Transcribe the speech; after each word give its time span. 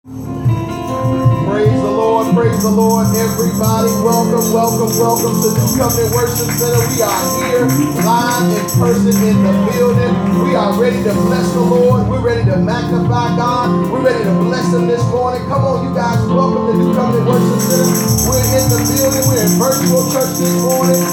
Praise 0.00 1.76
the 1.76 1.92
Lord, 1.92 2.32
praise 2.32 2.64
the 2.64 2.72
Lord, 2.72 3.04
everybody. 3.12 3.92
Welcome, 4.00 4.48
welcome, 4.48 4.88
welcome 4.96 5.36
to 5.44 5.48
New 5.52 5.68
Covenant 5.76 6.16
Worship 6.16 6.48
Center. 6.56 6.80
We 6.88 7.04
are 7.04 7.24
here 7.36 7.68
live 8.00 8.48
in 8.48 8.64
person 8.80 9.12
in 9.20 9.44
the 9.44 9.52
building. 9.68 10.14
We 10.40 10.56
are 10.56 10.72
ready 10.80 11.04
to 11.04 11.12
bless 11.28 11.52
the 11.52 11.60
Lord. 11.60 12.08
We're 12.08 12.24
ready 12.24 12.48
to 12.48 12.56
magnify 12.56 13.36
God. 13.36 13.92
We're 13.92 14.00
ready 14.00 14.24
to 14.24 14.32
bless 14.40 14.72
Him 14.72 14.88
this 14.88 15.04
morning. 15.12 15.44
Come 15.52 15.68
on, 15.68 15.84
you 15.84 15.92
guys. 15.92 16.16
Welcome 16.32 16.72
to 16.72 16.74
New 16.80 16.96
Covenant 16.96 17.28
Worship 17.28 17.60
Center. 17.60 17.92
We're 18.24 18.40
in 18.56 18.64
the 18.72 18.80
building. 18.80 19.24
We're 19.28 19.44
in 19.44 19.52
virtual 19.60 20.00
church 20.16 20.32
this 20.40 20.56
morning. 20.64 21.04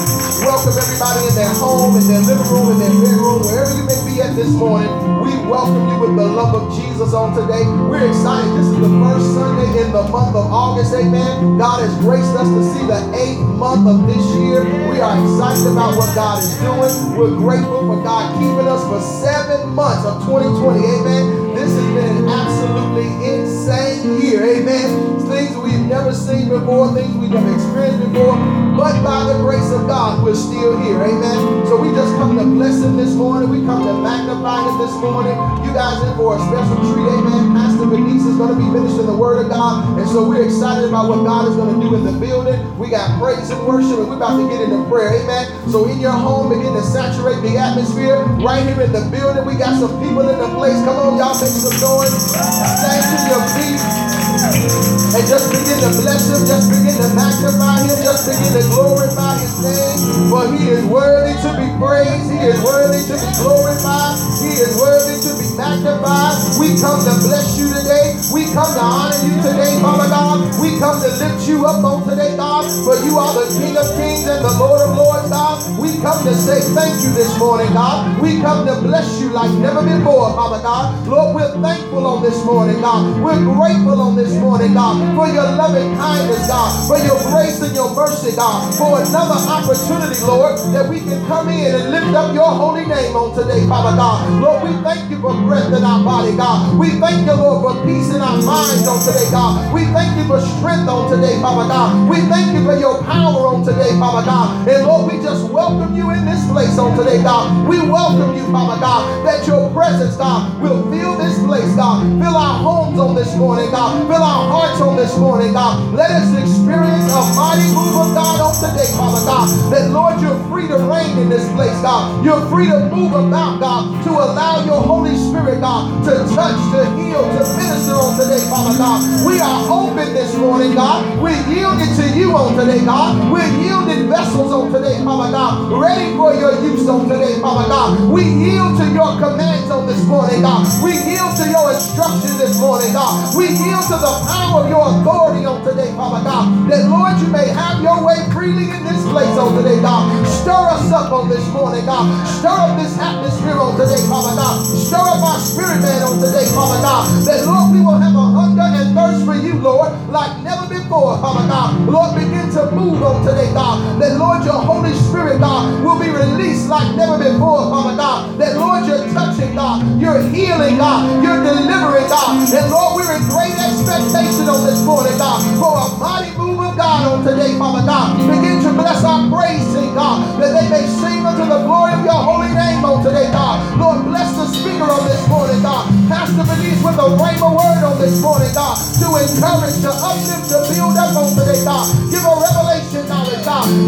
Welcome 0.48 0.72
everybody 0.72 1.28
in 1.28 1.34
their 1.36 1.52
home, 1.60 1.92
in 1.92 2.08
their 2.08 2.24
living 2.24 2.48
room, 2.48 2.72
in 2.72 2.78
their 2.80 2.96
bedroom, 3.04 3.44
wherever 3.44 3.68
you 3.76 3.84
may 3.84 4.00
be 4.08 4.24
at 4.24 4.32
this 4.32 4.48
morning. 4.56 5.07
We 5.28 5.36
welcome 5.44 5.88
you 5.92 6.00
with 6.00 6.16
the 6.16 6.24
love 6.24 6.54
of 6.56 6.74
Jesus 6.74 7.12
on 7.12 7.36
today. 7.36 7.60
We're 7.84 8.08
excited. 8.08 8.48
This 8.56 8.64
is 8.72 8.80
the 8.80 8.88
first 9.04 9.26
Sunday 9.36 9.84
in 9.84 9.92
the 9.92 10.02
month 10.08 10.34
of 10.34 10.48
August. 10.48 10.94
Amen. 10.94 11.58
God 11.58 11.84
has 11.84 11.92
graced 12.00 12.32
us 12.32 12.48
to 12.48 12.62
see 12.72 12.86
the 12.88 12.96
eighth 13.12 13.44
month 13.60 13.84
of 13.84 14.06
this 14.08 14.24
year. 14.40 14.64
We 14.88 15.04
are 15.04 15.20
excited 15.20 15.68
about 15.68 16.00
what 16.00 16.14
God 16.14 16.42
is 16.42 16.56
doing. 16.64 17.12
We're 17.12 17.36
grateful 17.36 17.84
for 17.92 18.02
God 18.02 18.40
keeping 18.40 18.68
us 18.72 18.80
for 18.88 19.04
seven 19.20 19.74
months 19.74 20.06
of 20.06 20.24
2020. 20.24 20.80
Amen. 20.80 21.47
This 21.68 21.76
has 21.76 21.94
been 22.00 22.28
absolutely 22.28 23.12
insane 23.28 24.22
year. 24.22 24.40
Amen. 24.42 25.20
Things 25.28 25.54
we've 25.56 25.84
never 25.84 26.14
seen 26.14 26.48
before, 26.48 26.94
things 26.94 27.14
we've 27.16 27.28
never 27.28 27.52
experienced 27.52 28.08
before. 28.08 28.40
But 28.72 29.04
by 29.04 29.28
the 29.28 29.36
grace 29.44 29.68
of 29.76 29.84
God, 29.84 30.24
we're 30.24 30.38
still 30.38 30.80
here. 30.80 30.96
Amen. 30.96 31.66
So 31.66 31.76
we 31.76 31.92
just 31.92 32.14
come 32.16 32.38
to 32.38 32.44
bless 32.44 32.80
him 32.80 32.96
this 32.96 33.12
morning. 33.12 33.50
We 33.50 33.66
come 33.66 33.84
to 33.84 33.92
magnify 34.00 34.64
him 34.64 34.78
this 34.78 34.96
morning. 35.02 35.36
You 35.66 35.74
guys 35.76 36.00
in 36.08 36.16
for 36.16 36.36
a 36.36 36.40
special 36.40 36.78
treat. 36.88 37.04
Amen. 37.04 37.52
Pastor 37.52 37.84
Vinice 37.84 38.24
is 38.24 38.36
going 38.38 38.54
to 38.54 38.56
be 38.56 38.70
ministering 38.70 39.10
the 39.10 39.16
word 39.16 39.44
of 39.44 39.50
God. 39.50 39.98
And 39.98 40.08
so 40.08 40.24
we're 40.24 40.44
excited 40.46 40.88
about 40.88 41.10
what 41.10 41.26
God 41.26 41.48
is 41.48 41.56
going 41.56 41.74
to 41.74 41.80
do 41.84 41.96
in 41.96 42.04
the 42.06 42.16
building. 42.16 42.56
We 42.78 42.88
got 42.88 43.20
praise 43.20 43.50
and 43.50 43.60
worship, 43.66 43.98
and 43.98 44.08
we're 44.08 44.16
about 44.16 44.38
to 44.38 44.48
get 44.48 44.62
into 44.62 44.88
prayer. 44.88 45.20
Amen. 45.20 45.50
So 45.68 45.84
in 45.90 45.98
your 45.98 46.14
home, 46.14 46.48
begin 46.48 46.72
to 46.72 46.82
saturate 46.82 47.42
the 47.42 47.58
atmosphere. 47.58 48.22
Right 48.40 48.64
here 48.64 48.80
in 48.80 48.92
the 48.92 49.04
building, 49.10 49.44
we 49.44 49.58
got 49.58 49.76
some 49.76 49.92
people 50.00 50.22
in 50.24 50.38
the 50.38 50.48
place. 50.54 50.78
Come 50.86 50.96
on, 50.96 51.18
y'all 51.18 51.34
some 51.58 51.80
noise. 51.80 52.30
Stand 52.30 53.02
to 53.18 53.28
your 53.28 53.42
feet. 53.48 54.27
And 54.48 55.24
just 55.28 55.52
begin 55.52 55.78
to 55.84 55.90
bless 56.00 56.28
him, 56.32 56.44
just 56.48 56.72
begin 56.72 56.96
to 56.96 57.08
magnify 57.12 57.84
him, 57.84 57.96
just 58.00 58.28
begin 58.28 58.52
to 58.56 58.64
glorify 58.72 59.36
his 59.40 59.54
name. 59.60 59.98
For 60.32 60.48
he 60.56 60.72
is 60.72 60.84
worthy 60.88 61.36
to 61.44 61.50
be 61.56 61.68
praised, 61.80 62.28
he 62.32 62.40
is 62.48 62.58
worthy 62.64 63.00
to 63.12 63.16
be 63.16 63.30
glorified, 63.40 64.16
he 64.40 64.52
is 64.56 64.76
worthy 64.80 65.16
to 65.20 65.30
be 65.36 65.48
magnified. 65.56 66.36
We 66.60 66.76
come 66.80 67.00
to 67.04 67.14
bless 67.24 67.60
you 67.60 67.68
today, 67.72 68.16
we 68.32 68.48
come 68.52 68.72
to 68.72 68.84
honor 68.84 69.20
you 69.24 69.36
today, 69.44 69.76
Father 69.84 70.08
God. 70.08 70.48
We 70.60 70.78
come 70.80 71.00
to 71.00 71.10
lift 71.20 71.48
you 71.48 71.66
up 71.66 71.84
on 71.84 72.08
today, 72.08 72.36
God, 72.36 72.64
for 72.84 72.96
you 73.04 73.16
are 73.18 73.32
the 73.32 73.48
King 73.52 73.76
of 73.76 73.88
kings 73.96 74.28
and 74.28 74.44
the 74.44 74.54
Lord 74.60 74.80
of 74.80 74.96
lords, 74.96 75.28
God. 75.28 75.60
We 75.80 75.98
come 76.00 76.24
to 76.24 76.34
say 76.34 76.60
thank 76.74 77.00
you 77.02 77.10
this 77.12 77.32
morning, 77.38 77.72
God. 77.72 78.20
We 78.20 78.40
come 78.40 78.66
to 78.66 78.80
bless 78.80 79.20
you 79.20 79.30
like 79.30 79.50
never 79.58 79.82
before, 79.82 80.32
Father 80.34 80.62
God. 80.62 81.06
Lord, 81.06 81.34
we're 81.34 81.54
thankful 81.62 82.06
on 82.06 82.22
this 82.22 82.44
morning, 82.44 82.80
God. 82.80 83.22
We're 83.22 83.42
grateful 83.42 84.00
on 84.00 84.16
this 84.16 84.37
morning, 84.40 84.74
God 84.74 85.08
for 85.18 85.26
your 85.26 85.50
loving 85.58 85.98
kindness, 85.98 86.46
God, 86.46 86.70
for 86.86 86.98
your 87.02 87.18
grace 87.34 87.58
and 87.60 87.74
your 87.74 87.90
mercy, 87.90 88.36
God, 88.36 88.70
for 88.78 89.02
another 89.02 89.34
opportunity, 89.34 90.22
Lord, 90.22 90.54
that 90.70 90.86
we 90.88 91.00
can 91.00 91.26
come 91.26 91.48
in 91.48 91.74
and 91.74 91.90
lift 91.90 92.14
up 92.14 92.32
your 92.34 92.46
holy 92.46 92.86
name 92.86 93.18
on 93.18 93.34
today, 93.34 93.66
Father 93.66 93.98
God. 93.98 94.22
Lord, 94.38 94.62
we 94.62 94.78
thank 94.86 95.10
you 95.10 95.18
for 95.18 95.34
breath 95.42 95.74
in 95.74 95.82
our 95.82 96.04
body, 96.04 96.36
God. 96.36 96.78
We 96.78 97.02
thank 97.02 97.26
you, 97.26 97.34
Lord, 97.34 97.66
for 97.66 97.74
peace 97.82 98.14
in 98.14 98.22
our 98.22 98.38
minds 98.38 98.86
on 98.86 99.02
today, 99.02 99.26
God. 99.34 99.74
We 99.74 99.90
thank 99.90 100.14
you 100.14 100.24
for 100.30 100.38
strength 100.38 100.86
on 100.86 101.10
today, 101.10 101.42
Father 101.42 101.66
God. 101.66 102.06
We 102.06 102.22
thank 102.30 102.54
you 102.54 102.62
for 102.62 102.78
your 102.78 103.02
power 103.02 103.42
on 103.50 103.66
today, 103.66 103.98
Father 103.98 104.22
God. 104.22 104.68
And 104.70 104.86
Lord, 104.86 105.10
we 105.10 105.18
just 105.18 105.50
welcome 105.50 105.98
you 105.98 106.14
in 106.14 106.24
this 106.24 106.46
place 106.46 106.78
on 106.78 106.94
today, 106.94 107.26
God. 107.26 107.66
We 107.66 107.82
welcome 107.82 108.38
you, 108.38 108.46
Father 108.54 108.78
God, 108.78 109.26
that 109.26 109.46
your 109.50 109.66
presence, 109.74 110.14
God, 110.14 110.62
will 110.62 110.86
fill 110.94 111.18
this 111.18 111.34
place, 111.42 111.74
God. 111.74 112.06
Fill 112.22 112.38
our 112.38 112.54
homes 112.62 112.98
on 113.02 113.18
this 113.18 113.34
morning, 113.34 113.70
God. 113.74 114.06
Fill 114.06 114.22
our 114.28 114.44
hearts 114.44 114.80
on 114.84 114.96
this 114.96 115.16
morning, 115.16 115.56
God. 115.56 115.80
Let 115.96 116.10
us 116.12 116.28
experience 116.36 117.08
a 117.08 117.22
mighty 117.32 117.64
move 117.72 117.96
of 117.96 118.12
God 118.12 118.44
on 118.44 118.52
today, 118.60 118.92
Father 118.92 119.24
God. 119.24 119.48
That, 119.72 119.88
Lord, 119.88 120.20
you're 120.20 120.36
free 120.52 120.68
to 120.68 120.76
reign 120.84 121.16
in 121.16 121.32
this 121.32 121.48
place, 121.56 121.74
God. 121.80 122.20
You're 122.20 122.44
free 122.52 122.68
to 122.68 122.92
move 122.92 123.16
about, 123.16 123.60
God, 123.60 124.04
to 124.04 124.10
allow 124.12 124.64
your 124.68 124.84
Holy 124.84 125.16
Spirit, 125.16 125.64
God, 125.64 126.04
to 126.04 126.12
touch, 126.36 126.60
to 126.76 126.84
heal, 127.00 127.24
to 127.24 127.42
minister 127.56 127.96
on 127.96 128.20
today, 128.20 128.44
Father 128.52 128.76
God. 128.76 129.00
We 129.24 129.40
are 129.40 129.64
open 129.64 130.12
this 130.12 130.36
morning, 130.36 130.76
God. 130.76 131.08
We're 131.24 131.40
yielded 131.48 131.88
to 131.96 132.06
you 132.12 132.36
on 132.36 132.52
today, 132.52 132.84
God. 132.84 133.32
We're 133.32 133.48
yielded 133.64 134.12
vessels 134.12 134.52
on 134.52 134.68
today, 134.72 135.00
Father 135.04 135.32
God. 135.32 135.72
Ready 135.72 136.12
for 136.20 136.36
your 136.36 136.52
use 136.60 136.84
on 136.86 137.08
today, 137.08 137.40
Father 137.40 137.68
God. 137.68 138.12
We 138.12 138.28
yield 138.28 138.76
to 138.76 138.86
your 138.92 139.16
commands 139.16 139.70
on 139.72 139.86
this 139.86 140.04
morning, 140.04 140.42
God. 140.44 140.68
We 140.84 140.92
yield 140.92 141.32
to 141.40 141.48
your 141.48 141.72
instruction 141.72 142.36
this 142.36 142.60
morning, 142.60 142.92
God. 142.92 143.32
We 143.32 143.48
yield 143.48 143.88
to 143.88 143.96
the 143.96 144.17
power 144.26 144.64
of 144.64 144.66
your 144.70 144.82
authority 144.82 145.44
on 145.44 145.64
today, 145.64 145.92
Father 145.94 146.22
God. 146.24 146.70
That, 146.70 146.88
Lord, 146.88 147.18
you 147.20 147.28
may 147.28 147.48
have 147.52 147.82
your 147.82 148.02
way 148.04 148.18
freely 148.32 148.70
in 148.70 148.82
this 148.84 149.02
place 149.10 149.34
on 149.38 149.54
today, 149.56 149.80
God. 149.82 150.08
Stir 150.26 150.64
us 150.72 150.90
up 150.92 151.12
on 151.12 151.28
this 151.28 151.44
morning, 151.52 151.84
God. 151.86 152.06
Stir 152.26 152.54
up 152.54 152.78
this 152.78 152.96
atmosphere 152.98 153.58
on 153.58 153.76
today, 153.78 154.00
Father 154.08 154.34
God. 154.34 154.64
Stir 154.64 155.02
up 155.02 155.22
our 155.22 155.40
spirit, 155.40 155.80
man, 155.82 156.02
on 156.02 156.18
today, 156.18 156.46
Father 156.54 156.80
God. 156.80 157.04
That, 157.26 157.44
Lord, 157.46 157.72
we 157.74 157.80
will 157.80 157.98
have 157.98 158.14
a 158.14 158.26
hunger 158.32 158.68
thirst 158.98 159.22
for 159.24 159.38
you, 159.38 159.54
Lord, 159.62 159.94
like 160.10 160.42
never 160.42 160.66
before, 160.66 161.14
Father 161.22 161.46
God. 161.46 161.86
Lord, 161.86 162.18
begin 162.18 162.50
to 162.58 162.66
move 162.74 162.98
on 163.02 163.22
today, 163.22 163.46
God. 163.54 163.78
That, 164.02 164.18
Lord, 164.18 164.42
your 164.42 164.58
Holy 164.58 164.92
Spirit, 165.06 165.38
God, 165.38 165.84
will 165.86 165.98
be 166.02 166.10
released 166.10 166.66
like 166.66 166.90
never 166.98 167.14
before, 167.14 167.70
Father 167.70 167.94
God. 167.94 168.38
That, 168.42 168.58
Lord, 168.58 168.90
you're 168.90 169.06
touching, 169.14 169.54
God. 169.54 169.86
You're 170.02 170.22
healing, 170.34 170.82
God. 170.82 171.22
You're 171.22 171.38
delivering, 171.46 172.10
God. 172.10 172.42
And, 172.50 172.66
Lord, 172.74 172.98
we're 172.98 173.14
in 173.14 173.22
great 173.30 173.54
expectation 173.54 174.50
on 174.50 174.66
this 174.66 174.82
morning, 174.82 175.14
God, 175.14 175.38
for 175.62 175.78
a 175.78 175.86
mighty 176.02 176.34
move 176.34 176.58
of 176.58 176.74
God 176.74 177.06
on 177.06 177.22
today, 177.22 177.54
Father 177.54 177.86
God. 177.86 178.18
Begin 178.18 178.58
to 178.66 178.72
bless 178.74 179.04
our 179.06 179.30
praise 179.30 179.68
God, 179.98 180.07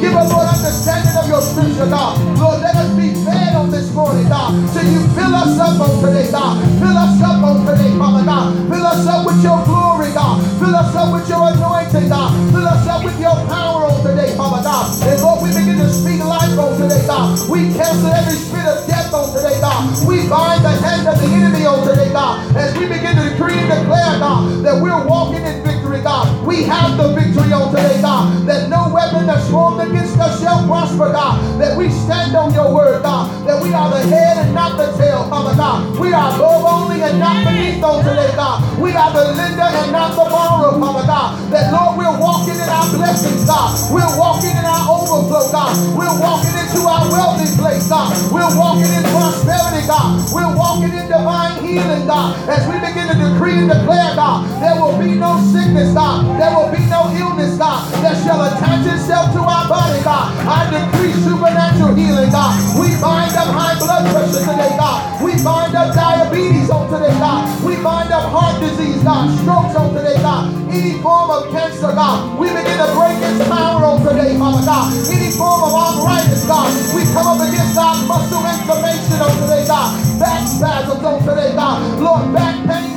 Give 0.00 0.14
us, 0.16 0.32
Lord 0.32 0.50
understanding 0.60 1.16
of 1.16 1.28
your 1.28 1.42
scripture, 1.42 1.88
God. 1.88 2.16
Lord, 2.38 2.60
let 2.60 2.76
us 2.76 2.88
be 2.96 3.12
fed 3.24 3.54
on 3.56 3.70
this 3.70 3.92
morning, 3.92 4.28
God. 4.28 4.52
Till 4.72 4.88
you 4.88 5.00
fill 5.12 5.34
us 5.34 5.58
up 5.58 5.80
on 5.80 6.00
today, 6.00 6.30
God. 6.30 6.56
Fill 6.80 6.96
us 6.96 7.20
up 7.20 7.42
on 7.44 7.66
today, 7.66 7.92
Father 7.98 8.24
God. 8.24 8.56
Fill 8.68 8.86
us 8.86 9.06
up 9.06 9.26
with 9.26 9.42
your 9.42 9.60
glory, 9.64 10.12
God. 10.12 10.40
Fill 10.60 10.74
us 10.74 10.94
up 10.96 11.12
with 11.12 11.28
your 11.28 11.52
anointing, 11.52 12.08
God. 12.08 12.32
Fill 12.52 12.66
us 12.66 12.86
up 12.88 13.04
with 13.04 13.18
your 13.20 13.36
power 13.48 13.92
on 13.92 14.00
today, 14.04 14.36
Father 14.36 14.62
God. 14.62 14.88
And 15.04 15.20
Lord, 15.20 15.42
we 15.44 15.48
begin 15.52 15.76
to 15.78 15.88
speak 15.92 16.24
life 16.24 16.56
on 16.56 16.80
today, 16.80 17.04
God. 17.06 17.36
We 17.48 17.72
cancel 17.76 18.12
every 18.12 18.36
spirit 18.36 18.68
of 18.68 18.86
death 18.88 19.12
on 19.12 19.36
today, 19.36 19.60
God. 19.60 19.84
We 20.08 20.28
bind 20.28 20.64
the 20.64 20.72
hand 20.80 21.08
of 21.08 21.20
the 21.20 21.28
enemy 21.28 21.66
on 21.66 21.84
today, 21.84 22.12
God. 22.12 22.40
As 22.56 22.72
we 22.76 22.88
begin 22.88 23.16
to 23.16 23.24
decree 23.32 23.58
and 23.58 23.68
declare, 23.68 24.16
God, 24.16 24.64
that 24.64 24.80
we're 24.80 25.04
walking 25.04 25.44
in 25.44 25.60
victory, 25.64 26.00
God. 26.00 26.28
We 26.50 26.66
have 26.66 26.98
the 26.98 27.14
victory 27.14 27.54
on 27.54 27.70
today, 27.70 28.02
God. 28.02 28.42
That 28.50 28.66
no 28.66 28.90
weapon 28.90 29.30
that's 29.30 29.46
formed 29.54 29.86
against 29.86 30.18
us 30.18 30.42
shall 30.42 30.66
prosper, 30.66 31.14
God. 31.14 31.38
That 31.62 31.78
we 31.78 31.94
stand 31.94 32.34
on 32.34 32.50
your 32.52 32.74
word, 32.74 33.06
God. 33.06 33.30
That 33.46 33.62
we 33.62 33.70
are 33.70 33.86
the 33.86 34.02
head 34.10 34.42
and 34.42 34.50
not 34.50 34.74
the 34.74 34.90
tail, 34.98 35.30
Father 35.30 35.54
God. 35.54 35.94
We 35.94 36.10
are 36.10 36.34
above 36.34 36.66
only 36.66 37.06
and 37.06 37.22
not 37.22 37.46
beneath 37.46 37.78
on 37.86 38.02
today, 38.02 38.34
God. 38.34 38.66
We 38.82 38.90
are 38.98 39.14
the 39.14 39.30
lender 39.38 39.62
and 39.62 39.94
not 39.94 40.18
the 40.18 40.26
borrower, 40.26 40.74
Father 40.74 41.06
God. 41.06 41.38
That, 41.54 41.70
Lord, 41.70 41.94
we're 41.94 42.18
walking 42.18 42.58
in 42.58 42.66
our 42.66 42.90
blessings, 42.98 43.46
God. 43.46 43.70
We're 43.94 44.10
walking 44.18 44.50
in 44.50 44.66
our 44.66 44.90
overflow, 44.90 45.54
God. 45.54 45.70
We're 45.94 46.18
walking 46.18 46.50
into 46.50 46.82
our 46.82 47.06
wealthy 47.14 47.46
place, 47.62 47.86
God. 47.86 48.10
We're 48.34 48.50
walking 48.58 48.90
in 48.90 49.06
prosperity, 49.06 49.86
God. 49.86 50.18
We're 50.34 50.50
walking 50.50 50.98
in 50.98 51.06
divine 51.06 51.62
healing, 51.62 52.10
God. 52.10 52.34
As 52.50 52.66
we 52.66 52.82
begin 52.82 53.06
to 53.06 53.14
decree 53.14 53.54
and 53.62 53.70
declare, 53.70 54.18
God, 54.18 54.50
there 54.58 54.74
will 54.82 54.98
be 54.98 55.14
no 55.14 55.38
sickness, 55.54 55.94
God. 55.94 56.39
There 56.40 56.56
will 56.56 56.72
be 56.72 56.80
no 56.88 57.12
illness, 57.12 57.60
God, 57.60 57.84
that 58.00 58.16
shall 58.24 58.40
attach 58.40 58.88
itself 58.88 59.28
to 59.36 59.44
our 59.44 59.68
body, 59.68 60.00
God. 60.00 60.32
I 60.48 60.72
decree 60.72 61.12
supernatural 61.20 61.92
healing, 61.92 62.32
God. 62.32 62.56
We 62.80 62.96
bind 62.96 63.36
up 63.36 63.52
high 63.52 63.76
blood 63.76 64.08
pressure 64.08 64.48
today, 64.48 64.72
God. 64.80 65.20
We 65.20 65.36
bind 65.44 65.76
up 65.76 65.92
diabetes 65.92 66.72
on 66.72 66.88
today, 66.88 67.12
God. 67.20 67.44
We 67.60 67.76
bind 67.84 68.08
up 68.08 68.32
heart 68.32 68.56
disease, 68.56 69.04
God. 69.04 69.28
Strokes 69.44 69.76
on 69.76 69.92
today, 69.92 70.16
God. 70.24 70.48
Any 70.72 70.96
form 71.04 71.28
of 71.28 71.52
cancer, 71.52 71.92
God. 71.92 72.40
We 72.40 72.48
begin 72.48 72.80
to 72.80 72.88
break 72.96 73.20
its 73.20 73.44
power 73.44 73.84
on 73.84 74.00
today, 74.00 74.32
Father 74.40 74.64
God. 74.64 74.96
Any 75.12 75.36
form 75.36 75.60
of 75.60 75.76
arthritis, 75.76 76.48
God. 76.48 76.72
We 76.96 77.04
come 77.12 77.36
up 77.36 77.44
against 77.44 77.76
God 77.76 78.00
muscle 78.08 78.40
inflammation 78.48 79.20
on 79.20 79.36
today, 79.44 79.68
God. 79.68 79.92
Back 80.16 80.48
spasms 80.48 81.04
on 81.04 81.20
today, 81.20 81.52
God. 81.52 82.00
Lord, 82.00 82.32
back 82.32 82.56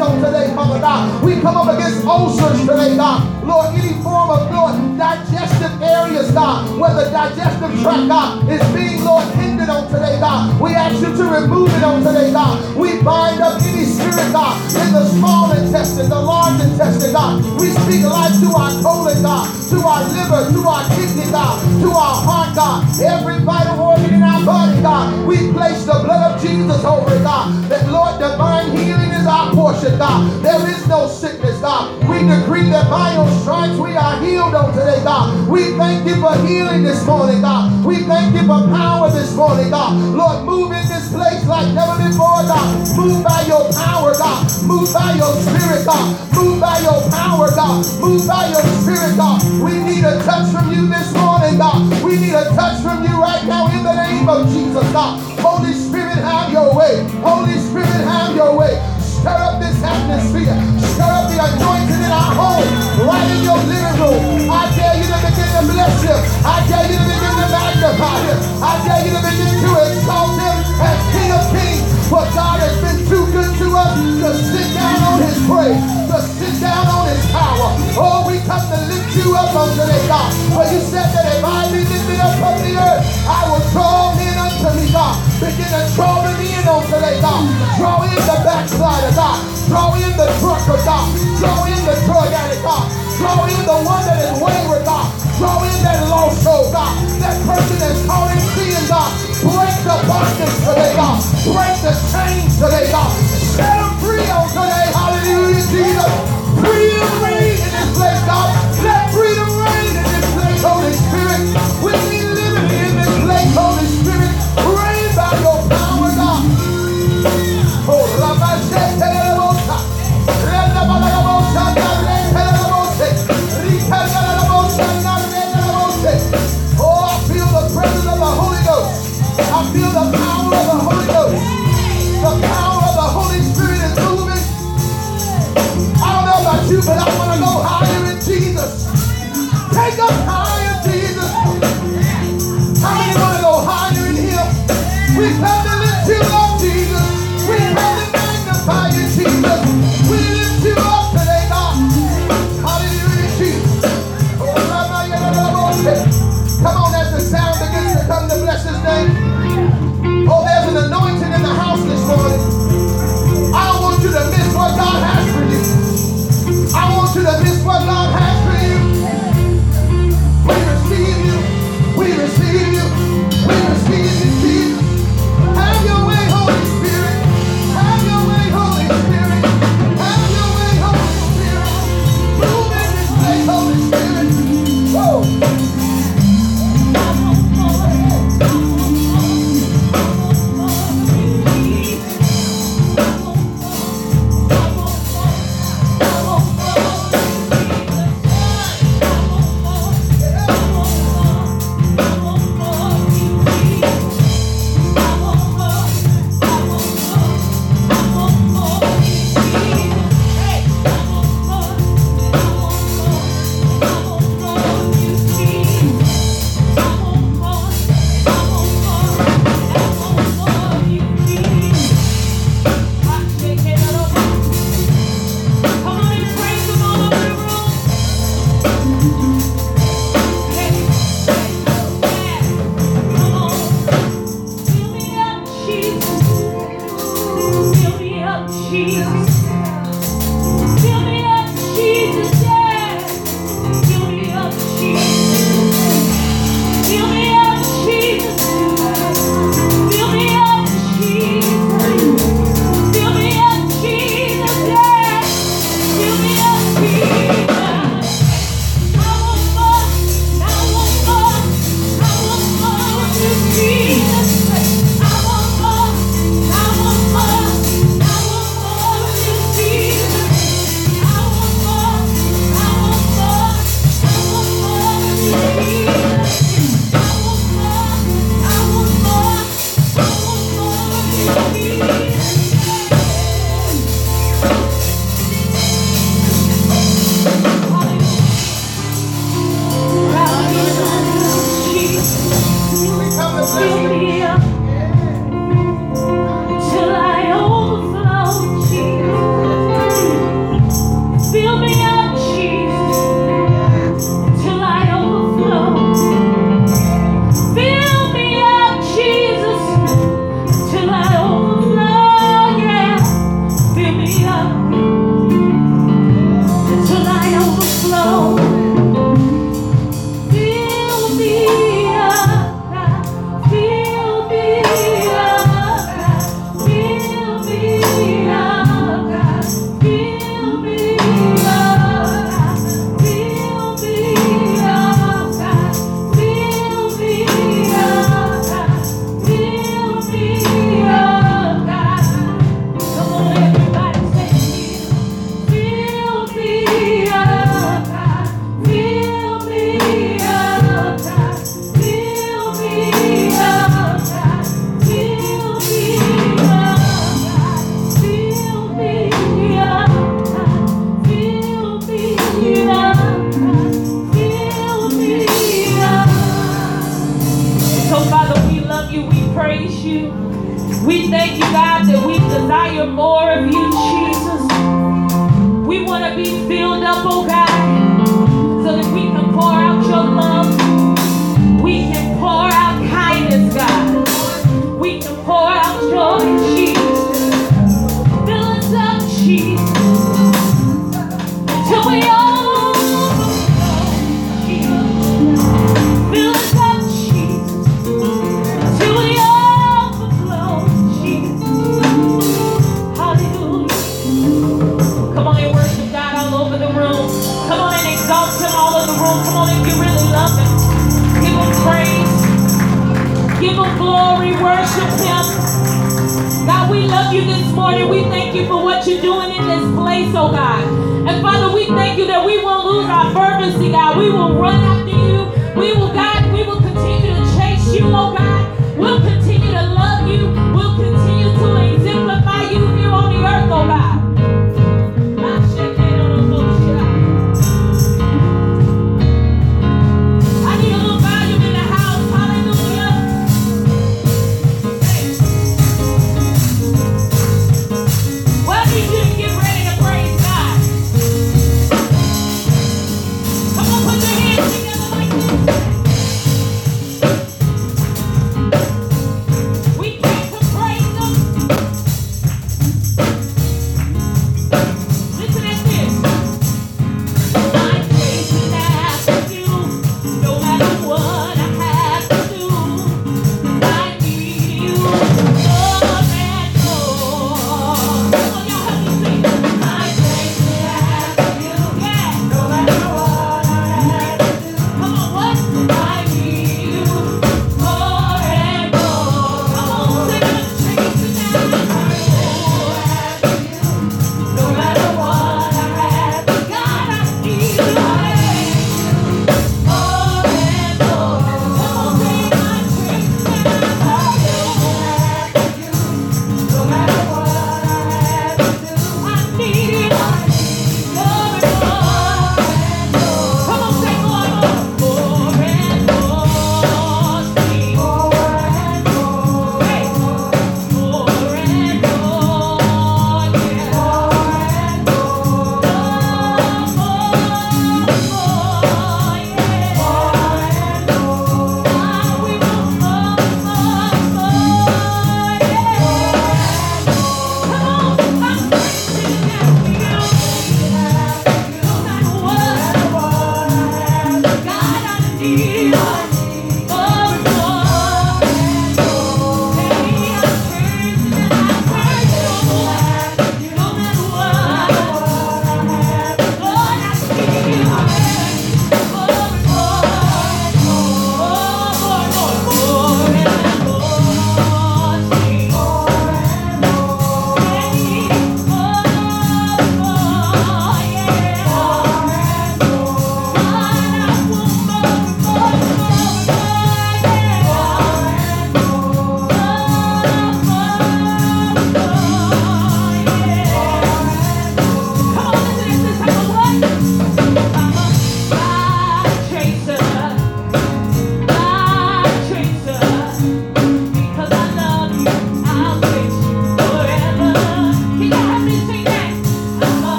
on 0.00 0.22
today, 0.22 0.54
Father 0.54 0.80
God. 0.80 1.24
We 1.24 1.40
come 1.40 1.56
up 1.56 1.68
against 1.74 2.04
ulcers 2.04 2.60
today, 2.60 2.96
God. 2.96 3.22
Lord, 3.44 3.76
any 3.76 3.92
form 4.02 4.30
of, 4.30 4.50
Lord, 4.50 4.98
digestive 4.98 5.80
areas, 5.82 6.30
God, 6.32 6.78
where 6.78 6.94
the 6.94 7.10
digestive 7.10 7.70
tract, 7.82 8.08
God, 8.08 8.48
is 8.48 8.62
being, 8.72 9.04
Lord, 9.04 9.26
hindered 9.34 9.68
on 9.68 9.90
today, 9.92 10.18
God. 10.18 10.60
We 10.60 10.74
ask 10.74 10.96
you 11.00 11.12
to 11.14 11.24
remove 11.24 11.68
it 11.74 11.84
on 11.84 12.02
today, 12.02 12.32
God. 12.32 12.58
We 12.76 13.02
bind 13.02 13.40
up 13.40 13.60
any 13.62 13.84
spirit, 13.84 14.32
God, 14.32 14.56
in 14.74 14.92
the 14.92 15.04
small 15.14 15.52
intestine, 15.52 16.08
the 16.08 16.20
large 16.20 16.60
intestine, 16.60 17.12
God. 17.12 17.44
We 17.60 17.70
speak 17.70 18.04
life 18.04 18.34
to 18.40 18.50
our 18.56 18.72
colon, 18.82 19.22
God, 19.22 19.46
to 19.70 19.76
our 19.84 20.02
liver, 20.08 20.42
to 20.56 20.60
our 20.64 20.84
kidney, 20.96 21.30
God, 21.30 21.60
to 21.82 21.88
our 21.92 22.16
heart, 22.24 22.56
God. 22.56 22.88
Every 23.00 23.38
vital 23.44 23.78
organ 23.80 24.13
body, 24.44 24.80
God. 24.82 25.26
We 25.26 25.52
place 25.52 25.84
the 25.84 25.94
blood 26.04 26.36
of 26.36 26.42
Jesus 26.42 26.84
over 26.84 27.14
it, 27.14 27.22
God. 27.22 27.50
That, 27.70 27.88
Lord, 27.90 28.20
divine 28.20 28.76
healing 28.76 29.10
is 29.10 29.26
our 29.26 29.52
portion, 29.52 29.98
God. 29.98 30.42
There 30.42 30.60
is 30.68 30.86
no 30.86 31.08
sickness, 31.08 31.60
God. 31.60 31.96
We 32.08 32.20
decree 32.28 32.68
that 32.70 32.90
by 32.90 33.14
your 33.14 33.28
stripes 33.40 33.78
we 33.78 33.96
are 33.96 34.20
healed 34.20 34.54
on 34.54 34.74
today, 34.74 35.02
God. 35.02 35.48
We 35.48 35.76
thank 35.76 36.06
you 36.06 36.20
for 36.20 36.34
healing 36.46 36.82
this 36.82 37.04
morning, 37.06 37.40
God. 37.40 37.84
We 37.84 38.04
thank 38.04 38.34
you 38.34 38.42
for 38.42 38.60
power 38.68 39.10
this 39.10 39.34
morning, 39.34 39.70
God. 39.70 39.96
Lord, 40.14 40.44
move 40.44 40.72
in 40.72 40.86
this 40.88 41.10
place 41.12 41.44
like 41.46 41.72
never 41.74 41.96
before, 41.96 42.44
God. 42.44 42.66
Move 42.96 43.24
by 43.24 43.42
your 43.48 43.72
power, 43.72 44.12
God. 44.12 44.44
Move 44.64 44.92
by 44.92 45.14
your 45.14 45.32
spirit, 45.40 45.86
God. 45.86 46.04
Move 46.34 46.60
by 46.60 46.78
your 46.80 47.00
power, 47.10 47.48
God. 47.48 47.84
Move 48.00 48.26
by 48.26 48.48
your 48.48 48.64
spirit, 48.82 49.16
God. 49.16 49.40
We 49.62 49.78
need 49.80 50.04
a 50.04 50.20
touch 50.24 50.52
from 50.52 50.72
you 50.72 50.86
this 50.88 51.12
morning, 51.14 51.58
God. 51.58 51.80
We 52.02 52.16
need 52.20 52.34
a 52.34 52.44
touch 52.54 52.82
from 52.82 53.04
you 53.04 53.14
right 53.20 53.44
now 53.46 53.68
in 53.72 53.82
the 53.82 53.94
name 53.94 54.28
of 54.28 54.33
Oh, 54.34 54.42
Jesus, 54.50 54.82
God. 54.90 55.14
Holy 55.38 55.70
Spirit, 55.70 56.18
have 56.18 56.50
your 56.50 56.74
way. 56.74 57.06
Holy 57.22 57.54
Spirit, 57.54 58.02
have 58.02 58.34
your 58.34 58.58
way. 58.58 58.82
Stir 58.98 59.30
up 59.30 59.62
this 59.62 59.78
atmosphere. 59.78 60.58
Stir 60.90 61.06
up 61.06 61.30
the 61.30 61.38
anointing 61.38 62.02
in 62.02 62.10
our 62.10 62.34
home, 62.34 62.66
right 63.06 63.30
in 63.30 63.46
your 63.46 63.62
living 63.62 63.94
room. 63.94 64.50
I 64.50 64.74
dare 64.74 64.98
you 64.98 65.06
to 65.06 65.18
begin 65.22 65.46
to 65.54 65.62
bless 65.70 66.02
him. 66.02 66.18
I 66.42 66.66
dare 66.66 66.82
you 66.82 66.98
to 66.98 67.06
begin 67.14 67.30
to 67.30 67.46
magnify 67.46 68.18
him. 68.26 68.38
I 68.58 68.74
dare 68.82 69.02
you 69.06 69.12
to 69.14 69.22
begin 69.22 69.54
to 69.54 69.70
exalt 69.86 70.34
him 70.34 70.56
as 70.82 70.98
King 71.14 71.30
of 71.30 71.44
Kings. 71.54 71.86
For 72.10 72.26
God 72.34 72.58
has 72.58 72.74
been 72.82 73.06
too 73.06 73.23
to 73.58 73.66
us 73.76 73.94
to 73.94 74.30
sit 74.34 74.68
down 74.74 74.98
on 75.04 75.18
his 75.22 75.38
praise, 75.46 75.78
to 76.10 76.18
sit 76.38 76.54
down 76.60 76.86
on 76.90 77.06
his 77.06 77.22
power. 77.30 77.70
Oh, 77.94 78.26
we 78.26 78.42
come 78.42 78.62
to 78.66 78.78
lift 78.90 79.14
you 79.14 79.34
up 79.36 79.54
on 79.54 79.70
today, 79.78 80.02
God. 80.10 80.32
For 80.50 80.64
you 80.66 80.80
said 80.82 81.06
that 81.14 81.38
if 81.38 81.44
I 81.44 81.70
be 81.70 81.86
lifted 81.86 82.18
up 82.18 82.34
from 82.42 82.56
the 82.66 82.74
earth, 82.74 83.04
I 83.30 83.40
will 83.46 83.62
draw 83.70 84.14
men 84.18 84.34
unto 84.34 84.70
me, 84.74 84.90
God. 84.90 85.14
Begin 85.38 85.70
to 85.70 85.82
draw 85.94 86.22
them 86.26 86.38
in 86.42 86.66
on 86.66 86.82
today, 86.90 87.20
God. 87.22 87.46
Draw 87.78 88.02
in 88.10 88.18
the 88.18 88.38
backslider, 88.42 89.12
God. 89.14 89.38
Draw 89.70 89.94
in 90.02 90.12
the 90.18 90.26
drunkard, 90.42 90.82
God. 90.82 91.04
Draw 91.38 91.58
in 91.70 91.80
the 91.86 91.94
drug 92.10 92.30
addict, 92.34 92.62
God. 92.66 92.90
Draw 93.18 93.46
in 93.46 93.62
the 93.62 93.78
one 93.86 94.02
that 94.08 94.18
is 94.18 94.34
wayward, 94.42 94.82
God. 94.82 95.06
Draw 95.38 95.62
in 95.62 95.78
that 95.86 96.08
lost 96.10 96.42
soul, 96.42 96.70
God. 96.72 96.94
That 97.22 97.38
person 97.46 97.78
that's 97.78 98.02
in 98.02 98.40
sin, 98.54 98.82
God. 98.88 99.10
Break 99.44 99.76
the 99.84 99.96
bondage 100.08 100.56
today, 100.64 100.92
God. 100.96 101.20
Break 101.44 101.76
the 101.84 101.92
chains 102.10 102.58
today, 102.58 102.90
God. 102.90 103.43
Set 103.56 103.62
them 103.62 103.98
free. 104.00 104.63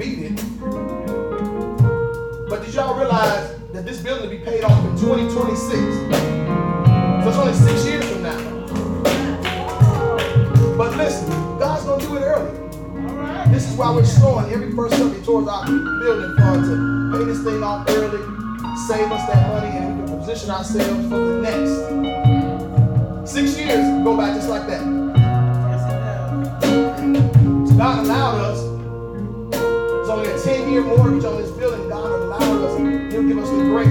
Beat 0.00 0.18
it. 0.18 0.36
But 2.48 2.64
did 2.64 2.72
y'all 2.72 2.98
realize 2.98 3.54
that 3.74 3.84
this 3.84 4.00
building 4.00 4.30
will 4.30 4.38
be 4.38 4.42
paid 4.42 4.64
off 4.64 4.82
in 4.86 4.92
2026? 4.98 5.68
So 5.68 7.28
it's 7.28 7.36
only 7.36 7.52
six 7.52 7.84
years 7.84 8.10
from 8.10 8.22
now. 8.22 8.38
But 10.78 10.96
listen, 10.96 11.28
God's 11.58 11.84
gonna 11.84 12.02
do 12.02 12.16
it 12.16 12.22
early. 12.22 12.56
This 13.52 13.68
is 13.70 13.76
why 13.76 13.94
we're 13.94 14.06
sowing 14.06 14.50
every 14.50 14.72
first 14.72 14.96
Sunday 14.96 15.22
towards 15.22 15.48
our 15.48 15.66
building 15.66 16.34
fund 16.38 16.64
to 16.64 17.18
pay 17.18 17.24
this 17.26 17.42
thing 17.44 17.62
off 17.62 17.86
early, 17.90 18.22
save 18.88 19.12
us 19.12 19.26
that 19.28 19.48
money, 19.48 19.76
and 19.76 20.00
we 20.00 20.08
can 20.08 20.18
position 20.18 20.50
ourselves 20.50 21.08
for 21.10 21.18
the 21.18 21.42
next. 21.42 23.30
Six 23.30 23.58
years 23.58 23.84
go 24.02 24.16
by 24.16 24.32
just 24.32 24.48
like 24.48 24.66
that. 24.66 24.80
God 27.76 28.06
allowed 28.06 28.38
us. 28.38 28.69
It's 30.10 30.18
only 30.18 30.28
a 30.28 30.34
10-year 30.34 30.82
mortgage 30.82 31.24
on 31.24 31.36
this 31.36 31.52
building. 31.52 31.88
God 31.88 32.10
allowed 32.10 32.64
us. 32.64 33.12
He'll 33.12 33.22
give 33.22 33.38
us 33.38 33.48
the 33.48 33.62
grace 33.62 33.86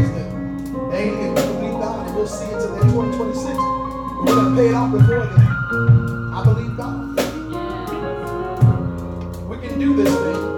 they, 0.92 1.12
if 1.12 1.30
we 1.30 1.34
believe 1.34 1.80
God, 1.80 2.08
and 2.08 2.14
we'll 2.14 2.28
see 2.28 2.44
it 2.44 2.56
until 2.56 2.76
2026. 2.76 3.56
But 3.56 4.26
we're 4.26 4.36
gonna 4.36 4.54
pay 4.54 4.68
it 4.68 4.74
off 4.74 4.92
before 4.92 5.28
then. 5.28 5.48
I 6.34 6.44
believe 6.44 6.76
God. 6.76 7.16
We 9.48 9.58
can 9.66 9.80
do 9.80 9.96
this 9.96 10.14
thing 10.14 10.49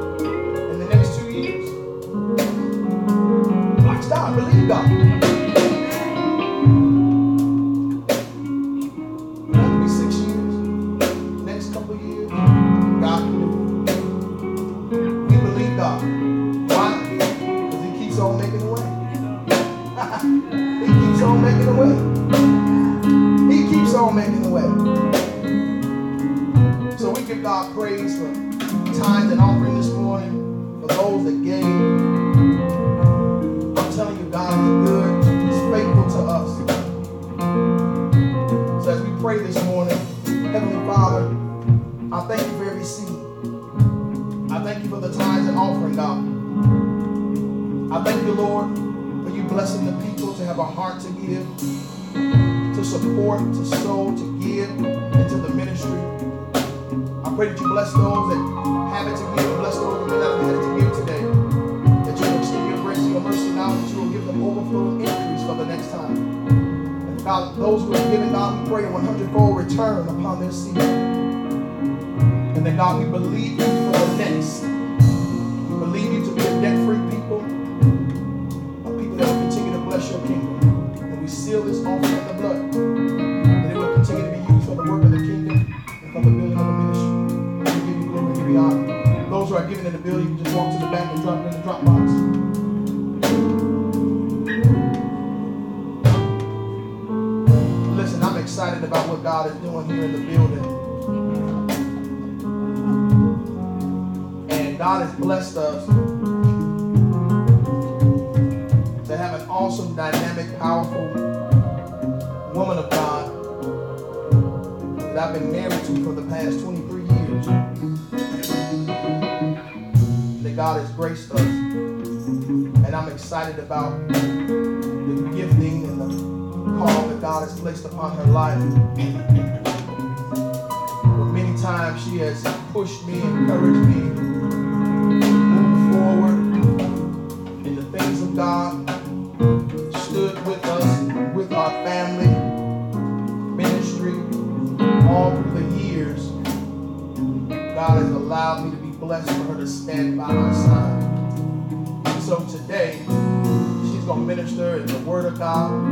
Word 155.12 155.26
of 155.26 155.38
God 155.38 155.92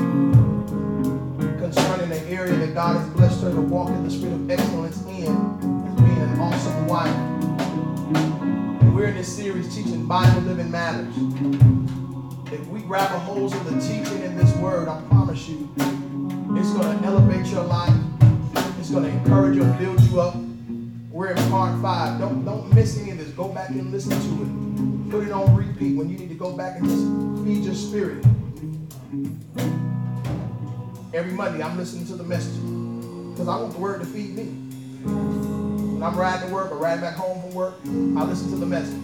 concerning 1.60 2.08
the 2.08 2.22
area 2.30 2.56
that 2.56 2.74
God 2.74 2.96
has 2.96 3.10
blessed 3.10 3.42
her 3.42 3.54
to 3.54 3.60
walk 3.60 3.90
in 3.90 4.06
the 4.06 4.10
spirit 4.10 4.32
of 4.32 4.50
excellence 4.50 5.02
in 5.08 5.26
as 5.26 5.96
being 6.00 6.22
an 6.22 6.40
awesome 6.40 6.88
wife. 6.88 7.14
And 8.16 8.96
we're 8.96 9.08
in 9.08 9.16
this 9.16 9.28
series 9.28 9.76
teaching 9.76 10.06
Bible 10.06 10.40
Living 10.44 10.72
Matters. 10.72 11.14
If 12.54 12.66
we 12.68 12.80
grab 12.80 13.14
a 13.14 13.20
hold 13.20 13.54
of 13.54 13.66
the 13.66 13.78
teaching 13.82 14.24
in 14.24 14.38
this 14.38 14.56
word, 14.56 14.88
I 14.88 15.02
promise 15.10 15.50
you, 15.50 15.70
it's 16.56 16.72
going 16.72 16.98
to 16.98 17.06
elevate 17.06 17.46
your 17.48 17.66
life. 17.66 17.94
It's 18.80 18.90
going 18.90 19.04
to 19.04 19.10
encourage 19.10 19.58
you 19.58 19.64
build 19.64 20.00
you 20.04 20.22
up. 20.22 20.36
We're 21.12 21.32
in 21.32 21.50
part 21.50 21.82
five. 21.82 22.22
Don't 22.22 22.46
don't 22.46 22.74
miss 22.74 22.98
any 22.98 23.12
of 23.12 23.18
this. 23.18 23.32
Go 23.32 23.50
back 23.50 23.68
and 23.72 23.92
listen 23.92 24.12
to 24.12 24.44
it. 24.46 25.12
Put 25.12 25.28
it 25.28 25.34
on 25.34 25.54
repeat 25.58 25.98
when 25.98 26.10
you 26.10 26.18
need 26.18 26.30
to 26.30 26.36
go 26.36 26.56
back 26.56 26.78
and 26.80 26.86
just 26.88 27.44
feed 27.44 27.66
your 27.66 27.76
spirit. 27.76 28.26
Every 31.12 31.32
Monday, 31.32 31.64
I'm 31.64 31.76
listening 31.78 32.06
to 32.08 32.14
the 32.14 32.24
message 32.24 32.54
because 33.32 33.48
I 33.48 33.60
want 33.60 33.74
the 33.74 33.80
word 33.80 34.02
to 34.02 34.06
feed 34.06 34.36
me. 34.36 34.44
When 35.04 36.04
I'm 36.04 36.16
riding 36.16 36.48
to 36.48 36.54
work 36.54 36.72
or 36.72 36.78
riding 36.78 37.02
back 37.02 37.16
home 37.16 37.42
from 37.42 37.56
work, 37.56 37.74
I 37.86 38.24
listen 38.24 38.52
to 38.52 38.58
the 38.58 38.68
message. 38.68 39.04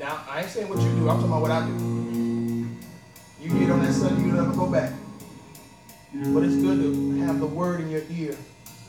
Now, 0.00 0.24
I 0.28 0.40
ain't 0.40 0.50
saying 0.50 0.68
what 0.68 0.80
you 0.80 0.90
do. 0.96 1.08
I'm 1.08 1.20
talking 1.20 1.26
about 1.26 1.42
what 1.42 1.52
I 1.52 1.64
do. 1.64 1.74
You 3.40 3.48
get 3.60 3.70
on 3.70 3.80
that 3.84 3.92
Sunday, 3.92 4.22
you 4.22 4.32
never 4.32 4.52
go 4.52 4.66
back. 4.66 4.92
But 6.12 6.42
it's 6.42 6.56
good 6.56 6.80
to 6.80 7.20
have 7.20 7.38
the 7.38 7.46
word 7.46 7.82
in 7.82 7.88
your 7.88 8.02
ear, 8.10 8.36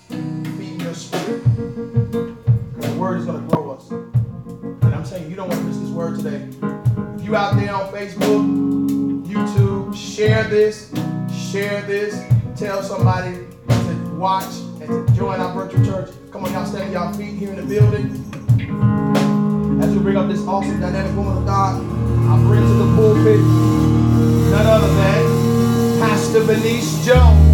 feeding 0.09 0.79
your 0.79 0.95
spirit. 0.95 1.43
Because 1.43 2.93
the 2.93 2.97
word 2.97 3.19
is 3.19 3.25
going 3.27 3.47
to 3.47 3.55
grow 3.55 3.73
us. 3.73 3.91
And 3.91 4.95
I'm 4.95 5.05
saying 5.05 5.29
you 5.29 5.35
don't 5.35 5.49
want 5.49 5.61
to 5.61 5.67
miss 5.67 5.77
this 5.77 5.89
word 5.89 6.17
today. 6.17 6.49
If 7.17 7.25
you 7.25 7.35
out 7.35 7.55
there 7.55 7.73
on 7.73 7.91
Facebook, 7.91 9.23
YouTube, 9.25 9.95
share 9.95 10.43
this, 10.45 10.91
share 11.51 11.81
this, 11.83 12.21
tell 12.55 12.83
somebody 12.83 13.47
to 13.67 14.15
watch 14.15 14.53
and 14.81 14.87
to 15.07 15.13
join 15.15 15.39
our 15.39 15.53
virtual 15.53 15.85
church. 15.85 16.11
Come 16.31 16.45
on, 16.45 16.53
y'all 16.53 16.65
stand 16.65 16.93
y'all 16.93 17.13
feet 17.13 17.35
here 17.35 17.49
in 17.49 17.55
the 17.55 17.63
building. 17.63 18.05
As 19.81 19.93
we 19.95 20.01
bring 20.01 20.17
up 20.17 20.29
this 20.29 20.41
awesome 20.47 20.79
dynamic 20.79 21.15
woman 21.15 21.37
of 21.37 21.45
God, 21.45 21.81
I 21.81 22.37
bring 22.43 22.61
to 22.61 22.73
the 22.73 22.95
pulpit 22.95 23.39
none 24.51 24.65
other 24.65 24.87
than 24.87 25.99
Pastor 25.99 26.41
Vinice 26.41 27.05
Jones. 27.05 27.53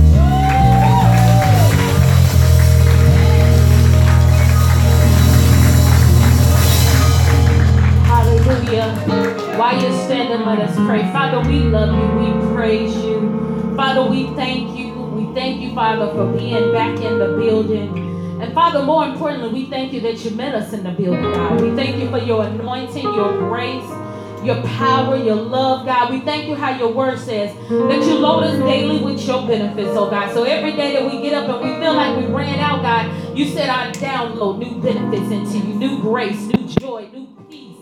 Hallelujah. 8.05 9.28
While 9.59 9.81
you're 9.81 9.91
standing 10.05 10.45
let 10.45 10.59
us 10.59 10.73
pray. 10.87 11.01
Father, 11.11 11.41
we 11.49 11.59
love 11.59 11.89
you. 11.89 12.31
We 12.31 12.55
praise 12.55 12.95
you. 12.95 13.75
Father, 13.75 14.09
we 14.09 14.27
thank 14.27 14.79
you. 14.79 14.93
We 14.93 15.33
thank 15.35 15.59
you, 15.59 15.75
Father, 15.75 16.09
for 16.13 16.31
being 16.31 16.71
back 16.71 16.97
in 17.01 17.19
the 17.19 17.35
building. 17.37 18.41
And 18.41 18.53
Father, 18.53 18.81
more 18.81 19.05
importantly, 19.05 19.49
we 19.49 19.69
thank 19.69 19.91
you 19.91 19.99
that 19.99 20.23
you 20.23 20.31
met 20.31 20.55
us 20.55 20.71
in 20.71 20.83
the 20.85 20.91
building, 20.91 21.33
God. 21.33 21.59
We 21.59 21.75
thank 21.75 21.97
you 21.97 22.09
for 22.09 22.19
your 22.19 22.45
anointing, 22.45 23.03
your 23.03 23.37
grace, 23.49 23.83
your 24.45 24.61
power, 24.63 25.17
your 25.17 25.35
love, 25.35 25.85
God. 25.85 26.09
We 26.09 26.21
thank 26.21 26.47
you 26.47 26.55
how 26.55 26.77
your 26.77 26.93
word 26.93 27.19
says 27.19 27.53
that 27.67 28.01
you 28.07 28.13
load 28.17 28.45
us 28.45 28.57
daily 28.59 29.03
with 29.03 29.21
your 29.27 29.45
benefits, 29.45 29.89
oh 29.91 30.09
God. 30.09 30.33
So 30.33 30.45
every 30.45 30.71
day 30.71 30.93
that 30.93 31.03
we 31.03 31.21
get 31.21 31.33
up 31.33 31.49
and 31.49 31.69
we 31.69 31.83
feel 31.83 31.95
like 31.95 32.15
we 32.15 32.33
ran 32.33 32.59
out, 32.59 32.81
God, 32.81 33.37
you 33.37 33.43
said 33.43 33.67
I 33.67 33.91
download 33.91 34.59
new 34.59 34.81
benefits 34.81 35.29
into 35.29 35.67
you, 35.67 35.73
new 35.73 35.99
grace, 35.99 36.47
new 36.47 36.65
joy, 36.79 37.09
new 37.11 37.28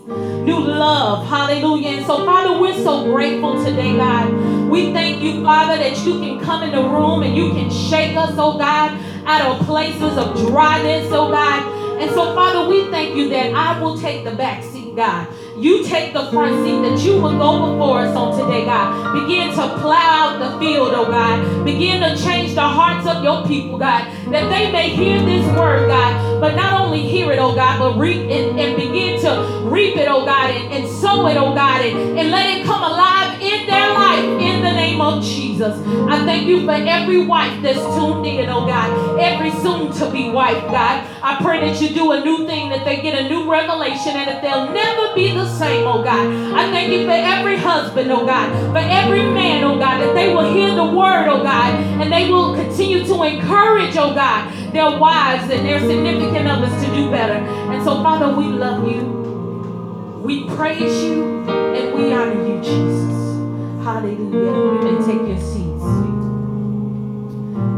new 0.08 0.60
love. 0.60 1.26
Hallelujah. 1.26 1.98
And 1.98 2.06
so, 2.06 2.24
Father, 2.24 2.58
we're 2.58 2.82
so 2.82 3.04
grateful 3.04 3.62
today, 3.64 3.96
God. 3.96 4.32
We 4.68 4.92
thank 4.92 5.22
you, 5.22 5.42
Father, 5.42 5.76
that 5.76 5.98
you 6.04 6.18
can 6.20 6.40
come 6.40 6.62
in 6.62 6.72
the 6.72 6.82
room 6.82 7.22
and 7.22 7.36
you 7.36 7.50
can 7.52 7.70
shake 7.70 8.16
us, 8.16 8.34
oh 8.38 8.58
God, 8.58 8.98
out 9.26 9.60
of 9.60 9.66
places 9.66 10.16
of 10.16 10.36
dryness, 10.36 11.10
oh 11.12 11.30
God. 11.30 12.00
And 12.00 12.10
so, 12.12 12.34
Father, 12.34 12.68
we 12.68 12.90
thank 12.90 13.16
you 13.16 13.28
that 13.30 13.52
I 13.54 13.80
will 13.80 13.98
take 13.98 14.24
the 14.24 14.32
back 14.32 14.62
seat, 14.62 14.94
God. 14.96 15.28
You 15.58 15.82
take 15.82 16.12
the 16.12 16.30
front 16.30 16.64
seat, 16.64 16.82
that 16.82 17.04
you 17.04 17.20
will 17.20 17.36
go 17.36 17.72
before 17.72 17.98
us 17.98 18.14
on 18.14 18.38
today, 18.38 18.64
God. 18.64 19.26
Begin 19.26 19.48
to 19.48 19.68
plow 19.80 20.38
out 20.38 20.38
the 20.38 20.56
field, 20.60 20.92
oh 20.94 21.06
God. 21.06 21.64
Begin 21.64 22.00
to 22.00 22.16
change 22.22 22.54
the 22.54 22.60
hearts 22.60 23.08
of 23.08 23.24
your 23.24 23.44
people, 23.44 23.76
God, 23.76 24.06
that 24.30 24.48
they 24.50 24.70
may 24.70 24.88
hear 24.88 25.18
this 25.18 25.44
word, 25.56 25.88
God, 25.88 26.40
but 26.40 26.54
not 26.54 26.80
only 26.80 27.02
hear 27.02 27.32
it, 27.32 27.40
oh 27.40 27.56
God, 27.56 27.80
but 27.80 27.98
reap 27.98 28.30
and, 28.30 28.60
and 28.60 28.76
begin 28.76 29.20
to 29.22 29.68
reap 29.68 29.96
it, 29.96 30.06
oh 30.08 30.24
God, 30.24 30.50
and, 30.50 30.72
and 30.72 30.88
sow 30.88 31.26
it, 31.26 31.36
oh 31.36 31.52
God, 31.52 31.84
and, 31.84 32.16
and 32.16 32.30
let 32.30 32.56
it 32.56 32.64
come 32.64 32.84
alive 32.84 33.42
in 33.42 33.66
their 33.66 33.92
life 33.94 34.24
in 34.40 34.62
the 34.62 34.70
name 34.70 35.00
of 35.00 35.24
Jesus. 35.24 35.76
I 36.08 36.24
thank 36.24 36.46
you 36.46 36.64
for 36.64 36.70
every 36.70 37.26
wife 37.26 37.60
that's 37.62 37.80
tuned 37.96 38.24
in, 38.26 38.48
oh 38.48 38.64
God, 38.64 39.18
every 39.18 39.50
soon 39.50 39.90
to 39.94 40.10
be 40.12 40.30
wife, 40.30 40.62
God. 40.70 41.17
I 41.28 41.36
pray 41.42 41.60
that 41.60 41.78
you 41.78 41.90
do 41.90 42.12
a 42.12 42.24
new 42.24 42.46
thing, 42.46 42.70
that 42.70 42.86
they 42.86 43.02
get 43.02 43.12
a 43.12 43.28
new 43.28 43.50
revelation, 43.50 44.16
and 44.16 44.26
that 44.28 44.40
they'll 44.40 44.72
never 44.72 45.14
be 45.14 45.30
the 45.34 45.46
same, 45.46 45.86
oh 45.86 46.02
God. 46.02 46.26
I 46.56 46.70
thank 46.70 46.90
you 46.90 47.04
for 47.04 47.12
every 47.12 47.58
husband, 47.58 48.10
oh 48.10 48.24
God, 48.24 48.48
for 48.72 48.78
every 48.78 49.24
man, 49.24 49.62
oh 49.62 49.78
God, 49.78 50.00
that 50.00 50.14
they 50.14 50.32
will 50.32 50.50
hear 50.50 50.74
the 50.74 50.86
word, 50.86 51.28
oh 51.28 51.42
God, 51.42 51.74
and 52.00 52.10
they 52.10 52.30
will 52.30 52.54
continue 52.54 53.04
to 53.04 53.22
encourage, 53.24 53.94
oh 53.98 54.14
God, 54.14 54.72
their 54.72 54.98
wives 54.98 55.52
and 55.52 55.66
their 55.66 55.80
significant 55.80 56.48
others 56.48 56.72
to 56.82 56.94
do 56.96 57.10
better. 57.10 57.34
And 57.34 57.84
so, 57.84 58.02
Father, 58.02 58.34
we 58.34 58.46
love 58.46 58.88
you. 58.90 60.22
We 60.24 60.48
praise 60.56 61.04
you 61.04 61.46
and 61.46 61.94
we 61.94 62.10
honor 62.10 62.40
you, 62.48 62.62
Jesus. 62.62 63.84
Hallelujah. 63.84 64.32
You 64.32 64.80
may 64.80 64.96
take 65.04 65.28
your 65.28 65.36
seats. 65.36 65.84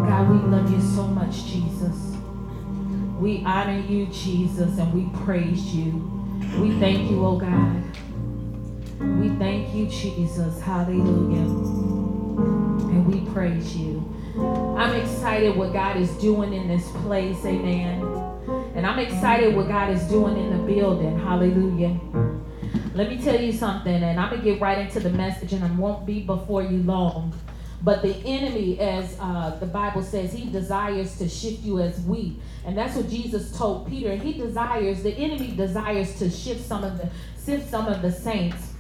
God, 0.07 0.31
we 0.31 0.39
love 0.55 0.71
you 0.71 0.81
so 0.81 1.09
much, 1.09 1.47
Jesus. 1.47 2.10
We 3.21 3.45
honor 3.45 3.79
you, 3.87 4.07
Jesus, 4.07 4.79
and 4.79 4.95
we 4.95 5.15
praise 5.25 5.75
you. 5.75 5.93
We 6.59 6.71
thank 6.81 7.11
you, 7.11 7.27
oh 7.27 7.37
God. 7.37 7.85
We 9.21 9.29
thank 9.37 9.75
you, 9.75 9.89
Jesus. 9.89 10.59
Hallelujah. 10.63 11.45
And 12.89 13.07
we 13.07 13.31
praise 13.31 13.77
you. 13.77 14.03
I'm 14.79 14.95
excited 14.95 15.55
what 15.55 15.75
God 15.75 15.99
is 15.99 16.11
doing 16.13 16.55
in 16.55 16.67
this 16.67 16.89
place. 17.03 17.45
Amen. 17.45 18.01
And 18.75 18.87
I'm 18.87 18.99
excited 18.99 19.55
what 19.55 19.69
God 19.69 19.91
is 19.91 20.03
doing 20.05 20.39
in 20.39 20.57
the 20.57 20.73
building. 20.73 21.19
Hallelujah. 21.19 22.01
Let 22.95 23.11
me 23.11 23.19
tell 23.23 23.39
you 23.39 23.53
something, 23.53 24.03
and 24.03 24.19
I'm 24.19 24.31
going 24.31 24.43
to 24.43 24.51
get 24.51 24.63
right 24.63 24.79
into 24.79 24.99
the 24.99 25.11
message, 25.11 25.53
and 25.53 25.63
I 25.63 25.71
won't 25.73 26.07
be 26.07 26.21
before 26.23 26.63
you 26.63 26.79
long. 26.85 27.35
But 27.83 28.03
the 28.03 28.15
enemy, 28.27 28.79
as 28.79 29.17
uh, 29.21 29.57
the 29.59 29.67
Bible 29.67 30.03
says, 30.03 30.33
he 30.33 30.51
desires 30.51 31.17
to 31.19 31.29
shift 31.29 31.63
you 31.63 31.81
as 31.81 32.01
wheat. 32.01 32.41
And 32.65 32.77
that's 32.77 32.95
what 32.95 33.09
Jesus 33.09 33.57
told 33.57 33.89
Peter. 33.89 34.15
He 34.17 34.35
desires, 34.35 35.03
the 35.03 35.13
enemy 35.13 35.53
desires 35.57 36.19
to 36.19 36.29
shift 36.29 36.67
some 36.67 36.85
of 36.85 36.99
the, 36.99 37.09
shift 37.45 37.71
some 37.71 37.87
of 37.87 38.03
the 38.03 38.13
saints. 38.13 38.75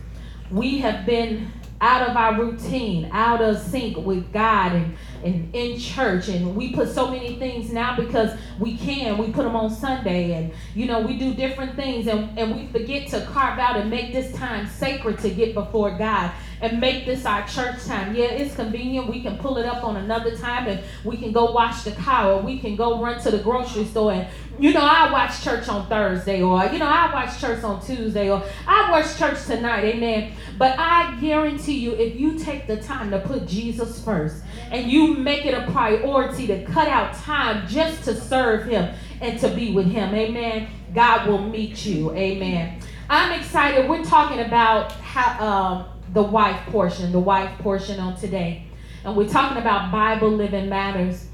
We 0.50 0.78
have 0.78 1.06
been 1.06 1.50
out 1.80 2.06
of 2.06 2.14
our 2.14 2.38
routine, 2.38 3.08
out 3.10 3.40
of 3.40 3.56
sync 3.58 3.96
with 3.96 4.30
God 4.34 4.72
and, 4.72 4.96
and 5.24 5.54
in 5.54 5.78
church. 5.78 6.28
And 6.28 6.54
we 6.54 6.74
put 6.74 6.90
so 6.90 7.10
many 7.10 7.36
things 7.36 7.72
now 7.72 7.96
because 7.96 8.38
we 8.58 8.76
can. 8.76 9.16
We 9.16 9.32
put 9.32 9.44
them 9.44 9.56
on 9.56 9.70
Sunday 9.70 10.32
and, 10.32 10.52
you 10.74 10.84
know, 10.84 11.00
we 11.00 11.16
do 11.16 11.32
different 11.32 11.76
things 11.76 12.06
and, 12.06 12.38
and 12.38 12.54
we 12.54 12.66
forget 12.66 13.08
to 13.08 13.24
carve 13.26 13.58
out 13.58 13.78
and 13.78 13.88
make 13.88 14.12
this 14.12 14.34
time 14.36 14.66
sacred 14.68 15.20
to 15.20 15.30
get 15.30 15.54
before 15.54 15.96
God 15.96 16.32
and 16.60 16.80
make 16.80 17.06
this 17.06 17.24
our 17.24 17.46
church 17.46 17.84
time. 17.84 18.14
Yeah, 18.14 18.26
it's 18.26 18.54
convenient. 18.54 19.08
We 19.08 19.22
can 19.22 19.38
pull 19.38 19.58
it 19.58 19.66
up 19.66 19.84
on 19.84 19.96
another 19.96 20.36
time 20.36 20.68
and 20.68 20.80
we 21.04 21.16
can 21.16 21.32
go 21.32 21.52
watch 21.52 21.84
the 21.84 21.92
car 21.92 22.32
or 22.32 22.42
we 22.42 22.58
can 22.58 22.76
go 22.76 23.00
run 23.00 23.20
to 23.22 23.30
the 23.30 23.38
grocery 23.38 23.84
store 23.84 24.12
and 24.12 24.28
you 24.60 24.74
know, 24.74 24.82
I 24.82 25.10
watch 25.10 25.42
church 25.42 25.68
on 25.68 25.88
Thursday, 25.88 26.42
or 26.42 26.62
you 26.66 26.78
know, 26.78 26.86
I 26.86 27.10
watch 27.12 27.40
church 27.40 27.64
on 27.64 27.80
Tuesday, 27.80 28.30
or 28.30 28.42
I 28.66 28.90
watch 28.90 29.16
church 29.16 29.46
tonight, 29.46 29.84
amen. 29.84 30.34
But 30.58 30.78
I 30.78 31.18
guarantee 31.18 31.78
you, 31.78 31.92
if 31.94 32.20
you 32.20 32.38
take 32.38 32.66
the 32.66 32.76
time 32.76 33.10
to 33.12 33.20
put 33.20 33.46
Jesus 33.46 34.04
first 34.04 34.42
and 34.70 34.92
you 34.92 35.14
make 35.14 35.46
it 35.46 35.54
a 35.54 35.70
priority 35.72 36.46
to 36.48 36.62
cut 36.66 36.88
out 36.88 37.14
time 37.14 37.66
just 37.66 38.04
to 38.04 38.14
serve 38.14 38.66
Him 38.66 38.94
and 39.22 39.40
to 39.40 39.48
be 39.48 39.72
with 39.72 39.86
Him, 39.86 40.14
amen, 40.14 40.68
God 40.94 41.26
will 41.26 41.42
meet 41.42 41.86
you, 41.86 42.12
amen. 42.12 42.80
I'm 43.08 43.40
excited. 43.40 43.88
We're 43.88 44.04
talking 44.04 44.40
about 44.40 44.92
how, 44.92 45.46
um, 45.46 45.89
the 46.12 46.22
wife 46.22 46.60
portion, 46.66 47.12
the 47.12 47.20
wife 47.20 47.50
portion 47.58 48.00
on 48.00 48.16
today. 48.16 48.64
And 49.04 49.16
we're 49.16 49.28
talking 49.28 49.58
about 49.58 49.92
Bible 49.92 50.30
living 50.30 50.68
matters. 50.68 51.26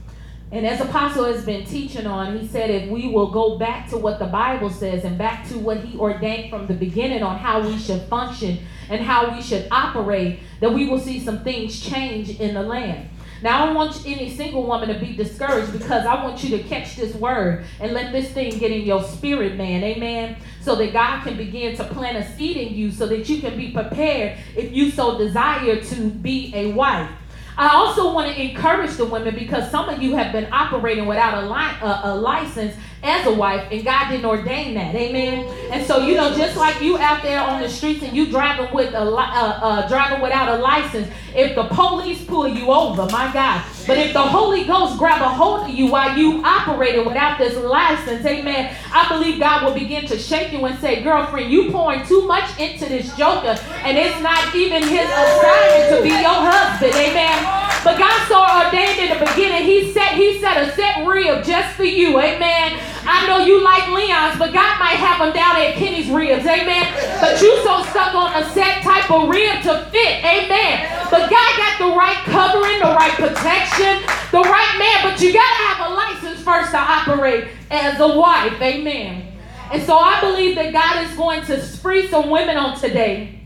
And 0.53 0.65
as 0.65 0.81
Apostle 0.81 1.25
has 1.25 1.45
been 1.45 1.65
teaching 1.65 2.07
on, 2.07 2.39
he 2.39 2.47
said 2.47 2.71
if 2.71 2.89
we 2.89 3.09
will 3.09 3.31
go 3.31 3.59
back 3.59 3.89
to 3.91 3.99
what 3.99 4.21
the 4.21 4.27
Bible 4.27 4.71
says 4.71 5.05
and 5.05 5.19
back 5.19 5.49
to 5.49 5.59
what 5.59 5.79
he 5.79 5.99
ordained 5.99 6.51
from 6.51 6.69
the 6.69 6.75
beginning 6.75 7.23
on 7.23 7.39
how 7.39 7.67
we 7.67 7.77
should 7.79 8.03
function 8.03 8.59
and 8.89 9.03
how 9.03 9.35
we 9.35 9.43
should 9.43 9.67
operate, 9.73 10.39
that 10.61 10.73
we 10.73 10.89
will 10.89 11.01
see 11.01 11.19
some 11.19 11.43
things 11.43 11.81
change 11.81 12.39
in 12.39 12.55
the 12.55 12.63
land. 12.63 13.09
Now, 13.43 13.63
I 13.63 13.67
don't 13.67 13.75
want 13.75 14.03
any 14.07 14.31
single 14.35 14.67
woman 14.67 14.89
to 14.89 14.99
be 14.99 15.15
discouraged 15.15 15.73
because 15.73 16.07
I 16.07 16.23
want 16.23 16.43
you 16.43 16.57
to 16.57 16.63
catch 16.65 16.97
this 16.97 17.15
word 17.15 17.65
and 17.81 17.93
let 17.93 18.13
this 18.13 18.31
thing 18.31 18.59
get 18.59 18.71
in 18.71 18.83
your 18.83 19.03
spirit, 19.03 19.57
man. 19.57 19.83
Amen. 19.85 20.37
So 20.61 20.75
that 20.77 20.93
God 20.93 21.23
can 21.23 21.37
begin 21.37 21.77
to 21.77 21.85
plant 21.85 22.17
a 22.17 22.37
seed 22.37 22.57
in 22.57 22.75
you 22.75 22.91
so 22.91 23.07
that 23.07 23.29
you 23.29 23.41
can 23.41 23.57
be 23.57 23.71
prepared 23.73 24.39
if 24.57 24.73
you 24.73 24.91
so 24.91 25.19
desire 25.19 25.81
to 25.81 26.11
be 26.11 26.53
a 26.55 26.73
wife. 26.73 27.11
I 27.59 27.71
also 27.71 28.13
want 28.13 28.35
to 28.35 28.41
encourage 28.41 28.97
the 28.97 29.07
women 29.07 29.35
because 29.35 29.71
some 29.71 29.89
of 29.89 30.03
you 30.03 30.15
have 30.15 30.31
been 30.31 30.53
operating 30.53 31.07
without 31.07 31.43
a, 31.43 31.47
li- 31.47 31.79
a, 31.81 32.01
a 32.05 32.15
license 32.15 32.75
as 33.03 33.27
a 33.27 33.33
wife, 33.33 33.69
and 33.71 33.85
God 33.85 34.11
didn't 34.11 34.27
ordain 34.27 34.75
that. 34.75 34.95
Amen. 34.95 35.47
And 35.71 35.87
so, 35.87 36.07
you 36.07 36.17
know, 36.17 36.37
just 36.37 36.57
like 36.57 36.81
you 36.81 36.99
out 36.99 37.23
there 37.23 37.41
on 37.41 37.61
the 37.61 37.69
streets 37.69 38.03
and 38.03 38.17
you 38.17 38.27
driving 38.31 38.73
with 38.75 38.95
a 38.95 39.05
li- 39.05 39.17
uh, 39.17 39.59
uh, 39.63 39.89
driving 39.89 40.21
without 40.21 40.59
a 40.59 40.63
license, 40.63 41.09
if 41.35 41.55
the 41.55 41.65
police 41.65 42.25
pull 42.25 42.49
you 42.49 42.69
over, 42.69 43.07
my 43.13 43.33
God. 43.33 43.63
But 43.87 43.99
if 43.99 44.13
the 44.13 44.23
Holy 44.23 44.65
Ghost 44.65 44.99
grab 44.99 45.21
a 45.21 45.29
hold 45.29 45.69
of 45.69 45.71
you 45.71 45.87
while 45.89 46.17
you 46.19 46.43
operating 46.45 47.05
without 47.05 47.39
this 47.39 47.57
license, 47.57 48.25
amen, 48.25 48.75
I 48.93 49.09
believe 49.09 49.39
God 49.39 49.65
will 49.65 49.75
begin 49.75 50.07
to 50.07 50.19
shake 50.19 50.53
you 50.53 50.65
and 50.65 50.79
say, 50.81 51.03
girlfriend, 51.03 51.53
you 51.53 51.71
pouring 51.71 52.05
too 52.07 52.27
much 52.27 52.59
into 52.59 52.87
this 52.87 53.15
joker, 53.17 53.59
and 53.85 53.97
it's 53.97 54.21
not 54.21 54.55
even 54.55 54.83
his 54.83 55.09
assignment 55.09 55.97
to 55.97 56.03
be 56.03 56.09
your 56.09 56.41
husband, 56.43 56.95
amen. 56.95 57.67
But 57.85 57.99
God 57.99 58.27
so 58.27 58.67
ordained 58.67 58.99
in 58.99 59.19
the 59.19 59.25
beginning, 59.25 59.65
he 59.65 59.93
set, 59.93 60.15
he 60.15 60.41
set 60.41 60.57
a 60.57 60.75
set 60.75 61.07
rib 61.07 61.45
just 61.45 61.77
for 61.77 61.85
you, 61.85 62.19
amen. 62.19 62.81
I 63.07 63.27
know 63.27 63.45
you 63.45 63.63
like 63.63 63.87
Leon's, 63.89 64.39
but 64.39 64.53
God 64.53 64.79
might 64.79 64.99
have 64.99 65.19
them 65.23 65.33
down 65.33 65.57
at 65.57 65.75
Kenny's 65.75 66.11
ribs, 66.11 66.45
amen. 66.45 66.91
But 67.21 67.41
you 67.41 67.57
so 67.63 67.85
stuck 67.85 68.15
on 68.15 68.35
a 68.35 68.45
set 68.51 68.83
type 68.83 69.11
of 69.11 69.29
rib 69.29 69.63
to 69.63 69.87
fit, 69.91 70.25
amen. 70.27 71.07
But 71.11 71.31
God 71.31 71.51
got 71.57 71.79
the 71.79 71.95
right 71.95 72.19
covering, 72.27 72.79
the 72.81 72.93
right 72.95 73.15
protection, 73.15 74.03
the 74.33 74.43
right 74.43 74.75
man, 74.79 75.11
but 75.11 75.21
you 75.23 75.33
got 75.33 75.47
to 75.47 75.63
have 75.71 75.91
a 75.91 75.95
license 75.95 76.43
first 76.43 76.73
to 76.73 76.79
operate 76.79 77.49
as 77.71 78.01
a 78.01 78.19
wife, 78.19 78.61
amen. 78.61 79.33
And 79.73 79.83
so 79.83 79.97
I 79.97 80.21
believe 80.21 80.55
that 80.57 80.73
God 80.73 81.07
is 81.07 81.17
going 81.17 81.45
to 81.47 81.59
free 81.59 82.09
some 82.09 82.31
women 82.31 82.57
on 82.57 82.79
today. 82.79 83.41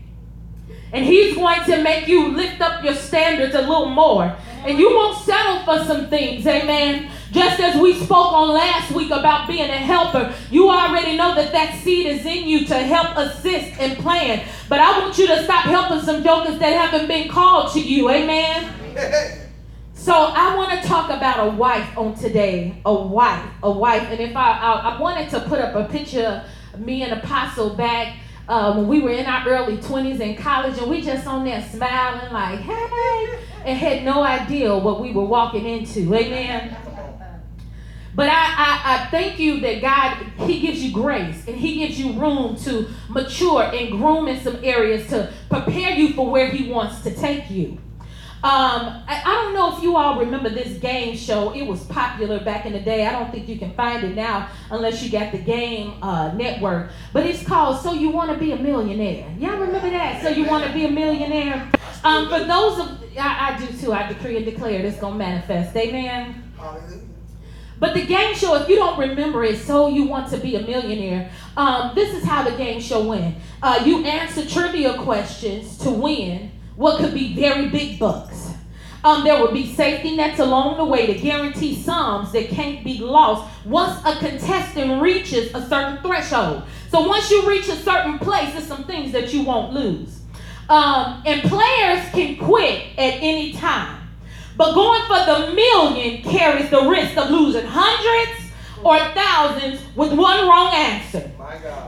And 0.93 1.05
he's 1.05 1.35
going 1.35 1.63
to 1.65 1.81
make 1.81 2.07
you 2.07 2.29
lift 2.35 2.61
up 2.61 2.83
your 2.83 2.95
standards 2.95 3.55
a 3.55 3.61
little 3.61 3.89
more. 3.89 4.35
And 4.65 4.77
you 4.77 4.89
won't 4.89 5.17
settle 5.17 5.63
for 5.65 5.83
some 5.85 6.07
things, 6.07 6.45
amen. 6.45 7.09
Just 7.31 7.59
as 7.59 7.81
we 7.81 7.93
spoke 7.95 8.33
on 8.33 8.49
last 8.49 8.91
week 8.91 9.09
about 9.09 9.47
being 9.47 9.69
a 9.69 9.77
helper, 9.77 10.33
you 10.51 10.69
already 10.69 11.17
know 11.17 11.33
that 11.33 11.51
that 11.51 11.81
seed 11.81 12.05
is 12.05 12.25
in 12.25 12.47
you 12.47 12.65
to 12.65 12.75
help 12.75 13.17
assist 13.17 13.79
and 13.79 13.97
plan. 13.97 14.45
But 14.69 14.79
I 14.79 14.99
want 14.99 15.17
you 15.17 15.27
to 15.27 15.43
stop 15.43 15.63
helping 15.65 16.01
some 16.01 16.23
jokers 16.23 16.59
that 16.59 16.73
haven't 16.73 17.07
been 17.07 17.29
called 17.29 17.73
to 17.73 17.79
you. 17.79 18.09
Amen. 18.09 18.71
So 19.93 20.13
I 20.13 20.55
want 20.55 20.81
to 20.81 20.87
talk 20.87 21.09
about 21.09 21.47
a 21.47 21.51
wife 21.51 21.97
on 21.97 22.15
today. 22.15 22.81
A 22.85 22.93
wife, 22.93 23.49
a 23.63 23.71
wife. 23.71 24.03
And 24.09 24.19
if 24.19 24.35
I, 24.35 24.51
I, 24.51 24.71
I 24.73 24.99
wanted 24.99 25.29
to 25.29 25.39
put 25.41 25.59
up 25.59 25.75
a 25.75 25.91
picture 25.91 26.43
of 26.73 26.79
me 26.79 27.03
and 27.03 27.13
Apostle 27.13 27.75
back 27.75 28.17
uh, 28.51 28.73
when 28.73 28.85
we 28.85 28.99
were 28.99 29.11
in 29.11 29.25
our 29.25 29.47
early 29.47 29.77
20s 29.77 30.19
in 30.19 30.35
college, 30.35 30.77
and 30.77 30.89
we 30.89 31.01
just 31.01 31.25
on 31.25 31.45
there 31.45 31.65
smiling 31.71 32.33
like, 32.33 32.59
hey, 32.59 33.39
and 33.63 33.77
had 33.77 34.03
no 34.03 34.21
idea 34.21 34.77
what 34.77 34.99
we 34.99 35.13
were 35.13 35.23
walking 35.23 35.65
into. 35.65 36.13
Amen. 36.13 36.75
But 38.13 38.27
I, 38.27 38.33
I, 38.33 38.81
I 38.83 39.05
thank 39.09 39.39
you 39.39 39.61
that 39.61 39.81
God, 39.81 40.17
He 40.45 40.59
gives 40.59 40.83
you 40.83 40.91
grace 40.91 41.47
and 41.47 41.55
He 41.55 41.75
gives 41.75 41.97
you 41.97 42.11
room 42.11 42.57
to 42.57 42.89
mature 43.07 43.63
and 43.63 43.89
groom 43.89 44.27
in 44.27 44.41
some 44.41 44.59
areas 44.61 45.07
to 45.11 45.31
prepare 45.49 45.91
you 45.91 46.11
for 46.11 46.29
where 46.29 46.49
He 46.49 46.69
wants 46.69 47.03
to 47.03 47.15
take 47.15 47.49
you. 47.49 47.77
Um, 48.43 49.03
I, 49.07 49.21
I, 49.23 49.33
don't 49.35 49.53
know 49.53 49.77
if 49.77 49.83
you 49.83 49.95
all 49.97 50.19
remember 50.19 50.49
this 50.49 50.79
game 50.79 51.15
show. 51.15 51.53
It 51.53 51.61
was 51.61 51.83
popular 51.83 52.43
back 52.43 52.65
in 52.65 52.73
the 52.73 52.79
day. 52.79 53.05
I 53.05 53.11
don't 53.11 53.31
think 53.31 53.47
you 53.47 53.59
can 53.59 53.71
find 53.75 54.03
it 54.03 54.15
now 54.15 54.49
unless 54.71 55.03
you 55.03 55.11
got 55.11 55.31
the 55.31 55.37
game 55.37 55.93
uh, 56.01 56.33
network. 56.33 56.89
But 57.13 57.27
it's 57.27 57.43
called 57.43 57.79
So 57.81 57.93
You 57.93 58.09
Want 58.09 58.31
to 58.31 58.37
Be 58.37 58.51
a 58.51 58.57
Millionaire. 58.57 59.31
Y'all 59.37 59.59
remember 59.59 59.91
that? 59.91 60.23
So 60.23 60.29
You 60.29 60.45
Want 60.45 60.65
to 60.65 60.73
Be 60.73 60.85
a 60.85 60.91
Millionaire? 60.91 61.69
Um, 62.03 62.29
for 62.29 62.39
those 62.39 62.79
of, 62.79 63.03
I, 63.15 63.53
I 63.53 63.59
do 63.59 63.77
too. 63.77 63.93
I 63.93 64.07
decree 64.07 64.37
and 64.37 64.45
declare 64.45 64.81
this 64.81 64.97
going 64.97 65.13
to 65.13 65.19
manifest. 65.19 65.75
Amen. 65.75 66.51
But 67.79 67.93
the 67.93 68.05
game 68.05 68.33
show, 68.33 68.55
if 68.55 68.67
you 68.67 68.75
don't 68.75 68.97
remember 68.97 69.43
it, 69.43 69.59
so 69.59 69.87
you 69.87 70.05
want 70.05 70.31
to 70.31 70.37
be 70.37 70.55
a 70.55 70.61
millionaire. 70.61 71.31
Um, 71.55 71.91
this 71.93 72.15
is 72.15 72.23
how 72.23 72.41
the 72.41 72.55
game 72.57 72.81
show 72.81 73.03
went. 73.07 73.35
Uh, 73.61 73.83
you 73.85 74.03
answer 74.03 74.47
trivia 74.47 74.97
questions 74.97 75.77
to 75.79 75.91
win 75.91 76.51
what 76.75 76.99
could 76.99 77.13
be 77.13 77.33
very 77.35 77.67
big 77.67 77.99
bucks. 77.99 78.51
Um, 79.03 79.23
there 79.23 79.41
would 79.41 79.53
be 79.53 79.73
safety 79.73 80.15
nets 80.15 80.39
along 80.39 80.77
the 80.77 80.85
way 80.85 81.07
to 81.07 81.15
guarantee 81.15 81.75
sums 81.75 82.31
that 82.33 82.49
can't 82.49 82.83
be 82.83 82.99
lost 82.99 83.49
once 83.65 83.99
a 84.05 84.15
contestant 84.17 85.01
reaches 85.01 85.53
a 85.55 85.67
certain 85.67 85.97
threshold. 86.03 86.63
So 86.89 87.07
once 87.07 87.31
you 87.31 87.47
reach 87.49 87.67
a 87.67 87.75
certain 87.75 88.19
place, 88.19 88.53
there's 88.53 88.67
some 88.67 88.83
things 88.83 89.11
that 89.13 89.33
you 89.33 89.43
won't 89.43 89.73
lose. 89.73 90.19
Um, 90.69 91.23
and 91.25 91.41
players 91.41 92.07
can 92.11 92.37
quit 92.37 92.97
at 92.97 93.15
any 93.21 93.53
time. 93.53 94.07
But 94.55 94.73
going 94.75 95.01
for 95.07 95.25
the 95.25 95.53
million 95.53 96.21
carries 96.21 96.69
the 96.69 96.81
risk 96.87 97.17
of 97.17 97.31
losing 97.31 97.65
hundreds 97.65 98.51
or 98.83 98.97
thousands 99.13 99.81
with 99.95 100.13
one 100.13 100.47
wrong 100.47 100.73
answer. 100.73 101.31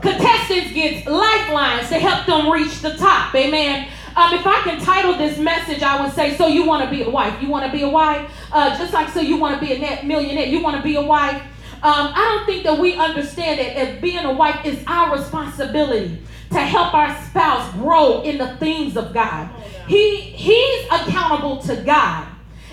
Contestants 0.00 0.72
get 0.72 1.06
lifelines 1.06 1.88
to 1.88 1.98
help 1.98 2.26
them 2.26 2.50
reach 2.50 2.80
the 2.80 2.96
top. 2.96 3.34
Amen. 3.34 3.88
Um, 4.16 4.32
if 4.32 4.46
I 4.46 4.60
can 4.62 4.80
title 4.80 5.14
this 5.14 5.38
message, 5.38 5.82
I 5.82 6.00
would 6.00 6.14
say, 6.14 6.36
So 6.36 6.46
You 6.46 6.64
Want 6.64 6.84
to 6.84 6.90
Be 6.90 7.02
a 7.02 7.10
Wife? 7.10 7.42
You 7.42 7.48
want 7.48 7.66
to 7.66 7.72
be 7.72 7.82
a 7.82 7.88
wife? 7.88 8.30
Uh, 8.52 8.78
just 8.78 8.92
like 8.92 9.08
So 9.08 9.20
You 9.20 9.36
Want 9.38 9.58
to 9.58 9.66
Be 9.66 9.72
a 9.72 9.78
net 9.78 10.06
millionaire? 10.06 10.46
You 10.46 10.62
want 10.62 10.76
to 10.76 10.82
be 10.82 10.94
a 10.94 11.02
wife? 11.02 11.42
Um, 11.82 12.12
I 12.14 12.36
don't 12.36 12.46
think 12.46 12.62
that 12.62 12.78
we 12.78 12.94
understand 12.94 13.58
that 13.58 13.76
if 13.76 14.00
being 14.00 14.24
a 14.24 14.32
wife 14.32 14.64
is 14.64 14.82
our 14.86 15.16
responsibility 15.16 16.18
to 16.50 16.60
help 16.60 16.94
our 16.94 17.14
spouse 17.24 17.72
grow 17.74 18.22
in 18.22 18.38
the 18.38 18.56
things 18.56 18.96
of 18.96 19.12
God. 19.12 19.50
He, 19.88 20.20
he's 20.20 20.86
accountable 20.86 21.58
to 21.62 21.76
God. 21.82 22.28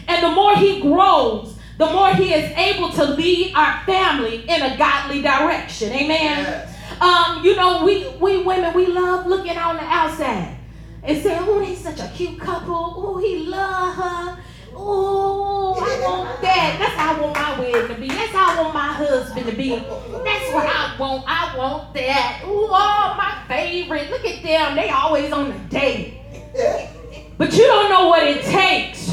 And 0.08 0.24
the 0.24 0.30
more 0.30 0.56
he 0.56 0.80
grows, 0.80 1.58
the 1.80 1.88
more 1.88 2.14
he 2.14 2.34
is 2.34 2.52
able 2.56 2.92
to 2.92 3.04
lead 3.04 3.54
our 3.56 3.84
family 3.86 4.48
in 4.48 4.62
a 4.62 4.78
godly 4.78 5.24
direction. 5.24 5.92
Amen. 5.92 6.44
Yes. 6.44 7.02
Um, 7.02 7.44
you 7.44 7.56
know, 7.56 7.84
we, 7.84 8.08
we 8.20 8.44
women, 8.44 8.76
we 8.76 8.86
love 8.86 9.26
looking 9.26 9.58
on 9.58 9.78
the 9.78 9.84
outside 9.84 10.61
and 11.04 11.22
say, 11.22 11.38
oh, 11.40 11.60
they 11.60 11.76
such 11.76 12.00
a 12.00 12.12
cute 12.16 12.40
couple. 12.40 12.94
Oh, 12.98 13.18
he 13.18 13.46
love 13.48 13.96
her. 13.96 14.44
Oh, 14.74 15.74
I 15.80 16.08
want 16.08 16.42
that. 16.42 16.78
That's 16.80 16.94
how 16.96 17.16
I 17.16 17.22
want 17.22 17.34
my 17.36 17.60
wedding 17.60 17.96
to 17.96 18.02
be. 18.02 18.08
That's 18.08 18.32
how 18.32 18.58
I 18.58 18.62
want 18.62 18.74
my 18.74 18.94
husband 18.94 19.46
to 19.48 19.56
be. 19.56 19.70
That's 19.76 20.54
what 20.54 20.66
I 20.68 20.96
want. 21.00 21.24
I 21.28 21.58
want 21.58 21.94
that. 21.94 22.42
Ooh, 22.46 22.68
Oh, 22.72 23.16
my 23.18 23.44
favorite. 23.48 24.10
Look 24.10 24.26
at 24.26 24.42
them. 24.44 24.76
They 24.76 24.90
always 24.90 25.32
on 25.32 25.50
the 25.50 25.58
date. 25.70 26.20
But 27.38 27.52
you 27.54 27.64
don't 27.66 27.90
know 27.90 28.08
what 28.08 28.24
it 28.24 28.44
takes 28.44 29.08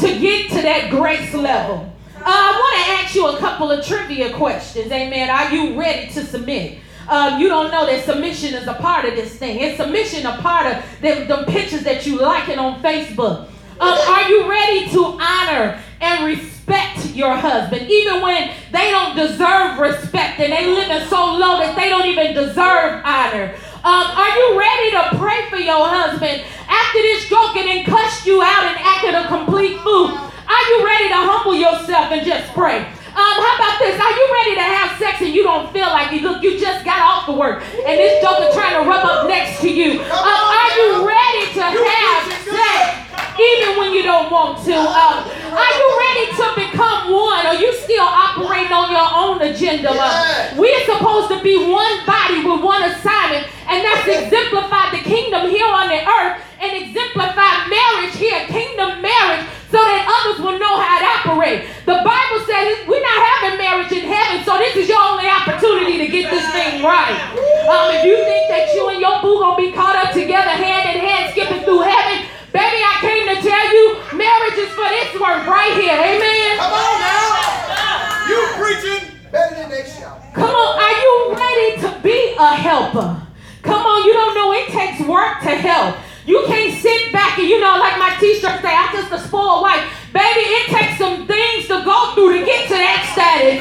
to 0.00 0.18
get 0.18 0.50
to 0.50 0.62
that 0.62 0.90
grace 0.90 1.32
level. 1.34 1.90
Uh, 2.16 2.22
I 2.24 2.52
want 2.58 2.86
to 2.86 2.92
ask 3.04 3.14
you 3.14 3.26
a 3.28 3.38
couple 3.38 3.70
of 3.70 3.84
trivia 3.84 4.32
questions. 4.34 4.90
Amen. 4.90 5.28
Are 5.30 5.54
you 5.54 5.78
ready 5.78 6.10
to 6.14 6.24
submit? 6.24 6.78
Um, 7.08 7.40
you 7.40 7.48
don't 7.48 7.70
know 7.70 7.86
that 7.86 8.04
submission 8.04 8.54
is 8.54 8.66
a 8.66 8.74
part 8.74 9.04
of 9.04 9.14
this 9.14 9.36
thing. 9.36 9.60
Is 9.60 9.76
submission 9.76 10.26
a 10.26 10.38
part 10.38 10.66
of 10.66 10.84
the, 11.00 11.24
the 11.24 11.44
pictures 11.48 11.82
that 11.82 12.06
you 12.06 12.18
liking 12.18 12.58
on 12.58 12.82
Facebook? 12.82 13.48
Um, 13.80 13.98
are 14.08 14.28
you 14.28 14.48
ready 14.48 14.88
to 14.90 15.18
honor 15.20 15.80
and 16.00 16.24
respect 16.24 17.14
your 17.14 17.34
husband, 17.36 17.90
even 17.90 18.22
when 18.22 18.50
they 18.72 18.90
don't 18.90 19.16
deserve 19.16 19.78
respect 19.78 20.40
and 20.40 20.52
they 20.52 20.66
living 20.66 21.06
so 21.08 21.36
low 21.36 21.58
that 21.58 21.76
they 21.76 21.88
don't 21.88 22.06
even 22.06 22.34
deserve 22.34 23.02
honor? 23.04 23.54
Um, 23.84 24.06
are 24.16 24.30
you 24.38 24.58
ready 24.58 24.90
to 24.92 25.18
pray 25.18 25.44
for 25.50 25.56
your 25.56 25.86
husband 25.86 26.42
after 26.68 26.98
this 27.02 27.28
joking 27.28 27.68
and 27.68 27.86
cussed 27.86 28.24
you 28.24 28.40
out 28.40 28.64
and 28.64 28.78
acted 28.80 29.14
a 29.14 29.28
complete 29.28 29.78
fool? 29.80 30.08
Are 30.08 30.64
you 30.70 30.86
ready 30.86 31.08
to 31.08 31.16
humble 31.16 31.54
yourself 31.54 32.10
and 32.12 32.24
just 32.24 32.52
pray? 32.54 32.86
Um, 33.14 33.36
how 33.38 33.54
about 33.54 33.78
this? 33.78 33.94
Are 34.00 34.10
you 34.10 34.26
ready 34.34 34.54
to 34.56 34.62
have 34.62 34.98
sex 34.98 35.20
and 35.22 35.34
you 35.34 35.44
don't 35.44 35.72
feel 35.72 35.86
like 35.86 36.12
it? 36.12 36.22
Look, 36.22 36.42
you 36.42 36.58
just 36.58 36.84
got 36.84 36.98
off 36.98 37.26
the 37.26 37.32
work 37.32 37.62
and 37.62 37.98
this 37.98 38.22
joker 38.22 38.50
trying 38.52 38.82
to 38.82 38.88
rub 38.88 39.04
up 39.04 39.28
next 39.28 39.60
to 39.60 39.70
you. 39.70 40.00
Um, 40.02 40.10
are 40.10 40.70
you 40.76 41.06
ready 41.06 41.46
to 41.54 41.62
have 41.62 42.32
sex 42.42 43.03
even 43.38 43.78
when 43.78 43.92
you 43.92 44.02
don't 44.02 44.30
want 44.30 44.64
to? 44.64 44.76
Um, 44.76 45.16
are 45.54 45.72
you 45.74 45.86
ready 45.98 46.26
to 46.38 46.46
become 46.56 47.12
one? 47.12 47.46
Or 47.46 47.54
you 47.54 47.72
still 47.82 48.04
operating 48.04 48.72
on 48.72 48.90
your 48.90 49.08
own 49.10 49.42
agenda? 49.42 49.90
Uh, 49.92 50.54
we're 50.56 50.84
supposed 50.84 51.30
to 51.30 51.42
be 51.42 51.56
one 51.70 52.06
body 52.06 52.44
with 52.44 52.62
one 52.62 52.82
assignment, 52.82 53.46
and 53.68 53.84
that's 53.84 54.06
exemplify 54.06 54.90
the 54.90 55.02
kingdom 55.02 55.50
here 55.50 55.66
on 55.66 55.88
the 55.88 56.00
earth 56.02 56.42
and 56.60 56.70
exemplify 56.82 57.66
marriage 57.68 58.14
here, 58.16 58.46
kingdom 58.46 59.02
marriage 59.02 59.46
so 59.74 59.82
that 59.82 60.06
others 60.06 60.38
will 60.38 60.54
know 60.54 60.78
how 60.78 61.02
to 61.02 61.08
operate. 61.18 61.66
The 61.82 61.98
Bible 61.98 62.40
says 62.46 62.86
we're 62.86 63.02
not 63.02 63.18
having 63.34 63.58
marriage 63.58 63.90
in 63.90 64.06
heaven, 64.06 64.46
so 64.46 64.54
this 64.54 64.78
is 64.78 64.86
your 64.86 65.02
only 65.02 65.26
opportunity 65.26 65.98
to 65.98 66.06
get 66.06 66.30
this 66.30 66.46
thing 66.54 66.78
right. 66.86 67.18
Um, 67.66 67.90
if 67.90 68.06
you 68.06 68.14
think 68.22 68.46
that 68.54 68.70
you 68.70 68.86
and 68.88 69.02
your 69.02 69.18
boo 69.18 69.42
gonna 69.42 69.58
be 69.58 69.74
caught 69.74 69.98
up 69.98 70.14
together 70.14 70.54
hand 70.54 70.94
in 70.94 71.02
hand, 71.02 71.34
skipping 71.34 71.66
through 71.66 71.82
heaven, 71.82 72.23
baby, 72.54 72.78
I 72.86 72.94
came 73.02 73.26
to 73.34 73.36
tell 73.42 73.66
you, 73.74 73.84
marriage 74.14 74.58
is 74.62 74.70
for 74.78 74.86
this 74.86 75.10
work 75.18 75.42
right 75.50 75.74
here. 75.74 75.98
Amen. 75.98 76.54
Come 76.62 76.70
on 76.70 76.96
now. 77.02 78.30
You 78.30 78.38
preaching 78.54 79.02
better 79.34 79.58
than 79.58 79.68
they 79.74 79.82
shout. 79.90 80.22
Come 80.32 80.54
on, 80.54 80.70
are 80.78 80.96
you 81.02 81.34
ready 81.34 81.82
to 81.82 81.90
be 81.98 82.38
a 82.38 82.54
helper? 82.54 83.26
Come 83.62 83.82
on, 83.82 84.06
you 84.06 84.12
don't 84.14 84.34
know 84.38 84.52
it 84.54 84.70
takes 84.70 85.02
work 85.02 85.42
to 85.42 85.50
help. 85.50 85.98
You 86.26 86.44
can't 86.46 86.72
sit 86.78 87.12
back 87.12 87.38
and, 87.38 87.48
you 87.48 87.60
know, 87.60 87.76
like 87.76 87.98
my 87.98 88.16
t-shirt 88.20 88.62
say, 88.62 88.72
I'm 88.72 88.94
just 88.94 89.12
a 89.12 89.18
spoiled 89.18 89.60
wife. 89.60 89.82
Baby, 90.14 90.46
it 90.46 90.70
takes 90.70 90.96
some 90.96 91.26
things 91.26 91.66
to 91.66 91.82
go 91.82 92.14
through 92.14 92.38
to 92.38 92.46
get 92.46 92.70
to 92.70 92.78
that 92.78 93.02
status. 93.12 93.58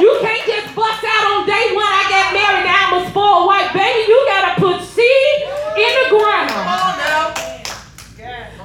You 0.00 0.08
can't 0.24 0.42
just 0.48 0.74
bust 0.74 1.04
out 1.04 1.24
on 1.36 1.46
day 1.46 1.76
one, 1.76 1.84
I 1.84 2.02
got 2.08 2.32
married, 2.32 2.64
now 2.64 2.96
I'm 2.96 3.04
a 3.04 3.10
spoiled 3.12 3.46
wife. 3.46 3.70
Baby, 3.76 4.08
you 4.08 4.18
got 4.24 4.42
to 4.48 4.52
put 4.56 4.82
seed 4.88 5.36
in 5.76 5.92
the 6.00 6.16
ground. 6.16 6.96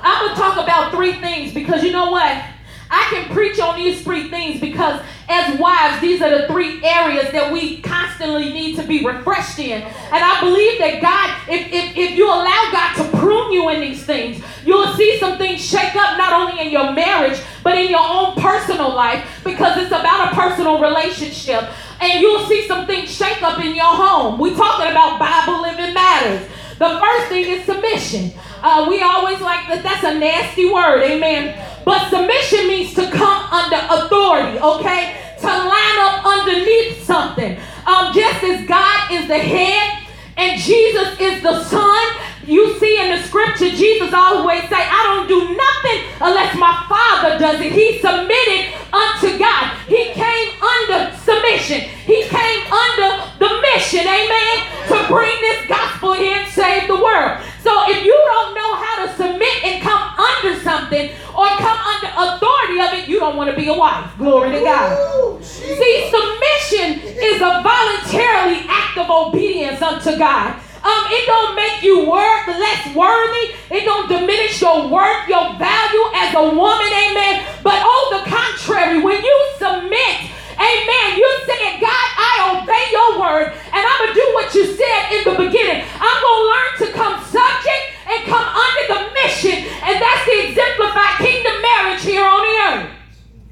I'm 0.03 0.25
going 0.25 0.33
to 0.33 0.41
talk 0.41 0.57
about 0.57 0.91
three 0.91 1.13
things 1.21 1.53
because 1.71 1.85
you 1.85 1.93
know 1.93 2.11
what? 2.11 2.43
I 2.89 3.07
can 3.11 3.33
preach 3.33 3.57
on 3.57 3.77
these 3.77 4.03
three 4.03 4.27
things 4.27 4.59
because 4.59 5.01
as 5.29 5.57
wives, 5.57 6.01
these 6.01 6.21
are 6.21 6.29
the 6.29 6.45
three 6.47 6.83
areas 6.83 7.31
that 7.31 7.53
we 7.53 7.81
constantly 7.81 8.51
need 8.51 8.75
to 8.75 8.83
be 8.83 9.05
refreshed 9.05 9.57
in. 9.57 9.81
And 9.81 10.21
I 10.21 10.41
believe 10.41 10.79
that 10.79 11.01
God, 11.01 11.49
if, 11.49 11.71
if, 11.71 11.95
if 11.95 12.17
you 12.17 12.27
allow 12.27 12.69
God 12.73 12.95
to 12.95 13.17
prune 13.17 13.53
you 13.53 13.69
in 13.69 13.79
these 13.79 14.03
things, 14.03 14.43
you'll 14.65 14.93
see 14.95 15.17
some 15.17 15.37
things 15.37 15.63
shake 15.63 15.95
up 15.95 16.17
not 16.17 16.33
only 16.33 16.61
in 16.61 16.73
your 16.73 16.91
marriage, 16.91 17.39
but 17.63 17.77
in 17.77 17.89
your 17.89 18.03
own 18.03 18.35
personal 18.35 18.93
life 18.93 19.25
because 19.45 19.77
it's 19.77 19.91
about 19.91 20.33
a 20.33 20.35
personal 20.35 20.81
relationship. 20.81 21.69
And 22.01 22.19
you'll 22.19 22.45
see 22.47 22.67
some 22.67 22.85
things 22.85 23.15
shake 23.15 23.41
up 23.41 23.63
in 23.63 23.73
your 23.77 23.85
home. 23.85 24.37
We're 24.37 24.57
talking 24.57 24.91
about 24.91 25.17
Bible 25.17 25.61
living 25.61 25.93
matters. 25.93 26.45
The 26.77 26.99
first 26.99 27.27
thing 27.29 27.45
is 27.45 27.63
submission. 27.63 28.33
Uh, 28.61 28.85
we 28.89 29.01
always 29.01 29.41
like 29.41 29.67
that. 29.67 29.81
That's 29.83 30.03
a 30.03 30.17
nasty 30.17 30.69
word, 30.69 31.01
amen. 31.01 31.57
But 31.83 32.09
submission 32.09 32.67
means 32.67 32.93
to 32.93 33.09
come 33.09 33.43
under 33.51 33.81
authority, 33.89 34.59
okay? 34.59 35.17
To 35.41 35.47
line 35.47 35.97
up 36.05 36.25
underneath 36.25 37.03
something. 37.03 37.57
Um, 37.85 38.13
just 38.13 38.43
as 38.43 38.67
God 38.67 39.11
is 39.11 39.27
the 39.27 39.39
head 39.39 40.05
and 40.37 40.61
Jesus 40.61 41.19
is 41.19 41.41
the 41.41 41.63
son, 41.63 42.07
you 42.47 42.77
see 42.79 42.99
in 42.99 43.09
the 43.15 43.23
scripture, 43.23 43.69
Jesus 43.69 44.13
always 44.13 44.61
say, 44.69 44.81
I 44.81 45.01
don't 45.07 45.27
do 45.27 45.41
nothing 45.55 45.99
unless 46.21 46.55
my 46.57 46.73
Father 46.89 47.37
does 47.37 47.61
it. 47.61 47.71
He 47.71 47.99
submitted 47.99 48.73
unto 48.91 49.37
God. 49.37 49.77
He 49.87 50.11
came 50.13 50.49
under 50.61 51.15
submission. 51.17 51.81
He 52.05 52.23
came 52.25 52.61
under 52.71 53.09
the 53.39 53.51
mission, 53.73 54.01
amen, 54.07 54.57
to 54.89 54.97
bring 55.07 55.35
this 55.41 55.67
gospel 55.67 56.13
here 56.13 56.37
and 56.37 56.49
save 56.51 56.87
the 56.87 56.95
world. 56.95 57.39
So 57.61 57.71
if 57.89 58.03
you 58.03 58.13
don't 58.13 58.55
know 58.55 58.75
how 58.75 59.05
to 59.05 59.15
submit 59.15 59.63
and 59.63 59.81
come 59.81 60.01
under 60.17 60.59
something 60.61 61.11
or 61.37 61.47
come 61.61 61.77
under 61.77 62.09
authority 62.17 62.79
of 62.81 62.89
it, 62.97 63.07
you 63.07 63.19
don't 63.19 63.37
want 63.37 63.49
to 63.51 63.55
be 63.55 63.67
a 63.67 63.73
wife. 63.73 64.09
Glory 64.17 64.51
to 64.51 64.59
God. 64.61 65.43
See, 65.43 66.09
submission 66.09 67.05
is 67.21 67.37
a 67.41 67.61
voluntarily 67.61 68.65
act 68.67 68.97
of 68.97 69.09
obedience 69.09 69.81
unto 69.81 70.17
God. 70.17 70.59
Um, 70.81 71.05
it 71.13 71.25
don't 71.29 71.53
make 71.55 71.83
you 71.83 72.09
worth 72.09 72.47
less 72.47 72.95
worthy. 72.95 73.53
It 73.69 73.85
don't 73.85 74.09
diminish 74.09 74.59
your 74.61 74.89
worth, 74.89 75.27
your 75.29 75.53
value 75.61 76.05
as 76.17 76.33
a 76.33 76.41
woman, 76.57 76.89
amen. 76.89 77.45
But 77.61 77.85
on 77.85 78.03
the 78.17 78.21
contrary, 78.25 78.97
when 78.97 79.21
you 79.21 79.37
submit, 79.61 80.33
amen, 80.57 81.07
you 81.21 81.29
said, 81.45 81.77
God, 81.77 82.07
I 82.17 82.57
obey 82.57 82.85
your 82.89 83.21
word, 83.21 83.53
and 83.53 83.81
I'm 83.85 83.97
gonna 84.09 84.17
do 84.17 84.27
what 84.33 84.49
you 84.57 84.65
said 84.73 85.01
in 85.13 85.21
the 85.29 85.37
beginning. 85.37 85.85
I'm 85.85 86.17
gonna 86.17 86.49
learn 86.49 86.71
to 86.81 86.87
come 86.97 87.15
subject 87.29 87.83
and 88.09 88.25
come 88.25 88.41
under 88.41 88.83
the 88.89 89.01
mission, 89.21 89.61
and 89.85 90.01
that's 90.01 90.25
the 90.25 90.49
exemplified 90.49 91.21
kingdom 91.21 91.61
marriage 91.61 92.01
here 92.01 92.25
on 92.25 92.41
the 92.41 92.53
earth. 92.65 92.89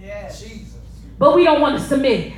Yeah, 0.02 0.26
Jesus. 0.30 0.82
But 1.20 1.36
we 1.36 1.44
don't 1.44 1.62
want 1.62 1.78
to 1.78 1.84
submit. 1.86 2.34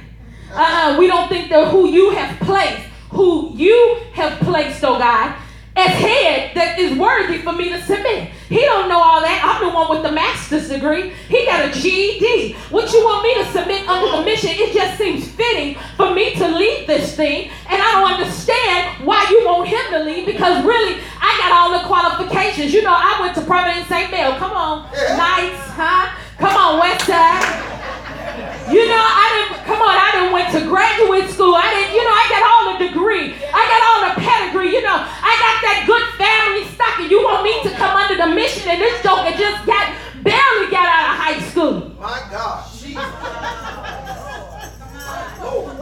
Uh-uh, 0.51 0.99
we 0.99 1.07
don't 1.07 1.29
think 1.29 1.49
that 1.49 1.69
who 1.71 1.87
you 1.87 2.09
have 2.11 2.37
placed 2.41 2.90
who 3.11 3.51
you 3.55 3.99
have 4.13 4.39
placed, 4.39 4.83
oh 4.83 4.97
God, 4.97 5.35
as 5.75 5.87
head 5.87 6.51
that 6.55 6.77
is 6.79 6.97
worthy 6.97 7.37
for 7.37 7.53
me 7.53 7.69
to 7.69 7.81
submit. 7.83 8.29
He 8.49 8.59
don't 8.61 8.89
know 8.89 8.99
all 8.99 9.21
that. 9.21 9.39
I'm 9.39 9.65
the 9.65 9.73
one 9.73 9.89
with 9.89 10.03
the 10.03 10.11
master's 10.11 10.67
degree. 10.67 11.13
He 11.29 11.45
got 11.45 11.63
a 11.63 11.71
GED. 11.71 12.53
What 12.69 12.91
you 12.91 13.03
want 13.03 13.23
me 13.23 13.35
to 13.35 13.45
submit 13.51 13.87
under 13.87 14.17
the 14.17 14.23
mission? 14.23 14.49
It 14.51 14.73
just 14.73 14.97
seems 14.97 15.29
fitting 15.31 15.77
for 15.95 16.13
me 16.13 16.35
to 16.35 16.47
lead 16.47 16.87
this 16.87 17.15
thing, 17.15 17.49
and 17.69 17.81
I 17.81 17.91
don't 17.93 18.11
understand 18.19 19.05
why 19.05 19.25
you 19.29 19.45
want 19.45 19.69
him 19.69 19.81
to 19.91 20.03
lead 20.03 20.25
because 20.25 20.63
really 20.65 20.99
I 21.21 21.37
got 21.39 21.51
all 21.51 21.71
the 21.79 21.87
qualifications. 21.87 22.73
You 22.73 22.81
know, 22.81 22.95
I 22.95 23.19
went 23.21 23.35
to 23.35 23.41
Providence 23.41 23.87
St. 23.87 24.11
Mel. 24.11 24.35
Come 24.37 24.51
on, 24.51 24.91
Knights, 24.91 25.71
huh? 25.71 26.17
Come 26.37 26.55
on, 26.57 26.79
West 26.79 27.05
Side. 27.05 27.67
You 28.71 28.87
know, 28.87 29.03
I 29.03 29.25
didn't, 29.35 29.65
come 29.67 29.81
on, 29.83 29.95
I 29.95 30.09
didn't 30.15 30.31
went 30.31 30.49
to 30.55 30.61
graduate 30.63 31.27
school. 31.29 31.55
I 31.55 31.67
didn't, 31.75 31.91
you 31.95 32.03
know, 32.03 32.15
I 32.15 32.25
got 32.31 32.41
all 32.47 32.63
the 32.71 32.77
degree. 32.87 33.35
I 33.51 33.63
got 33.67 33.81
all 33.83 33.99
the 34.07 34.13
pedigree. 34.23 34.71
You 34.71 34.81
know, 34.81 34.95
I 34.95 35.33
got 35.35 35.55
that 35.67 35.83
good 35.85 36.05
family 36.15 36.63
stock. 36.71 36.99
And 36.99 37.11
you 37.11 37.19
want 37.23 37.43
me 37.43 37.61
to 37.67 37.71
come 37.75 37.95
under 37.97 38.15
the 38.15 38.31
mission 38.31 38.69
and 38.69 38.79
this 38.79 39.03
joker 39.03 39.35
just 39.35 39.65
got, 39.67 39.91
barely 40.23 40.71
got 40.71 40.87
out 40.87 41.05
of 41.11 41.15
high 41.19 41.39
school. 41.51 41.91
My 41.99 42.23
God. 42.31 42.67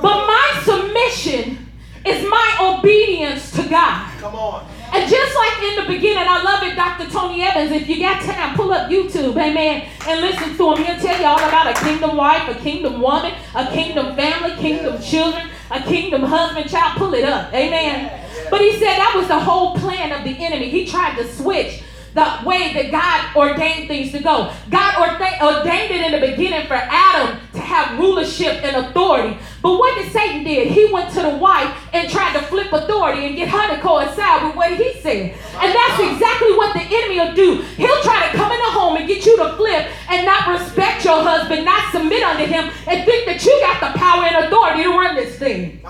But 0.01 0.25
my 0.25 0.61
submission 0.63 1.69
is 2.05 2.27
my 2.29 2.77
obedience 2.79 3.51
to 3.51 3.67
God. 3.67 4.09
Come 4.19 4.35
on. 4.35 4.65
And 4.91 5.09
just 5.09 5.35
like 5.35 5.63
in 5.63 5.75
the 5.83 5.93
beginning, 5.93 6.25
I 6.27 6.41
love 6.41 6.63
it, 6.63 6.75
Dr. 6.75 7.09
Tony 7.11 7.43
Evans. 7.43 7.71
If 7.71 7.87
you 7.87 7.99
got 7.99 8.21
time, 8.23 8.55
pull 8.55 8.71
up 8.73 8.89
YouTube, 8.89 9.37
amen, 9.37 9.87
and 10.07 10.21
listen 10.21 10.57
to 10.57 10.73
him. 10.73 10.83
He'll 10.83 10.99
tell 10.99 11.19
you 11.19 11.25
all 11.25 11.37
about 11.37 11.67
a 11.67 11.79
kingdom 11.83 12.17
wife, 12.17 12.49
a 12.49 12.59
kingdom 12.59 12.99
woman, 12.99 13.33
a 13.55 13.67
kingdom 13.67 14.15
family, 14.15 14.55
kingdom 14.55 15.01
children, 15.01 15.47
a 15.69 15.81
kingdom 15.81 16.23
husband, 16.23 16.69
child. 16.69 16.97
Pull 16.97 17.13
it 17.13 17.23
up, 17.23 17.53
amen. 17.53 18.25
But 18.49 18.61
he 18.61 18.71
said 18.73 18.97
that 18.97 19.13
was 19.15 19.27
the 19.27 19.39
whole 19.39 19.75
plan 19.77 20.11
of 20.11 20.23
the 20.23 20.43
enemy. 20.43 20.69
He 20.69 20.87
tried 20.87 21.17
to 21.17 21.27
switch 21.27 21.83
the 22.15 22.39
way 22.43 22.73
that 22.73 22.89
God 22.89 23.35
ordained 23.35 23.87
things 23.87 24.11
to 24.13 24.19
go. 24.19 24.51
God 24.71 24.95
ordained 24.97 25.91
it 25.91 26.01
in 26.01 26.19
the 26.19 26.27
beginning 26.27 26.65
for 26.67 26.73
Adam 26.73 27.39
to 27.53 27.59
have 27.59 27.99
rulership 27.99 28.63
and 28.63 28.87
authority. 28.87 29.37
But 29.61 29.77
what 29.77 29.95
did 29.97 30.11
Satan 30.11 30.43
did? 30.43 30.69
He 30.69 30.91
went 30.91 31.13
to 31.13 31.21
the 31.21 31.37
wife 31.37 31.75
and 31.91 32.09
tried 32.09 32.33
to 32.33 32.41
flip 32.43 32.71
authority 32.71 33.25
and 33.25 33.35
get 33.35 33.49
her 33.49 33.75
to 33.75 33.81
coincide 33.81 34.43
with 34.45 34.55
what 34.55 34.71
he 34.71 34.93
said. 35.01 35.35
And 35.59 35.75
that's 35.75 35.99
exactly 35.99 36.55
what 36.55 36.73
the 36.73 36.81
enemy 36.81 37.19
will 37.19 37.35
do. 37.35 37.61
He'll 37.75 38.01
try 38.01 38.29
to 38.29 38.37
come 38.37 38.51
in 38.51 38.59
the 38.59 38.71
home 38.71 38.95
and 38.97 39.07
get 39.07 39.25
you 39.25 39.35
to 39.37 39.53
flip 39.57 39.87
and 40.09 40.25
not 40.25 40.47
respect 40.47 41.03
your 41.03 41.21
husband, 41.21 41.65
not 41.65 41.91
submit 41.91 42.23
unto 42.23 42.45
him, 42.45 42.71
and 42.87 43.05
think 43.05 43.25
that 43.25 43.43
you 43.43 43.51
got 43.59 43.79
the 43.81 43.99
power 43.99 44.23
and 44.23 44.45
authority 44.45 44.83
to 44.83 44.89
run 44.89 45.15
this 45.15 45.37
thing. 45.37 45.81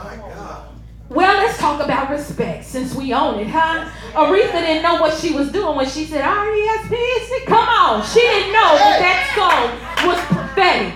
Well, 1.09 1.38
let's 1.38 1.57
talk 1.57 1.82
about 1.82 2.11
respect 2.11 2.65
since 2.65 2.93
we 2.93 3.13
own 3.13 3.39
it, 3.39 3.47
huh? 3.47 3.89
Aretha 4.13 4.61
didn't 4.61 4.84
know 4.84 5.01
what 5.01 5.17
she 5.17 5.34
was 5.34 5.51
doing 5.51 5.76
when 5.76 5.89
she 5.89 6.05
said 6.05 6.22
R-E-S-P-E-C. 6.22 7.45
Come 7.45 7.67
on. 7.67 8.05
She 8.05 8.20
didn't 8.20 8.53
know 8.53 8.78
that 8.78 8.99
that 9.01 9.34
song 9.34 10.07
was 10.07 10.20
prophetic. 10.26 10.93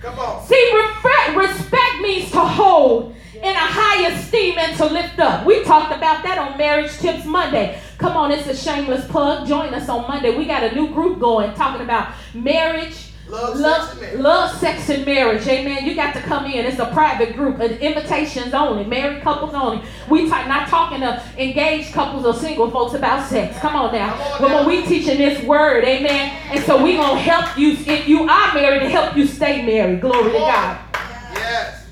Come 0.00 0.18
on. 0.18 0.44
See, 0.44 0.72
respect 1.34 1.83
means 2.04 2.30
to 2.30 2.40
hold 2.40 3.14
in 3.34 3.42
a 3.42 3.58
high 3.58 4.08
esteem 4.08 4.58
and 4.58 4.76
to 4.76 4.86
lift 4.86 5.18
up. 5.18 5.44
We 5.44 5.64
talked 5.64 5.92
about 5.92 6.22
that 6.22 6.38
on 6.38 6.56
Marriage 6.56 6.96
Tips 6.98 7.24
Monday. 7.24 7.80
Come 7.98 8.16
on, 8.16 8.30
it's 8.30 8.46
a 8.46 8.56
shameless 8.56 9.06
plug. 9.06 9.48
Join 9.48 9.74
us 9.74 9.88
on 9.88 10.02
Monday. 10.02 10.36
We 10.36 10.44
got 10.44 10.62
a 10.62 10.74
new 10.74 10.92
group 10.92 11.18
going 11.18 11.54
talking 11.54 11.82
about 11.82 12.12
marriage 12.34 13.10
Love, 13.26 13.58
love, 13.58 13.98
sex 13.98 14.14
love, 14.16 14.56
sex, 14.58 14.90
and 14.90 15.06
marriage. 15.06 15.46
Amen. 15.46 15.86
You 15.86 15.94
got 15.94 16.12
to 16.12 16.20
come 16.20 16.44
in. 16.44 16.66
It's 16.66 16.78
a 16.78 16.90
private 16.92 17.34
group, 17.34 17.58
an 17.58 17.72
invitations 17.78 18.52
only, 18.52 18.84
married 18.84 19.22
couples 19.22 19.54
only. 19.54 19.82
We 20.10 20.28
talk, 20.28 20.46
not 20.46 20.68
talking 20.68 21.00
to 21.00 21.22
engaged 21.38 21.94
couples 21.94 22.26
or 22.26 22.34
single 22.34 22.70
folks 22.70 22.92
about 22.92 23.26
sex. 23.26 23.58
Come 23.60 23.76
on 23.76 23.94
now. 23.94 24.14
Come 24.14 24.20
on 24.20 24.40
but 24.40 24.50
when 24.50 24.66
we 24.66 24.86
teaching 24.86 25.16
this 25.16 25.42
word, 25.44 25.84
amen. 25.84 26.36
And 26.50 26.62
so 26.64 26.82
we 26.84 26.96
gonna 26.96 27.18
help 27.18 27.56
you 27.56 27.72
if 27.72 28.06
you 28.06 28.28
are 28.28 28.54
married 28.54 28.80
to 28.80 28.90
help 28.90 29.16
you 29.16 29.26
stay 29.26 29.64
married. 29.64 30.02
Glory 30.02 30.32
to 30.32 30.38
God. 30.38 30.78
Yes. 31.34 31.83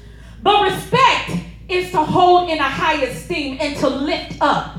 But 0.43 0.73
respect 0.73 1.33
is 1.69 1.91
to 1.93 2.03
hold 2.03 2.51
in 2.51 2.59
a 2.59 2.63
high 2.63 3.03
esteem 3.05 3.59
and 3.61 3.77
to 3.79 3.89
lift 3.89 4.37
up. 4.41 4.79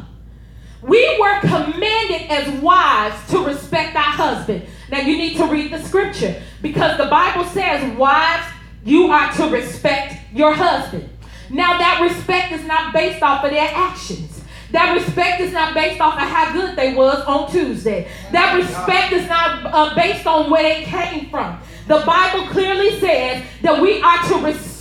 We 0.81 1.17
were 1.19 1.39
commanded 1.39 2.29
as 2.29 2.61
wives 2.61 3.31
to 3.31 3.45
respect 3.45 3.95
our 3.95 4.01
husband. 4.01 4.65
Now 4.91 4.99
you 4.99 5.17
need 5.17 5.37
to 5.37 5.45
read 5.45 5.71
the 5.71 5.81
scripture 5.81 6.41
because 6.61 6.97
the 6.97 7.05
Bible 7.05 7.45
says, 7.45 7.97
wives, 7.97 8.45
you 8.83 9.07
are 9.07 9.31
to 9.33 9.47
respect 9.47 10.15
your 10.33 10.53
husband. 10.53 11.09
Now 11.49 11.77
that 11.77 12.01
respect 12.01 12.51
is 12.51 12.65
not 12.65 12.93
based 12.93 13.23
off 13.23 13.45
of 13.45 13.51
their 13.51 13.69
actions. 13.73 14.41
That 14.71 14.93
respect 14.93 15.39
is 15.39 15.53
not 15.53 15.73
based 15.73 16.01
off 16.01 16.15
of 16.15 16.27
how 16.27 16.51
good 16.51 16.75
they 16.75 16.95
was 16.95 17.23
on 17.25 17.49
Tuesday. 17.51 18.07
That 18.31 18.55
respect 18.55 19.13
is 19.13 19.27
not 19.29 19.65
uh, 19.65 19.95
based 19.95 20.25
on 20.25 20.49
where 20.49 20.63
they 20.63 20.83
came 20.83 21.29
from. 21.29 21.59
The 21.87 22.03
Bible 22.05 22.47
clearly 22.47 22.99
says 22.99 23.43
that 23.61 23.79
we 23.81 24.01
are 24.01 24.27
to 24.29 24.45
respect 24.45 24.72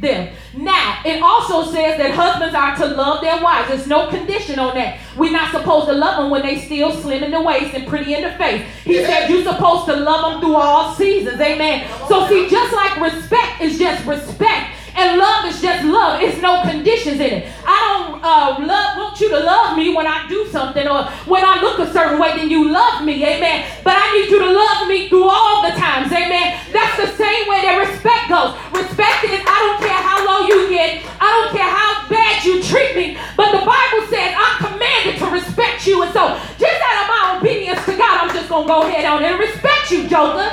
them. 0.00 0.34
Now, 0.56 1.00
it 1.04 1.22
also 1.22 1.70
says 1.70 1.98
that 1.98 2.12
husbands 2.12 2.54
are 2.54 2.76
to 2.76 2.94
love 2.94 3.20
their 3.20 3.42
wives. 3.42 3.68
There's 3.68 3.86
no 3.86 4.08
condition 4.08 4.58
on 4.58 4.74
that. 4.74 4.98
We're 5.16 5.32
not 5.32 5.52
supposed 5.52 5.86
to 5.86 5.92
love 5.92 6.22
them 6.22 6.30
when 6.30 6.42
they 6.42 6.60
still 6.60 6.92
slim 6.92 7.22
in 7.22 7.30
the 7.30 7.40
waist 7.40 7.74
and 7.74 7.86
pretty 7.86 8.14
in 8.14 8.22
the 8.22 8.32
face. 8.32 8.66
He 8.84 9.04
said 9.04 9.28
you're 9.28 9.44
supposed 9.44 9.86
to 9.86 9.96
love 9.96 10.32
them 10.32 10.40
through 10.40 10.56
all 10.56 10.94
seasons. 10.94 11.40
Amen. 11.40 11.88
So 12.08 12.28
see, 12.28 12.48
just 12.48 12.72
like 12.72 13.00
respect 13.00 13.60
is 13.60 13.78
just 13.78 14.04
respect. 14.06 14.74
And 14.98 15.16
love 15.16 15.44
is 15.46 15.62
just 15.62 15.84
love. 15.84 16.20
It's 16.20 16.42
no 16.42 16.62
conditions 16.62 17.20
in 17.20 17.30
it. 17.38 17.52
I 17.64 17.78
don't 17.86 18.18
uh, 18.18 18.66
love 18.66 18.98
want 18.98 19.20
you 19.20 19.30
to 19.30 19.38
love 19.38 19.78
me 19.78 19.94
when 19.94 20.08
I 20.08 20.26
do 20.26 20.46
something 20.50 20.88
or 20.88 21.04
when 21.30 21.44
I 21.44 21.62
look 21.62 21.78
a 21.78 21.86
certain 21.92 22.18
way, 22.18 22.34
then 22.34 22.50
you 22.50 22.68
love 22.68 23.04
me. 23.04 23.22
Amen. 23.22 23.64
But 23.84 23.94
I 23.94 24.10
need 24.18 24.28
you 24.28 24.40
to 24.42 24.50
love 24.50 24.88
me 24.88 25.08
through 25.08 25.30
all 25.30 25.62
the 25.62 25.70
times. 25.78 26.10
Amen. 26.10 26.58
That's 26.74 26.96
the 26.98 27.14
same 27.14 27.46
way 27.46 27.62
that 27.62 27.78
respect 27.78 28.26
goes. 28.26 28.58
Respect 28.74 29.22
is 29.30 29.38
I 29.46 29.58
don't 29.70 29.78
care 29.86 30.02
how 30.02 30.18
low 30.26 30.50
you 30.50 30.66
get. 30.68 31.06
I 31.22 31.30
don't 31.30 31.54
care 31.54 31.70
how 31.70 32.08
bad 32.10 32.42
you 32.42 32.58
treat 32.58 32.98
me. 32.98 33.14
But 33.38 33.54
the 33.54 33.62
Bible 33.62 34.02
says 34.10 34.34
I'm 34.34 34.66
commanded 34.66 35.22
to 35.22 35.30
respect 35.30 35.86
you. 35.86 36.02
And 36.02 36.10
so 36.10 36.34
just 36.58 36.78
out 36.82 36.98
of 37.02 37.06
my 37.06 37.22
obedience 37.38 37.86
to 37.86 37.94
God, 37.94 38.26
I'm 38.26 38.34
just 38.34 38.48
going 38.50 38.66
to 38.66 38.68
go 38.68 38.82
ahead 38.82 39.06
on 39.06 39.22
and 39.22 39.38
respect 39.38 39.94
you, 39.94 40.10
Joker. 40.10 40.50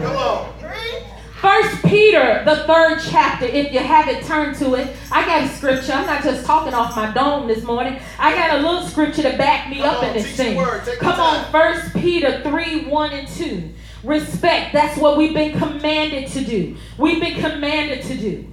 Come 0.00 0.16
on. 0.16 0.61
First 1.42 1.84
Peter, 1.84 2.44
the 2.44 2.62
third 2.68 3.00
chapter, 3.10 3.46
if 3.46 3.72
you 3.72 3.80
haven't 3.80 4.24
turned 4.24 4.56
to 4.58 4.74
it, 4.74 4.96
I 5.10 5.26
got 5.26 5.42
a 5.42 5.48
scripture. 5.48 5.92
I'm 5.92 6.06
not 6.06 6.22
just 6.22 6.46
talking 6.46 6.72
off 6.72 6.94
my 6.94 7.12
dome 7.12 7.48
this 7.48 7.64
morning. 7.64 7.98
I 8.16 8.32
got 8.32 8.60
a 8.60 8.62
little 8.62 8.86
scripture 8.86 9.22
to 9.22 9.36
back 9.36 9.68
me 9.68 9.78
Come 9.78 9.86
up 9.86 10.02
on, 10.04 10.08
in 10.10 10.12
this 10.14 10.36
thing. 10.36 10.56
Come 11.00 11.18
on, 11.18 11.50
First 11.50 11.94
Peter 11.94 12.42
3, 12.44 12.84
1 12.84 13.12
and 13.12 13.26
2. 13.26 13.70
Respect. 14.04 14.72
That's 14.72 14.96
what 14.96 15.18
we've 15.18 15.34
been 15.34 15.58
commanded 15.58 16.28
to 16.28 16.44
do. 16.44 16.76
We've 16.96 17.20
been 17.20 17.40
commanded 17.40 18.04
to 18.04 18.16
do. 18.16 18.46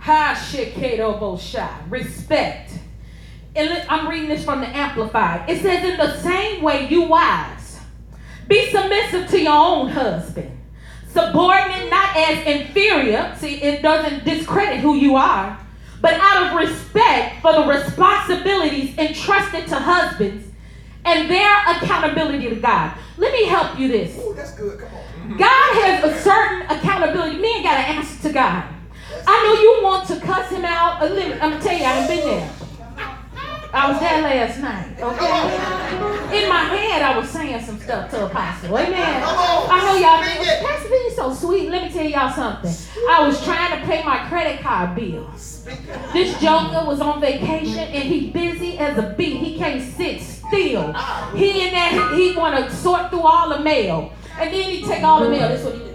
Ha 0.00 0.34
Shekado 0.36 1.88
Respect. 1.88 2.72
And 3.54 3.86
I'm 3.88 4.08
reading 4.08 4.28
this 4.28 4.44
from 4.44 4.60
the 4.60 4.66
Amplified. 4.66 5.48
It 5.48 5.62
says, 5.62 5.84
In 5.84 5.98
the 5.98 6.16
same 6.16 6.64
way, 6.64 6.88
you 6.88 7.02
wives, 7.02 7.78
be 8.48 8.68
submissive 8.72 9.28
to 9.30 9.40
your 9.40 9.52
own 9.52 9.90
husband 9.90 10.63
subordinate, 11.14 11.88
not 11.88 12.16
as 12.16 12.46
inferior. 12.46 13.34
See, 13.38 13.62
it 13.62 13.80
doesn't 13.80 14.24
discredit 14.24 14.80
who 14.80 14.96
you 14.96 15.16
are, 15.16 15.58
but 16.00 16.14
out 16.14 16.48
of 16.48 16.58
respect 16.58 17.40
for 17.40 17.52
the 17.52 17.62
responsibilities 17.62 18.98
entrusted 18.98 19.66
to 19.68 19.76
husbands 19.76 20.48
and 21.04 21.30
their 21.30 21.56
accountability 21.68 22.50
to 22.50 22.56
God. 22.56 22.92
Let 23.16 23.32
me 23.32 23.46
help 23.46 23.78
you 23.78 23.88
this. 23.88 24.18
Ooh, 24.18 24.34
that's 24.34 24.54
good. 24.54 24.78
Come 24.78 24.88
on. 24.88 25.04
Mm-hmm. 25.04 25.36
God 25.38 25.84
has 25.84 26.04
a 26.04 26.20
certain 26.20 26.62
accountability. 26.62 27.38
Men 27.38 27.62
got 27.62 27.74
to 27.74 27.88
answer 27.88 28.28
to 28.28 28.34
God. 28.34 28.64
I 29.26 29.42
know 29.44 29.60
you 29.62 29.84
want 29.84 30.08
to 30.08 30.20
cuss 30.20 30.50
him 30.50 30.64
out. 30.64 31.02
A 31.02 31.06
little. 31.06 31.34
I'm 31.34 31.50
going 31.50 31.62
to 31.62 31.66
tell 31.66 31.78
you, 31.78 31.84
I've 31.84 32.08
been 32.08 32.24
there. 32.26 32.50
I 33.74 33.90
was 33.90 33.98
there 33.98 34.22
last 34.22 34.60
night, 34.60 34.94
okay? 35.00 36.42
In 36.42 36.48
my 36.48 36.62
head, 36.62 37.02
I 37.02 37.18
was 37.18 37.28
saying 37.28 37.64
some 37.64 37.80
stuff 37.80 38.08
to 38.10 38.26
Apostle. 38.26 38.78
Amen. 38.78 39.22
I 39.24 39.80
know 39.84 39.96
y'all 39.96 40.22
think, 40.22 40.64
Pastor 40.64 40.88
B, 40.88 41.10
so 41.16 41.34
sweet. 41.34 41.68
Let 41.70 41.82
me 41.82 41.90
tell 41.92 42.06
y'all 42.06 42.32
something. 42.32 42.72
I 43.10 43.26
was 43.26 43.42
trying 43.44 43.80
to 43.80 43.84
pay 43.84 44.04
my 44.04 44.28
credit 44.28 44.60
card 44.60 44.94
bills. 44.94 45.66
This 46.12 46.40
joker 46.40 46.86
was 46.86 47.00
on 47.00 47.20
vacation 47.20 47.78
and 47.78 48.04
he 48.04 48.30
busy 48.30 48.78
as 48.78 48.96
a 48.96 49.12
bee. 49.18 49.38
He 49.38 49.58
can't 49.58 49.82
sit 49.82 50.20
still. 50.20 50.92
He 51.34 51.66
and 51.66 51.74
that 51.74 52.12
he, 52.14 52.34
to 52.34 52.70
sort 52.76 53.10
through 53.10 53.26
all 53.26 53.48
the 53.48 53.58
mail. 53.58 54.12
And 54.38 54.54
then 54.54 54.70
he 54.70 54.84
take 54.84 55.02
all 55.02 55.20
the 55.24 55.30
mail. 55.30 55.48
That's 55.48 55.64
what 55.64 55.74
he 55.74 55.80
do. 55.80 55.94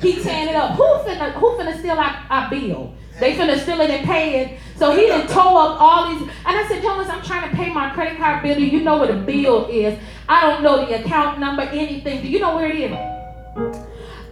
He 0.00 0.22
tearing 0.22 0.50
it 0.50 0.54
up. 0.54 0.76
Who 0.76 0.84
finna, 0.84 1.32
who 1.32 1.58
finna 1.58 1.76
steal 1.78 1.98
our, 1.98 2.26
our 2.30 2.50
bill? 2.50 2.94
They 3.20 3.34
finna 3.36 3.58
steal 3.58 3.80
it 3.80 3.90
and 3.90 4.04
pay 4.04 4.40
it. 4.42 4.58
So 4.76 4.94
he 4.96 5.06
done 5.06 5.26
tore 5.28 5.60
up 5.62 5.80
all 5.80 6.10
these. 6.10 6.22
And 6.22 6.58
I 6.58 6.66
said, 6.68 6.82
Jonas, 6.82 7.08
I'm 7.08 7.22
trying 7.22 7.48
to 7.48 7.56
pay 7.56 7.72
my 7.72 7.90
credit 7.90 8.18
card 8.18 8.42
bill. 8.42 8.56
Do 8.56 8.64
you 8.64 8.80
know 8.80 8.96
what 8.96 9.10
a 9.10 9.14
bill 9.14 9.68
is? 9.70 9.98
I 10.28 10.40
don't 10.40 10.62
know 10.62 10.84
the 10.84 11.04
account 11.04 11.38
number, 11.38 11.62
anything. 11.62 12.22
Do 12.22 12.28
you 12.28 12.40
know 12.40 12.56
where 12.56 12.68
it 12.68 12.90
is? 12.90 12.96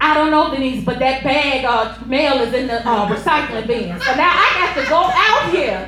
I 0.01 0.15
don't 0.15 0.33
know, 0.33 0.51
Vinice, 0.51 0.85
but 0.85 0.99
that 0.99 1.23
bag 1.23 1.65
of 1.65 2.03
uh, 2.03 2.07
mail 2.07 2.43
is 2.43 2.53
in 2.53 2.67
the 2.67 2.83
uh, 2.83 3.07
recycling 3.07 3.69
bin. 3.69 4.01
So 4.01 4.11
now 4.17 4.35
I 4.35 4.51
have 4.59 4.75
to 4.75 4.91
go 4.91 4.99
out 4.99 5.47
here 5.55 5.87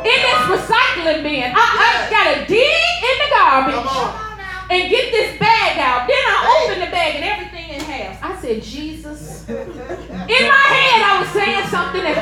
in 0.00 0.18
this 0.24 0.40
recycling 0.48 1.22
bin. 1.22 1.52
I, 1.54 1.60
I 1.60 2.08
got 2.08 2.24
to 2.32 2.46
dig 2.48 2.80
in 3.04 3.16
the 3.20 3.28
garbage 3.36 3.84
and 4.70 4.88
get 4.88 5.12
this 5.12 5.38
bag 5.38 5.76
out. 5.84 6.08
Then 6.08 6.16
I 6.16 6.64
open 6.64 6.80
the 6.80 6.90
bag 6.90 7.16
and 7.16 7.24
everything 7.24 7.59
half. 8.12 8.38
I 8.38 8.40
said, 8.40 8.62
Jesus. 8.62 9.48
In 9.48 9.56
my 9.56 10.66
head, 10.74 11.02
I 11.02 11.20
was 11.20 11.30
saying 11.30 11.66
something 11.68 12.02
that. 12.02 12.16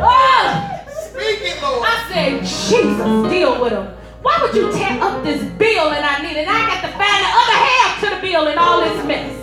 Oh! 0.00 0.80
Speak 1.08 1.40
it, 1.42 1.62
Lord. 1.62 1.86
I 1.86 1.88
said, 2.12 2.40
Jesus, 2.40 3.30
deal 3.30 3.62
with 3.62 3.72
him. 3.72 3.86
Why 4.22 4.38
would 4.40 4.54
you 4.54 4.72
tear 4.72 5.02
up 5.02 5.22
this 5.22 5.42
bill 5.58 5.90
and 5.90 6.04
I 6.04 6.22
need 6.22 6.36
it? 6.36 6.48
I 6.48 6.66
got 6.66 6.80
to 6.80 6.88
find 6.96 7.20
the 7.24 7.30
other 7.42 7.58
half 7.68 8.00
to 8.00 8.06
the 8.14 8.20
bill 8.20 8.46
and 8.48 8.58
all 8.58 8.80
this 8.80 9.04
mess. 9.04 9.40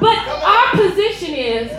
But 0.00 0.18
our 0.18 0.70
position 0.72 1.34
is 1.34 1.70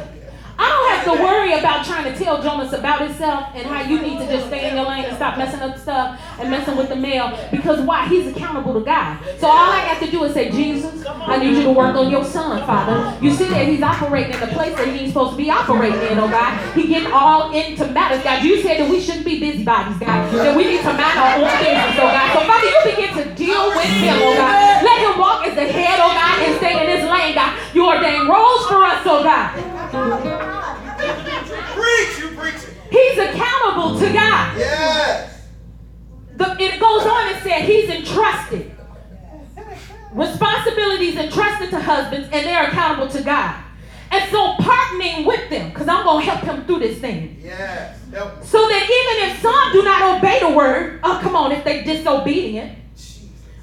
I 0.64 0.70
don't 0.70 0.90
have 0.96 1.18
to 1.18 1.24
worry 1.24 1.54
about 1.60 1.86
trying 1.86 2.06
to 2.12 2.18
tell 2.18 2.42
Jonas 2.42 2.72
about 2.72 3.02
himself 3.02 3.50
and 3.54 3.66
how 3.68 3.82
you 3.82 4.02
need 4.02 4.18
to 4.20 4.28
just 4.28 4.48
stay 4.48 4.70
in 4.70 4.76
your 4.78 4.86
lane 4.86 5.04
and 5.04 5.16
stop 5.16 5.38
messing 5.38 5.60
up 5.60 5.78
stuff 5.78 6.20
and 6.40 6.50
messing 6.50 6.78
with 6.78 6.88
the 6.88 6.96
mail 6.96 7.38
because 7.52 7.82
why? 7.82 8.08
He's 8.08 8.28
accountable 8.28 8.74
to 8.74 8.80
God. 8.80 9.20
So 9.40 9.48
all 9.48 9.72
I 9.72 9.84
got 9.86 10.00
to 10.06 10.10
do 10.10 10.24
is 10.24 10.34
say, 10.34 10.52
Jesus, 10.52 11.06
I 11.06 11.38
need 11.38 11.58
you 11.58 11.64
to 11.64 11.72
work 11.72 11.96
on 11.96 12.10
your 12.10 12.24
son, 12.24 12.66
Father. 12.66 12.96
You 13.22 13.34
see 13.34 13.50
that 13.50 13.68
he's 13.68 13.82
operating 13.82 14.34
in 14.34 14.40
the 14.40 14.48
place 14.48 14.76
that 14.78 14.88
he's 14.88 15.10
supposed 15.10 15.32
to 15.32 15.38
be 15.38 15.50
operating 15.52 16.00
in, 16.00 16.18
oh 16.20 16.30
God. 16.30 16.56
He 16.76 16.88
getting 16.88 17.12
all 17.12 17.52
into 17.54 17.86
matters, 17.92 18.24
God. 18.24 18.44
You 18.44 18.62
said 18.62 18.80
that 18.80 18.90
we 18.90 19.02
shouldn't 19.02 19.26
be 19.26 19.40
busybodies, 19.42 20.00
God. 20.00 20.32
That 20.32 20.56
we 20.56 20.64
need 20.64 20.80
to 20.82 20.94
mind 20.96 21.20
our 21.20 21.44
own 21.44 21.52
business, 21.60 22.00
oh 22.00 22.08
God. 22.08 22.28
So 22.32 22.40
Father, 22.48 22.68
you 22.72 22.80
begin 22.88 23.12
to 23.20 23.26
deal 23.36 23.68
with 23.76 23.92
him, 24.00 24.16
oh 24.16 24.36
God. 24.40 24.84
Let 24.84 24.98
him 25.12 25.20
walk 25.20 25.46
as 25.46 25.56
the 25.56 25.68
head, 25.68 26.00
oh 26.00 26.14
God, 26.16 26.40
and 26.40 26.56
stay 26.56 26.74
in 26.80 26.88
his 26.88 27.04
lane, 27.12 27.36
God. 27.36 27.52
You 27.76 27.84
ordained 27.88 28.30
roles 28.30 28.64
for 28.68 28.80
us, 28.86 29.04
oh 29.04 29.24
God. 29.28 29.73
Preach, 31.74 32.18
you 32.20 32.30
preaching. 32.36 32.74
He's 32.90 33.18
accountable 33.20 34.00
to 34.00 34.12
God. 34.12 34.58
Yes. 34.58 35.48
The, 36.36 36.58
it 36.60 36.80
goes 36.80 37.06
on 37.06 37.34
and 37.34 37.44
said 37.44 37.62
he's 37.62 37.90
entrusted. 37.90 38.72
Responsibilities 40.12 41.16
entrusted 41.16 41.70
to 41.70 41.80
husbands, 41.80 42.28
and 42.32 42.44
they're 42.46 42.68
accountable 42.70 43.08
to 43.10 43.22
God. 43.22 43.64
And 44.10 44.32
so 44.32 44.56
partnering 44.56 45.26
with 45.26 45.50
them, 45.52 45.70
because 45.70 45.88
I'm 45.88 46.04
going 46.04 46.26
to 46.26 46.32
help 46.32 46.44
him 46.44 46.66
through 46.66 46.80
this 46.80 46.98
thing. 47.00 47.40
Yes. 47.44 48.00
Help. 48.12 48.44
So 48.44 48.68
that 48.68 48.84
even 48.84 49.30
if 49.30 49.42
some 49.42 49.74
do 49.74 49.84
not 49.84 50.18
obey 50.18 50.40
the 50.40 50.50
word, 50.50 51.02
oh, 51.04 51.20
come 51.22 51.36
on, 51.36 51.52
if 51.52 51.64
they're 51.64 51.84
disobedient 51.84 52.80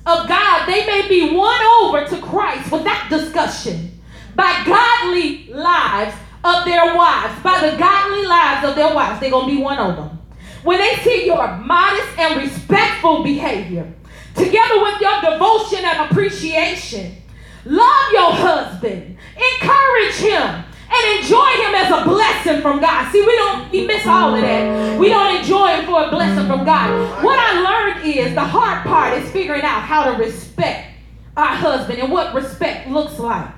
of 0.07 0.29
God, 0.29 0.67
they 0.67 0.87
may 0.87 1.09
be 1.09 1.35
won 1.35 1.61
over 1.83 2.07
to 2.07 2.21
Christ 2.21 2.71
without 2.71 3.11
discussion 3.11 4.00
by 4.35 4.63
godly 4.67 5.49
lives 5.53 6.15
of 6.45 6.65
their 6.65 6.95
wives, 6.95 7.43
by 7.43 7.71
the 7.71 7.77
godly 7.77 8.27
lives 8.27 8.69
of 8.69 8.77
their 8.77 8.95
wives. 8.95 9.21
They're 9.21 9.31
going 9.31 9.49
to 9.49 9.57
be 9.57 9.63
one 9.63 9.79
of 9.79 9.97
them. 9.97 10.19
When 10.63 10.79
they 10.79 10.97
see 10.97 11.27
your 11.27 11.57
modest 11.59 12.19
and 12.19 12.41
respectful 12.41 13.23
behavior, 13.23 13.93
together 14.35 14.83
with 14.83 15.01
your 15.01 15.21
devotion 15.21 15.85
and 15.85 16.11
appreciation, 16.11 17.17
love 17.65 18.13
your 18.13 18.33
husband, 18.33 19.17
encourage 19.37 20.15
him, 20.17 20.65
and 20.93 21.21
enjoy 21.21 21.47
him 21.47 21.75
as 21.75 21.91
a 21.91 22.05
blessing 22.05 22.61
from 22.61 22.81
God. 22.81 23.11
See, 23.13 23.21
we 23.21 23.37
don't 23.37 23.71
we 23.71 23.87
miss 23.87 24.07
all 24.07 24.35
of 24.35 24.41
that. 24.41 24.99
We 24.99 25.09
don't 25.09 25.37
enjoy 25.37 25.69
him 25.69 25.87
for 25.87 26.05
a 26.05 26.11
blessing 26.11 26.47
from 26.47 26.65
God. 26.65 27.25
What 27.25 27.39
I 27.39 27.61
learned 27.61 28.07
is 28.07 28.35
the 28.35 28.45
hard 28.45 28.85
part 28.85 29.17
is 29.17 29.31
figuring 29.31 29.63
out 29.63 29.83
how 29.83 30.11
to 30.11 30.19
respect 30.19 30.91
our 31.37 31.55
husband 31.55 32.01
and 32.01 32.11
what 32.11 32.35
respect 32.35 32.89
looks 32.89 33.19
like. 33.19 33.49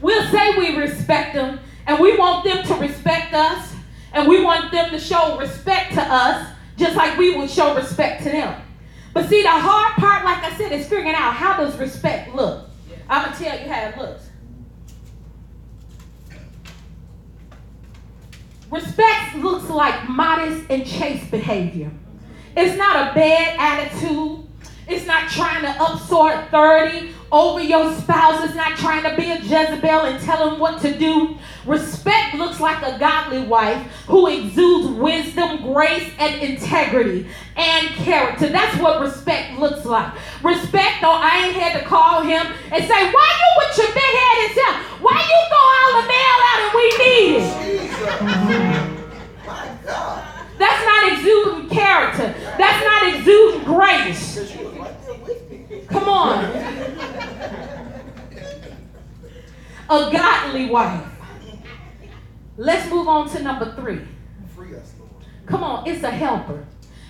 We'll 0.00 0.30
say 0.30 0.56
we 0.58 0.76
respect 0.76 1.34
them 1.34 1.58
and 1.86 1.98
we 1.98 2.16
want 2.16 2.44
them 2.44 2.64
to 2.66 2.74
respect 2.74 3.32
us 3.32 3.74
and 4.12 4.28
we 4.28 4.42
want 4.44 4.70
them 4.72 4.90
to 4.90 4.98
show 4.98 5.38
respect 5.38 5.94
to 5.94 6.02
us 6.02 6.52
just 6.76 6.96
like 6.96 7.16
we 7.18 7.36
would 7.36 7.50
show 7.50 7.74
respect 7.74 8.22
to 8.24 8.30
them. 8.30 8.62
But 9.14 9.28
see, 9.28 9.42
the 9.42 9.50
hard 9.50 9.94
part, 9.94 10.24
like 10.24 10.44
I 10.44 10.54
said, 10.56 10.72
is 10.72 10.86
figuring 10.86 11.14
out 11.14 11.32
how 11.32 11.56
does 11.56 11.78
respect 11.78 12.34
look. 12.34 12.68
I'm 13.08 13.32
to 13.32 13.38
tell 13.38 13.58
you 13.58 13.68
how 13.68 13.88
it 13.88 13.96
looks. 13.96 14.28
Respect 18.70 19.36
looks 19.36 19.70
like 19.70 20.08
modest 20.08 20.66
and 20.70 20.84
chaste 20.84 21.30
behavior. 21.30 21.90
It's 22.56 22.76
not 22.76 23.10
a 23.10 23.14
bad 23.14 23.56
attitude. 23.58 24.45
It's 24.88 25.04
not 25.04 25.28
trying 25.28 25.62
to 25.62 25.82
upsort 25.82 26.48
30 26.50 27.10
over 27.32 27.60
your 27.60 27.92
spouse. 27.94 28.44
It's 28.44 28.54
not 28.54 28.78
trying 28.78 29.02
to 29.02 29.16
be 29.20 29.30
a 29.30 29.38
Jezebel 29.38 29.88
and 30.06 30.22
tell 30.22 30.48
them 30.48 30.60
what 30.60 30.80
to 30.82 30.96
do. 30.96 31.36
Respect 31.66 32.34
looks 32.34 32.60
like 32.60 32.80
a 32.82 32.96
godly 32.96 33.40
wife 33.40 33.84
who 34.06 34.28
exudes 34.28 34.86
wisdom, 34.88 35.72
grace, 35.72 36.08
and 36.20 36.40
integrity 36.40 37.26
and 37.56 37.88
character. 37.96 38.48
That's 38.48 38.80
what 38.80 39.00
respect 39.00 39.58
looks 39.58 39.84
like. 39.84 40.12
Respect, 40.44 41.00
though, 41.00 41.10
I 41.10 41.46
ain't 41.46 41.56
had 41.56 41.80
to 41.80 41.84
call 41.84 42.22
him 42.22 42.46
and 42.70 42.84
say, 42.84 43.12
Why 43.12 43.32
you 43.40 43.48
with 43.58 43.78
your 43.78 43.88
big 43.88 44.14
head 44.14 44.54
self? 44.54 44.76
Why 45.02 45.18
you 45.18 45.40
throw 45.50 45.66
all 45.74 45.92
the 46.00 46.06
mail 46.08 46.38
out 46.46 46.60
and 46.62 46.72
we 46.76 46.86
need 47.02 47.34
it? 47.42 47.50
My 49.46 49.66
God. 49.84 50.36
That's 50.58 50.84
not 50.86 51.12
exuding 51.12 51.68
character. 51.68 52.34
That's 52.56 52.84
not 52.84 53.14
exuding 53.14 53.64
grace. 53.64 54.65
Come 55.88 56.08
on. 56.08 56.44
A 59.88 60.10
godly 60.12 60.66
wife. 60.66 61.06
Let's 62.56 62.90
move 62.90 63.06
on 63.06 63.28
to 63.30 63.42
number 63.42 63.74
three. 63.76 64.00
Come 65.46 65.62
on, 65.62 65.86
it's 65.86 66.02
a 66.02 66.10
helper. 66.10 66.64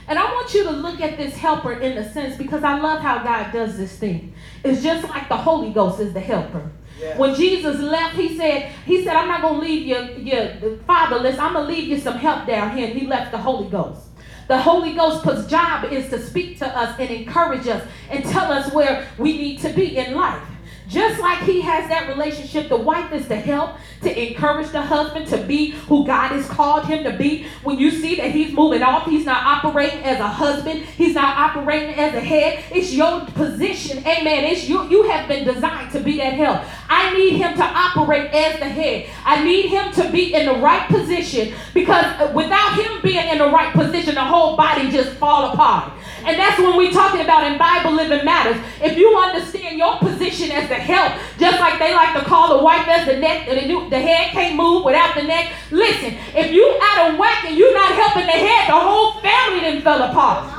And 0.09 0.19
I 0.19 0.25
want 0.25 0.55
you 0.55 0.63
to 0.65 0.71
look 0.71 1.01
at 1.01 1.17
this 1.17 1.35
helper 1.35 1.73
in 1.73 1.99
a 1.99 2.13
sense 2.13 2.37
because 2.37 2.63
I 2.63 2.79
love 2.79 3.01
how 3.01 3.23
God 3.23 3.53
does 3.53 3.77
this 3.77 3.97
thing. 3.97 4.35
It's 4.63 4.83
just 4.83 5.09
like 5.09 5.29
the 5.29 5.37
Holy 5.37 5.73
Ghost 5.73 6.01
is 6.01 6.13
the 6.13 6.21
helper. 6.21 6.71
Yeah. 7.01 7.19
When 7.19 7.35
Jesus 7.35 7.79
left, 7.81 8.15
he 8.15 8.37
said, 8.37 8.73
He 8.85 9.05
said, 9.05 9.17
I'm 9.17 9.29
not 9.29 9.43
gonna 9.43 9.59
leave 9.59 9.87
you, 9.87 9.97
you 10.23 10.81
fatherless, 10.87 11.39
I'm 11.39 11.55
gonna 11.55 11.67
leave 11.67 11.89
you 11.89 11.99
some 11.99 12.17
help 12.17 12.47
down 12.47 12.77
here. 12.77 12.89
And 12.89 12.99
he 12.99 13.07
left 13.07 13.33
the 13.33 13.39
Holy 13.39 13.69
Ghost. 13.69 14.06
The 14.49 14.59
Holy 14.59 14.95
Ghost's 14.95 15.47
job 15.47 15.93
is 15.93 16.09
to 16.11 16.21
speak 16.21 16.59
to 16.59 16.67
us 16.67 16.99
and 17.01 17.11
encourage 17.11 17.67
us 17.67 17.87
and 18.11 18.25
tell 18.25 18.53
us 18.53 18.73
where 18.73 19.09
we 19.19 19.37
need 19.37 19.61
to 19.61 19.71
be 19.71 19.97
in 19.97 20.15
life. 20.15 20.43
Just 20.89 21.21
like 21.21 21.41
he 21.41 21.61
has 21.63 21.89
that 21.89 22.09
relationship, 22.09 22.69
the 22.69 22.77
wife 22.77 23.13
is 23.13 23.27
to 23.29 23.37
help, 23.37 23.77
to 24.03 24.29
encourage 24.29 24.69
the 24.71 24.83
husband 24.83 25.27
to 25.29 25.39
be 25.39 25.71
who 25.71 26.07
God 26.07 26.29
has 26.29 26.47
called 26.47 26.87
him 26.87 27.03
to 27.05 27.13
be. 27.17 27.47
When 27.65 27.79
you 27.79 27.91
see 27.91 28.15
that 28.17 28.31
he's 28.31 28.53
moving 28.53 28.83
off, 28.83 29.07
he's 29.07 29.25
not 29.25 29.43
operating 29.45 30.05
as 30.05 30.21
a 30.21 30.29
husband, 30.29 30.81
he's 30.85 31.15
not 31.15 31.37
operating 31.37 31.95
as 31.97 32.15
a 32.15 32.21
head. 32.21 32.65
It's 32.71 32.93
your 32.93 33.27
position, 33.27 33.99
amen. 33.99 34.45
It's 34.45 34.69
you, 34.69 34.89
you 34.89 35.03
have 35.05 35.29
been 35.29 35.45
designed 35.45 35.91
to 35.93 36.01
be 36.01 36.19
that 36.19 36.35
help. 36.35 36.63
I 36.89 37.13
need 37.15 37.37
him 37.37 37.57
to 37.57 37.65
operate 37.65 38.31
as 38.33 38.61
the 38.61 38.69
head. 38.69 39.11
I 39.25 39.43
need 39.43 39.67
him 39.67 39.93
to 39.93 40.11
be 40.13 40.35
in 40.35 40.47
the 40.47 40.55
right 40.55 40.89
position 40.89 41.53
because 41.75 42.33
without 42.33 42.75
him 42.75 43.01
being 43.03 43.29
in 43.29 43.39
the 43.39 43.51
right 43.51 43.73
position, 43.73 44.15
the 44.15 44.25
whole 44.25 44.57
body 44.57 44.91
just 44.91 45.11
fall 45.17 45.53
apart. 45.53 45.93
And 46.27 46.37
that's 46.37 46.59
when 46.59 46.77
we're 46.77 46.91
talking 46.91 47.21
about 47.21 47.51
in 47.51 47.57
Bible 47.57 47.93
living 47.93 48.25
matters. 48.25 48.61
If 48.83 48.99
you 48.99 49.17
understand 49.17 49.79
your 49.79 49.97
position 49.99 50.51
as 50.51 50.69
the 50.69 50.75
help, 50.75 51.13
just 51.39 51.61
like 51.61 51.79
they 51.79 51.95
like 51.95 52.19
to 52.19 52.25
call 52.29 52.59
the 52.59 52.65
wife 52.65 52.87
as 52.89 53.07
the 53.07 53.17
neck, 53.17 53.49
the, 53.49 53.55
the 53.89 54.01
head 54.01 54.33
can't 54.33 54.57
move 54.57 54.85
without 54.85 55.15
the 55.15 55.23
neck. 55.23 55.53
Listen, 55.71 56.19
if 56.35 56.51
you 56.51 56.79
out 56.83 57.13
of 57.13 57.19
whack 57.19 57.45
and 57.45 57.57
you're 57.57 57.73
not 57.73 57.93
helping 57.95 58.27
the 58.27 58.33
head, 58.33 58.69
the 58.69 58.73
whole 58.73 59.13
family 59.21 59.61
then 59.61 59.83
fell 59.83 60.03
apart. 60.03 60.51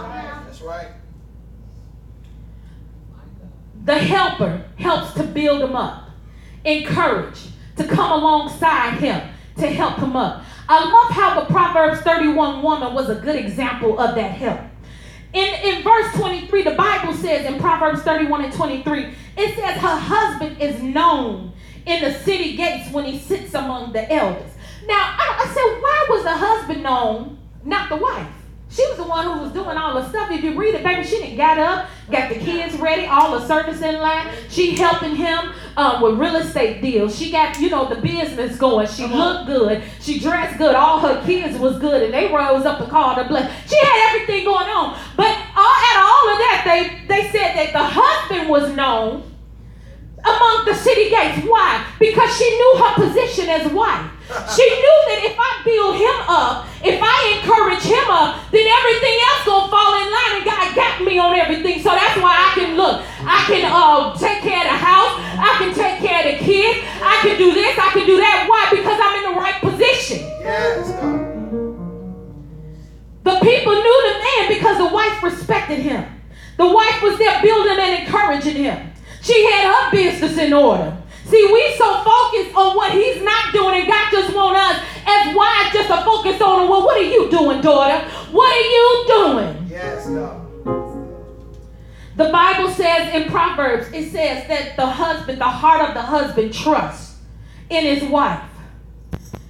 That's 0.45 0.61
right. 0.61 0.87
The 3.83 3.95
helper 3.95 4.65
helps 4.77 5.13
to 5.15 5.23
build 5.23 5.61
him 5.61 5.75
up, 5.75 6.11
encourage, 6.63 7.39
to 7.75 7.83
come 7.83 8.11
alongside 8.11 8.99
him, 8.99 9.21
to 9.57 9.67
help 9.67 9.97
him 9.97 10.15
up. 10.15 10.43
I 10.69 10.79
love 10.79 11.11
how 11.11 11.41
the 11.41 11.45
Proverbs 11.47 11.99
31 12.01 12.61
woman 12.61 12.93
was 12.93 13.09
a 13.09 13.15
good 13.15 13.35
example 13.35 13.99
of 13.99 14.15
that 14.15 14.31
help. 14.31 14.61
In, 15.33 15.53
in 15.63 15.83
verse 15.83 16.13
23, 16.15 16.63
the 16.63 16.71
Bible 16.71 17.13
says, 17.13 17.45
in 17.45 17.59
Proverbs 17.59 18.01
31 18.01 18.45
and 18.45 18.53
23. 18.53 19.13
It 19.37 19.55
says 19.55 19.77
her 19.77 19.97
husband 19.97 20.61
is 20.61 20.81
known 20.81 21.53
in 21.85 22.03
the 22.03 22.13
city 22.13 22.55
gates 22.55 22.91
when 22.91 23.05
he 23.05 23.19
sits 23.19 23.53
among 23.53 23.93
the 23.93 24.11
elders. 24.11 24.51
Now, 24.85 24.95
I, 24.95 25.43
I 25.43 25.47
said, 25.47 25.81
why 25.81 26.05
was 26.09 26.23
the 26.23 26.33
husband 26.33 26.83
known, 26.83 27.37
not 27.63 27.89
the 27.89 27.97
wife? 27.97 28.36
She 28.69 28.85
was 28.87 28.97
the 28.97 29.05
one 29.05 29.25
who 29.25 29.43
was 29.43 29.51
doing 29.53 29.77
all 29.77 29.93
the 29.93 30.07
stuff. 30.09 30.29
If 30.29 30.43
you 30.43 30.57
read 30.59 30.75
it, 30.75 30.83
baby, 30.83 31.03
she 31.03 31.17
didn't 31.17 31.37
got 31.37 31.57
up, 31.57 31.89
got 32.11 32.29
the 32.29 32.35
kids 32.35 32.75
ready, 32.77 33.05
all 33.05 33.39
the 33.39 33.47
service 33.47 33.81
in 33.81 33.95
line. 33.95 34.27
She 34.49 34.75
helping 34.75 35.15
him 35.15 35.53
um, 35.77 36.01
with 36.01 36.19
real 36.19 36.35
estate 36.35 36.81
deals. 36.81 37.17
She 37.17 37.31
got, 37.31 37.57
you 37.59 37.69
know, 37.69 37.87
the 37.87 38.01
business 38.01 38.57
going. 38.57 38.87
She 38.87 39.07
looked 39.07 39.47
good. 39.47 39.83
She 40.01 40.19
dressed 40.19 40.57
good. 40.57 40.75
All 40.75 40.99
her 40.99 41.23
kids 41.25 41.57
was 41.57 41.79
good, 41.79 42.03
and 42.03 42.13
they 42.13 42.31
rose 42.31 42.65
up 42.65 42.81
and 42.81 42.89
called 42.89 43.17
her 43.17 43.27
blessed. 43.27 43.69
She 43.69 43.77
had 43.77 44.13
everything 44.13 44.45
going 44.45 44.67
on. 44.67 44.99
But 45.15 45.35
all, 45.55 45.75
at 45.75 45.97
all 45.97 46.33
of 46.33 46.37
that, 46.37 46.63
they, 46.65 47.07
they 47.07 47.29
said 47.29 47.55
that 47.55 47.73
the 47.73 47.83
husband 47.83 48.49
was 48.49 48.75
known 48.75 49.23
among 50.27 50.65
the 50.65 50.75
city 50.75 51.09
gates. 51.09 51.45
Why? 51.47 51.85
Because 51.99 52.35
she 52.37 52.47
knew 52.49 52.71
her 52.83 52.93
position 53.07 53.47
as 53.49 53.71
wife. 53.71 54.11
She 54.27 54.65
knew 54.67 54.97
that 55.07 55.19
if 55.23 55.35
I 55.39 55.51
build 55.63 55.95
him 55.95 56.17
up, 56.27 56.67
if 56.83 56.99
I 56.99 57.39
encourage 57.39 57.87
him 57.87 58.07
up, 58.11 58.43
then 58.51 58.67
everything 58.67 59.15
else 59.23 59.41
gonna 59.47 59.71
fall 59.71 59.95
in 59.95 60.07
line. 60.11 60.33
And 60.37 60.45
God 60.45 60.67
got 60.75 60.99
me 60.99 61.15
on 61.17 61.31
everything, 61.31 61.79
so 61.79 61.95
that's 61.95 62.19
why 62.19 62.35
I 62.35 62.51
can 62.59 62.75
look. 62.75 63.07
I 63.23 63.39
can 63.47 63.63
uh, 63.71 64.11
take 64.19 64.43
care 64.43 64.59
of 64.59 64.67
the 64.67 64.79
house. 64.83 65.15
I 65.39 65.51
can 65.63 65.71
take 65.71 66.03
care 66.03 66.19
of 66.19 66.27
the 66.27 66.37
kids. 66.43 66.83
I 66.99 67.23
can 67.23 67.37
do 67.39 67.53
this. 67.55 67.79
I 67.79 67.89
can 67.95 68.05
do 68.05 68.17
that. 68.17 68.45
Why? 68.51 68.67
Because 68.75 68.99
I'm 68.99 69.15
in 69.23 69.25
the 69.31 69.37
right 69.39 69.57
position. 69.63 70.19
Yes. 70.43 70.91
The 73.23 73.35
people 73.43 73.75
knew 73.75 73.97
the 74.11 74.15
man 74.19 74.43
because 74.59 74.77
the 74.77 74.91
wife 74.91 75.23
respected 75.23 75.79
him. 75.79 76.03
The 76.57 76.67
wife 76.67 77.01
was 77.01 77.17
there 77.17 77.41
building 77.41 77.77
and 77.79 78.03
encouraging 78.03 78.63
him. 78.63 78.91
She 79.27 79.45
had 79.51 79.73
her 79.73 79.91
business 79.91 80.37
in 80.37 80.53
order. 80.53 80.95
See, 81.25 81.49
we 81.51 81.75
so 81.75 82.01
focused 82.01 82.55
on 82.55 82.77
what 82.77 82.93
he's 82.93 83.21
not 83.21 83.51
doing, 83.51 83.81
and 83.81 83.87
God 83.87 84.09
just 84.09 84.33
want 84.33 84.55
us 84.55 84.81
as 85.05 85.35
wives 85.35 85.73
just 85.73 85.89
to 85.89 85.97
focus 86.05 86.41
on, 86.41 86.69
well, 86.69 86.85
what 86.85 86.97
are 86.97 87.03
you 87.03 87.29
doing, 87.29 87.59
daughter? 87.59 88.07
What 88.31 88.49
are 88.49 88.69
you 88.69 89.05
doing? 89.07 89.67
Yes, 89.69 90.07
God. 90.07 90.45
The 92.15 92.29
Bible 92.31 92.71
says 92.71 93.13
in 93.13 93.29
Proverbs, 93.29 93.87
it 93.91 94.11
says 94.11 94.47
that 94.47 94.77
the 94.77 94.85
husband, 94.85 95.41
the 95.41 95.43
heart 95.43 95.89
of 95.89 95.93
the 95.93 96.01
husband 96.01 96.53
trusts 96.53 97.17
in 97.69 97.83
his 97.83 98.09
wife. 98.09 98.41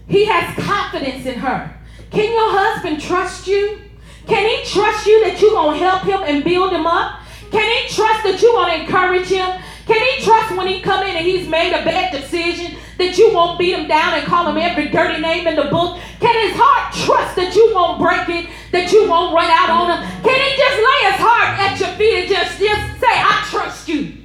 He 0.08 0.26
has 0.26 0.56
confidence 0.56 1.28
in 1.28 1.38
her. 1.38 1.80
Can 2.10 2.34
your 2.34 2.60
husband 2.60 3.00
trust 3.00 3.46
you? 3.46 3.80
Can 4.26 4.50
he 4.50 4.66
trust 4.66 5.06
you 5.06 5.24
that 5.26 5.40
you're 5.40 5.52
going 5.52 5.80
to 5.80 5.86
help 5.86 6.02
him 6.02 6.22
and 6.26 6.44
build 6.44 6.74
him 6.74 6.88
up? 6.88 7.22
Can 7.52 7.64
he 7.72 7.94
trust 7.94 8.24
that 8.24 8.42
you're 8.42 8.54
going 8.54 8.76
to 8.76 8.82
encourage 8.84 9.28
him? 9.28 9.50
Can 9.86 10.02
he 10.06 10.24
trust 10.24 10.56
when 10.56 10.68
he 10.68 10.82
come 10.82 11.04
in 11.04 11.16
and 11.16 11.26
he's 11.26 11.48
made 11.48 11.74
a 11.74 11.84
bad 11.86 12.12
decision 12.12 12.78
that 12.98 13.18
you 13.18 13.34
won't 13.34 13.58
beat 13.58 13.74
him 13.74 13.88
down 13.88 14.16
and 14.16 14.26
call 14.26 14.48
him 14.50 14.58
every 14.58 14.90
dirty 14.90 15.22
name 15.22 15.48
in 15.48 15.56
the 15.56 15.66
book? 15.66 15.98
Can 16.20 16.50
his 16.50 16.58
heart 16.60 16.94
trust 16.94 17.38
that 17.38 17.56
you 17.56 17.72
won't 17.74 18.00
break 18.00 18.28
it, 18.28 18.50
that 18.74 18.92
you 18.92 19.08
won't 19.10 19.34
run 19.34 19.50
out 19.50 19.70
on 19.70 19.92
him? 19.92 20.24
Can 20.24 20.40
he 20.42 20.58
just 20.58 20.78
lay 20.78 21.12
his 21.12 21.22
heart 21.24 21.60
at 21.60 21.80
your 21.80 21.90
feet 21.96 22.20
and 22.20 22.30
just, 22.30 22.60
just 22.60 23.00
say, 23.00 23.08
I 23.08 23.48
trust 23.50 23.88
you? 23.88 24.18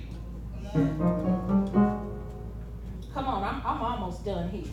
Come 3.15 3.29
on, 3.29 3.45
I'm, 3.45 3.63
I'm 3.65 3.83
almost 3.83 4.25
done 4.25 4.49
here. 4.49 4.65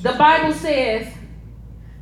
The 0.00 0.12
Bible 0.12 0.54
says 0.54 1.12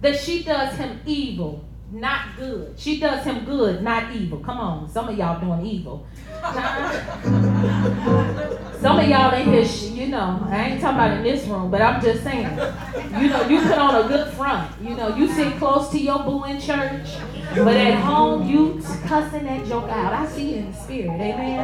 that 0.01 0.19
she 0.19 0.43
does 0.43 0.77
him 0.77 1.01
evil 1.05 1.66
not 2.01 2.37
good. 2.37 2.79
She 2.79 3.01
does 3.01 3.25
him 3.25 3.45
good, 3.45 3.83
not 3.83 4.15
evil. 4.15 4.39
Come 4.41 4.59
on, 4.59 4.89
some 4.89 5.09
of 5.09 5.17
y'all 5.17 5.41
doing 5.41 5.65
evil. 5.67 6.07
some 8.81 8.99
of 9.01 9.09
y'all 9.09 9.35
in 9.35 9.49
here, 9.49 9.65
you 9.95 10.09
know, 10.09 10.47
I 10.49 10.69
ain't 10.69 10.81
talking 10.81 10.97
about 10.97 11.17
in 11.17 11.23
this 11.25 11.45
room, 11.47 11.71
but 11.71 11.83
I'm 11.83 12.01
just 12.01 12.23
saying, 12.23 12.45
you 13.21 13.29
know, 13.29 13.47
you 13.49 13.61
put 13.63 13.79
on 13.79 14.05
a 14.05 14.09
good 14.09 14.33
front. 14.35 14.71
You 14.81 14.95
know, 14.95 15.17
you 15.17 15.29
sit 15.33 15.57
close 15.57 15.91
to 15.91 15.99
your 15.99 16.19
boo 16.21 16.45
in 16.45 16.61
church, 16.61 17.09
but 17.55 17.77
at 17.77 17.99
home, 18.01 18.49
you 18.49 18.81
cussing 19.07 19.45
that 19.45 19.67
joke 19.67 19.89
out. 19.91 20.13
I 20.13 20.27
see 20.29 20.55
it 20.55 20.59
in 20.59 20.71
the 20.71 20.77
spirit, 20.77 21.21
amen. 21.21 21.61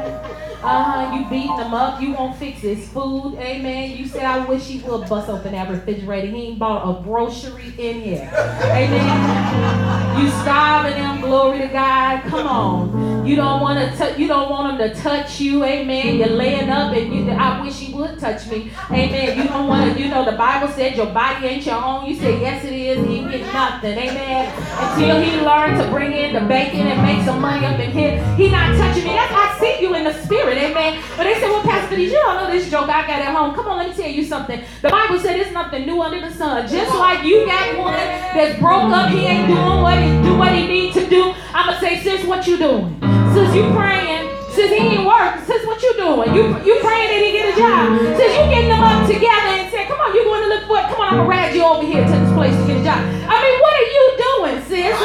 Uh-huh, 0.64 1.16
you 1.16 1.28
beating 1.28 1.56
them 1.56 1.74
up. 1.74 2.00
You 2.00 2.14
won't 2.14 2.36
fix 2.38 2.60
his 2.60 2.88
food, 2.88 3.34
amen. 3.38 3.96
You 3.96 4.06
said, 4.06 4.24
I 4.24 4.44
wish 4.44 4.66
he 4.66 4.78
would 4.80 5.08
bust 5.08 5.28
open 5.28 5.52
that 5.52 5.70
refrigerator. 5.70 6.28
He 6.28 6.48
ain't 6.48 6.58
bought 6.58 6.88
a 6.88 7.02
grocery 7.02 7.74
in 7.78 8.00
here, 8.00 8.30
amen. 8.64 10.20
You 10.20 10.30
starving 10.42 10.94
them, 10.94 11.20
glory 11.20 11.58
to 11.58 11.68
God. 11.68 12.22
Come 12.24 12.46
on. 12.46 13.11
You 13.24 13.36
don't 13.36 13.60
want 13.60 13.96
to 13.98 14.20
you 14.20 14.26
don't 14.26 14.50
want 14.50 14.78
them 14.78 14.90
to 14.90 15.00
touch 15.00 15.40
you, 15.40 15.62
amen. 15.62 16.16
You're 16.16 16.28
laying 16.28 16.68
up 16.68 16.92
and 16.92 17.14
you 17.14 17.30
I 17.30 17.62
wish 17.62 17.78
he 17.78 17.94
would 17.94 18.18
touch 18.18 18.48
me. 18.48 18.72
Amen. 18.90 19.38
You 19.38 19.44
don't 19.44 19.68
want 19.68 19.94
to, 19.94 20.02
you 20.02 20.08
know, 20.08 20.24
the 20.24 20.36
Bible 20.36 20.68
said 20.68 20.96
your 20.96 21.06
body 21.06 21.46
ain't 21.46 21.64
your 21.64 21.76
own. 21.76 22.06
You 22.06 22.16
say, 22.16 22.40
Yes, 22.40 22.64
it 22.64 22.72
is. 22.72 23.06
He 23.06 23.20
get 23.20 23.52
nothing. 23.52 23.96
Amen. 23.96 24.52
Until 24.78 25.22
he 25.22 25.40
learned 25.40 25.80
to 25.80 25.88
bring 25.90 26.12
in 26.12 26.34
the 26.34 26.40
bacon 26.40 26.86
and 26.86 27.02
make 27.02 27.24
some 27.24 27.40
money 27.40 27.64
up 27.64 27.78
in 27.78 27.92
here. 27.92 28.22
He 28.34 28.50
not 28.50 28.76
touching 28.76 29.04
me. 29.04 29.10
That's 29.10 29.32
I 29.32 29.56
see 29.60 29.82
you 29.82 29.94
in 29.94 30.04
the 30.04 30.12
spirit, 30.24 30.58
amen. 30.58 31.00
But 31.16 31.24
they 31.24 31.34
said, 31.34 31.48
Well, 31.48 31.62
Pastor, 31.62 31.98
you 31.98 32.10
don't 32.10 32.34
know 32.34 32.50
this 32.50 32.68
joke 32.70 32.88
I 32.88 33.06
got 33.06 33.20
at 33.20 33.34
home. 33.34 33.54
Come 33.54 33.68
on, 33.68 33.78
let 33.78 33.90
me 33.90 33.94
tell 33.94 34.10
you 34.10 34.24
something. 34.24 34.62
The 34.82 34.88
Bible 34.88 35.18
said 35.20 35.36
there's 35.36 35.52
nothing 35.52 35.86
new 35.86 36.02
under 36.02 36.20
the 36.20 36.34
sun. 36.34 36.68
Just 36.68 36.92
like 36.98 37.24
you 37.24 37.46
got 37.46 37.78
one 37.78 37.94
that's 37.94 38.58
broke 38.58 38.92
up, 38.92 39.10
he 39.10 39.26
ain't 39.26 39.46
doing 39.46 39.82
what 39.82 40.02
he 40.02 40.22
do 40.22 40.36
what 40.36 40.52
he 40.52 40.66
need 40.66 40.92
to 40.94 41.08
do. 41.08 41.34
I'ma 41.54 41.78
say, 41.78 42.00
sis, 42.02 42.24
what 42.26 42.46
you 42.46 42.56
doing? 42.56 43.11
Sis, 43.52 43.60
you 43.60 43.70
praying. 43.72 44.32
Sis, 44.48 44.70
he 44.70 44.76
ain't 44.76 45.04
work. 45.04 45.44
Sis, 45.44 45.66
what 45.66 45.82
you 45.82 45.92
doing? 45.98 46.34
You 46.34 46.56
you 46.64 46.80
praying 46.80 47.08
that 47.12 47.20
he 47.20 47.32
get 47.32 47.52
a 47.52 47.58
job. 47.58 48.00
Sis, 48.16 48.32
you 48.32 48.48
getting 48.48 48.70
them 48.70 48.80
up 48.80 49.06
together 49.06 49.60
and 49.60 49.70
say, 49.70 49.84
come 49.84 50.00
on, 50.00 50.14
you 50.14 50.24
going 50.24 50.42
to 50.42 50.48
look 50.48 50.64
for 50.66 50.78
it. 50.78 50.88
Come 50.88 51.00
on, 51.00 51.08
I'm 51.12 51.16
gonna 51.18 51.28
ride 51.28 51.54
you 51.54 51.62
over 51.62 51.84
here 51.84 52.02
to 52.02 52.10
this 52.10 52.32
place 52.32 52.56
to 52.56 52.66
get 52.66 52.80
a 52.80 52.84
job. 52.84 52.96
I 52.96 53.36
mean, 53.44 53.60
what 53.60 53.76
are 53.76 53.88
you 53.92 54.04
doing, 54.24 54.56
sis? 54.64 54.96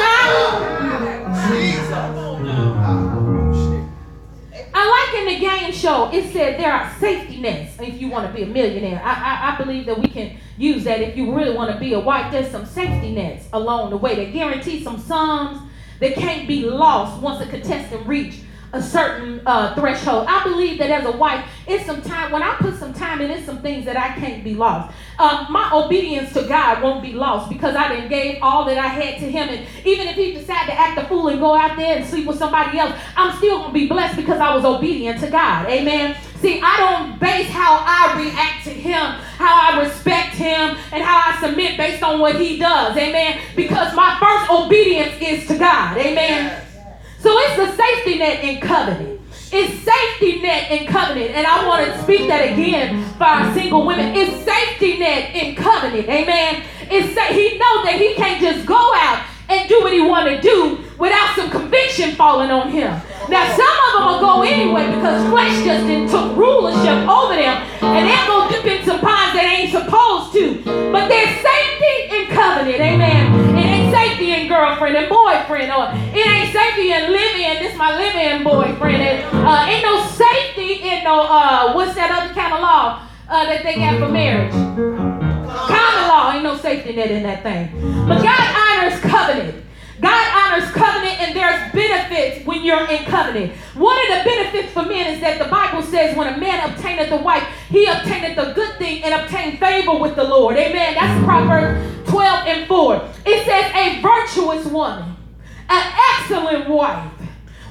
I 4.72 4.82
like 4.96 5.12
in 5.20 5.26
the 5.26 5.38
game 5.40 5.72
show, 5.72 6.10
it 6.10 6.32
said 6.32 6.58
there 6.58 6.72
are 6.72 6.90
safety 6.98 7.40
nets 7.42 7.76
if 7.80 8.00
you 8.00 8.08
want 8.08 8.28
to 8.28 8.32
be 8.32 8.44
a 8.44 8.46
millionaire. 8.46 9.02
I, 9.04 9.12
I, 9.12 9.52
I 9.52 9.58
believe 9.62 9.84
that 9.86 9.98
we 9.98 10.08
can 10.08 10.38
use 10.56 10.84
that 10.84 11.02
if 11.02 11.18
you 11.18 11.34
really 11.34 11.54
want 11.54 11.70
to 11.70 11.78
be 11.78 11.92
a 11.92 12.00
wife. 12.00 12.32
There's 12.32 12.50
some 12.50 12.64
safety 12.64 13.12
nets 13.12 13.46
along 13.52 13.90
the 13.90 13.98
way 13.98 14.14
that 14.24 14.32
guarantee 14.32 14.82
some 14.82 14.98
sums 14.98 15.68
that 16.00 16.14
can't 16.14 16.46
be 16.46 16.62
lost 16.62 17.20
once 17.20 17.40
a 17.44 17.46
contestant 17.48 18.06
reach 18.06 18.40
a 18.72 18.82
certain 18.82 19.40
uh, 19.46 19.74
threshold. 19.74 20.26
I 20.28 20.44
believe 20.44 20.78
that 20.78 20.90
as 20.90 21.06
a 21.06 21.12
wife, 21.12 21.44
it's 21.66 21.86
some 21.86 22.02
time, 22.02 22.30
when 22.32 22.42
I 22.42 22.54
put 22.56 22.76
some 22.76 22.92
time 22.92 23.20
in, 23.20 23.30
it's 23.30 23.46
some 23.46 23.62
things 23.62 23.84
that 23.86 23.96
I 23.96 24.08
can't 24.18 24.44
be 24.44 24.54
lost. 24.54 24.94
Um, 25.18 25.46
my 25.50 25.70
obedience 25.72 26.32
to 26.34 26.42
God 26.42 26.82
won't 26.82 27.02
be 27.02 27.12
lost 27.12 27.48
because 27.48 27.74
I 27.74 27.88
done 27.88 28.08
gave 28.08 28.42
all 28.42 28.64
that 28.66 28.76
I 28.76 28.88
had 28.88 29.18
to 29.20 29.30
Him. 29.30 29.48
And 29.48 29.66
even 29.86 30.06
if 30.06 30.16
He 30.16 30.34
decide 30.34 30.66
to 30.66 30.72
act 30.72 30.98
a 30.98 31.06
fool 31.06 31.28
and 31.28 31.40
go 31.40 31.54
out 31.54 31.76
there 31.76 31.96
and 31.96 32.06
sleep 32.06 32.26
with 32.26 32.38
somebody 32.38 32.78
else, 32.78 32.94
I'm 33.16 33.36
still 33.38 33.58
going 33.58 33.70
to 33.70 33.74
be 33.74 33.88
blessed 33.88 34.16
because 34.16 34.38
I 34.38 34.54
was 34.54 34.64
obedient 34.64 35.20
to 35.20 35.30
God. 35.30 35.66
Amen. 35.68 36.16
See, 36.36 36.60
I 36.62 36.76
don't 36.76 37.18
base 37.18 37.48
how 37.48 37.82
I 37.84 38.20
react 38.22 38.64
to 38.64 38.70
Him, 38.70 38.94
how 39.38 39.72
I 39.72 39.82
respect 39.82 40.34
Him, 40.34 40.76
and 40.92 41.02
how 41.02 41.32
I 41.32 41.40
submit 41.40 41.76
based 41.76 42.02
on 42.02 42.20
what 42.20 42.36
He 42.36 42.58
does. 42.58 42.96
Amen. 42.96 43.40
Because 43.56 43.94
my 43.94 44.18
first 44.20 44.50
obedience 44.50 45.14
is 45.20 45.48
to 45.48 45.58
God. 45.58 45.96
Amen. 45.96 46.67
So 47.20 47.36
it's 47.38 47.56
the 47.56 47.76
safety 47.76 48.18
net 48.18 48.44
in 48.44 48.60
covenant. 48.60 49.20
It's 49.50 49.82
safety 49.82 50.42
net 50.42 50.70
in 50.70 50.86
covenant. 50.86 51.30
And 51.32 51.46
I 51.46 51.66
want 51.66 51.86
to 51.86 52.02
speak 52.02 52.28
that 52.28 52.52
again 52.52 53.04
for 53.16 53.24
our 53.24 53.52
single 53.54 53.86
women. 53.86 54.14
It's 54.14 54.44
safety 54.44 54.98
net 54.98 55.34
in 55.34 55.56
covenant. 55.56 56.08
Amen. 56.08 56.62
It's 56.90 57.14
sa- 57.14 57.32
he 57.32 57.58
knows 57.58 57.84
that 57.84 57.96
he 57.98 58.14
can't 58.14 58.40
just 58.40 58.66
go 58.66 58.94
out 58.94 59.24
and 59.48 59.68
do 59.68 59.80
what 59.80 59.92
he 59.92 60.00
want 60.00 60.28
to 60.28 60.40
do 60.40 60.78
without 60.98 61.34
some 61.34 61.50
conviction 61.50 62.14
falling 62.14 62.50
on 62.50 62.70
him. 62.70 62.90
Now, 63.28 63.44
some 63.56 63.76
of 63.86 63.92
them 63.92 64.04
will 64.08 64.20
go 64.20 64.42
anyway 64.42 64.86
because 64.94 65.28
flesh 65.30 65.64
just 65.64 65.86
didn't 65.86 66.08
took 66.08 66.36
rulership 66.36 67.08
over 67.08 67.34
them, 67.34 67.56
and 67.82 68.08
they're 68.08 68.26
to 68.26 68.48
dip 68.50 68.64
in 68.64 68.84
some 68.86 69.00
ponds 69.00 69.34
that 69.34 69.44
ain't 69.44 69.70
supposed 69.72 70.32
to. 70.32 70.64
But 70.92 71.08
there's 71.08 71.34
safety 71.40 72.16
in 72.16 72.26
covenant, 72.28 72.80
amen. 72.80 73.57
Ain't 73.88 74.08
safety 74.08 74.32
in 74.32 74.48
girlfriend 74.48 74.96
and 74.96 75.08
boyfriend, 75.08 75.72
or 75.72 75.88
it 76.14 76.26
ain't 76.26 76.52
safety 76.52 76.92
in 76.92 77.10
living. 77.10 77.62
This 77.62 77.76
my 77.76 77.96
living 77.96 78.44
boyfriend. 78.44 79.02
And, 79.02 79.46
uh, 79.46 79.64
ain't 79.66 79.82
no 79.82 80.04
safety 80.06 80.74
in 80.88 81.04
no 81.04 81.22
uh, 81.22 81.72
what's 81.72 81.94
that 81.94 82.10
other 82.10 82.34
kind 82.34 82.52
of 82.52 82.60
law 82.60 83.02
uh, 83.28 83.44
that 83.46 83.62
they 83.62 83.76
got 83.76 83.98
for 83.98 84.08
marriage? 84.08 84.52
Common 84.52 86.08
law 86.08 86.32
ain't 86.32 86.42
no 86.42 86.56
safety 86.56 86.94
net 86.94 87.10
in 87.10 87.22
that 87.22 87.42
thing. 87.42 87.70
But 88.06 88.22
God 88.22 88.82
honors 88.84 89.00
covenant. 89.00 89.64
God 90.00 90.52
honors 90.52 90.70
covenant, 90.70 91.20
and 91.20 91.36
there's 91.36 91.72
benefits 91.72 92.46
when 92.46 92.64
you're 92.64 92.88
in 92.88 93.04
covenant. 93.04 93.52
One 93.74 93.98
of 93.98 94.18
the 94.18 94.24
benefits 94.24 94.72
for 94.72 94.82
men 94.82 95.14
is 95.14 95.20
that 95.20 95.38
the 95.38 95.50
Bible 95.50 95.82
says 95.82 96.16
when 96.16 96.32
a 96.32 96.38
man 96.38 96.70
obtaineth 96.70 97.10
a 97.10 97.16
wife, 97.16 97.44
he 97.68 97.86
obtaineth 97.86 98.36
the 98.36 98.52
good 98.52 98.76
thing 98.78 99.02
and 99.02 99.14
obtained 99.14 99.58
favor 99.58 99.98
with 99.98 100.14
the 100.16 100.24
Lord. 100.24 100.56
Amen. 100.56 100.94
That's 100.94 101.24
Proverbs 101.24 102.08
12 102.08 102.46
and 102.46 102.68
4. 102.68 103.08
It 103.26 103.44
says, 103.44 103.72
A 103.74 104.00
virtuous 104.00 104.66
woman, 104.66 105.16
An 105.68 105.92
excellent 106.12 106.68
wife, 106.68 107.12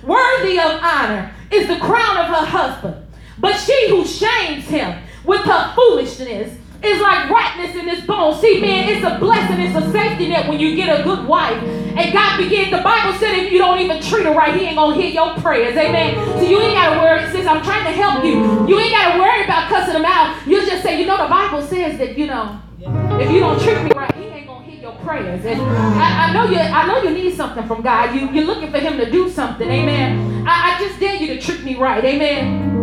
worthy 0.03 0.59
of 0.59 0.79
honor, 0.83 1.33
is 1.51 1.67
the 1.67 1.77
crown 1.77 2.17
of 2.17 2.25
her 2.27 2.45
husband. 2.45 3.05
But 3.39 3.57
she 3.57 3.89
who 3.89 4.05
shames 4.05 4.65
him 4.65 5.01
with 5.23 5.41
her 5.41 5.73
foolishness 5.75 6.57
is 6.83 7.01
like 7.01 7.29
rottenness 7.29 7.75
in 7.75 7.85
this 7.85 8.05
bone. 8.05 8.39
See, 8.39 8.61
man, 8.61 8.89
it's 8.89 9.05
a 9.05 9.17
blessing, 9.19 9.59
it's 9.59 9.75
a 9.75 9.91
safety 9.91 10.29
net 10.29 10.47
when 10.47 10.59
you 10.59 10.75
get 10.75 10.99
a 10.99 11.03
good 11.03 11.27
wife. 11.27 11.61
And 11.63 12.13
God 12.13 12.37
begins, 12.37 12.69
the 12.69 12.83
Bible 12.83 13.17
said 13.17 13.33
if 13.33 13.51
you 13.51 13.57
don't 13.57 13.79
even 13.79 14.01
treat 14.01 14.25
her 14.25 14.33
right, 14.33 14.53
he 14.55 14.65
ain't 14.65 14.75
gonna 14.75 14.95
hear 14.95 15.09
your 15.09 15.35
prayers. 15.37 15.75
Amen. 15.75 16.15
So 16.37 16.41
you 16.41 16.59
ain't 16.61 16.75
gotta 16.75 16.99
worry. 16.99 17.31
Sis, 17.31 17.47
I'm 17.47 17.63
trying 17.63 17.85
to 17.85 17.91
help 17.91 18.23
you. 18.23 18.67
You 18.67 18.79
ain't 18.79 18.91
gotta 18.91 19.19
worry 19.19 19.43
about 19.43 19.69
cussing 19.69 19.93
them 19.93 20.05
out. 20.05 20.45
You 20.45 20.63
just 20.65 20.83
say, 20.83 20.99
you 20.99 21.07
know, 21.07 21.17
the 21.17 21.29
Bible 21.29 21.61
says 21.63 21.97
that, 21.97 22.17
you 22.17 22.27
know, 22.27 22.61
if 23.19 23.31
you 23.31 23.39
don't 23.39 23.59
treat 23.59 23.81
me 23.81 23.91
right, 23.95 24.13
he 24.15 24.25
ain't 24.25 24.47
gonna 24.47 24.63
hear 24.65 24.79
your 24.79 24.93
prayers. 24.97 25.43
And 25.43 25.59
I, 25.59 26.29
I 26.29 26.33
know 26.33 26.45
you 26.51 26.59
I 26.59 26.85
know 26.85 27.01
you 27.01 27.09
need 27.09 27.35
something 27.35 27.65
from 27.67 27.81
God. 27.81 28.13
You 28.13 28.29
you're 28.29 28.45
looking 28.45 28.71
for 28.71 28.79
him 28.79 28.97
to 28.97 29.09
do 29.09 29.29
something. 29.31 29.67
Amen. 29.67 30.47
I, 30.47 30.75
I 30.75 30.79
just 30.79 30.99
dare 30.99 31.15
you 31.15 31.27
to 31.27 31.41
treat 31.41 31.63
me 31.63 31.75
right. 31.75 32.05
Amen. 32.05 32.76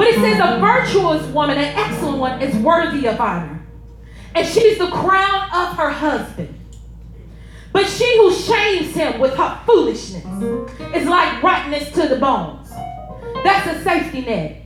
But 0.00 0.08
it 0.08 0.14
says 0.14 0.40
a 0.42 0.58
virtuous 0.58 1.26
woman, 1.26 1.58
an 1.58 1.76
excellent 1.76 2.16
one, 2.16 2.40
is 2.40 2.56
worthy 2.56 3.06
of 3.06 3.20
honor. 3.20 3.62
And 4.34 4.48
she's 4.48 4.78
the 4.78 4.86
crown 4.86 5.42
of 5.52 5.76
her 5.76 5.90
husband. 5.90 6.58
But 7.70 7.86
she 7.86 8.16
who 8.16 8.32
shames 8.32 8.94
him 8.94 9.20
with 9.20 9.34
her 9.34 9.60
foolishness 9.66 10.24
is 10.94 11.06
like 11.06 11.42
rottenness 11.42 11.92
to 11.92 12.08
the 12.08 12.16
bones. 12.16 12.70
That's 13.44 13.76
a 13.76 13.84
safety 13.84 14.22
net. 14.22 14.62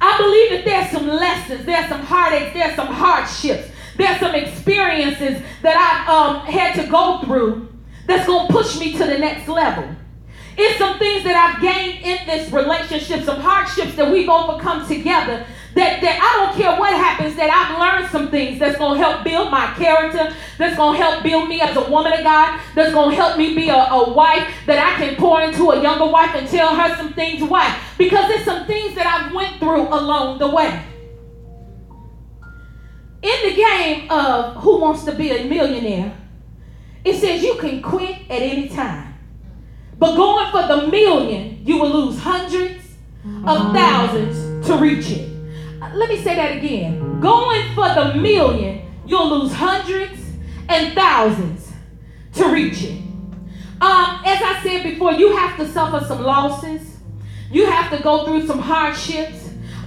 I 0.00 0.16
believe 0.16 0.50
that 0.52 0.64
there's 0.64 0.90
some 0.90 1.06
lessons, 1.06 1.66
there's 1.66 1.90
some 1.90 2.00
heartaches, 2.00 2.54
there's 2.54 2.76
some 2.76 2.86
hardships, 2.86 3.68
there's 3.98 4.20
some 4.20 4.34
experiences 4.34 5.42
that 5.60 5.76
I've 5.76 6.08
um, 6.08 6.46
had 6.46 6.82
to 6.82 6.90
go 6.90 7.20
through 7.24 7.68
that's 8.06 8.26
going 8.26 8.46
to 8.46 8.52
push 8.54 8.80
me 8.80 8.92
to 8.92 9.04
the 9.04 9.18
next 9.18 9.48
level. 9.48 9.94
It's 10.62 10.78
some 10.78 10.98
things 10.98 11.24
that 11.24 11.34
I've 11.34 11.62
gained 11.62 12.04
in 12.04 12.26
this 12.26 12.52
relationship, 12.52 13.24
some 13.24 13.40
hardships 13.40 13.94
that 13.94 14.12
we've 14.12 14.28
overcome 14.28 14.86
together. 14.86 15.46
That, 15.74 16.02
that 16.02 16.20
I 16.20 16.44
don't 16.44 16.60
care 16.60 16.78
what 16.78 16.92
happens, 16.92 17.34
that 17.36 17.48
I've 17.48 17.78
learned 17.80 18.10
some 18.10 18.30
things 18.30 18.58
that's 18.58 18.76
going 18.76 18.98
to 18.98 19.06
help 19.06 19.24
build 19.24 19.50
my 19.50 19.72
character, 19.78 20.36
that's 20.58 20.76
going 20.76 20.98
to 20.98 21.02
help 21.02 21.22
build 21.22 21.48
me 21.48 21.62
as 21.62 21.74
a 21.74 21.88
woman 21.88 22.12
of 22.12 22.22
God, 22.22 22.60
that's 22.74 22.92
going 22.92 23.08
to 23.08 23.16
help 23.16 23.38
me 23.38 23.54
be 23.54 23.70
a, 23.70 23.74
a 23.74 24.12
wife 24.12 24.52
that 24.66 24.78
I 24.78 25.02
can 25.02 25.16
pour 25.16 25.40
into 25.40 25.70
a 25.70 25.80
younger 25.80 26.08
wife 26.08 26.34
and 26.34 26.46
tell 26.46 26.76
her 26.76 26.94
some 26.96 27.14
things. 27.14 27.42
Why? 27.42 27.80
Because 27.96 28.28
there's 28.28 28.44
some 28.44 28.66
things 28.66 28.94
that 28.96 29.06
I've 29.06 29.32
went 29.32 29.58
through 29.60 29.88
along 29.88 30.40
the 30.40 30.48
way. 30.48 30.82
In 33.22 33.48
the 33.48 33.56
game 33.56 34.10
of 34.10 34.56
Who 34.56 34.78
Wants 34.78 35.04
to 35.04 35.14
Be 35.14 35.30
a 35.30 35.44
Millionaire, 35.44 36.14
it 37.02 37.14
says 37.14 37.42
you 37.42 37.54
can 37.54 37.80
quit 37.80 38.18
at 38.28 38.42
any 38.42 38.68
time. 38.68 39.09
But 40.00 40.16
going 40.16 40.50
for 40.50 40.66
the 40.66 40.88
million, 40.88 41.64
you 41.64 41.78
will 41.78 42.06
lose 42.06 42.18
hundreds 42.18 42.82
of 43.46 43.72
thousands 43.74 44.66
to 44.66 44.76
reach 44.78 45.10
it. 45.10 45.28
Let 45.94 46.08
me 46.08 46.16
say 46.16 46.34
that 46.36 46.56
again. 46.56 47.20
Going 47.20 47.74
for 47.74 47.86
the 47.94 48.14
million, 48.14 48.80
you'll 49.06 49.40
lose 49.40 49.52
hundreds 49.52 50.18
and 50.70 50.94
thousands 50.94 51.70
to 52.32 52.48
reach 52.48 52.82
it. 52.82 52.98
Um, 53.82 54.22
as 54.24 54.40
I 54.42 54.60
said 54.62 54.84
before, 54.84 55.12
you 55.12 55.36
have 55.36 55.58
to 55.58 55.68
suffer 55.68 56.02
some 56.06 56.22
losses. 56.22 56.96
You 57.50 57.66
have 57.66 57.94
to 57.94 58.02
go 58.02 58.24
through 58.24 58.46
some 58.46 58.58
hardships. 58.58 59.39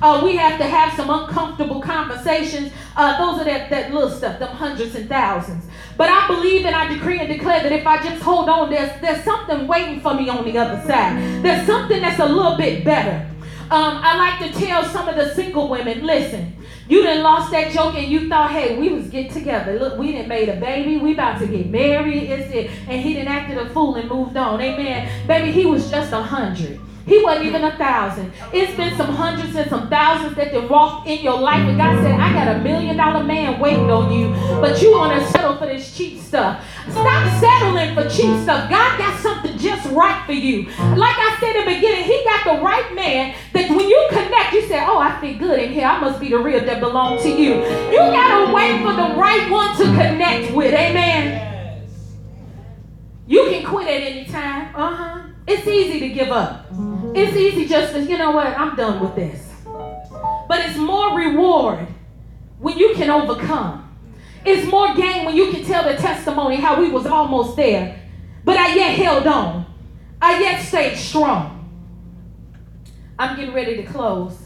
Uh, 0.04 0.22
we 0.22 0.36
have 0.36 0.60
to 0.60 0.66
have 0.66 0.94
some 0.98 1.10
uncomfortable 1.10 1.80
conversations. 1.80 2.74
Uh, 2.98 3.18
those 3.18 3.40
are 3.42 3.46
that, 3.46 3.70
that 3.70 3.94
little 3.94 4.10
stuff, 4.10 4.38
them 4.38 4.54
hundreds 4.54 4.96
and 4.96 5.08
thousands. 5.08 5.64
But 5.96 6.10
I 6.10 6.28
believe 6.28 6.66
and 6.66 6.76
I 6.76 6.94
decree 6.94 7.20
and 7.20 7.30
declare 7.30 7.64
that 7.64 7.72
if 7.72 7.88
I 7.88 8.04
just 8.04 8.22
hold 8.22 8.50
on, 8.50 8.70
there's, 8.70 9.00
there's 9.00 9.24
something 9.24 9.66
waiting 9.66 10.02
for 10.02 10.14
me 10.14 10.28
on 10.28 10.44
the 10.44 10.58
other 10.58 10.86
side. 10.86 11.42
There's 11.42 11.66
something 11.66 12.02
that's 12.02 12.20
a 12.20 12.26
little 12.26 12.58
bit 12.58 12.84
better. 12.84 13.26
Um, 13.72 14.02
I 14.04 14.18
like 14.18 14.52
to 14.52 14.60
tell 14.60 14.84
some 14.84 15.08
of 15.08 15.16
the 15.16 15.34
single 15.36 15.70
women, 15.70 16.06
listen, 16.06 16.54
you 16.90 17.02
done 17.02 17.24
lost 17.24 17.52
that 17.52 17.72
joke 17.72 17.96
and 17.96 18.12
you 18.12 18.28
thought, 18.28 18.52
hey, 18.52 18.78
we 18.78 18.90
was 18.90 19.08
get 19.08 19.32
together. 19.32 19.80
Look, 19.80 19.98
we 19.98 20.12
didn't 20.12 20.28
made 20.28 20.50
a 20.50 20.60
baby. 20.60 20.98
We 20.98 21.14
about 21.14 21.40
to 21.40 21.48
get 21.48 21.70
married. 21.70 22.24
It's 22.24 22.54
it. 22.54 22.70
And 22.90 23.02
he 23.02 23.14
didn't 23.14 23.30
acted 23.30 23.58
a 23.58 23.70
fool 23.70 23.96
and 23.96 24.10
moved 24.10 24.36
on. 24.36 24.60
Amen. 24.60 25.28
Baby, 25.28 25.54
he 25.54 25.66
was 25.66 25.90
just 25.90 26.12
a 26.12 26.22
hundred. 26.22 26.82
He 27.06 27.22
wasn't 27.24 27.48
even 27.48 27.64
a 27.66 27.76
thousand. 27.78 28.32
It's 28.54 28.76
been 28.76 28.96
some 28.96 29.14
hundreds 29.14 29.56
and 29.56 29.70
some 29.70 29.90
thousands 29.90 30.36
that 30.38 30.52
they 30.52 30.66
walked 30.66 31.08
in 31.08 31.22
your 31.22 31.38
life. 31.38 31.68
And 31.68 31.78
God 31.78 32.02
said, 32.02 32.18
I 32.18 32.32
got 32.32 32.56
a 32.56 32.60
million 32.60 32.96
dollar 32.96 33.24
man 33.24 33.60
waiting 33.60 33.92
on 33.92 34.12
you, 34.12 34.30
but 34.62 34.82
you 34.82 34.94
want 34.94 35.20
to 35.22 35.28
settle 35.32 35.58
for 35.58 35.66
this 35.66 35.96
cheap 35.96 36.20
stuff. 36.22 36.64
Stop 36.90 37.40
settling 37.42 37.94
for 37.94 38.04
cheap 38.10 38.42
stuff. 38.44 38.70
God 38.70 38.98
got 38.98 39.20
something 39.20 39.58
just 39.58 39.86
right 39.92 40.26
for 40.26 40.32
you. 40.32 40.64
Like 40.96 41.16
I 41.18 41.38
said 41.40 41.56
in 41.58 41.66
the 41.66 41.76
beginning, 41.76 42.04
He 42.06 42.24
got 42.24 42.56
the 42.56 42.64
right 42.64 42.96
man 42.96 43.36
that 43.52 43.70
when 43.70 43.88
you 43.88 44.08
connect, 44.10 44.54
you 44.54 44.62
say, 44.68 44.80
Oh, 44.86 44.98
I 44.98 45.20
feel 45.20 45.38
good 45.38 45.60
in 45.60 45.74
here. 45.74 45.86
I 45.86 46.00
must 46.00 46.22
be 46.22 46.30
the 46.30 46.40
real 46.40 46.64
that 46.66 46.80
belong 46.80 47.22
to 47.22 47.30
you. 47.30 47.56
You 47.56 47.98
got 47.98 48.46
to 48.46 48.54
wait 48.54 48.82
for 48.82 48.94
the 48.94 49.16
right 49.20 49.50
one 49.52 49.76
to 49.78 49.84
connect 49.84 50.54
with. 50.54 50.74
Amen. 50.74 51.52
You 53.28 53.46
can 53.50 53.66
quit 53.66 53.88
at 53.88 54.02
any 54.10 54.26
time. 54.26 54.74
Uh 54.76 54.96
huh. 54.96 55.22
It's 55.48 55.68
easy 55.68 56.00
to 56.00 56.10
give 56.10 56.30
up. 56.30 56.66
It's 57.16 57.38
easy 57.38 57.68
just 57.68 57.94
to, 57.94 58.02
you 58.02 58.18
know 58.18 58.32
what, 58.32 58.48
I'm 58.48 58.76
done 58.76 59.00
with 59.00 59.16
this. 59.16 59.52
But 59.66 60.66
it's 60.66 60.78
more 60.78 61.16
reward 61.16 61.88
when 62.60 62.78
you 62.78 62.94
can 62.96 63.10
overcome. 63.10 63.96
It's 64.46 64.70
more 64.70 64.94
gain 64.96 65.26
when 65.26 65.36
you 65.36 65.52
can 65.52 65.64
tell 65.64 65.84
the 65.84 65.96
testimony 65.96 66.56
how 66.56 66.80
we 66.82 66.90
was 66.90 67.06
almost 67.06 67.56
there, 67.56 68.02
but 68.44 68.58
I 68.58 68.74
yet 68.76 68.96
held 68.96 69.28
on. 69.28 69.66
I 70.22 70.40
yet 70.40 70.62
stayed 70.62 70.98
strong. 70.98 71.60
I'm 73.20 73.38
getting 73.38 73.54
ready 73.54 73.78
to 73.78 73.84
close, 73.84 74.38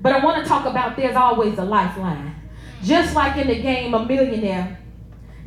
but 0.00 0.12
I 0.12 0.24
want 0.24 0.42
to 0.42 0.48
talk 0.48 0.64
about 0.64 0.96
there's 0.96 1.14
always 1.16 1.58
a 1.58 1.64
lifeline. 1.64 2.34
Just 2.82 3.14
like 3.14 3.36
in 3.36 3.48
the 3.48 3.60
game 3.60 3.92
A 3.92 4.04
Millionaire, 4.04 4.78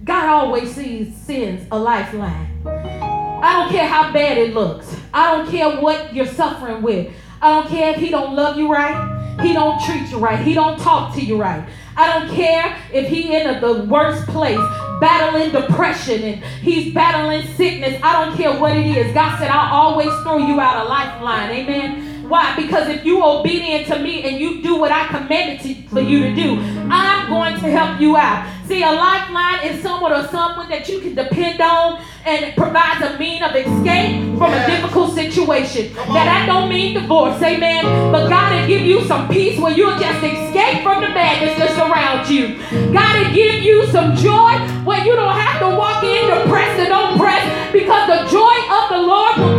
God 0.04 0.30
always 0.30 0.76
sees, 0.76 1.16
sends 1.16 1.66
a 1.72 1.80
lifeline. 1.80 3.11
I 3.42 3.62
don't 3.62 3.72
care 3.72 3.88
how 3.88 4.14
bad 4.14 4.38
it 4.38 4.54
looks. 4.54 4.96
I 5.14 5.36
don't 5.36 5.50
care 5.50 5.82
what 5.82 6.14
you're 6.14 6.28
suffering 6.28 6.82
with. 6.82 7.14
I 7.42 7.60
don't 7.60 7.70
care 7.70 7.94
if 7.94 7.98
he 7.98 8.10
don't 8.10 8.36
love 8.36 8.58
you 8.58 8.72
right. 8.72 9.40
He 9.42 9.54
don't 9.54 9.82
treat 9.84 10.10
you 10.12 10.20
right. 10.20 10.40
He 10.40 10.54
don't 10.54 10.80
talk 10.80 11.16
to 11.16 11.22
you 11.22 11.42
right. 11.42 11.68
I 11.98 12.20
don't 12.20 12.36
care 12.36 12.78
if 12.94 13.08
he 13.08 13.36
in 13.36 13.60
the 13.60 13.86
worst 13.86 14.28
place, 14.28 14.60
battling 15.00 15.52
depression 15.52 16.22
and 16.24 16.44
he's 16.44 16.94
battling 16.94 17.46
sickness. 17.56 18.00
I 18.04 18.24
don't 18.24 18.38
care 18.38 18.58
what 18.60 18.78
it 18.78 18.86
is. 18.86 19.14
God 19.14 19.40
said, 19.40 19.50
I'll 19.50 19.74
always 19.74 20.10
throw 20.24 20.38
you 20.38 20.60
out 20.60 20.86
a 20.86 20.90
lifeline. 20.90 21.50
Amen. 21.50 22.11
Why? 22.32 22.56
Because 22.56 22.88
if 22.88 23.04
you 23.04 23.22
obedient 23.22 23.88
to 23.88 24.00
me 24.00 24.24
and 24.24 24.40
you 24.40 24.62
do 24.62 24.78
what 24.78 24.90
I 24.90 25.06
commanded 25.08 25.60
to, 25.66 25.90
for 25.90 26.00
you 26.00 26.24
to 26.24 26.34
do, 26.34 26.62
I'm 26.90 27.28
going 27.28 27.56
to 27.56 27.70
help 27.70 28.00
you 28.00 28.16
out. 28.16 28.48
See, 28.70 28.84
a 28.84 28.90
lifeline 28.90 29.68
is 29.68 29.84
someone 29.84 30.14
or 30.14 30.26
someone 30.30 30.70
that 30.70 30.88
you 30.88 31.02
can 31.02 31.14
depend 31.14 31.60
on 31.60 32.02
and 32.24 32.46
it 32.46 32.56
provides 32.56 33.04
a 33.04 33.20
mean 33.20 33.44
of 33.44 33.54
escape 33.54 34.24
from 34.38 34.54
a 34.54 34.66
difficult 34.66 35.14
situation. 35.14 35.94
That 35.94 36.28
I 36.32 36.46
don't 36.46 36.70
mean 36.70 36.94
divorce, 36.94 37.42
amen. 37.44 37.84
But 38.14 38.30
God 38.30 38.56
will 38.56 38.66
give 38.66 38.84
you 38.84 39.04
some 39.08 39.28
peace 39.28 39.60
where 39.60 39.74
you'll 39.76 40.00
just 40.00 40.24
escape 40.24 40.84
from 40.84 41.04
the 41.04 41.10
madness 41.10 41.60
that 41.60 41.76
surrounds 41.76 42.32
you. 42.32 42.56
God 42.94 43.12
will 43.20 43.34
give 43.36 43.56
you 43.62 43.88
some 43.88 44.16
joy 44.16 44.56
where 44.88 45.04
you 45.04 45.18
don't 45.18 45.36
have 45.36 45.60
to 45.60 45.76
walk 45.76 46.02
in 46.06 46.32
depressed 46.32 46.80
and 46.80 46.94
oppressed 46.96 47.74
because 47.74 48.08
the 48.08 48.24
joy 48.32 48.56
of 48.72 48.84
the 48.88 49.02
Lord 49.04 49.36
will 49.36 49.58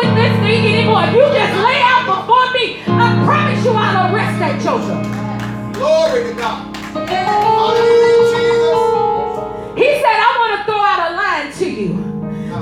with 0.00 0.16
this 0.16 0.34
thing 0.40 0.64
anymore. 0.64 1.04
If 1.04 1.12
you 1.12 1.26
just 1.28 1.54
lay 1.60 1.80
out 1.84 2.04
before 2.08 2.48
me, 2.56 2.80
I 2.88 3.20
promise 3.28 3.60
you 3.64 3.72
I'll 3.76 4.08
arrest 4.08 4.40
that 4.40 4.56
Joseph. 4.64 5.04
Glory 5.76 6.24
to 6.24 6.34
God. 6.40 6.72
He 9.76 9.88
said, 10.00 10.16
I 10.16 10.30
want 10.40 10.52
to 10.56 10.60
throw 10.64 10.80
out 10.80 11.00
a 11.04 11.10
line 11.16 11.48
to 11.52 11.66
you. 11.68 11.92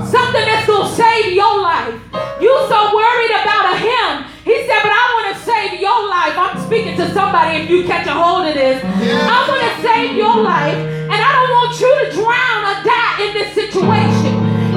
Something 0.03 0.45
that's 0.45 0.67
going 0.67 0.87
to 0.87 0.95
save 0.95 1.31
your 1.33 1.61
life. 1.63 1.95
You 2.43 2.51
so 2.67 2.79
worried 2.95 3.33
about 3.39 3.71
a 3.71 3.75
him. 3.79 4.11
He 4.43 4.55
said, 4.67 4.79
but 4.83 4.91
I 4.91 5.03
want 5.15 5.27
to 5.35 5.35
save 5.43 5.79
your 5.79 5.99
life. 6.11 6.35
I'm 6.35 6.59
speaking 6.65 6.95
to 6.97 7.07
somebody 7.13 7.63
if 7.63 7.69
you 7.69 7.85
catch 7.85 8.07
a 8.07 8.13
hold 8.13 8.47
of 8.47 8.53
this. 8.53 8.83
I 8.83 9.37
want 9.47 9.63
to 9.63 9.73
save 9.79 10.15
your 10.15 10.35
life. 10.43 10.75
And 10.75 11.19
I 11.19 11.31
don't 11.39 11.51
want 11.55 11.71
you 11.79 11.91
to 12.03 12.05
drown 12.19 12.61
or 12.67 12.75
die 12.83 13.15
in 13.23 13.31
this 13.33 13.51
situation. 13.55 14.28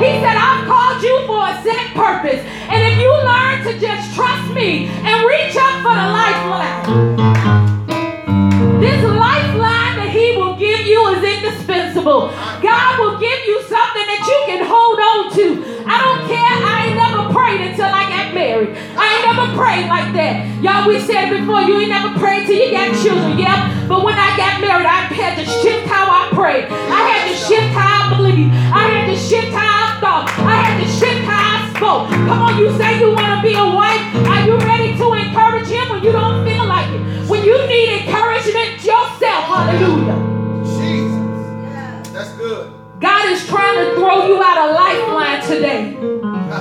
He 0.02 0.18
said, 0.18 0.34
I've 0.34 0.66
called 0.66 0.98
you 0.98 1.14
for 1.30 1.46
a 1.46 1.54
set 1.62 1.94
purpose. 1.94 2.42
And 2.42 2.82
if 2.90 2.98
you 2.98 3.06
learn 3.06 3.62
to 3.70 3.78
just 3.78 4.14
trust 4.18 4.50
me 4.50 4.90
and 4.90 5.22
reach 5.22 5.54
up 5.54 5.78
for 5.78 5.94
the 5.94 6.08
lifeline, 6.10 6.82
this 8.82 8.98
lifeline 9.06 9.94
that 10.02 10.10
He 10.10 10.34
will 10.36 10.58
give 10.58 10.82
you 10.90 10.98
is 11.14 11.22
indispensable. 11.22 12.34
God 12.58 12.98
will 12.98 13.22
give 13.22 13.46
you 13.46 13.62
something 13.70 14.06
that 14.10 14.26
you 14.26 14.38
can 14.50 14.66
hold 14.66 14.98
on 14.98 15.30
to. 15.38 15.86
I 15.86 15.94
don't 16.02 16.26
care. 16.26 16.50
I 16.66 16.81
married. 18.42 18.74
I 18.98 19.06
ain't 19.06 19.24
never 19.30 19.46
prayed 19.54 19.86
like 19.86 20.10
that. 20.18 20.34
Y'all, 20.58 20.82
we 20.90 20.98
said 20.98 21.30
before, 21.30 21.62
you 21.62 21.78
ain't 21.78 21.94
never 21.94 22.10
prayed 22.18 22.46
till 22.46 22.58
you 22.58 22.74
got 22.74 22.90
children. 22.98 23.38
Yeah. 23.38 23.70
But 23.86 24.02
when 24.02 24.18
I 24.18 24.34
got 24.34 24.58
married, 24.58 24.86
I 24.86 25.06
had 25.14 25.38
to 25.38 25.46
shift 25.46 25.86
how 25.86 26.10
I 26.10 26.26
pray. 26.34 26.66
I 26.66 27.00
had 27.06 27.22
to 27.30 27.36
shift 27.38 27.70
how 27.70 27.86
I 28.02 28.16
believe. 28.18 28.50
I 28.74 28.82
had 28.90 29.06
to 29.06 29.16
shift 29.16 29.54
how 29.54 29.62
I 29.62 29.88
thought. 30.02 30.26
I 30.42 30.56
had 30.66 30.76
to 30.82 30.88
shift 30.90 31.22
how 31.22 31.54
I 31.54 31.58
spoke. 31.70 32.10
Come 32.10 32.40
on, 32.42 32.58
you 32.58 32.68
say 32.74 32.98
you 32.98 33.14
want 33.14 33.30
to 33.30 33.38
be 33.46 33.54
a 33.54 33.62
wife. 33.62 34.02
Are 34.26 34.42
you 34.42 34.58
ready 34.58 34.90
to 34.98 35.06
encourage 35.14 35.70
him 35.70 35.86
when 35.90 36.02
you 36.02 36.10
don't 36.10 36.42
feel 36.42 36.66
like 36.66 36.90
it? 36.90 37.02
When 37.30 37.46
you 37.46 37.54
need 37.70 38.02
encouragement 38.02 38.82
yourself. 38.82 39.42
Hallelujah. 39.46 40.18
Jesus. 40.66 42.10
That's 42.10 42.32
good. 42.34 42.81
God 43.02 43.32
is 43.32 43.44
trying 43.48 43.84
to 43.84 43.94
throw 43.96 44.28
you 44.28 44.40
out 44.40 44.70
a 44.70 44.72
lifeline 44.72 45.42
today. 45.42 45.90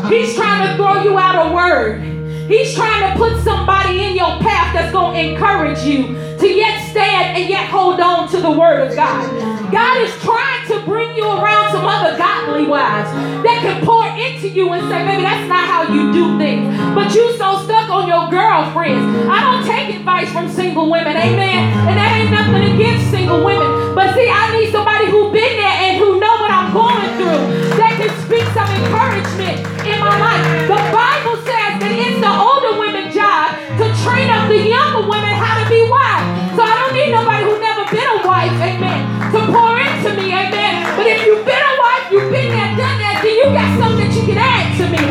He's 0.10 0.36
trying 0.36 0.68
to 0.68 0.76
throw 0.76 1.04
you 1.04 1.18
out 1.20 1.52
a 1.52 1.54
word. 1.54 2.02
He's 2.50 2.74
trying 2.74 3.14
to 3.14 3.18
put 3.18 3.44
somebody 3.44 4.02
in 4.02 4.16
your 4.16 4.40
path 4.40 4.74
that's 4.74 4.92
going 4.92 5.14
to 5.14 5.34
encourage 5.34 5.80
you 5.84 6.18
to 6.40 6.48
yet 6.48 6.82
stand 6.90 7.38
and 7.38 7.48
yet 7.48 7.70
hold 7.70 8.00
on 8.00 8.28
to 8.32 8.42
the 8.42 8.50
word 8.50 8.88
of 8.88 8.96
God. 8.96 9.72
God 9.72 10.02
is 10.02 10.12
trying 10.20 10.68
to 10.68 10.84
bring 10.84 11.16
you 11.16 11.24
around 11.24 11.72
some 11.72 11.86
other 11.86 12.18
godly 12.18 12.66
wives 12.66 13.10
that 13.46 13.62
can 13.62 13.86
pour 13.86 14.04
into 14.18 14.50
you 14.50 14.74
and 14.74 14.82
say, 14.90 15.06
maybe 15.06 15.22
that's 15.22 15.48
not 15.48 15.70
how 15.70 15.94
you 15.94 16.12
do 16.12 16.38
things. 16.40 16.76
But 16.96 17.14
you 17.14 17.38
so 17.38 17.64
stuck 17.64 17.90
on 17.90 18.08
your 18.08 18.28
girlfriends. 18.30 19.06
I 19.30 19.40
don't 19.40 19.64
take 19.64 19.96
advice 19.96 20.30
from 20.32 20.50
single 20.50 20.90
women, 20.92 21.16
amen. 21.16 21.72
And 21.88 21.96
that 21.96 22.18
ain't 22.18 22.32
nothing 22.32 22.76
against 22.76 23.12
single 23.12 23.46
women. 23.46 23.96
But 23.96 24.14
see, 24.16 24.28
I 24.28 24.60
need 24.60 24.72
somebody 24.72 24.81
who 25.12 25.28
been 25.28 25.60
there 25.60 25.78
and 25.92 26.00
who 26.00 26.24
know 26.24 26.36
what 26.40 26.48
I'm 26.48 26.72
going 26.72 27.04
through 27.20 27.44
that 27.76 28.00
can 28.00 28.08
speak 28.24 28.48
some 28.56 28.72
encouragement 28.72 29.60
in 29.84 30.00
my 30.00 30.16
life. 30.16 30.72
The 30.72 30.80
Bible 30.88 31.36
says 31.44 31.84
that 31.84 31.92
it's 31.92 32.16
the 32.24 32.32
older 32.32 32.80
women's 32.80 33.12
job 33.12 33.60
to 33.76 33.92
train 34.08 34.32
up 34.32 34.48
the 34.48 34.56
younger 34.56 35.04
women 35.04 35.36
how 35.36 35.60
to 35.60 35.68
be 35.68 35.84
wives. 35.84 36.56
So 36.56 36.64
I 36.64 36.74
don't 36.80 36.96
need 36.96 37.12
nobody 37.12 37.44
who's 37.44 37.60
never 37.60 37.84
been 37.92 38.08
a 38.08 38.24
wife, 38.24 38.56
amen, 38.56 39.04
to 39.36 39.40
pour 39.52 39.76
into 39.84 40.16
me, 40.16 40.32
amen. 40.32 40.96
But 40.96 41.06
if 41.12 41.28
you've 41.28 41.44
been 41.44 41.60
a 41.60 41.76
wife, 41.76 42.08
you've 42.08 42.32
been 42.32 42.48
there, 42.56 42.72
done 42.80 42.98
that, 43.04 43.20
then 43.20 43.36
you 43.36 43.52
got 43.52 43.68
something 43.84 44.08
that 44.08 44.16
you 44.16 44.24
can 44.32 44.40
add 44.40 44.72
to 44.80 44.86
me. 44.96 45.04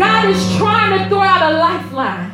God 0.00 0.32
is 0.32 0.40
trying 0.56 0.96
to 0.96 1.12
throw 1.12 1.20
out 1.20 1.44
a 1.44 1.60
lifeline. 1.60 2.32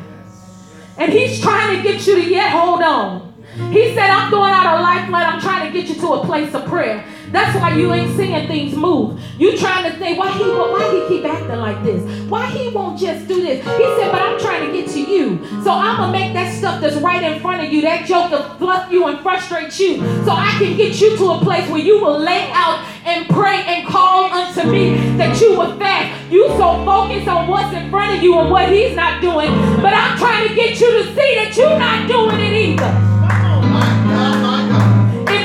And 0.96 1.12
he's 1.12 1.42
trying 1.42 1.76
to 1.76 1.82
get 1.82 2.06
you 2.06 2.14
to 2.22 2.30
yet 2.30 2.50
hold 2.55 2.82
on. 2.82 3.27
He 3.72 3.94
said, 3.94 4.10
I'm 4.10 4.30
throwing 4.30 4.52
out 4.52 4.78
a 4.78 4.82
lifeline. 4.82 5.26
I'm 5.26 5.40
trying 5.40 5.70
to 5.70 5.78
get 5.78 5.89
you 5.89 6.01
to 6.01 6.12
a 6.14 6.24
place 6.24 6.55
of 6.55 6.64
prayer. 6.66 7.05
That's 7.30 7.55
why 7.59 7.76
you 7.76 7.93
ain't 7.93 8.16
seeing 8.16 8.47
things 8.47 8.74
move. 8.74 9.20
You 9.39 9.56
trying 9.59 9.90
to 9.90 9.98
think, 9.98 10.18
why 10.18 10.32
he 10.32 10.44
why 10.44 10.90
he 10.93 11.16
keep 11.16 11.26
acting 11.26 11.59
like 11.59 11.82
this? 11.85 12.02
Why 12.28 12.47
he 12.47 12.70
won't 12.70 12.98
just 12.98 13.28
do 13.28 13.43
this? 13.43 13.59
He 13.59 13.85
said, 14.01 14.10
but 14.10 14.22
I'm 14.22 14.39
trying 14.40 14.66
to 14.66 14.72
get 14.72 14.89
to 14.93 15.01
you. 15.01 15.44
So 15.62 15.70
I'm 15.70 15.98
gonna 15.98 16.12
make 16.12 16.32
that 16.32 16.55
stuff 16.55 16.80
that's 16.80 16.97
right 16.97 17.22
in 17.22 17.40
front 17.40 17.66
of 17.66 17.70
you, 17.72 17.82
that 17.82 18.06
joke 18.06 18.30
to 18.30 18.55
fluff 18.59 18.90
you 18.90 19.06
and 19.09 19.20
frustrate 19.20 19.78
you. 19.78 19.98
So 20.24 20.32
I 20.32 20.56
can 20.59 20.76
get 20.76 21.01
you 21.01 21.16
to 21.18 21.30
a 21.32 21.39
place 21.40 21.68
where 21.68 21.80
you 21.80 22.01
will 22.01 22.18
lay 22.18 22.51
out 22.52 22.82
and 23.05 23.28
pray 23.28 23.62
and 23.66 23.86
call 23.86 24.32
unto 24.32 24.70
me 24.70 24.94
that 25.18 25.39
you 25.40 25.51
will 25.51 25.76
fast. 25.78 26.32
You 26.32 26.48
so 26.48 26.85
focused 26.85 27.28
on 27.28 27.48
what's 27.48 27.74
in 27.76 27.90
front 27.90 28.16
of 28.16 28.22
you 28.22 28.39
and 28.39 28.51
what 28.51 28.70
he's 28.72 28.97
not 28.97 29.20
doing. 29.20 29.51
But 29.82 29.93
I'm 29.93 30.16
trying 30.16 30.48
to 30.48 30.55
get 30.55 30.80
you 30.80 30.90
to 31.02 31.05
see 31.14 31.35
that 31.36 31.55
you're 31.56 31.78
not 31.78 32.09
doing 32.09 32.40
it 32.40 32.52
either. 32.55 33.18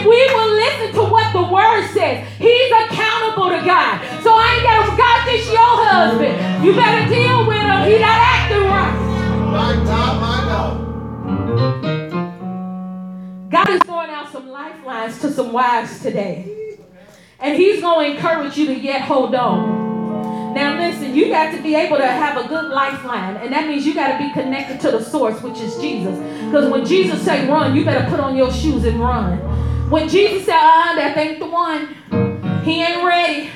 If 0.03 0.09
we 0.09 0.19
will 0.35 0.51
listen 0.55 0.91
to 0.95 1.03
what 1.09 1.31
the 1.31 1.43
word 1.43 1.87
says, 1.93 2.27
he's 2.37 2.71
accountable 2.73 3.47
to 3.47 3.63
God. 3.65 4.01
So 4.21 4.33
I 4.35 4.55
ain't 4.55 4.63
got 4.63 4.97
God, 4.97 5.25
this 5.25 5.47
your 5.47 5.77
husband. 5.87 6.65
You 6.65 6.75
better 6.75 7.07
deal 7.07 7.47
with 7.47 7.55
him. 7.55 7.87
He 7.89 7.99
not 7.99 8.19
acting 8.19 8.63
right. 8.67 8.91
My 9.49 9.75
God, 9.85 10.19
my 10.19 10.43
God. 10.51 10.73
God 13.49 13.69
is 13.69 13.79
throwing 13.83 14.09
out 14.09 14.29
some 14.33 14.49
lifelines 14.49 15.21
to 15.21 15.31
some 15.31 15.53
wives 15.53 16.01
today. 16.01 16.77
And 17.39 17.55
he's 17.55 17.79
going 17.79 18.11
to 18.11 18.17
encourage 18.17 18.57
you 18.57 18.65
to 18.65 18.77
yet 18.77 19.03
hold 19.03 19.33
on. 19.33 20.53
Now, 20.53 20.77
listen, 20.77 21.15
you 21.15 21.29
got 21.29 21.55
to 21.55 21.61
be 21.63 21.75
able 21.75 21.95
to 21.95 22.07
have 22.07 22.43
a 22.43 22.49
good 22.49 22.65
lifeline, 22.65 23.37
and 23.37 23.53
that 23.53 23.69
means 23.69 23.85
you 23.85 23.93
got 23.93 24.17
to 24.17 24.23
be 24.23 24.33
connected 24.33 24.81
to 24.81 24.91
the 24.91 25.01
source, 25.01 25.41
which 25.41 25.59
is 25.59 25.77
Jesus. 25.77 26.19
Because 26.47 26.69
when 26.69 26.85
Jesus 26.85 27.23
say 27.23 27.47
run, 27.47 27.73
you 27.73 27.85
better 27.85 28.05
put 28.09 28.19
on 28.19 28.35
your 28.35 28.51
shoes 28.51 28.83
and 28.83 28.99
run. 28.99 29.53
When 29.89 30.09
Jesus 30.09 30.45
said, 30.45 30.55
ah, 30.55 30.93
that 30.95 31.17
ain't 31.17 31.39
the 31.39 31.45
one, 31.45 31.95
he 32.63 32.81
ain't 32.81 33.03
ready. 33.03 33.49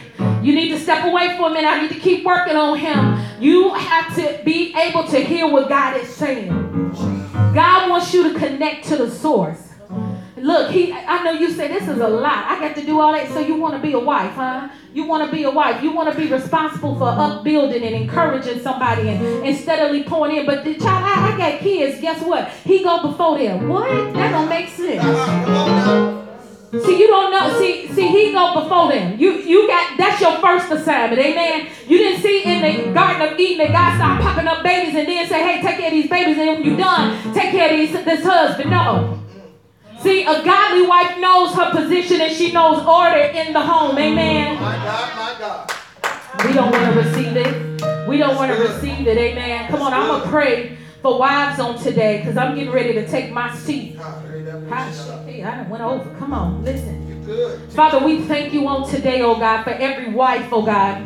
You 0.46 0.54
need 0.56 0.70
to 0.70 0.80
step 0.80 1.04
away 1.06 1.36
for 1.36 1.50
a 1.50 1.54
minute. 1.54 1.68
I 1.68 1.82
need 1.82 1.92
to 1.92 2.00
keep 2.00 2.26
working 2.26 2.56
on 2.56 2.78
him. 2.78 3.20
You 3.42 3.74
have 3.74 4.16
to 4.16 4.42
be 4.44 4.76
able 4.76 5.04
to 5.06 5.20
hear 5.20 5.48
what 5.48 5.68
God 5.68 5.98
is 5.98 6.08
saying. 6.08 6.50
God 7.54 7.90
wants 7.90 8.14
you 8.14 8.32
to 8.32 8.40
connect 8.40 8.88
to 8.88 8.98
the 8.98 9.10
source. 9.10 9.68
Look, 10.38 10.72
he 10.72 10.94
I 10.94 11.24
know 11.24 11.32
you 11.32 11.50
say 11.52 11.68
this 11.68 11.88
is 11.88 11.98
a 11.98 12.08
lot. 12.08 12.46
I 12.46 12.60
got 12.60 12.76
to 12.76 12.86
do 12.86 13.00
all 13.00 13.12
that. 13.12 13.28
So 13.30 13.40
you 13.40 13.56
want 13.56 13.74
to 13.74 13.82
be 13.82 13.94
a 13.94 14.00
wife, 14.00 14.32
huh? 14.34 14.70
You 14.94 15.06
want 15.06 15.30
to 15.30 15.36
be 15.36 15.44
a 15.44 15.52
wife. 15.52 15.82
You 15.82 15.92
want 15.92 16.12
to 16.12 16.18
be 16.18 16.28
responsible 16.32 16.96
for 16.98 17.08
upbuilding 17.08 17.84
and 17.84 17.96
encouraging 17.96 18.62
somebody 18.62 19.10
and, 19.10 19.46
and 19.46 19.58
steadily 19.58 20.04
pouring 20.04 20.38
in. 20.38 20.46
But 20.46 20.64
the 20.64 20.76
child, 20.76 21.04
I, 21.04 21.34
I 21.34 21.38
got 21.38 21.60
kids. 21.60 22.00
Guess 22.00 22.24
what? 22.24 22.50
He 22.64 22.84
go 22.84 23.02
before 23.02 23.38
them. 23.38 23.68
What? 23.68 24.14
That 24.14 24.32
don't 24.32 24.48
make 24.48 24.70
sense. 24.70 26.17
See, 26.72 27.00
you 27.00 27.08
don't 27.08 27.32
know. 27.32 27.58
See, 27.60 27.88
see, 27.88 28.08
he 28.10 28.34
go 28.34 28.62
before 28.62 28.92
them. 28.92 29.18
You 29.18 29.34
you 29.34 29.68
got 29.68 29.98
that's 29.98 30.20
your 30.20 30.38
first 30.40 30.70
assignment, 30.70 31.22
amen. 31.22 31.70
You 31.88 31.98
didn't 31.98 32.22
see 32.22 32.44
in 32.44 32.62
the 32.62 32.94
Garden 32.94 33.22
of 33.22 33.40
Eden 33.40 33.58
that 33.60 33.72
God 33.72 33.96
started 33.96 34.24
popping 34.24 34.48
up 34.48 34.64
babies 34.64 34.96
and 34.96 35.08
then 35.08 35.28
say, 35.28 35.44
hey, 35.44 35.62
take 35.62 35.78
care 35.78 35.88
of 35.88 35.94
these 35.94 36.10
babies, 36.10 36.38
and 36.38 36.48
when 36.48 36.64
you're 36.64 36.78
done, 36.78 37.34
take 37.34 37.52
care 37.52 37.72
of 37.72 37.78
these, 37.78 37.94
this 38.04 38.24
husband. 38.24 38.70
No. 38.70 39.24
See, 40.02 40.24
a 40.24 40.44
godly 40.44 40.86
wife 40.86 41.18
knows 41.20 41.54
her 41.56 41.72
position 41.72 42.22
and 42.22 42.36
she 42.36 42.52
knows 42.52 42.86
order 42.86 43.18
in 43.18 43.54
the 43.54 43.62
home. 43.62 43.98
Amen. 43.98 44.62
My 44.62 44.76
God, 44.76 45.16
my 45.16 45.40
God. 45.40 45.74
We 46.46 46.54
don't 46.54 46.72
want 46.72 46.94
to 46.94 47.00
receive 47.00 47.36
it. 47.36 48.08
We 48.08 48.18
don't 48.18 48.36
want 48.36 48.52
to 48.52 48.60
receive 48.60 49.08
it. 49.08 49.18
Amen. 49.18 49.70
Come 49.70 49.82
on, 49.82 49.94
I'm 49.94 50.22
to 50.22 50.28
pray 50.30 50.78
for 51.02 51.18
wives 51.18 51.60
on 51.60 51.80
today 51.80 52.20
because 52.20 52.38
I'm 52.38 52.56
getting 52.56 52.72
ready 52.72 52.94
to 52.94 53.08
take 53.08 53.32
my 53.32 53.56
seat. 53.56 53.98
I 55.44 55.66
went 55.70 55.84
over. 55.84 56.10
Come 56.18 56.34
on, 56.34 56.64
listen. 56.64 57.24
Father, 57.72 58.06
we 58.06 58.22
thank 58.22 58.54
you 58.54 58.68
on 58.68 58.90
today, 58.90 59.22
oh 59.22 59.38
God, 59.38 59.64
for 59.64 59.72
every 59.72 60.14
wife, 60.14 60.48
oh 60.52 60.62
God. 60.62 61.06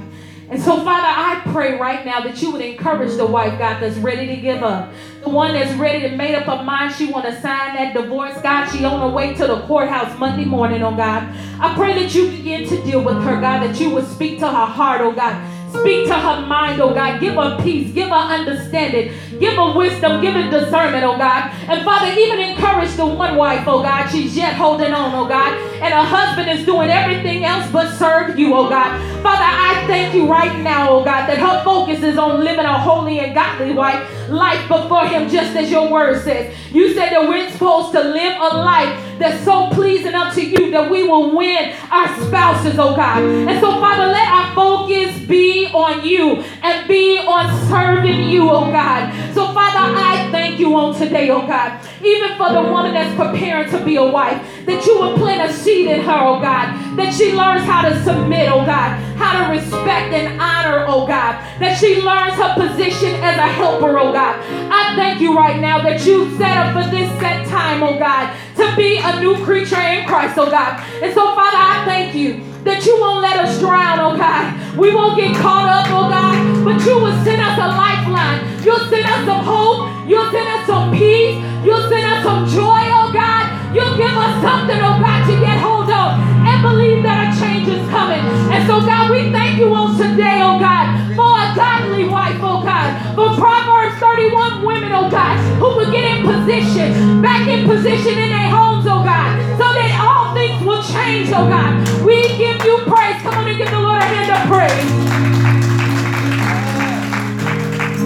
And 0.50 0.62
so, 0.62 0.76
Father, 0.84 1.08
I 1.08 1.42
pray 1.54 1.80
right 1.80 2.06
now 2.06 2.20
that 2.22 2.42
you 2.42 2.52
would 2.52 2.62
encourage 2.62 3.16
the 3.16 3.26
wife, 3.26 3.58
God, 3.58 3.80
that's 3.80 3.96
ready 3.98 4.28
to 4.28 4.36
give 4.36 4.64
up. 4.64 4.92
The 5.24 5.30
one 5.30 5.54
that's 5.54 5.74
ready 5.80 6.02
to 6.10 6.16
make 6.16 6.36
up 6.36 6.44
her 6.44 6.64
mind 6.64 6.94
she 6.94 7.08
want 7.08 7.26
to 7.26 7.32
sign 7.42 7.76
that 7.76 7.94
divorce, 7.94 8.40
God. 8.42 8.70
She 8.70 8.84
on 8.84 9.00
her 9.00 9.16
way 9.16 9.34
to 9.36 9.48
the 9.48 9.62
courthouse 9.62 10.18
Monday 10.20 10.46
morning, 10.46 10.84
oh 10.84 10.96
God. 10.96 11.24
I 11.60 11.74
pray 11.76 11.94
that 12.04 12.14
you 12.14 12.30
begin 12.30 12.68
to 12.68 12.84
deal 12.84 13.02
with 13.04 13.16
her, 13.24 13.40
God, 13.40 13.64
that 13.64 13.80
you 13.80 13.92
would 13.92 14.06
speak 14.08 14.40
to 14.40 14.48
her 14.48 14.66
heart, 14.66 15.02
oh 15.02 15.14
God. 15.14 15.36
Speak 15.72 16.08
to 16.08 16.14
her 16.14 16.46
mind, 16.46 16.82
oh 16.82 16.94
God. 16.94 17.20
Give 17.20 17.36
her 17.36 17.60
peace. 17.64 17.92
Give 17.94 18.10
her 18.10 18.16
understanding. 18.16 19.14
Give 19.40 19.54
her 19.54 19.76
wisdom. 19.76 20.22
Give 20.22 20.34
her 20.34 20.50
discernment, 20.50 21.04
oh 21.04 21.18
God. 21.18 21.52
And 21.68 21.84
Father, 21.84 22.12
even 22.20 22.40
encourage 22.40 22.92
the 22.96 23.06
one 23.06 23.36
wife, 23.36 23.68
oh 23.68 23.82
God. 23.82 24.10
She's 24.10 24.36
yet 24.36 24.56
holding 24.56 24.94
on, 24.94 25.16
oh 25.16 25.28
God. 25.28 25.58
And 25.82 25.94
her 25.94 26.04
husband 26.04 26.50
is 26.50 26.66
doing 26.66 26.90
everything 26.90 27.46
else 27.46 27.70
but 27.72 27.96
serve 27.98 28.38
you, 28.38 28.54
oh 28.54 28.70
God. 28.70 29.00
Father, 29.24 29.44
I 29.44 29.84
thank 29.88 30.14
you 30.14 30.30
right 30.30 30.60
now, 30.60 30.90
oh 30.90 31.04
God, 31.04 31.28
that 31.28 31.38
her 31.38 31.64
focus 31.64 32.04
is 32.04 32.18
on 32.18 32.44
living 32.44 32.66
a 32.66 32.78
holy 32.80 33.20
and 33.20 33.34
godly 33.34 33.74
wife 33.74 34.08
life 34.30 34.68
before 34.68 35.08
him, 35.08 35.30
just 35.30 35.56
as 35.56 35.70
your 35.70 35.92
word 35.92 36.24
says. 36.24 36.56
You 36.72 36.94
said 36.94 37.10
that 37.10 37.28
we're 37.28 37.50
supposed 37.52 37.92
to 37.94 38.02
live 38.02 38.38
a 38.40 38.58
life 38.58 39.11
that's 39.22 39.44
so 39.44 39.70
pleasing 39.70 40.16
unto 40.16 40.42
you 40.42 40.72
that 40.72 40.90
we 40.90 41.04
will 41.04 41.36
win 41.36 41.74
our 41.92 42.08
spouses, 42.22 42.78
oh 42.80 42.96
God. 42.96 43.24
And 43.24 43.60
so, 43.60 43.80
Father, 43.80 44.08
let 44.08 44.28
our 44.28 44.56
focus 44.56 45.18
be 45.22 45.68
on 45.68 46.04
you 46.06 46.38
and 46.64 46.88
be 46.88 47.20
on 47.20 47.48
serving 47.70 48.30
you, 48.30 48.50
oh 48.50 48.72
God. 48.72 49.14
So, 49.34 49.54
Father, 49.54 49.96
I 49.98 50.30
thank 50.32 50.60
you 50.60 50.76
on 50.76 50.96
today, 50.96 51.30
oh 51.30 51.46
God. 51.46 51.80
Even 52.04 52.36
for 52.38 52.52
the 52.52 52.62
woman 52.62 52.94
that's 52.94 53.16
preparing 53.16 53.70
to 53.70 53.84
be 53.86 53.96
a 53.98 54.04
wife, 54.04 54.42
that 54.66 54.86
you 54.86 55.00
will 55.00 55.16
plant 55.18 55.50
a 55.50 55.54
seed 55.54 55.88
in 55.88 56.02
her, 56.02 56.20
oh 56.20 56.40
God. 56.40 56.98
That 56.98 57.14
she 57.14 57.34
learns 57.34 57.64
how 57.64 57.88
to 57.88 58.04
submit, 58.04 58.50
oh 58.52 58.66
God. 58.66 59.00
How 59.18 59.46
to 59.46 59.52
respect 59.52 60.14
and 60.14 60.42
honor, 60.42 60.86
oh 60.88 61.06
God. 61.06 61.36
That 61.60 61.78
she 61.78 62.02
learns 62.02 62.34
her 62.34 62.56
position 62.56 63.16
as 63.22 63.38
a 63.38 63.48
helper, 63.48 64.00
oh 64.00 64.12
God. 64.12 64.40
I 64.72 64.96
thank 64.96 65.22
you 65.22 65.38
right 65.38 65.60
now 65.60 65.82
that 65.82 66.06
you 66.06 66.36
set 66.38 66.58
up 66.58 66.74
for 66.74 66.90
this 66.90 67.10
set 67.20 67.48
time, 67.48 67.84
oh 67.84 68.00
God, 68.00 68.36
to 68.62 68.76
be 68.78 69.02
a 69.02 69.20
new 69.20 69.34
creature 69.44 69.82
in 69.82 70.06
Christ, 70.06 70.38
oh 70.38 70.46
God. 70.46 70.78
And 71.02 71.10
so, 71.14 71.34
Father, 71.34 71.58
I 71.58 71.82
thank 71.86 72.14
you 72.14 72.46
that 72.62 72.86
you 72.86 72.94
won't 73.02 73.26
let 73.26 73.38
us 73.42 73.58
drown, 73.58 73.98
oh 73.98 74.14
God. 74.14 74.54
We 74.78 74.94
won't 74.94 75.18
get 75.18 75.34
caught 75.42 75.66
up, 75.66 75.90
oh 75.90 76.06
God, 76.14 76.38
but 76.64 76.78
you 76.86 77.02
will 77.02 77.18
send 77.26 77.42
us 77.42 77.58
a 77.58 77.68
lifeline. 77.74 78.46
You'll 78.62 78.86
send 78.86 79.06
us 79.10 79.26
some 79.26 79.42
hope. 79.42 79.90
You'll 80.06 80.30
send 80.30 80.46
us 80.46 80.68
some 80.70 80.94
peace. 80.94 81.42
You'll 81.66 81.90
send 81.90 82.06
us 82.06 82.22
some 82.22 82.46
joy, 82.54 82.86
oh 82.94 83.10
God. 83.10 83.50
You'll 83.74 83.98
give 83.98 84.14
us 84.14 84.34
something, 84.46 84.78
oh 84.78 85.02
God, 85.02 85.22
to 85.26 85.34
get 85.42 85.58
hold 85.58 85.90
of 85.90 86.22
and 86.46 86.62
believe 86.62 87.02
that 87.02 87.34
a 87.34 87.40
change 87.42 87.66
is 87.66 87.82
coming. 87.90 88.22
And 88.54 88.62
so, 88.70 88.86
God, 88.86 89.10
we 89.10 89.34
thank 89.34 89.58
you 89.58 89.74
on 89.74 89.98
today, 89.98 90.46
oh 90.46 90.62
God, 90.62 91.18
godly 91.56 92.06
wife, 92.08 92.40
oh 92.42 92.64
God. 92.64 93.16
For 93.16 93.36
Proverbs 93.36 94.00
31 94.00 94.64
women, 94.64 94.92
oh 94.92 95.10
God, 95.10 95.38
who 95.60 95.76
will 95.76 95.92
get 95.92 96.04
in 96.06 96.26
position, 96.26 97.22
back 97.22 97.48
in 97.48 97.68
position 97.68 98.18
in 98.18 98.30
their 98.30 98.50
homes, 98.50 98.86
oh 98.88 99.04
God, 99.04 99.40
so 99.58 99.66
that 99.74 99.92
all 100.00 100.34
things 100.34 100.64
will 100.64 100.84
change, 100.84 101.30
oh 101.30 101.48
God. 101.48 101.78
We 102.06 102.22
give 102.38 102.64
you 102.64 102.78
praise. 102.88 103.22
Come 103.22 103.36
on 103.36 103.48
and 103.48 103.58
give 103.58 103.70
the 103.70 103.80
Lord 103.80 104.02
a 104.02 104.06
hand 104.06 104.32
of 104.32 104.48
praise. 104.50 104.90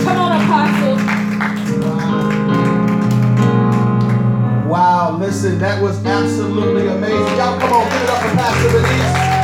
Come 0.04 0.18
on, 0.18 0.32
apostles. 0.42 1.02
Wow, 4.68 5.18
listen, 5.18 5.60
that 5.60 5.82
was 5.82 6.04
absolutely 6.06 6.88
amazing. 6.88 7.38
Y'all 7.38 7.60
come 7.60 7.72
on, 7.72 7.90
give 7.90 8.02
it 8.02 8.10
up 8.10 8.20
for 8.20 8.36
Pastor 8.36 8.70
Vinice. 8.70 9.36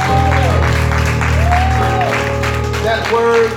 That 2.83 3.13
word 3.13 3.51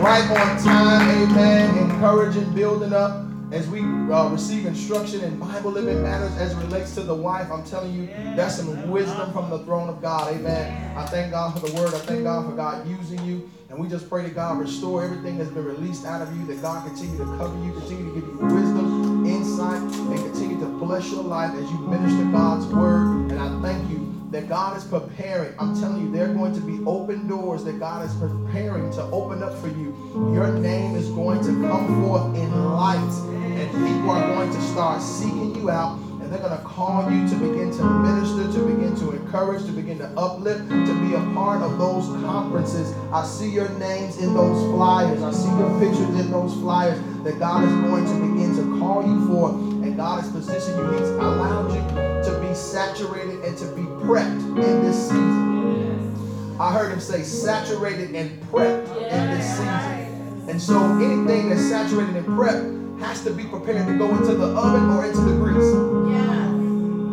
right 0.00 0.30
on 0.30 0.62
time, 0.62 1.30
amen. 1.30 1.90
Encouraging, 1.90 2.54
building 2.54 2.92
up 2.92 3.26
as 3.52 3.68
we 3.68 3.80
uh, 3.80 4.28
receive 4.28 4.64
instruction 4.64 5.22
in 5.22 5.38
Bible 5.38 5.72
living 5.72 6.02
matters 6.02 6.34
as 6.38 6.54
relates 6.54 6.94
to 6.94 7.02
the 7.02 7.14
wife, 7.14 7.50
I'm 7.50 7.64
telling 7.64 7.92
you, 7.92 8.06
that's 8.36 8.56
some 8.56 8.88
wisdom 8.88 9.32
from 9.32 9.50
the 9.50 9.58
throne 9.60 9.88
of 9.88 10.00
God. 10.00 10.32
Amen. 10.32 10.96
I 10.96 11.04
thank 11.06 11.32
God 11.32 11.52
for 11.52 11.66
the 11.66 11.74
word. 11.74 11.92
I 11.92 11.98
thank 11.98 12.24
God 12.24 12.48
for 12.48 12.56
God 12.56 12.88
using 12.88 13.22
you. 13.24 13.50
And 13.68 13.78
we 13.78 13.88
just 13.88 14.08
pray 14.08 14.22
that 14.22 14.34
God 14.34 14.58
restore 14.58 15.04
everything 15.04 15.36
that's 15.36 15.50
been 15.50 15.64
released 15.64 16.06
out 16.06 16.22
of 16.22 16.36
you, 16.36 16.46
that 16.46 16.62
God 16.62 16.86
continue 16.86 17.18
to 17.18 17.24
cover 17.36 17.56
you, 17.64 17.72
continue 17.72 18.14
to 18.14 18.20
give 18.20 18.28
you 18.28 18.38
wisdom, 18.38 19.26
insight, 19.26 19.82
and 19.82 20.18
continue 20.32 20.58
to 20.60 20.66
bless 20.66 21.10
your 21.10 21.24
life 21.24 21.52
as 21.54 21.70
you 21.70 21.78
minister 21.78 22.24
God's 22.32 22.66
word. 22.66 23.30
And 23.32 23.40
I 23.40 23.62
thank 23.62 23.90
you 23.90 24.19
that 24.30 24.48
God 24.48 24.76
is 24.76 24.84
preparing. 24.84 25.52
I'm 25.58 25.78
telling 25.78 26.02
you, 26.02 26.12
there 26.12 26.30
are 26.30 26.34
going 26.34 26.54
to 26.54 26.60
be 26.60 26.80
open 26.86 27.26
doors 27.26 27.64
that 27.64 27.78
God 27.78 28.04
is 28.08 28.14
preparing 28.14 28.90
to 28.92 29.02
open 29.10 29.42
up 29.42 29.56
for 29.58 29.68
you. 29.68 29.94
Your 30.32 30.52
name 30.52 30.94
is 30.94 31.08
going 31.10 31.40
to 31.40 31.68
come 31.68 32.02
forth 32.02 32.36
in 32.36 32.50
light 32.74 32.96
and 32.96 33.70
people 33.70 34.10
are 34.10 34.26
going 34.28 34.52
to 34.52 34.60
start 34.62 35.02
seeking 35.02 35.56
you 35.56 35.70
out 35.70 35.98
and 35.98 36.32
they're 36.32 36.38
going 36.38 36.56
to 36.56 36.64
call 36.64 37.10
you 37.10 37.28
to 37.28 37.34
begin 37.34 37.72
to 37.72 37.84
minister, 37.84 38.52
to 38.52 38.64
begin 38.66 38.94
to 38.96 39.10
encourage, 39.10 39.64
to 39.66 39.72
begin 39.72 39.98
to 39.98 40.06
uplift, 40.16 40.68
to 40.68 41.00
be 41.00 41.14
a 41.14 41.20
part 41.34 41.62
of 41.62 41.78
those 41.78 42.06
conferences. 42.22 42.94
I 43.12 43.24
see 43.24 43.50
your 43.50 43.68
names 43.80 44.18
in 44.18 44.32
those 44.34 44.62
flyers. 44.72 45.22
I 45.22 45.32
see 45.32 45.48
your 45.48 45.80
pictures 45.80 46.20
in 46.20 46.30
those 46.30 46.54
flyers 46.54 47.00
that 47.24 47.38
God 47.40 47.64
is 47.64 47.74
going 47.90 48.04
to 48.04 48.32
begin 48.32 48.54
to 48.56 48.78
call 48.78 49.02
you 49.04 49.26
for. 49.26 49.69
And 49.82 49.96
God 49.96 50.22
has 50.22 50.30
positioned 50.30 50.76
you. 50.76 50.90
He's 50.98 51.08
allowed 51.08 51.72
you 51.72 52.30
to 52.30 52.38
be 52.40 52.54
saturated 52.54 53.42
and 53.44 53.56
to 53.58 53.66
be 53.74 53.82
prepped 53.82 54.44
in 54.62 54.82
this 54.82 55.08
season. 55.08 56.56
I 56.60 56.72
heard 56.72 56.92
him 56.92 57.00
say 57.00 57.22
saturated 57.22 58.14
and 58.14 58.42
prepped 58.44 58.88
in 58.96 59.30
this 59.30 59.48
season. 59.56 60.48
And 60.50 60.60
so 60.60 60.78
anything 60.96 61.48
that's 61.48 61.62
saturated 61.62 62.16
and 62.16 62.26
prepped 62.26 63.00
has 63.00 63.24
to 63.24 63.30
be 63.30 63.44
prepared 63.44 63.86
to 63.86 63.96
go 63.96 64.14
into 64.14 64.34
the 64.34 64.46
oven 64.48 64.90
or 64.90 65.06
into 65.06 65.20
the 65.20 65.36
grease. 65.36 66.12
Yeah. 66.12 66.49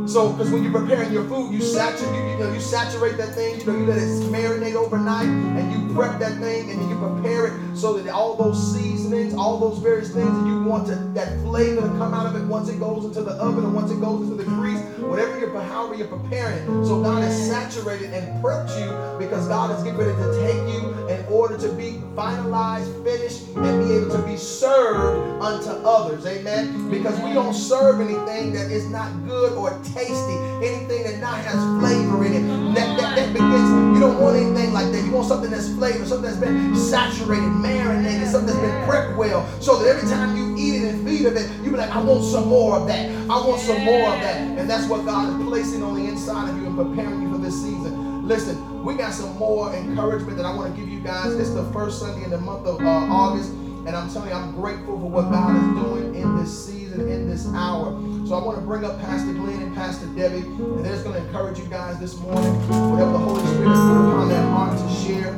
So, 0.07 0.31
because 0.31 0.51
when 0.51 0.63
you're 0.63 0.71
preparing 0.71 1.11
your 1.11 1.25
food, 1.25 1.53
you 1.53 1.61
saturate, 1.61 2.15
you, 2.15 2.29
you, 2.31 2.38
know, 2.38 2.53
you 2.53 2.61
saturate 2.61 3.17
that 3.17 3.35
thing. 3.35 3.59
You 3.59 3.65
know, 3.65 3.77
you 3.77 3.85
let 3.85 3.97
it 3.97 4.07
marinate 4.31 4.75
overnight, 4.75 5.27
and 5.27 5.71
you 5.71 5.93
prep 5.93 6.17
that 6.19 6.39
thing, 6.39 6.71
and 6.71 6.81
then 6.81 6.89
you 6.89 6.97
prepare 6.97 7.47
it 7.47 7.75
so 7.75 7.97
that 7.97 8.09
all 8.09 8.35
those 8.35 8.73
seasonings, 8.73 9.34
all 9.34 9.59
those 9.59 9.79
various 9.79 10.13
things 10.13 10.31
that 10.31 10.47
you 10.47 10.63
want 10.63 10.88
to, 10.88 10.95
that 11.13 11.38
flavor 11.41 11.81
to 11.81 11.88
come 11.88 12.13
out 12.13 12.25
of 12.25 12.35
it 12.35 12.45
once 12.47 12.69
it 12.69 12.79
goes 12.79 13.05
into 13.05 13.21
the 13.21 13.34
oven 13.34 13.65
or 13.65 13.69
once 13.69 13.91
it 13.91 13.99
goes 13.99 14.23
into 14.29 14.41
the 14.41 14.49
grease, 14.49 14.79
whatever 14.99 15.38
you're, 15.39 15.61
however 15.61 15.95
you're 15.95 16.07
preparing 16.07 16.57
it. 16.57 16.85
So 16.85 17.03
God 17.03 17.21
has 17.23 17.47
saturated 17.47 18.13
and 18.13 18.43
prepped 18.43 18.79
you 18.79 19.19
because 19.19 19.47
God 19.47 19.77
is 19.77 19.84
getting 19.84 19.99
ready 19.99 20.15
to 20.15 20.39
take 20.39 20.73
you 20.73 21.07
in 21.07 21.25
order 21.25 21.57
to 21.57 21.71
be 21.73 22.01
finalized, 22.15 22.91
finished, 23.03 23.47
and 23.55 23.88
be 23.88 23.95
able 23.95 24.09
to 24.11 24.21
be 24.23 24.38
served 24.38 25.41
unto 25.41 25.69
others. 25.88 26.25
Amen. 26.25 26.89
Because 26.89 27.19
we 27.21 27.34
don't 27.34 27.53
serve 27.53 28.01
anything 28.01 28.53
that 28.53 28.71
is 28.71 28.89
not 28.89 29.11
good 29.27 29.53
or 29.53 29.79
anything 29.98 31.03
that 31.03 31.19
not 31.19 31.40
has 31.40 31.56
flavor 31.80 32.26
in 32.26 32.34
it. 32.34 32.76
That, 32.76 32.98
that, 32.99 33.15
that 33.15 33.34
begins, 33.34 33.95
you 33.95 33.99
don't 33.99 34.22
want 34.22 34.38
anything 34.38 34.74
like 34.74 34.91
that. 34.91 35.03
You 35.03 35.11
want 35.11 35.28
something 35.28 35.49
that's 35.49 35.69
flavored, 35.74 36.07
something 36.07 36.30
that's 36.30 36.38
been 36.38 36.76
saturated, 36.76 37.49
marinated, 37.49 38.28
something 38.28 38.48
that's 38.48 38.60
been 38.60 38.88
prepped 38.88 39.18
well, 39.18 39.48
so 39.60 39.82
that 39.82 39.88
every 39.90 40.07
time 40.10 40.38
you 40.38 40.56
eat 40.57 40.84
it 40.84 40.94
and 40.94 41.07
feed 41.07 41.26
of 41.26 41.36
it, 41.36 41.49
you 41.64 41.72
be 41.72 41.78
like, 41.78 41.90
I 41.90 42.02
want 42.02 42.24
some 42.24 42.48
more 42.48 42.78
of 42.78 42.88
that. 42.88 43.10
I 43.30 43.48
want 43.48 43.61
some 43.61 43.84
more 43.84 44.14
of 44.14 44.22
that. 44.22 44.38
And 44.38 44.69
that's 44.69 44.88
what 44.88 45.06
God 45.06 45.30
is 45.30 45.48
placing 45.48 45.84
on 45.84 45.95
the 45.95 46.07
inside 46.07 46.49
of 46.49 46.57
you 46.57 46.68
and 46.68 46.76
preparing 46.76 47.22
you 47.22 47.32
for 47.32 47.38
this 47.38 47.56
season. 47.56 48.28
Listen, 48.28 48.84
we 48.84 48.95
got 48.95 49.14
some 49.14 49.36
more 49.38 49.74
encouragement 49.74 50.38
that 50.38 50.45
I 50.45 50.53
want 50.53 50.76
to 50.76 50.80
give 50.80 50.90
you 50.90 50.99
guys. 50.99 51.34
It's 51.34 51.52
the 51.52 51.64
first 51.72 51.99
Sunday 51.99 52.26
in 52.26 52.30
the 52.30 52.40
month 52.40 52.68
of 52.68 52.82
uh, 52.82 52.86
August. 52.86 53.52
And 53.88 53.95
I'm 53.95 54.11
telling 54.11 54.27
you, 54.27 54.35
I'm 54.35 54.51
grateful 54.51 54.99
for 54.99 55.09
what 55.09 55.31
God 55.31 55.55
is 55.55 55.81
doing 55.81 56.15
in 56.15 56.35
this 56.35 56.65
season, 56.65 57.07
in 57.09 57.30
this 57.30 57.47
hour. 57.53 57.91
So 58.27 58.35
I 58.35 58.43
want 58.43 58.59
to 58.59 58.65
bring 58.65 58.84
up 58.84 58.99
Pastor 58.99 59.31
Glenn 59.31 59.61
and 59.61 59.73
Pastor 59.73 60.07
Debbie, 60.07 60.39
and 60.39 60.84
they're 60.84 60.91
just 60.91 61.05
going 61.05 61.15
to 61.15 61.26
encourage 61.26 61.57
you 61.57 61.64
guys 61.68 61.97
this 61.97 62.19
morning. 62.19 62.53
Whatever 62.91 63.14
the 63.14 63.18
Holy 63.18 63.39
Spirit 63.45 63.64
put 63.64 63.95
upon 63.95 64.27
their 64.27 64.43
heart 64.43 64.77
to 64.77 64.89
share, 64.93 65.34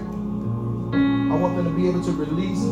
I 1.32 1.36
want 1.40 1.58
them 1.58 1.66
to 1.66 1.72
be 1.72 1.88
able 1.88 2.04
to 2.04 2.12
release. 2.12 2.66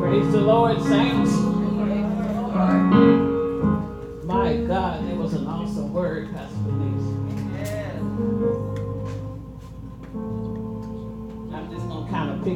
Praise 0.00 0.32
the 0.32 0.40
Lord, 0.40 0.80
saints. 0.80 1.17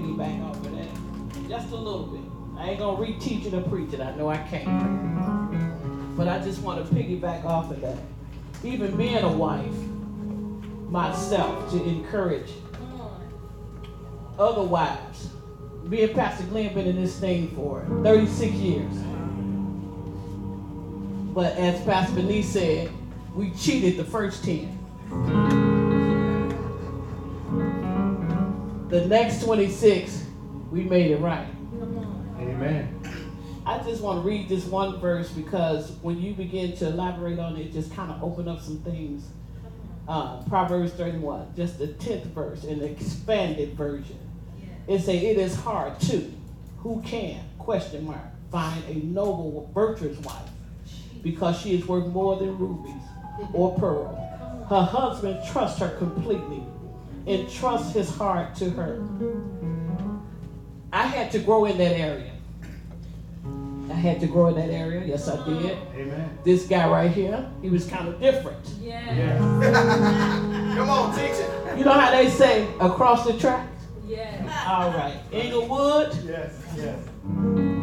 Of 0.03 0.20
off 0.20 0.57
of 0.57 0.73
that, 0.77 1.49
just 1.49 1.70
a 1.70 1.77
little 1.77 2.07
bit. 2.07 2.23
I 2.59 2.70
ain't 2.70 2.81
gonna 2.81 2.99
reteach 2.99 3.47
it 3.47 3.55
or 3.55 3.62
preach 3.62 3.93
it. 3.93 4.01
I 4.01 4.15
know 4.16 4.29
I 4.29 4.37
can't, 4.37 6.16
but 6.16 6.29
I 6.29 6.41
just 6.41 6.61
want 6.61 6.87
to 6.87 6.95
piggyback 6.95 7.45
off 7.45 7.70
of 7.70 7.81
that. 7.81 7.99
Even 8.65 8.97
being 8.97 9.23
a 9.23 9.33
wife, 9.33 9.74
myself 10.91 11.70
to 11.70 11.83
encourage 11.85 12.51
other 14.39 14.62
wives. 14.62 15.29
Me 15.85 16.03
and 16.03 16.15
Pastor 16.15 16.45
Glenn 16.45 16.74
been 16.74 16.87
in 16.87 16.97
this 16.97 17.19
thing 17.19 17.49
for 17.55 17.85
36 18.03 18.53
years. 18.55 18.95
But 21.33 21.57
as 21.57 21.81
Pastor 21.85 22.20
Vinice 22.20 22.53
said, 22.53 22.91
we 23.35 23.51
cheated 23.53 23.97
the 23.97 24.05
first 24.05 24.45
10. 24.45 25.62
The 28.93 29.06
next 29.06 29.43
26, 29.43 30.23
we 30.70 30.82
made 30.82 31.12
it 31.12 31.16
right. 31.16 31.48
Amen. 32.39 33.01
I 33.64 33.78
just 33.78 34.02
want 34.02 34.23
to 34.23 34.28
read 34.28 34.51
this 34.51 34.66
one 34.66 35.01
verse 35.01 35.31
because 35.31 35.93
when 36.02 36.20
you 36.20 36.35
begin 36.35 36.77
to 36.77 36.89
elaborate 36.89 37.39
on 37.39 37.56
it, 37.56 37.73
just 37.73 37.94
kind 37.94 38.12
of 38.12 38.23
open 38.23 38.48
up 38.48 38.60
some 38.60 38.77
things. 38.81 39.24
Uh, 40.06 40.43
Proverbs 40.43 40.93
31, 40.93 41.55
just 41.56 41.78
the 41.78 41.86
10th 41.86 42.24
verse 42.35 42.64
in 42.64 42.81
the 42.81 42.90
expanded 42.90 43.73
version. 43.78 44.19
It 44.86 45.01
say, 45.01 45.24
it 45.24 45.39
is 45.39 45.56
hard 45.56 45.98
to, 46.01 46.31
Who 46.81 47.01
can, 47.01 47.43
question 47.59 48.05
mark, 48.05 48.20
find 48.51 48.85
a 48.90 48.97
noble, 49.06 49.70
virtuous 49.73 50.19
wife 50.19 50.51
because 51.23 51.59
she 51.59 51.74
is 51.74 51.86
worth 51.86 52.09
more 52.09 52.36
than 52.36 52.59
rubies 52.59 53.02
or 53.55 53.74
pearl. 53.78 54.14
Her 54.69 54.82
husband 54.82 55.40
trusts 55.51 55.78
her 55.78 55.97
completely 55.97 56.62
and 57.27 57.51
trusts 57.51 57.94
his 57.94 58.11
heart 58.11 58.55
to 58.57 58.70
her. 58.70 59.03
I 60.93 61.05
had 61.07 61.31
to 61.32 61.39
grow 61.39 61.65
in 61.65 61.78
that 61.78 61.99
area. 61.99 62.32
I 63.90 63.94
had 63.94 64.20
to 64.20 64.27
grow 64.27 64.49
in 64.49 64.55
that 64.57 64.70
area. 64.70 65.05
Yes, 65.05 65.28
I 65.28 65.44
did. 65.44 65.78
Amen. 65.94 66.39
This 66.44 66.66
guy 66.66 66.89
right 66.89 67.11
here, 67.11 67.49
he 67.61 67.69
was 67.69 67.86
kind 67.86 68.09
of 68.09 68.20
different. 68.20 68.66
Yeah. 68.81 69.39
Come 70.77 70.90
on, 70.90 71.15
teach 71.15 71.31
it. 71.31 71.78
You 71.78 71.85
know 71.85 71.93
how 71.93 72.11
they 72.11 72.28
say 72.28 72.66
across 72.81 73.27
the 73.27 73.39
track? 73.39 73.69
Yeah. 74.07 74.66
All 74.69 74.90
right. 74.90 75.19
Englewood, 75.32 76.16
Yes, 76.24 76.53
yes. 76.77 76.99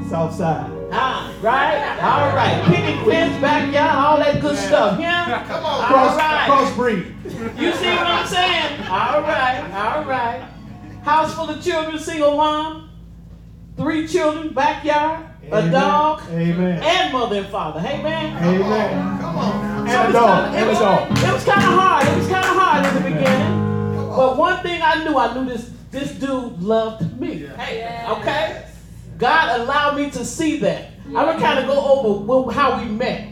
South 0.10 0.34
Side. 0.34 0.72
Ah, 0.92 1.32
right? 1.42 2.00
All 2.02 2.36
right. 2.36 2.64
Picket 2.66 3.06
fence, 3.06 3.40
backyard, 3.42 3.92
all 3.92 4.18
that 4.18 4.42
good 4.42 4.58
stuff. 4.58 5.00
Yeah? 5.00 5.44
Come 5.48 5.64
on, 5.64 5.82
All 5.82 5.84
cross, 5.84 6.18
right. 6.18 6.50
crossbreed. 6.50 7.60
You 7.60 7.74
see 7.74 7.90
what 7.90 8.08
I'm 8.08 8.26
saying? 8.28 8.82
All 8.90 9.22
right, 9.22 9.72
all 9.74 10.04
right. 10.06 10.42
House 11.04 11.34
full 11.36 11.50
of 11.50 11.64
children, 11.64 12.00
single 12.00 12.36
mom, 12.36 12.90
three 13.78 14.08
children, 14.08 14.52
backyard, 14.54 15.26
a 15.52 15.70
dog, 15.70 16.22
Amen. 16.32 16.82
and 16.84 17.14
mother 17.14 17.38
and 17.38 17.48
father. 17.48 17.80
Hey, 17.80 18.02
man. 18.02 18.44
Amen. 18.44 19.20
Come 19.20 19.38
on. 19.38 19.88
So 19.88 19.94
And 19.94 20.08
it 20.08 20.10
a 20.10 20.14
dog. 20.14 20.44
kinda- 20.44 20.60
And 20.60 20.70
a 20.70 20.72
it 20.72 20.80
dog. 20.80 21.10
was- 21.12 21.24
It 21.24 21.34
was 21.34 21.44
kind 21.46 21.60
of 21.64 21.74
hard. 21.80 22.08
It 22.08 22.18
was 22.18 22.28
kind 22.28 22.46
of 22.46 22.56
hard 22.58 22.86
in 22.86 22.94
the 22.96 23.02
beginning. 23.10 23.48
Come 23.96 24.10
on. 24.10 24.18
But 24.18 24.38
one 24.38 24.58
thing 24.64 24.82
I 24.84 25.04
knew, 25.04 25.18
I 25.18 25.34
knew 25.34 25.46
this 25.46 25.70
this 25.92 26.12
dude 26.12 26.62
loved 26.62 27.20
me. 27.20 27.48
Hey, 27.58 28.06
okay? 28.10 28.64
God 29.20 29.60
allowed 29.60 29.98
me 29.98 30.10
to 30.12 30.24
see 30.24 30.60
that. 30.60 30.92
I'm 31.08 31.14
gonna 31.14 31.40
kind 31.40 31.60
of 31.60 31.68
go 31.68 31.78
over 32.30 32.52
how 32.54 32.82
we 32.82 32.86
met. 32.90 33.28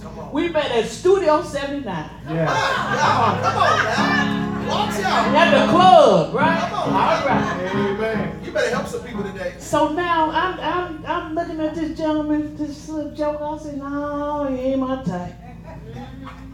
Come 0.00 0.18
on. 0.18 0.32
We 0.32 0.48
met 0.48 0.70
at 0.70 0.86
Studio 0.86 1.42
79 1.42 1.84
Yeah. 1.84 2.46
Ah, 2.48 3.34
y'all, 3.34 3.42
come 3.42 3.58
on 3.58 3.84
now. 3.84 4.68
Watch 4.68 5.00
out. 5.00 5.34
at 5.34 5.66
the 5.66 5.72
club, 5.72 6.34
right? 6.34 6.60
Come 6.60 6.74
on. 6.74 6.88
All 6.92 7.26
right. 7.26 7.72
Amen. 7.74 8.40
You 8.44 8.52
better 8.52 8.70
help 8.70 8.86
some 8.86 9.02
people 9.02 9.24
today. 9.24 9.54
So 9.58 9.92
now 9.92 10.30
I'm 10.30 10.60
I'm 10.60 11.06
I'm 11.06 11.34
looking 11.34 11.60
at 11.60 11.74
this 11.74 11.98
gentleman, 11.98 12.56
this 12.56 12.88
little 12.88 13.10
joker. 13.12 13.44
I 13.44 13.58
said, 13.58 13.78
no, 13.78 14.46
he 14.48 14.60
ain't 14.60 14.80
my 14.80 15.02
type. 15.02 15.34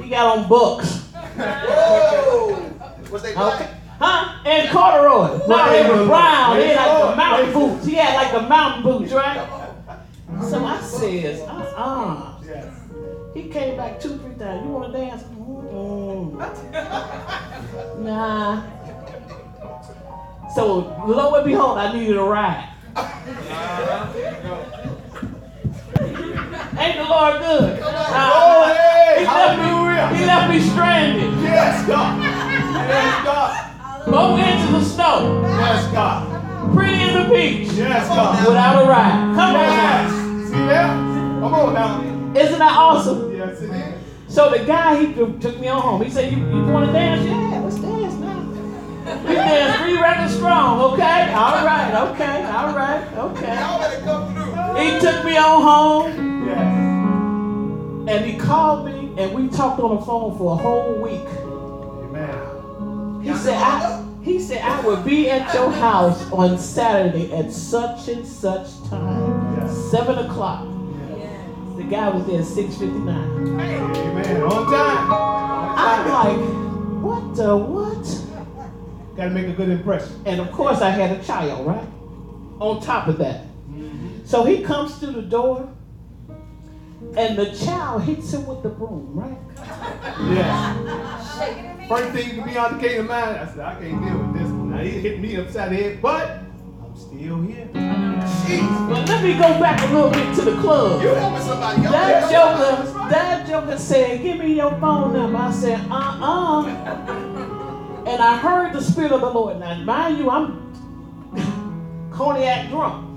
He 0.02 0.09
got 0.09 0.39
on 0.39 0.48
books. 0.48 1.02
Whoa. 1.12 2.73
was 3.10 3.23
they 3.23 3.35
Okay. 3.35 3.69
Huh? 3.99 4.35
And 4.45 4.70
corduroy. 4.70 5.39
No, 5.39 5.55
Right. 5.57 5.70
they 5.83 5.89
were 5.91 6.07
brown. 6.07 6.57
They 6.57 6.69
had 6.69 6.87
like 6.87 7.11
the 7.11 7.16
mountain 7.16 7.53
boots. 7.53 7.85
He 7.87 7.95
had 7.95 8.15
like 8.15 8.33
the 8.33 8.49
mountain 8.49 8.83
boots, 8.83 9.12
right? 9.12 9.49
So 10.49 10.65
I 10.65 10.81
says, 10.81 11.41
uh-uh. 11.43 12.35
He 13.35 13.43
came 13.49 13.77
back 13.77 13.99
two, 14.01 14.16
three 14.19 14.35
times. 14.35 14.65
You 14.65 14.70
want 14.73 14.93
to 14.93 14.99
dance? 14.99 15.23
Mm-mm. 15.25 16.39
Nah. 18.05 18.62
So 20.55 20.65
lo 21.07 21.35
and 21.35 21.45
behold, 21.45 21.79
I 21.79 21.93
needed 21.93 22.16
a 22.16 22.23
ride. 22.23 22.69
Ain't 26.79 26.97
the 26.97 27.05
Lord 27.05 27.39
good? 27.41 27.81
Uh, 27.83 28.75
he, 29.19 29.25
left 29.25 29.59
me, 29.59 30.19
he 30.19 30.25
left 30.27 30.51
me 30.53 30.61
stranded. 30.61 31.33
Yes, 31.43 31.87
God. 31.87 32.23
Yes, 32.23 33.25
God. 33.25 33.68
Go 34.10 34.36
into 34.36 34.72
the 34.72 34.85
snow, 34.85 35.43
Yes, 35.44 35.93
God. 35.93 36.72
pretty 36.74 37.02
as 37.02 37.14
a 37.16 37.28
peach, 37.30 37.72
Yes, 37.72 38.09
God. 38.09 38.47
without 38.47 38.85
a 38.85 38.89
ride. 38.89 39.35
Come 39.36 39.56
on 39.56 39.62
Yes. 39.62 40.10
now. 40.10 40.44
See 40.47 40.66
there? 40.66 40.86
Come 41.40 41.55
on 41.55 41.74
now. 41.74 42.01
Isn't 42.40 42.59
that 42.59 42.76
awesome? 42.76 43.36
Yes, 43.36 43.60
it 43.60 43.70
is. 43.70 43.94
So 44.35 44.51
the 44.51 44.60
guy, 44.64 44.97
he 45.05 45.12
took 45.14 45.40
took 45.40 45.60
me 45.60 45.68
on 45.68 45.80
home. 45.80 46.02
He 46.02 46.10
said, 46.10 46.32
you, 46.32 46.39
you 46.39 46.72
want 46.72 46.86
to 46.86 46.93
dance? 46.93 47.24
Yeah, 47.24 47.60
let's 47.64 47.76
dance 47.76 48.14
now. 48.14 48.44
We 49.26 49.35
dance 49.35 49.76
three 49.80 49.98
records 50.01 50.35
strong, 50.35 50.80
okay? 50.93 51.32
All 51.35 51.64
right, 51.64 51.94
okay, 52.10 52.44
all 52.44 52.72
right, 52.74 53.02
okay. 53.16 53.55
Y'all 53.60 53.78
better 53.78 54.01
come 54.05 54.35
through. 54.35 54.82
He 54.82 55.01
took 55.01 55.24
me 55.24 55.36
on 55.36 55.62
home 55.62 56.47
Yes. 56.47 58.10
and 58.16 58.24
he 58.24 58.36
called 58.39 58.86
me 58.86 59.12
and 59.18 59.32
we 59.35 59.48
talked 59.48 59.80
on 59.80 59.97
the 59.97 60.02
phone 60.05 60.36
for 60.39 60.52
a 60.52 60.56
whole 60.56 60.94
week. 61.01 61.20
Amen. 63.20 63.32
He 63.35 63.39
said, 63.39 63.59
I, 63.62 64.05
he 64.23 64.40
said, 64.40 64.62
I 64.62 64.81
will 64.81 65.03
be 65.03 65.31
at 65.31 65.53
your 65.55 65.70
house 65.70 66.31
on 66.32 66.59
Saturday 66.59 67.32
at 67.32 67.51
such 67.53 68.09
and 68.09 68.27
such 68.27 68.69
time, 68.89 69.57
Yes. 69.59 69.90
seven 69.90 70.19
o'clock. 70.19 70.66
The 71.77 71.85
guy 71.85 72.09
was 72.09 72.27
there 72.27 72.40
at 72.40 72.47
6:59. 72.47 73.61
Amen. 73.61 74.43
On 74.43 74.65
time. 74.66 75.12
I'm 75.78 76.09
like, 76.11 77.03
what 77.05 77.36
the 77.36 77.57
what? 77.57 79.16
Gotta 79.16 79.31
make 79.31 79.47
a 79.47 79.53
good 79.53 79.69
impression. 79.69 80.20
And 80.27 80.40
of 80.40 80.51
course, 80.51 80.81
I 80.81 80.90
had 80.90 81.12
a 81.16 81.23
child, 81.23 81.66
right? 81.66 81.86
On 82.61 82.81
top 82.81 83.07
of 83.07 83.19
that. 83.19 83.43
Mm-hmm. 83.70 84.24
So 84.24 84.45
he 84.45 84.62
comes 84.62 84.97
through 84.99 85.12
the 85.12 85.23
door, 85.23 85.69
and 87.16 87.37
the 87.39 87.53
child 87.55 88.03
hits 88.03 88.33
him 88.33 88.47
with 88.47 88.62
the 88.62 88.69
broom, 88.69 89.11
right? 89.15 89.39
Yes. 90.35 91.89
First 91.89 92.12
thing 92.12 92.37
to 92.37 92.43
be 92.45 92.57
on 92.59 92.75
the 92.77 92.81
came 92.89 92.97
to 92.99 93.03
mind, 93.05 93.37
I 93.39 93.47
said, 93.47 93.61
I 93.61 93.75
can't 93.81 94.03
deal 94.05 94.19
with 94.19 94.33
this 94.35 94.51
one. 94.51 94.70
Now 94.70 94.79
he 94.83 94.91
hit 94.91 95.20
me 95.20 95.37
upside 95.37 95.70
the 95.70 95.77
head, 95.77 96.03
but 96.03 96.29
I'm 96.83 96.97
still 96.97 97.41
here. 97.43 97.69
Jeez. 97.73 98.89
But 98.91 99.09
let 99.09 99.23
me 99.25 99.33
go 99.35 99.59
back 99.61 99.81
a 99.89 99.95
little 99.95 100.11
bit 100.11 100.35
to 100.37 100.43
the 100.43 100.57
club. 100.61 101.01
You 101.03 101.09
helping 101.09 101.43
somebody. 101.43 101.83
Y'all 101.83 101.93
That 101.93 102.31
helping 102.31 102.66
joker, 102.66 102.87
somebody. 102.89 103.11
that 103.15 103.47
joker 103.49 103.79
said, 103.79 104.23
give 104.23 104.39
me 104.39 104.55
your 104.55 104.70
phone 104.81 105.12
number. 105.15 105.39
I 105.39 105.51
said, 105.53 105.81
uh-uh. 105.91 106.66
And 108.07 108.23
I 108.23 108.37
heard 108.39 108.73
the 108.75 108.83
Spirit 108.83 109.12
of 109.12 109.20
the 109.20 109.31
Lord. 109.31 109.59
Now, 109.61 109.75
mind 109.85 110.19
you, 110.19 110.31
I'm 110.31 110.73
cognac 112.11 112.69
drunk. 112.70 113.07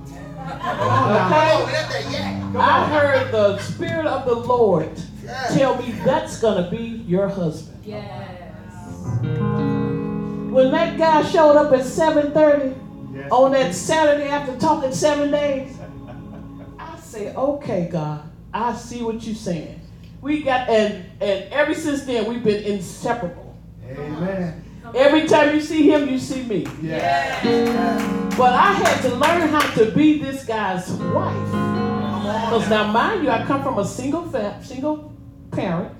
Okay? 0.48 2.58
I 2.58 2.88
heard 2.90 3.32
the 3.32 3.58
Spirit 3.60 4.06
of 4.06 4.26
the 4.26 4.36
Lord 4.36 4.90
tell 5.54 5.78
me 5.82 5.92
that's 6.06 6.40
gonna 6.40 6.70
be 6.70 7.04
your 7.08 7.28
husband. 7.28 7.80
Yes. 7.86 8.02
When 9.22 10.72
that 10.72 10.98
guy 10.98 11.24
showed 11.24 11.56
up 11.56 11.72
at 11.72 11.86
7:30 11.86 12.76
Yes. 13.14 13.28
on 13.32 13.52
that 13.52 13.76
Saturday 13.76 14.30
after 14.30 14.56
talking 14.58 14.94
seven 14.94 15.32
days, 15.32 15.76
I 16.80 16.98
say, 17.00 17.34
okay, 17.36 17.90
God, 17.92 18.22
I 18.54 18.74
see 18.76 19.04
what 19.04 19.22
you're 19.24 19.36
saying. 19.36 19.80
We 20.22 20.44
got 20.44 20.70
and 20.70 21.06
and 21.20 21.44
ever 21.52 21.74
since 21.74 22.04
then 22.04 22.30
we've 22.30 22.44
been 22.44 22.64
inseparable. 22.64 23.56
Amen. 23.90 24.64
Every 24.96 25.28
time 25.28 25.56
you 25.56 25.62
see 25.62 25.90
him, 25.90 26.10
you 26.10 26.20
see 26.20 26.44
me. 26.44 26.68
Yes. 26.82 28.38
But 28.38 28.54
I 28.54 28.74
had 28.74 29.02
to 29.04 29.16
learn 29.16 29.48
how 29.50 29.74
to 29.76 29.92
be 29.92 30.22
this 30.22 30.46
guy's 30.46 30.90
wife. 30.92 31.52
Because 31.52 32.70
now, 32.70 32.92
mind 32.92 33.24
you, 33.24 33.30
I 33.30 33.44
come 33.46 33.64
from 33.64 33.80
a 33.80 33.86
single 33.86 34.28
fa- 34.30 34.60
single 34.64 35.14
parent. 35.52 35.96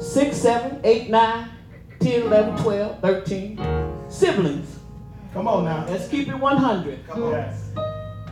Six, 0.00 0.36
seven, 0.36 0.80
eight, 0.84 1.10
nine, 1.10 1.50
10, 2.00 2.22
11, 2.22 2.62
12, 2.62 3.00
13 3.00 3.60
siblings. 4.08 4.78
Come 5.32 5.48
on 5.48 5.64
now. 5.64 5.86
Let's 5.88 6.08
keep 6.08 6.28
it 6.28 6.34
100. 6.34 7.06
Come 7.08 7.22
on. 7.24 7.32
Yes. 7.32 7.70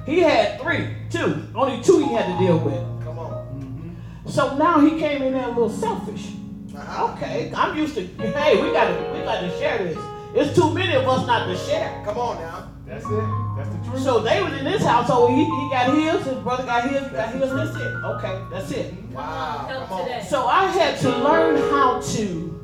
He 0.07 0.21
had 0.21 0.61
three, 0.61 0.97
two. 1.11 1.49
Only 1.55 1.83
two 1.83 1.99
he 2.07 2.13
had 2.13 2.27
to 2.27 2.39
deal 2.45 2.59
with. 2.59 2.75
Come 3.05 3.19
on. 3.19 3.33
Mm-hmm. 3.33 4.31
So 4.31 4.57
now 4.57 4.81
he 4.81 4.99
came 4.99 5.23
in 5.23 5.33
there 5.33 5.45
a 5.45 5.49
little 5.49 5.71
selfish. 5.71 6.33
Okay, 6.77 7.53
I'm 7.55 7.77
used 7.77 7.95
to. 7.95 8.03
Hey, 8.03 8.61
we 8.63 8.73
got 8.73 8.89
to 8.89 9.13
we 9.13 9.25
got 9.25 9.41
to 9.41 9.51
share 9.59 9.79
this. 9.79 9.99
It's 10.35 10.55
too 10.57 10.73
many 10.75 10.95
of 10.95 11.07
us 11.07 11.27
not 11.27 11.47
to 11.47 11.57
share. 11.57 12.03
Come 12.05 12.19
on 12.19 12.37
now. 12.39 12.71
That's 12.87 13.05
it. 13.07 13.25
That's 13.57 13.69
the 13.71 13.91
truth. 13.91 14.03
So 14.03 14.21
they 14.21 14.43
was 14.43 14.53
in 14.55 14.65
this 14.65 14.83
household. 14.83 15.31
He, 15.31 15.45
he 15.45 15.71
got 15.71 15.95
his. 15.95 16.27
His 16.27 16.39
brother 16.43 16.65
got 16.65 16.89
his. 16.89 17.05
He 17.05 17.15
got 17.15 17.33
his. 17.33 17.53
That's 17.53 17.77
it. 17.77 17.95
Okay, 18.05 18.45
that's 18.51 18.71
it. 18.73 18.93
Mm-hmm. 18.93 19.15
wow. 19.15 19.87
Come 19.89 19.93
on. 20.01 20.23
So 20.25 20.47
I 20.47 20.67
had 20.67 20.99
to 21.01 21.09
learn 21.19 21.57
how 21.71 22.01
to 22.01 22.61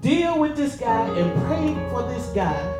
deal 0.00 0.38
with 0.38 0.56
this 0.56 0.76
guy 0.76 1.08
and 1.18 1.46
pray 1.46 1.90
for 1.90 2.02
this 2.08 2.26
guy 2.28 2.78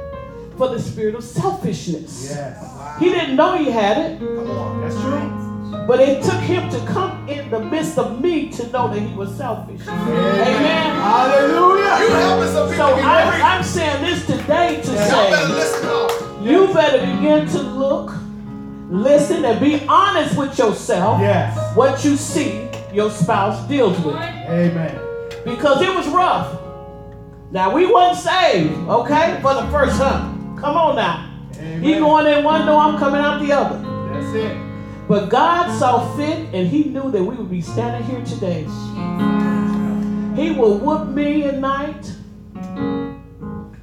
for 0.56 0.68
the 0.68 0.80
spirit 0.80 1.14
of 1.14 1.24
selfishness. 1.24 2.30
Yes. 2.30 2.98
He 3.01 3.06
didn't 3.06 3.36
know 3.36 3.56
he 3.56 3.70
had 3.70 3.98
it, 3.98 4.18
Come 4.18 4.51
on. 4.51 4.80
That's 4.80 5.01
true. 5.01 5.41
But 5.86 6.00
it 6.00 6.22
took 6.22 6.40
him 6.40 6.68
to 6.70 6.78
come 6.86 7.28
in 7.28 7.50
the 7.50 7.60
midst 7.60 7.98
of 7.98 8.20
me 8.20 8.48
to 8.50 8.66
know 8.68 8.88
that 8.92 9.00
he 9.00 9.14
was 9.14 9.34
selfish. 9.36 9.80
Amen. 9.88 10.96
Hallelujah. 10.96 12.06
You 12.06 12.14
helping 12.14 12.52
some 12.52 12.68
people 12.70 12.86
So 12.86 12.96
be 12.96 13.02
I'm. 13.02 13.42
I'm 13.42 13.62
saying 13.64 14.02
this 14.04 14.26
today 14.26 14.80
to 14.82 14.92
Y'all 14.92 15.30
better 15.30 15.36
say 15.36 15.54
listen 15.54 16.22
you 16.44 16.66
better 16.74 16.98
begin 16.98 17.46
to 17.48 17.62
look, 17.62 18.12
listen, 18.90 19.44
and 19.44 19.60
be 19.60 19.86
honest 19.86 20.36
with 20.36 20.59
yourself. 20.59 21.20
Yes. 21.20 21.76
What 21.76 22.04
you 22.04 22.16
see 22.16 22.68
your 22.92 23.10
spouse 23.10 23.66
deals 23.68 23.98
with. 24.00 24.16
Amen. 24.16 24.98
because 25.44 25.80
it 25.82 25.94
was 25.94 26.06
rough. 26.09 26.59
Now 27.52 27.72
we 27.74 27.86
wasn't 27.86 28.24
saved, 28.26 28.72
okay, 28.88 29.38
for 29.40 29.54
the 29.54 29.66
first 29.70 29.98
time. 29.98 30.56
Come 30.56 30.76
on 30.76 30.96
now. 30.96 31.30
Amen. 31.56 31.82
He 31.82 31.94
going 31.94 32.26
in 32.26 32.44
one 32.44 32.66
door, 32.66 32.80
I'm 32.80 32.98
coming 32.98 33.20
out 33.20 33.40
the 33.40 33.52
other. 33.52 33.78
That's 34.12 34.34
it. 34.34 34.72
But 35.12 35.28
God 35.28 35.78
saw 35.78 36.16
fit, 36.16 36.39
and 36.55 36.66
He 36.66 36.84
knew 36.84 37.10
that 37.10 37.22
we 37.22 37.36
would 37.36 37.51
be 37.51 37.60
standing 37.60 38.02
here 38.09 38.24
today. 38.24 38.62
He 40.34 40.52
will 40.59 40.78
whoop 40.78 41.09
me 41.09 41.44
at 41.44 41.59
night. 41.59 42.10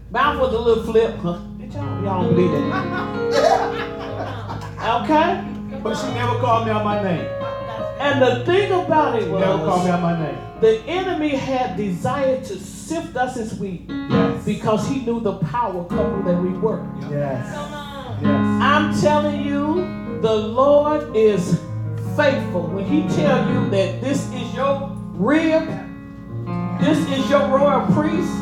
Mouth 0.10 0.40
was 0.40 0.56
a 0.56 0.60
little 0.60 0.84
flip. 0.86 1.18
Huh? 1.18 1.38
Did 1.60 1.72
y'all, 1.72 2.04
y'all 2.04 2.24
don't 2.24 2.34
believe 2.34 2.52
that? 2.52 3.76
Okay? 5.04 5.46
But 5.84 5.96
she 5.98 6.08
never 6.16 6.40
called 6.40 6.66
me 6.66 6.72
out 6.72 6.84
my 6.84 7.04
name. 7.04 7.28
And 8.00 8.20
the 8.24 8.44
thing 8.46 8.72
about 8.72 9.16
it 9.22 9.26
She 9.26 9.30
never 9.30 9.58
called 9.58 9.86
me 9.86 9.92
was, 9.92 10.00
out 10.00 10.02
my 10.02 10.20
name. 10.20 10.38
the 10.62 10.80
enemy 10.88 11.36
had 11.36 11.78
desired 11.78 12.44
to 12.46 12.58
sift 12.58 13.16
us 13.16 13.38
as 13.38 13.54
wheat. 13.60 13.86
Yes. 13.88 14.44
because 14.46 14.88
he 14.88 15.02
knew 15.06 15.20
the 15.20 15.38
power 15.38 15.84
couple 15.84 16.24
that 16.24 16.42
we 16.42 16.50
were. 16.58 16.84
Yes. 17.02 17.46
Yes. 18.20 18.24
I'm 18.24 19.00
telling 19.00 19.46
you, 19.46 20.00
the 20.22 20.36
Lord 20.36 21.16
is 21.16 21.60
faithful. 22.16 22.68
When 22.68 22.86
he 22.86 23.08
tell 23.16 23.48
you 23.52 23.70
that 23.70 24.02
this 24.02 24.32
is 24.34 24.54
your 24.54 24.92
rib, 25.14 25.68
this 26.82 26.98
is 27.10 27.30
your 27.30 27.48
royal 27.48 27.86
priest, 27.94 28.34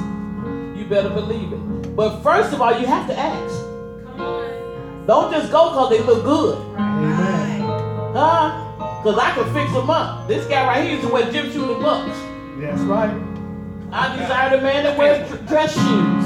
you 0.78 0.86
better 0.90 1.10
believe 1.10 1.54
it. 1.54 1.96
But 1.96 2.22
first 2.22 2.54
of 2.54 2.62
all, 2.62 2.80
you 2.80 2.88
have 2.88 3.08
to 3.08 3.18
ask. 3.18 3.56
Don't 5.08 5.32
just 5.32 5.52
go 5.52 5.70
because 5.70 5.90
they 5.92 6.04
look 6.04 6.24
good. 6.24 6.58
Amen. 6.78 7.62
Huh? 8.14 9.02
Because 9.04 9.20
I 9.20 9.32
can 9.36 9.54
fix 9.54 9.72
them 9.74 9.90
up. 9.90 10.28
This 10.28 10.46
guy 10.48 10.66
right 10.66 10.84
here 10.84 10.96
used 10.96 11.08
to 11.08 11.14
wear 11.14 11.32
gym 11.32 11.46
shoes 11.52 11.70
and 11.70 11.82
bucks. 11.82 12.18
That's 12.58 12.82
right. 12.82 13.14
I 13.92 14.18
desire 14.18 14.58
a 14.58 14.62
man 14.62 14.84
that 14.84 14.98
wears 14.98 15.30
dress 15.48 15.74
shoes. 15.74 16.26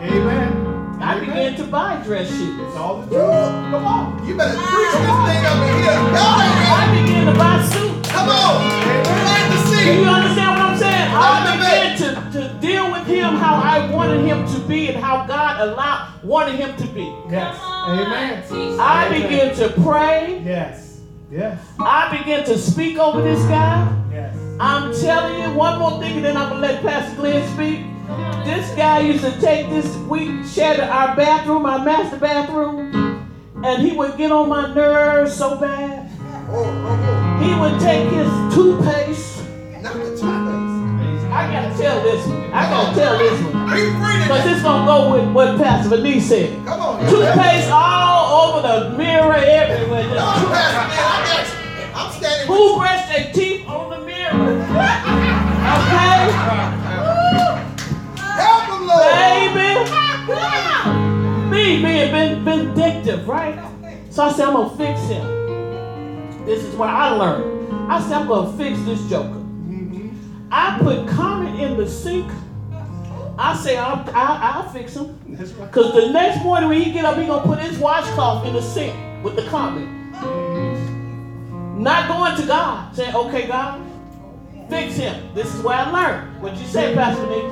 Amen. 0.00 0.59
I 1.00 1.14
Amen. 1.16 1.28
began 1.28 1.56
to 1.56 1.64
buy 1.64 2.02
dress 2.04 2.28
shoes. 2.28 2.60
It's 2.60 2.76
all 2.76 3.00
the 3.00 3.06
truth. 3.08 3.24
Come 3.24 3.86
on. 3.86 4.28
You 4.28 4.36
better 4.36 4.54
ah. 4.54 4.68
preach 4.68 5.00
this 5.00 5.18
thing 5.24 5.42
up 5.48 5.56
in 5.64 5.74
here. 5.80 5.96
Y'all 6.12 6.40
ain't 6.44 6.56
ready. 6.60 6.76
I 6.76 7.02
began 7.02 7.24
to 7.32 7.38
buy 7.38 7.56
suits. 7.64 8.10
Come 8.10 8.28
on. 8.28 8.60
Plant 9.08 9.48
the 9.48 9.76
Do 9.80 9.92
you 9.96 10.08
understand 10.08 10.50
what 10.50 10.60
I'm 10.60 10.78
saying? 10.78 11.08
I 11.10 11.56
began 11.56 11.96
to, 11.96 12.38
to 12.38 12.60
deal 12.60 12.92
with 12.92 13.06
him 13.06 13.34
how 13.34 13.54
I 13.54 13.90
wanted 13.90 14.26
him 14.26 14.46
to 14.46 14.68
be 14.68 14.88
and 14.88 15.02
how 15.02 15.24
God 15.24 15.68
allowed 15.68 16.22
wanted 16.22 16.56
him 16.56 16.76
to 16.76 16.86
be. 16.88 17.16
Yes. 17.30 17.58
Amen. 17.62 18.44
I 18.78 19.06
Amen. 19.06 19.22
began 19.22 19.54
to 19.56 19.70
pray. 19.82 20.42
Yes. 20.44 21.00
Yes. 21.30 21.58
I 21.78 22.14
began 22.18 22.44
to 22.44 22.58
speak 22.58 22.98
over 22.98 23.22
this 23.22 23.42
guy. 23.44 23.90
Yes. 24.12 24.36
I'm 24.60 24.92
telling 25.00 25.40
you 25.40 25.56
one 25.56 25.78
more 25.78 25.98
thing, 25.98 26.16
and 26.16 26.24
then 26.26 26.36
I'm 26.36 26.50
gonna 26.50 26.60
let 26.60 26.82
Pastor 26.82 27.16
Glenn 27.16 27.54
speak. 27.54 27.86
This 28.44 28.60
this 28.70 28.76
guy 28.76 29.00
used 29.00 29.24
to 29.24 29.40
take 29.40 29.68
this. 29.68 29.96
We 30.08 30.46
shared 30.46 30.80
our 30.80 31.16
bathroom, 31.16 31.66
our 31.66 31.84
master 31.84 32.18
bathroom, 32.18 33.28
and 33.64 33.82
he 33.82 33.96
would 33.96 34.16
get 34.16 34.30
on 34.30 34.48
my 34.48 34.72
nerves 34.74 35.34
so 35.34 35.58
bad. 35.58 36.08
He 37.42 37.54
would 37.54 37.80
take 37.80 38.10
his 38.12 38.28
toothpaste. 38.54 39.42
Not 39.82 39.94
the 39.94 40.10
toothpaste. 40.10 41.26
I 41.30 41.48
gotta 41.52 41.76
tell 41.76 42.02
this 42.02 42.26
one. 42.26 42.52
I 42.52 42.70
gotta 42.70 42.94
tell 42.94 43.18
this 43.18 43.42
one. 43.42 43.56
Are 43.56 43.78
you 43.78 43.90
free 43.92 44.22
Because 44.22 44.46
it's 44.46 44.62
gonna 44.62 44.86
go 44.86 45.12
with 45.12 45.32
what 45.32 45.56
Pastor 45.58 45.96
Vinice 45.96 46.28
said. 46.28 46.66
Come 46.66 46.80
on. 46.80 47.08
Toothpaste 47.08 47.70
all 47.70 48.54
over 48.54 48.66
the 48.66 48.98
mirror, 48.98 49.34
everywhere. 49.34 50.02
No, 50.02 50.14
Just 50.14 50.46
Pastor, 50.48 50.88
man, 50.88 50.98
I 51.00 51.24
got 51.26 51.46
you. 51.46 51.60
I'm 51.94 52.12
standing 52.12 52.46
Who 52.46 52.76
brushed 52.78 53.08
their 53.08 53.32
teeth 53.32 53.39
vindictive, 62.50 63.28
right? 63.28 63.58
So 64.10 64.24
I 64.24 64.32
said, 64.32 64.48
I'm 64.48 64.54
gonna 64.54 64.76
fix 64.76 65.00
him. 65.02 66.44
This 66.44 66.64
is 66.64 66.74
what 66.74 66.88
I 66.88 67.10
learned. 67.10 67.72
I 67.90 68.00
said, 68.02 68.12
I'm 68.12 68.28
gonna 68.28 68.56
fix 68.56 68.80
this 68.82 69.08
joker. 69.08 69.36
I 70.50 70.78
put 70.80 71.06
Comet 71.08 71.60
in 71.60 71.76
the 71.76 71.88
sink. 71.88 72.30
I 73.38 73.56
say, 73.56 73.76
I'll, 73.76 74.04
I'll, 74.14 74.62
I'll 74.62 74.68
fix 74.70 74.94
him. 74.94 75.18
Because 75.28 75.94
the 75.94 76.10
next 76.12 76.42
morning 76.42 76.68
when 76.68 76.82
he 76.82 76.92
get 76.92 77.04
up, 77.04 77.16
he 77.16 77.26
gonna 77.26 77.46
put 77.46 77.60
his 77.60 77.78
washcloth 77.78 78.46
in 78.46 78.54
the 78.54 78.62
sink 78.62 78.94
with 79.24 79.36
the 79.36 79.46
Comet. 79.46 79.88
Not 81.78 82.08
going 82.08 82.36
to 82.36 82.46
God. 82.46 82.94
Saying, 82.94 83.14
okay, 83.14 83.46
God, 83.46 83.80
fix 84.68 84.96
him. 84.96 85.34
This 85.34 85.54
is 85.54 85.62
where 85.62 85.76
I 85.76 85.90
learned. 85.90 86.42
What 86.42 86.56
you 86.56 86.66
say, 86.66 86.94
Pastor 86.94 87.26
Nick? 87.26 87.44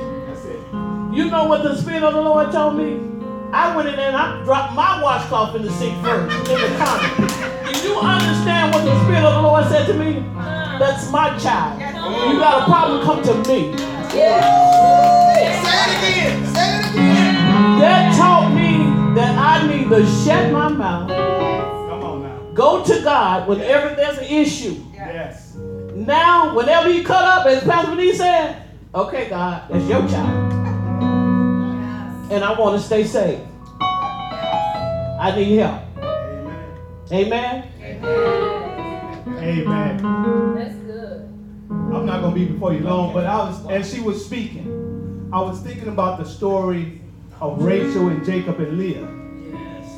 You 1.17 1.31
know 1.31 1.45
what 1.47 1.63
the 1.63 1.77
Spirit 1.77 2.03
of 2.03 2.15
the 2.15 2.21
Lord 2.21 2.53
told 2.53 2.77
me? 2.77 3.08
I 3.53 3.75
went 3.75 3.89
in 3.89 3.97
there 3.97 4.09
and 4.09 4.17
I 4.17 4.43
dropped 4.45 4.75
my 4.75 5.03
washcloth 5.03 5.57
in 5.57 5.63
the 5.63 5.71
sink 5.73 6.03
first, 6.05 6.51
in 6.51 6.61
the 6.61 6.77
Comet. 6.77 7.75
Do 7.75 7.89
you 7.89 7.97
understand 7.99 8.75
what 8.75 8.85
the 8.85 8.95
Spirit 9.05 9.25
of 9.25 9.35
the 9.35 9.43
Lord 9.43 9.67
said 9.69 9.87
to 9.87 9.95
me? 9.95 10.23
That's 10.79 11.11
my 11.11 11.37
child. 11.39 11.81
You 11.81 12.39
got 12.39 12.63
a 12.63 12.65
problem, 12.67 13.03
come 13.05 13.23
to 13.25 13.35
me. 13.49 13.77
Say 14.11 14.27
it 14.27 15.99
again. 15.99 16.47
Say 16.55 16.79
it 16.79 16.91
again. 16.91 17.35
That 17.81 18.15
taught 18.17 18.53
me 18.55 19.15
that 19.15 19.39
I 19.39 19.67
need 19.67 19.89
to 19.89 20.05
shut 20.25 20.53
my 20.53 20.69
mouth, 20.69 21.09
Come 21.09 22.03
on 22.03 22.23
now. 22.23 22.39
go 22.55 22.85
to 22.85 23.03
God 23.03 23.49
whenever 23.49 23.95
there's 23.95 24.19
an 24.19 24.25
issue. 24.25 24.77
Yes. 24.93 25.55
Now, 25.95 26.55
whenever 26.55 26.91
you 26.91 27.03
cut 27.03 27.25
up, 27.25 27.47
as 27.47 27.65
Pastor 27.65 27.95
Lee 27.95 28.13
said, 28.13 28.63
okay, 28.95 29.29
God, 29.29 29.63
that's 29.71 29.85
your 29.89 30.07
child. 30.09 30.58
And 32.31 32.45
I 32.45 32.59
want 32.59 32.79
to 32.79 32.87
stay 32.87 33.05
safe. 33.05 33.41
I 33.81 35.33
need 35.35 35.57
help. 35.57 35.83
Amen. 37.11 37.73
Amen. 37.81 38.99
Amen. 39.39 40.55
That's 40.55 40.75
good. 40.75 41.23
I'm 41.71 42.05
not 42.05 42.21
gonna 42.21 42.35
be 42.35 42.45
before 42.45 42.75
you 42.75 42.81
long, 42.81 43.15
but 43.15 43.25
I 43.25 43.39
was 43.39 43.67
as 43.71 43.93
she 43.93 44.01
was 44.01 44.25
speaking, 44.25 45.31
I 45.33 45.41
was 45.41 45.61
thinking 45.61 45.89
about 45.89 46.19
the 46.19 46.25
story 46.25 47.01
of 47.41 47.63
Rachel 47.63 48.09
and 48.09 48.25
Jacob 48.27 48.61
and 48.61 48.77
Leah. 48.79 49.09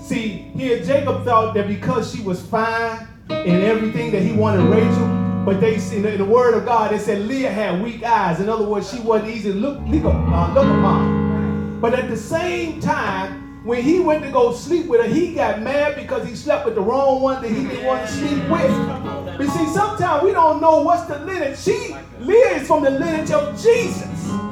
See, 0.04 0.28
here 0.54 0.84
Jacob 0.84 1.24
thought 1.24 1.54
that 1.54 1.66
because 1.66 2.14
she 2.14 2.22
was 2.22 2.40
fine 2.40 3.08
in 3.28 3.62
everything 3.62 4.12
that 4.12 4.22
he 4.22 4.32
wanted 4.32 4.62
Rachel, 4.64 5.44
but 5.44 5.60
they 5.60 5.74
in 5.74 6.02
the, 6.02 6.12
in 6.12 6.18
the 6.18 6.24
word 6.24 6.54
of 6.54 6.64
God, 6.64 6.92
it 6.92 7.00
said 7.00 7.26
Leah 7.26 7.50
had 7.50 7.82
weak 7.82 8.04
eyes. 8.04 8.40
In 8.40 8.48
other 8.48 8.64
words, 8.64 8.88
she 8.88 9.00
wasn't 9.00 9.30
easy 9.30 9.52
to 9.52 9.58
look, 9.58 9.80
look, 9.86 10.04
uh, 10.04 10.52
look 10.54 10.64
upon. 10.64 11.29
But 11.80 11.94
at 11.94 12.10
the 12.10 12.16
same 12.16 12.78
time, 12.78 13.64
when 13.64 13.82
he 13.82 14.00
went 14.00 14.22
to 14.24 14.30
go 14.30 14.52
sleep 14.52 14.86
with 14.86 15.00
her, 15.00 15.08
he 15.08 15.34
got 15.34 15.62
mad 15.62 15.96
because 15.96 16.28
he 16.28 16.34
slept 16.34 16.66
with 16.66 16.74
the 16.74 16.82
wrong 16.82 17.22
one 17.22 17.40
that 17.40 17.50
he 17.50 17.64
didn't 17.66 17.86
want 17.86 18.06
to 18.06 18.12
sleep 18.12 18.42
with. 18.50 18.70
But 19.38 19.48
see, 19.48 19.66
sometimes 19.66 20.22
we 20.22 20.32
don't 20.32 20.60
know 20.60 20.82
what's 20.82 21.04
the 21.04 21.18
lineage. 21.20 21.58
She, 21.58 21.96
is 22.20 22.66
from 22.66 22.84
the 22.84 22.90
lineage 22.90 23.30
of 23.30 23.60
Jesus. 23.60 24.04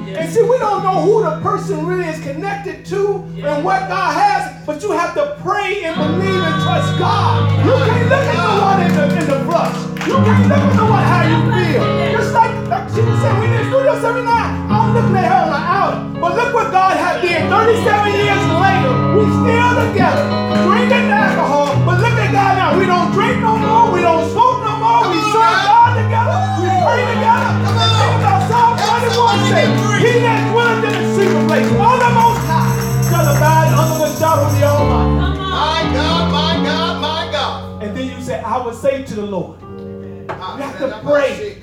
And 0.09 0.31
see, 0.31 0.41
we 0.41 0.57
don't 0.57 0.81
know 0.81 1.01
who 1.01 1.21
the 1.21 1.39
person 1.41 1.85
really 1.85 2.07
is 2.07 2.19
connected 2.21 2.83
to 2.87 3.17
and 3.45 3.63
what 3.63 3.87
God 3.87 4.13
has, 4.13 4.65
but 4.65 4.81
you 4.81 4.91
have 4.91 5.13
to 5.13 5.37
pray 5.41 5.83
and 5.83 5.95
believe 5.95 6.41
and 6.41 6.63
trust 6.63 6.97
God. 6.97 7.63
You 7.63 7.73
can't 7.73 8.09
look 8.09 8.25
at 8.25 8.37
the 8.41 8.61
one 8.61 8.81
in 8.81 8.95
the, 8.95 9.21
in 9.21 9.29
the 9.29 9.45
brush. 9.45 10.07
You 10.07 10.13
can't 10.13 10.47
look 10.47 10.57
at 10.57 10.75
the 10.75 10.85
one 10.85 11.03
how 11.03 11.23
you 11.29 11.39
feel. 11.53 12.17
Just 12.17 12.33
like, 12.33 12.67
like 12.67 12.89
she 12.89 12.95
said, 12.95 13.39
we 13.39 13.47
didn't 13.47 13.69
do 13.69 13.83
this 13.83 14.03
every 14.03 14.23
night. 14.23 14.49
I'm 14.69 14.95
looking 14.95 15.15
at 15.15 15.31
her 15.31 15.45
on 15.45 15.49
the 15.49 15.57
out. 15.57 16.08
But 16.19 16.35
look 16.35 16.53
what 16.53 16.67
God 16.71 16.99
had 16.99 17.21
did. 17.23 17.47
37 17.47 18.11
years 18.11 18.43
later, 18.59 18.91
we 19.15 19.23
still 19.39 19.71
together, 19.87 20.27
drinking 20.67 21.07
alcohol. 21.07 21.71
But 21.87 22.03
look 22.03 22.11
at 22.19 22.31
God 22.35 22.53
now. 22.59 22.75
We 22.75 22.83
don't 22.85 23.15
drink 23.15 23.39
no 23.39 23.55
more. 23.55 23.87
We 23.87 24.03
don't 24.03 24.27
smoke 24.35 24.59
no 24.67 24.75
more. 24.83 25.07
We 25.07 25.15
Come 25.15 25.31
on, 25.31 25.31
serve 25.31 25.47
man. 25.47 25.63
God 25.63 25.91
together. 25.95 26.39
We 26.59 26.67
pray 26.75 27.01
together. 27.07 27.51
Come 27.63 27.79
on. 27.79 27.87
Think 28.03 28.15
about 28.19 28.41
Psalm 28.51 28.71
21 28.75 29.39
say, 29.47 29.63
He 30.03 30.11
that 30.19 30.39
dwelleth 30.51 30.83
in 30.83 30.93
the 30.99 31.05
secret 31.15 31.43
place, 31.47 31.69
on 31.79 31.97
the 32.03 32.11
most 32.11 32.43
high, 32.51 32.67
shall 33.07 33.27
abide 33.31 33.71
under 33.79 33.97
the 34.03 34.09
shadow 34.19 34.43
of 34.43 34.51
the 34.59 34.63
Almighty. 34.67 35.39
My 35.39 35.79
God, 35.95 36.23
my 36.35 36.53
God, 36.67 36.93
my 36.99 37.21
God. 37.31 37.83
And 37.83 37.95
then 37.95 38.05
you 38.11 38.19
say, 38.21 38.43
I 38.43 38.59
will 38.59 38.75
say 38.75 39.03
to 39.07 39.15
the 39.15 39.25
Lord, 39.25 39.55
You 39.63 40.35
have 40.35 40.77
to 40.83 40.95
ah, 40.95 40.99
pray. 40.99 41.55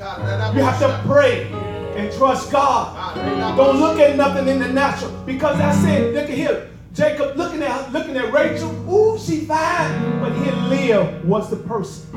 you 0.57 0.63
have 0.65 0.81
to 0.81 0.89
pray 1.05 1.76
and 1.97 2.13
trust 2.17 2.53
God. 2.53 3.17
Don't 3.57 3.81
look 3.81 3.99
at 3.99 4.17
nothing 4.17 4.49
in 4.49 4.59
the 4.59 4.69
natural. 4.69 5.11
Because 5.25 5.59
I 5.61 5.73
said, 5.75 6.15
look 6.15 6.29
at 6.29 6.37
here. 6.37 6.71
Jacob 6.93 7.37
looking 7.37 7.63
at 7.63 7.93
looking 7.93 8.17
at 8.17 8.33
Rachel. 8.33 8.71
Ooh, 8.91 9.19
she 9.19 9.41
fine. 9.41 10.21
But 10.21 10.33
here 10.33 10.55
Leah 10.71 11.21
was 11.25 11.51
the 11.51 11.57
person. 11.57 12.11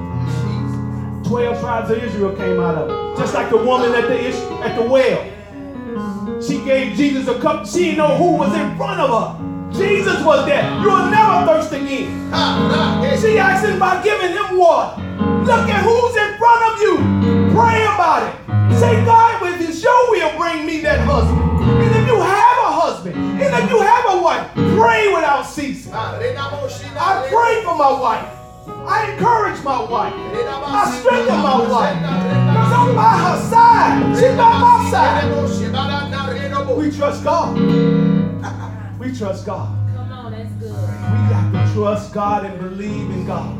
Twelve 1.26 1.60
tribes 1.60 1.92
of 1.92 2.02
Israel 2.02 2.34
came 2.36 2.62
out 2.62 2.76
of 2.76 2.90
it. 2.90 3.20
Just 3.20 3.34
like 3.34 3.50
the 3.50 3.58
woman 3.58 3.92
at 3.94 4.08
the 4.08 4.28
at 4.64 4.78
the 4.78 4.84
well. 4.84 6.42
She 6.42 6.64
gave 6.64 6.96
Jesus 6.96 7.28
a 7.28 7.38
cup. 7.42 7.68
She 7.68 7.92
didn't 7.92 7.98
know 7.98 8.16
who 8.16 8.38
was 8.38 8.54
in 8.56 8.78
front 8.78 9.02
of 9.02 9.10
her. 9.10 9.50
Jesus 9.74 10.24
was 10.24 10.46
there. 10.46 10.64
You'll 10.82 11.12
never 11.12 11.46
thirst 11.46 11.74
again. 11.74 12.08
She 13.20 13.38
asked 13.38 13.66
him 13.66 13.76
about 13.76 14.04
giving 14.04 14.32
him 14.32 14.58
water. 14.58 15.02
Look 15.44 15.68
at 15.68 15.84
who's 15.84 16.16
in 16.16 16.38
front 16.38 16.62
of 16.72 16.82
you. 16.82 16.96
Pray 17.54 17.84
about 17.84 18.24
it. 18.24 18.80
Say, 18.80 19.04
God, 19.04 19.42
if 19.70 19.76
it's 19.76 19.84
your 19.84 20.12
will, 20.12 20.38
bring 20.38 20.66
me 20.66 20.82
that 20.82 21.00
husband. 21.08 21.62
And 21.62 21.96
if 21.96 22.08
you 22.08 22.20
have 22.20 22.58
a 22.58 22.72
husband, 22.72 23.16
and 23.16 23.64
if 23.64 23.70
you 23.70 23.82
have 23.82 24.06
a 24.10 24.22
wife, 24.22 24.52
pray 24.54 25.14
without 25.14 25.44
ceasing. 25.44 25.94
I 25.94 27.28
pray 27.30 27.64
for 27.64 27.76
my 27.78 27.92
wife. 28.02 28.26
I 28.68 29.12
encourage 29.12 29.64
my 29.64 29.84
wife. 29.84 30.14
I 30.16 31.00
strengthen 31.00 31.38
my 31.38 31.60
wife. 31.70 31.96
Because 32.00 32.74
I'm 32.74 32.96
by 32.96 33.18
her 33.18 33.40
side. 33.50 34.16
She's 34.16 34.36
by 34.36 34.60
my 34.60 34.90
side. 34.90 35.30
We 36.78 36.92
trust 36.92 37.24
God. 37.24 37.58
We 39.00 39.16
trust 39.16 39.46
God. 39.46 39.70
Come 39.96 40.12
on, 40.12 40.32
that's 40.32 40.52
good. 40.54 40.72
We 40.72 41.20
got 41.30 41.52
to 41.52 41.74
trust 41.74 42.14
God 42.14 42.46
and 42.46 42.60
believe 42.60 43.10
in 43.12 43.26
God. 43.26 43.58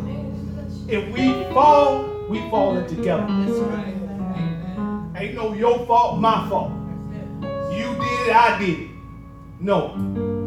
If 0.88 1.14
we 1.14 1.44
fall, 1.54 2.26
we 2.30 2.40
falling 2.50 2.88
together. 2.88 3.99
Ain't 5.20 5.36
no 5.36 5.54
your 5.54 5.86
fault, 5.86 6.18
my 6.22 6.48
fault. 6.48 6.72
You 7.76 7.92
did 7.92 8.30
it, 8.32 8.36
I 8.36 8.58
did 8.58 8.80
it. 8.80 8.90
No. 9.60 9.92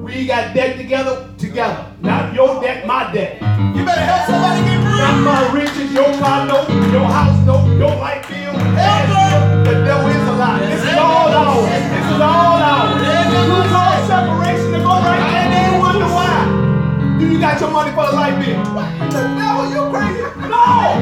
We 0.02 0.26
got 0.26 0.54
debt 0.54 0.78
together, 0.78 1.28
together. 1.36 1.92
Not 2.00 2.32
your 2.32 2.58
debt, 2.62 2.86
my 2.86 3.12
debt. 3.12 3.34
You 3.76 3.84
better 3.84 4.00
help 4.00 4.24
somebody 4.24 4.64
get 4.64 4.80
Not 4.80 5.12
free. 5.12 5.24
my 5.28 5.52
riches, 5.52 5.92
your 5.92 6.08
car 6.16 6.46
note, 6.46 6.70
your 6.90 7.04
house 7.04 7.46
note, 7.46 7.68
your 7.76 7.94
light 8.00 8.26
bill. 8.26 8.52
Help 8.80 9.66
The 9.68 9.74
devil 9.84 10.08
is 10.08 10.28
a 10.28 10.32
lie. 10.40 10.58
This 10.64 10.82
is 10.88 10.96
all 10.96 11.28
ours. 11.28 11.68
This 11.68 12.06
is 12.08 12.20
all 12.24 12.56
ours. 12.64 12.96
You 13.28 13.60
cause 13.68 14.06
separation 14.08 14.72
to 14.72 14.78
go 14.80 14.94
right 15.04 15.20
there 15.20 15.44
and 15.44 15.52
then 15.52 15.80
wonder 15.84 16.06
why. 16.08 17.18
Do 17.20 17.28
you 17.28 17.38
got 17.38 17.60
your 17.60 17.70
money 17.70 17.92
for 17.92 18.06
the 18.08 18.12
light 18.16 18.40
bill? 18.40 18.56
What 18.72 18.88
the 19.12 19.20
devil? 19.36 19.68
You 19.68 19.84
crazy? 19.92 20.24
No! 20.48 20.96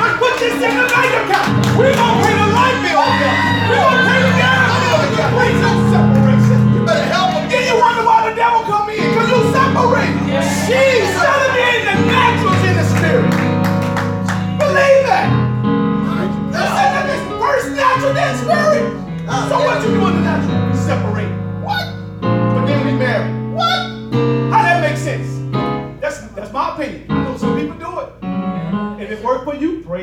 Let's 0.00 0.16
put 0.16 0.34
this 0.40 0.56
in 0.56 0.72
the 0.80 0.88
bank 0.88 1.12
account. 1.20 1.52
We 1.76 1.92
gonna 1.92 2.24
pay 2.24 2.43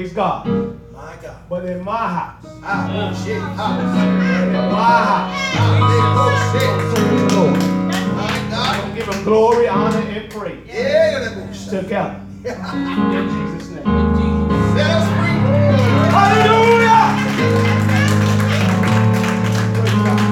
praise 0.01 0.13
God. 0.13 0.45
My 0.93 1.15
God. 1.21 1.35
But 1.47 1.65
in 1.65 1.83
my 1.83 1.95
house, 1.95 2.43
Ah, 2.63 3.13
shit. 3.23 3.37
Ah, 3.39 3.79
in 3.79 3.85
my 4.53 4.59
house, 5.11 5.31
ah, 5.53 5.57
shit. 6.53 6.71
so 9.15 9.23
glory, 9.23 9.67
honor, 9.67 9.97
and 9.99 10.27
praise 10.31 10.57
Yeah, 10.67 11.19
that 11.19 11.35
bullshit. 11.35 11.69
together. 11.83 12.19
In 12.43 12.55
Jesus' 13.29 13.69
name. 13.69 13.85
Set 14.73 14.89
us 14.89 15.05
free. 15.13 15.37
Hallelujah! 16.17 17.05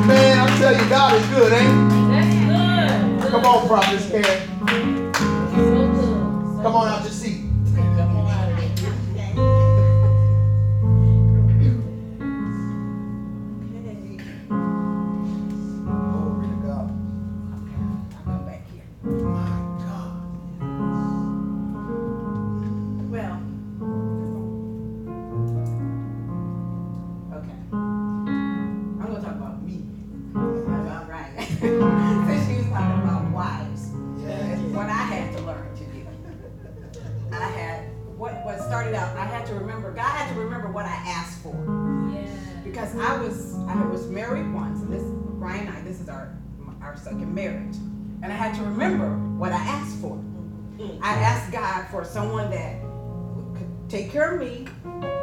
Man, 0.07 0.33
I'm 0.39 0.51
telling 0.57 0.79
you, 0.79 0.87
God 0.89 1.13
is 1.13 1.25
good, 1.27 1.51
ain't 1.53 1.91
he? 1.93 1.99
That's 2.09 2.33
good. 3.21 3.29
Come 3.31 3.45
on, 3.45 3.67
Prophet 3.67 4.01
Karen. 4.09 4.39
So. 5.53 5.69
Come 6.63 6.73
on 6.75 6.87
out 6.87 7.01
your 7.03 7.11
was 43.29 43.55
I 43.67 43.85
was 43.85 44.07
married 44.07 44.51
once, 44.53 44.81
and 44.81 44.91
this 44.91 45.03
Brian 45.39 45.67
and 45.67 45.77
I, 45.77 45.81
this 45.81 45.99
is 45.99 46.09
our 46.09 46.35
our 46.81 46.97
second 46.97 47.33
marriage, 47.33 47.75
and 48.23 48.25
I 48.25 48.35
had 48.35 48.55
to 48.55 48.63
remember 48.63 49.17
what 49.37 49.51
I 49.51 49.57
asked 49.57 49.97
for. 49.97 50.19
I 51.01 51.13
asked 51.15 51.51
God 51.51 51.87
for 51.87 52.05
someone 52.05 52.49
that 52.51 52.81
could 53.55 53.89
take 53.89 54.11
care 54.11 54.35
of 54.35 54.39
me, 54.39 54.65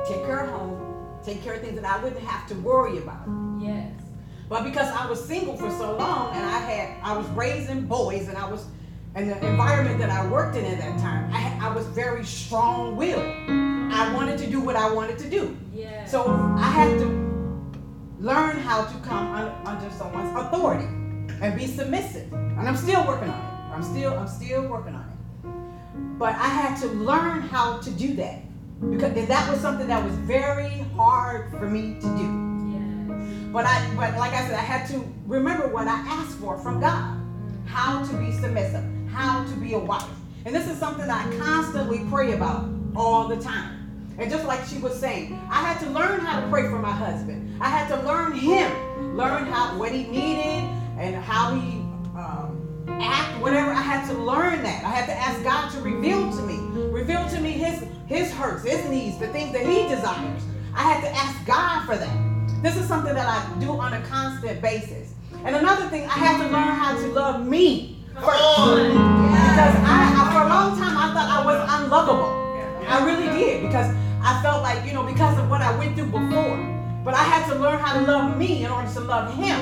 take 0.06 0.24
care 0.26 0.44
of 0.44 0.50
home, 0.50 1.18
take 1.24 1.42
care 1.42 1.54
of 1.54 1.62
things 1.62 1.80
that 1.80 1.84
I 1.84 2.02
wouldn't 2.02 2.22
have 2.22 2.46
to 2.48 2.54
worry 2.56 2.98
about. 2.98 3.26
Yes. 3.58 3.92
But 4.48 4.64
because 4.64 4.88
I 4.88 5.08
was 5.08 5.24
single 5.24 5.56
for 5.56 5.70
so 5.70 5.96
long, 5.96 6.34
and 6.34 6.44
I 6.44 6.58
had 6.58 7.02
I 7.02 7.16
was 7.16 7.26
raising 7.28 7.86
boys, 7.86 8.28
and 8.28 8.36
I 8.36 8.48
was 8.48 8.66
and 9.14 9.30
the 9.30 9.46
environment 9.46 9.98
that 9.98 10.10
I 10.10 10.28
worked 10.28 10.56
in 10.56 10.64
at 10.66 10.78
that 10.78 11.00
time, 11.00 11.30
I, 11.32 11.68
I 11.68 11.74
was 11.74 11.86
very 11.86 12.22
strong-willed. 12.22 13.50
I 13.90 14.12
wanted 14.12 14.38
to 14.40 14.46
do 14.46 14.60
what 14.60 14.76
I 14.76 14.92
wanted 14.92 15.18
to 15.20 15.30
do. 15.30 15.56
Yeah. 15.72 16.04
So 16.04 16.30
I 16.58 16.68
had 16.70 16.98
to 16.98 17.25
learn 18.20 18.56
how 18.59 18.84
to 18.84 18.98
come 19.01 19.34
un- 19.34 19.52
under 19.66 19.90
someone's 19.90 20.36
authority 20.36 20.86
and 21.43 21.56
be 21.56 21.66
submissive. 21.66 22.32
And 22.32 22.68
I'm 22.68 22.76
still 22.76 23.06
working 23.06 23.28
on 23.28 23.40
it. 23.40 23.74
I'm 23.74 23.82
still 23.82 24.14
I'm 24.14 24.28
still 24.28 24.66
working 24.66 24.94
on 24.94 25.05
it. 25.05 26.18
But 26.18 26.34
I 26.34 26.48
had 26.48 26.80
to 26.80 26.86
learn 26.88 27.43
how 27.43 27.78
to 27.78 27.90
do 27.90 28.14
that 28.14 28.40
because 28.90 29.16
and 29.16 29.28
that 29.28 29.51
was 29.51 29.60
something 29.60 29.86
that 29.88 30.05
was 30.05 30.14
very 30.14 30.84
hard 30.94 31.51
for 31.51 31.68
me 31.68 31.94
to 32.01 32.06
do. 32.16 32.26
Yes. 32.72 33.52
But 33.52 33.66
I 33.66 33.86
but 33.94 34.16
like 34.18 34.32
I 34.32 34.47
said, 34.47 34.55
I 34.55 34.62
had 34.62 34.88
to 34.90 35.05
remember 35.26 35.68
what 35.68 35.86
I 35.86 35.98
asked 36.06 36.38
for 36.38 36.59
from 36.59 36.80
God. 36.80 37.20
How 37.66 38.05
to 38.05 38.16
be 38.16 38.32
submissive, 38.32 38.84
how 39.10 39.44
to 39.44 39.56
be 39.56 39.74
a 39.74 39.78
wife. 39.78 40.09
And 40.44 40.55
this 40.55 40.68
is 40.68 40.78
something 40.78 41.10
I 41.10 41.24
constantly 41.38 42.06
pray 42.09 42.32
about 42.32 42.68
all 42.94 43.28
the 43.28 43.36
time. 43.36 44.14
And 44.18 44.30
just 44.30 44.47
like 44.47 44.64
she 44.66 44.78
was 44.78 44.98
saying, 44.98 45.34
I 45.51 45.60
had 45.62 45.78
to 45.80 45.90
learn 45.90 46.20
how 46.20 46.40
to 46.40 46.48
pray 46.48 46.62
for 46.62 46.78
my 46.78 46.93
husband. 46.93 47.45
I 47.60 47.68
had 47.68 47.88
to 47.88 48.06
learn 48.06 48.32
him, 48.32 49.16
learn 49.16 49.46
how 49.46 49.78
what 49.78 49.92
he 49.92 50.04
needed 50.04 50.68
and 50.98 51.16
how 51.16 51.54
he 51.54 51.78
um, 52.16 52.86
act, 52.88 53.40
whatever. 53.40 53.70
I 53.70 53.82
had 53.82 54.06
to 54.08 54.14
learn 54.14 54.62
that. 54.62 54.84
I 54.84 54.90
had 54.90 55.06
to 55.06 55.14
ask 55.14 55.42
God 55.42 55.70
to 55.72 55.80
reveal 55.80 56.30
to 56.30 56.42
me, 56.42 56.58
reveal 56.90 57.26
to 57.28 57.40
me 57.40 57.52
his 57.52 57.84
his 58.06 58.32
hurts, 58.32 58.64
his 58.64 58.84
needs, 58.88 59.18
the 59.18 59.28
things 59.28 59.52
that 59.52 59.66
he 59.66 59.88
desires. 59.88 60.42
I 60.74 60.82
had 60.82 61.00
to 61.02 61.10
ask 61.10 61.46
God 61.46 61.86
for 61.86 61.96
that. 61.96 62.62
This 62.62 62.76
is 62.76 62.86
something 62.86 63.14
that 63.14 63.26
I 63.26 63.58
do 63.58 63.70
on 63.70 63.94
a 63.94 64.00
constant 64.06 64.60
basis. 64.60 65.14
And 65.44 65.56
another 65.56 65.88
thing, 65.88 66.04
I 66.04 66.18
had 66.18 66.42
to 66.42 66.52
learn 66.52 66.74
how 66.74 66.96
to 66.96 67.06
love 67.08 67.46
me 67.46 68.04
first. 68.14 68.26
Because 68.26 69.76
I, 69.84 70.12
I, 70.16 70.30
for 70.32 70.42
a 70.42 70.48
long 70.48 70.78
time, 70.78 70.96
I 70.96 71.12
thought 71.14 71.28
I 71.30 71.44
was 71.44 71.80
unlovable. 71.80 72.46
I 72.88 73.04
really 73.04 73.26
did 73.38 73.62
because 73.62 73.94
I 74.22 74.40
felt 74.42 74.62
like, 74.62 74.86
you 74.86 74.92
know, 74.92 75.02
because 75.02 75.38
of 75.38 75.50
what 75.50 75.60
I 75.60 75.76
went 75.78 75.96
through 75.96 76.06
before. 76.06 76.75
But 77.06 77.14
I 77.14 77.22
had 77.22 77.48
to 77.52 77.54
learn 77.54 77.78
how 77.78 78.00
to 78.00 78.04
love 78.04 78.36
me 78.36 78.64
in 78.64 78.68
order 78.68 78.92
to 78.94 79.00
love 79.00 79.32
him. 79.36 79.54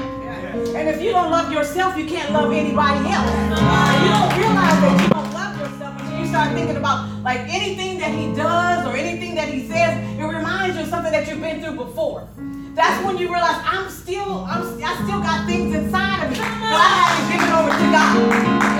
And 0.74 0.88
if 0.88 1.02
you 1.02 1.12
don't 1.12 1.30
love 1.30 1.52
yourself, 1.52 1.94
you 1.94 2.06
can't 2.06 2.32
love 2.32 2.50
anybody 2.50 3.06
else. 3.10 3.28
And 3.28 4.00
you 4.00 4.08
don't 4.16 4.32
realize 4.40 4.80
that 4.80 5.02
you 5.02 5.08
don't 5.12 5.30
love 5.34 5.60
yourself 5.60 6.00
until 6.00 6.20
you 6.20 6.26
start 6.26 6.54
thinking 6.54 6.78
about 6.78 7.06
like 7.20 7.40
anything 7.40 7.98
that 7.98 8.12
he 8.14 8.32
does 8.34 8.86
or 8.86 8.96
anything 8.96 9.34
that 9.34 9.48
he 9.52 9.68
says, 9.68 9.92
it 10.18 10.22
reminds 10.24 10.76
you 10.76 10.84
of 10.84 10.88
something 10.88 11.12
that 11.12 11.28
you've 11.28 11.42
been 11.42 11.60
through 11.60 11.76
before. 11.76 12.26
That's 12.72 13.04
when 13.04 13.18
you 13.18 13.30
realize 13.30 13.60
I'm 13.62 13.90
still, 13.90 14.46
I'm, 14.48 14.62
I 14.82 14.94
still 15.04 15.20
got 15.20 15.44
things 15.44 15.74
inside 15.74 16.24
of 16.24 16.30
me 16.30 16.38
that 16.38 16.80
I 16.80 16.96
haven't 16.96 17.28
given 17.28 17.52
over 17.60 17.72
to 17.76 17.86
God. 17.92 18.24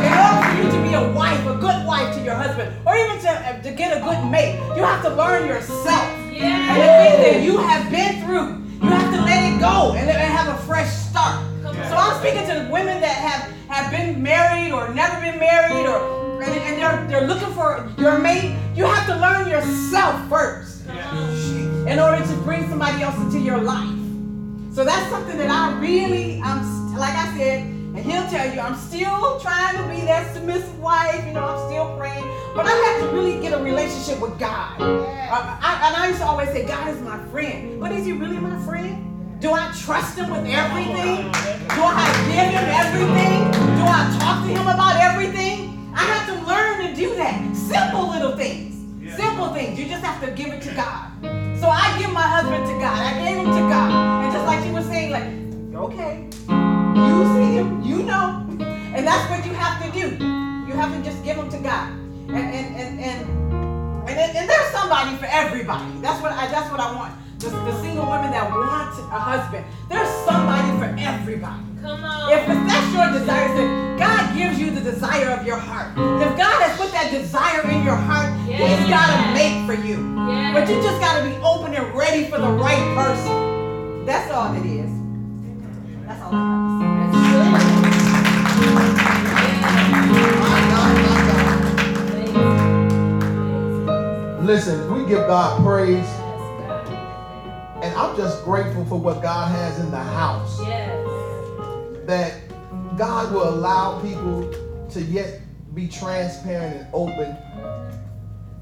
In 0.01 0.13
order 0.25 0.41
for 0.41 0.57
you 0.65 0.69
to 0.73 0.81
be 0.89 0.95
a 0.95 1.13
wife, 1.13 1.45
a 1.45 1.61
good 1.61 1.87
wife 1.87 2.17
to 2.17 2.25
your 2.25 2.35
husband, 2.35 2.75
or 2.87 2.97
even 2.97 3.21
to, 3.21 3.29
uh, 3.29 3.61
to 3.61 3.71
get 3.73 3.95
a 3.95 4.01
good 4.01 4.25
mate, 4.31 4.57
you 4.75 4.83
have 4.83 5.03
to 5.03 5.11
learn 5.11 5.47
yourself. 5.47 6.24
And 6.37 6.81
the 6.81 6.85
things 6.85 7.19
that 7.25 7.43
you 7.43 7.59
have 7.59 7.91
been 7.91 8.25
through, 8.25 8.63
you 8.83 8.95
have 8.95 9.15
to 9.15 9.21
let 9.23 9.53
it 9.53 9.61
go 9.61 9.93
and, 9.93 10.09
and 10.09 10.33
have 10.33 10.59
a 10.59 10.63
fresh 10.65 10.91
start. 10.91 11.45
So 11.63 11.97
I'm 11.97 12.19
speaking 12.21 12.47
to 12.49 12.65
the 12.65 12.71
women 12.71 13.01
that 13.01 13.17
have, 13.17 13.51
have 13.69 13.91
been 13.91 14.23
married 14.23 14.73
or 14.73 14.93
never 14.93 15.21
been 15.21 15.39
married 15.39 15.87
or 15.87 16.25
and, 16.43 16.53
and 16.53 16.79
they're, 16.79 17.07
they're 17.21 17.29
looking 17.29 17.53
for 17.55 17.91
your 17.99 18.19
mate. 18.19 18.57
You 18.75 18.85
have 18.85 19.07
to 19.07 19.17
learn 19.17 19.49
yourself 19.49 20.29
first 20.29 20.87
in 20.87 21.99
order 21.99 22.25
to 22.25 22.37
bring 22.43 22.69
somebody 22.69 23.03
else 23.03 23.17
into 23.19 23.39
your 23.39 23.61
life. 23.61 23.89
So 24.73 24.85
that's 24.85 25.09
something 25.11 25.39
that 25.39 25.51
I 25.51 25.79
really, 25.81 26.41
I'm 26.43 26.97
like 26.97 27.15
I 27.15 27.37
said, 27.37 27.63
and 27.63 27.99
he'll 27.99 28.29
tell 28.29 28.53
you, 28.53 28.61
I'm 28.61 28.77
still 28.77 29.39
trying 29.41 29.77
to 29.77 29.83
be 29.89 30.05
that 30.07 30.35
submissive 30.35 30.79
wife. 30.81 31.25
You 31.27 31.33
know, 31.33 31.45
I'm 31.45 31.71
still 31.71 31.97
praying, 31.97 32.25
but 32.55 32.67
I 32.67 32.71
have 32.71 33.11
to 33.11 33.17
really 33.17 33.41
get 33.41 33.53
a 33.53 33.63
relationship 33.63 34.21
with 34.21 34.39
God. 34.39 34.81
Uh, 34.81 35.59
I, 35.61 35.89
and 35.89 35.97
I 35.97 36.09
used 36.09 36.21
to 36.21 36.27
always 36.27 36.49
say, 36.51 36.65
God 36.65 36.89
is 36.89 37.01
my 37.03 37.19
friend, 37.27 37.81
but 37.81 37.91
is 37.91 38.07
He 38.07 38.13
really 38.13 38.39
my 38.39 38.57
friend? 38.65 39.41
Do 39.41 39.53
I 39.53 39.73
trust 39.77 40.17
Him 40.17 40.31
with 40.31 40.47
everything? 40.47 41.33
Do 41.75 41.83
I 41.83 42.07
give 42.31 42.55
Him 42.55 42.67
everything? 42.71 43.51
Do 43.77 43.83
I 43.83 44.17
talk 44.21 44.47
to 44.47 44.51
Him 44.51 44.69
about 44.69 45.01
everything? 45.01 45.93
I 45.95 46.05
have 46.05 46.27
to 46.29 46.47
learn 46.47 46.87
to 46.87 46.95
do 46.95 47.15
that. 47.17 47.57
Simple 47.57 48.09
little 48.09 48.37
things. 48.37 48.73
Simple 49.17 49.53
things. 49.53 49.79
You 49.79 49.87
just 49.87 50.05
have 50.05 50.25
to 50.25 50.31
give 50.31 50.53
it 50.53 50.63
to 50.63 50.75
God. 50.75 51.11
So 51.61 51.69
I 51.69 51.97
give 51.99 52.13
my 52.13 52.23
husband 52.23 52.67
to 52.67 52.73
God. 52.79 52.99
I 52.99 53.19
gave 53.25 53.37
him 53.37 53.47
to 53.47 53.61
God. 53.69 54.25
And 54.25 54.33
just 54.33 54.47
like 54.47 54.65
you 54.67 54.73
were 54.73 54.83
saying, 54.83 55.11
like, 55.11 55.25
okay, 55.85 56.29
you 56.49 57.25
see 57.35 57.55
him, 57.59 57.83
you 57.83 58.03
know. 58.03 58.47
And 58.95 59.07
that's 59.07 59.29
what 59.31 59.45
you 59.45 59.53
have 59.55 59.83
to 59.85 59.91
do. 59.93 60.25
You 60.67 60.75
have 60.75 60.93
to 60.93 61.03
just 61.03 61.23
give 61.25 61.37
him 61.37 61.51
to 61.51 61.59
God. 61.59 62.04
And 62.35 62.51
and 62.51 62.77
and 62.77 63.01
and 63.01 63.21
and, 64.09 64.19
and, 64.19 64.37
and 64.37 64.51
there's 64.51 64.71
somebody 64.73 65.17
for 65.17 65.27
everybody. 65.27 66.01
That's 66.01 66.21
what 66.21 66.33
I 66.33 66.51
that's 66.51 66.71
what 66.71 66.81
I 66.81 66.95
want. 66.95 67.15
The, 67.39 67.51
the 67.51 67.81
single 67.81 68.11
women 68.11 68.31
that 68.33 68.51
want 68.51 68.99
a 68.99 69.19
husband. 69.19 69.65
There's 69.89 70.09
somebody 70.27 70.67
for 70.79 70.91
everybody. 70.99 71.63
Come 71.81 72.03
on. 72.03 72.33
If 72.33 72.47
that's 72.47 72.91
your 72.91 73.21
desire, 73.21 73.55
then 73.55 73.99
God 73.99 74.37
gives 74.37 74.59
you 74.59 74.71
the 74.71 74.81
desire 74.81 75.31
of 75.31 75.47
your 75.47 75.59
heart. 75.59 75.93
If 75.95 76.37
God 76.37 76.63
has 76.63 76.77
put 76.77 76.91
that 76.91 77.13
desire 77.13 77.63
in 77.71 77.85
your 77.85 77.95
heart, 77.95 78.35
He's 78.51 78.89
got 78.91 79.15
a 79.15 79.33
mate 79.33 79.67
for 79.67 79.75
you. 79.75 80.03
Yes. 80.27 80.55
But 80.55 80.69
you 80.69 80.83
just 80.83 80.99
got 81.01 81.23
to 81.23 81.29
be 81.29 81.37
open 81.45 81.75
and 81.75 81.95
ready 81.95 82.25
for 82.25 82.39
the 82.39 82.51
right 82.51 82.83
person. 82.97 84.07
That's 84.07 84.33
all 84.33 84.55
it 84.55 84.67
is. 84.67 84.91
That's 86.07 86.21
all 86.23 86.35
I 86.35 86.51
That's 86.99 87.15
good. 87.31 89.25
My 89.25 89.34
Listen, 94.45 94.93
we 94.93 95.09
give 95.09 95.27
God 95.27 95.65
praise, 95.65 96.07
and 97.83 97.97
I'm 97.97 98.15
just 98.15 98.45
grateful 98.45 98.85
for 98.85 98.99
what 99.01 99.23
God 99.23 99.51
has 99.51 99.81
in 99.81 99.91
the 99.91 99.97
house. 99.97 100.61
Yes. 100.61 101.09
That 102.05 102.43
God 102.99 103.33
will 103.33 103.49
allow 103.49 104.03
people 104.03 104.53
to 104.91 105.01
yet 105.01 105.41
be 105.75 105.89
transparent 105.89 106.77
and 106.77 106.87
open. 106.93 107.35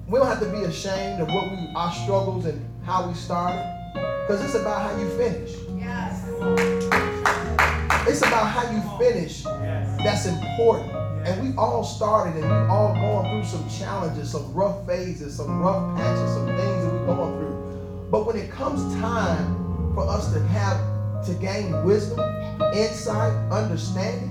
We 0.07 0.21
don't 0.21 0.29
have 0.29 0.39
to 0.39 0.53
be 0.53 0.63
ashamed 0.63 1.21
of 1.21 1.27
what 1.27 1.51
we 1.51 1.69
our 1.75 1.93
struggles 1.93 2.47
and 2.47 2.65
how 2.85 3.09
we 3.09 3.15
started, 3.15 3.65
because 3.95 4.41
it's 4.41 4.55
about 4.55 4.89
how 4.89 4.97
you 5.01 5.09
finish. 5.17 5.57
Yes. 5.77 6.25
It's 8.07 8.23
about 8.23 8.47
how 8.47 8.71
you 8.71 8.81
finish 9.01 9.43
that's 9.43 10.27
important. 10.27 11.02
And 11.25 11.41
we 11.41 11.57
all 11.57 11.85
started 11.85 12.35
and 12.43 12.45
we 12.45 12.57
all 12.69 12.95
going 12.95 13.31
through 13.31 13.49
some 13.49 13.69
challenges, 13.71 14.33
some 14.33 14.53
rough 14.53 14.87
phases, 14.87 15.37
some 15.37 15.61
rough 15.61 15.97
patches, 15.97 16.35
some 16.35 16.47
things 16.47 16.85
that 16.85 16.93
we're 16.93 17.07
going 17.07 17.39
through. 17.39 18.09
But 18.11 18.27
when 18.27 18.37
it 18.37 18.51
comes 18.51 18.83
time 19.01 19.95
for 19.95 20.09
us 20.09 20.33
to 20.33 20.41
have 20.49 21.25
to 21.27 21.35
gain 21.35 21.85
wisdom, 21.85 22.19
insight, 22.75 23.33
understanding, 23.53 24.31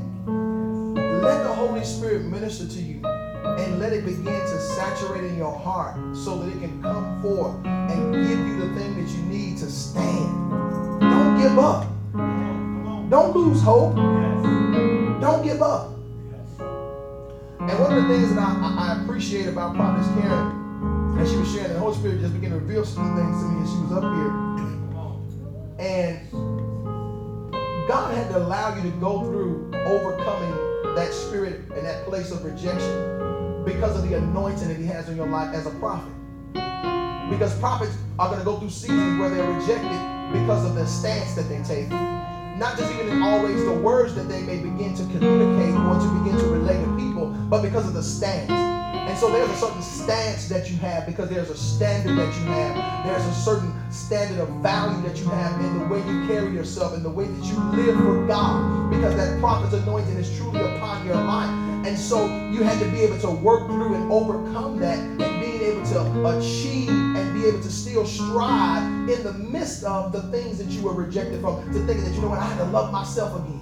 let 1.22 1.44
the 1.44 1.54
Holy 1.54 1.86
Spirit 1.86 2.26
minister 2.26 2.68
to 2.68 2.82
you 2.82 3.02
and 3.06 3.80
let 3.80 3.94
it 3.94 4.04
begin 4.04 4.26
to 4.26 4.60
saturate 4.60 5.24
in 5.24 5.38
your 5.38 5.58
heart 5.58 5.96
so 6.16 6.40
that 6.40 6.50
it 6.50 6.60
can 6.60 6.82
come 6.82 7.22
forth 7.22 7.56
and 7.66 8.14
give 8.14 8.40
you 8.40 8.60
the 8.60 8.76
thing 8.78 9.02
that 9.02 9.10
you 9.16 9.24
need 9.24 9.58
to 9.58 9.72
stand. 9.72 10.52
Don't 11.00 11.38
give 11.42 11.58
up. 11.58 11.88
Don't 13.10 13.36
lose 13.36 13.62
hope. 13.62 13.96
Don't 13.96 15.44
give 15.44 15.62
up. 15.62 16.01
And 17.62 17.80
one 17.80 17.96
of 17.96 18.08
the 18.08 18.10
things 18.10 18.34
that 18.34 18.40
I, 18.40 18.50
mm-hmm. 18.54 18.80
I, 18.80 18.96
I 18.96 19.04
appreciate 19.04 19.48
about 19.48 19.76
Prophetess 19.76 20.08
Karen, 20.20 21.20
as 21.20 21.30
she 21.30 21.38
was 21.38 21.54
sharing, 21.54 21.74
the 21.74 21.80
Holy 21.80 21.96
Spirit 21.96 22.20
just 22.20 22.34
began 22.34 22.50
to 22.50 22.58
reveal 22.58 22.84
some 22.84 23.16
things 23.16 23.38
to 23.38 23.50
me 23.50 23.62
as 23.62 23.70
she 23.70 23.78
was 23.78 23.92
up 23.92 24.02
here. 24.02 24.52
And 25.78 26.32
God 27.88 28.16
had 28.16 28.30
to 28.32 28.38
allow 28.40 28.76
you 28.76 28.82
to 28.82 28.98
go 28.98 29.22
through 29.26 29.70
overcoming 29.86 30.96
that 30.96 31.14
spirit 31.14 31.62
and 31.76 31.86
that 31.86 32.06
place 32.06 32.32
of 32.32 32.44
rejection 32.44 33.64
because 33.64 33.96
of 33.96 34.10
the 34.10 34.18
anointing 34.18 34.68
that 34.68 34.78
He 34.78 34.86
has 34.88 35.08
in 35.08 35.16
your 35.16 35.28
life 35.28 35.54
as 35.54 35.68
a 35.68 35.72
prophet. 35.72 36.12
Because 37.30 37.58
prophets 37.60 37.96
are 38.18 38.28
going 38.28 38.40
to 38.40 38.46
go 38.46 38.58
through 38.58 38.72
seasons 38.72 39.20
where 39.20 39.30
they're 39.30 39.52
rejected 39.52 40.32
because 40.34 40.66
of 40.66 40.74
the 40.74 40.86
stance 40.88 41.36
that 41.36 41.48
they 41.48 41.62
take 41.64 41.90
not 42.62 42.78
just 42.78 42.94
even 42.94 43.24
always 43.24 43.66
the 43.66 43.74
words 43.74 44.14
that 44.14 44.30
they 44.30 44.44
may 44.44 44.60
begin 44.60 44.94
to 44.94 45.02
communicate 45.06 45.74
or 45.74 45.98
to 45.98 46.24
begin 46.24 46.38
to 46.38 46.46
relate 46.46 46.80
to 46.86 46.96
people, 46.96 47.30
but 47.50 47.64
because 47.64 47.88
of 47.88 47.96
the 47.96 48.04
stance. 48.04 48.52
And 48.52 49.18
so 49.18 49.32
there's 49.32 49.50
a 49.50 49.56
certain 49.56 49.82
stance 49.82 50.48
that 50.48 50.70
you 50.70 50.78
have 50.78 51.08
because 51.08 51.28
there's 51.28 51.50
a 51.50 51.58
standard 51.58 52.16
that 52.20 52.32
you 52.40 52.46
have. 52.46 53.04
There's 53.04 53.26
a 53.26 53.34
certain 53.34 53.74
standard 53.92 54.40
of 54.40 54.48
value 54.62 55.02
that 55.02 55.18
you 55.18 55.26
have 55.30 55.60
in 55.60 55.80
the 55.80 55.86
way 55.86 55.98
you 56.08 56.28
carry 56.28 56.54
yourself, 56.54 56.94
in 56.94 57.02
the 57.02 57.10
way 57.10 57.26
that 57.26 57.44
you 57.46 57.58
live 57.72 57.98
for 57.98 58.28
God, 58.28 58.92
because 58.92 59.16
that 59.16 59.40
prophet's 59.40 59.74
anointing 59.74 60.16
is 60.18 60.38
truly 60.38 60.62
upon 60.62 61.04
your 61.04 61.16
life. 61.16 61.50
And 61.88 61.98
so 61.98 62.28
you 62.52 62.62
had 62.62 62.78
to 62.78 62.86
be 62.92 63.02
able 63.02 63.18
to 63.22 63.32
work 63.32 63.66
through 63.66 63.96
and 63.96 64.12
overcome 64.12 64.78
that 64.78 65.00
and 65.00 65.18
being 65.18 65.62
able 65.64 65.84
to 65.84 66.38
achieve 66.38 66.90
and 66.90 67.01
be 67.42 67.48
able 67.48 67.62
to 67.62 67.72
still 67.72 68.06
strive 68.06 68.84
in 69.10 69.24
the 69.24 69.34
midst 69.34 69.84
of 69.84 70.12
the 70.12 70.22
things 70.24 70.58
that 70.58 70.68
you 70.68 70.82
were 70.84 70.94
rejected 70.94 71.42
from, 71.42 71.58
to 71.74 71.80
thinking 71.86 72.04
that, 72.04 72.14
you 72.14 72.22
know 72.22 72.30
what, 72.30 72.40
I 72.40 72.46
had 72.46 72.58
to 72.60 72.66
love 72.66 72.92
myself 72.92 73.36
again. 73.40 73.58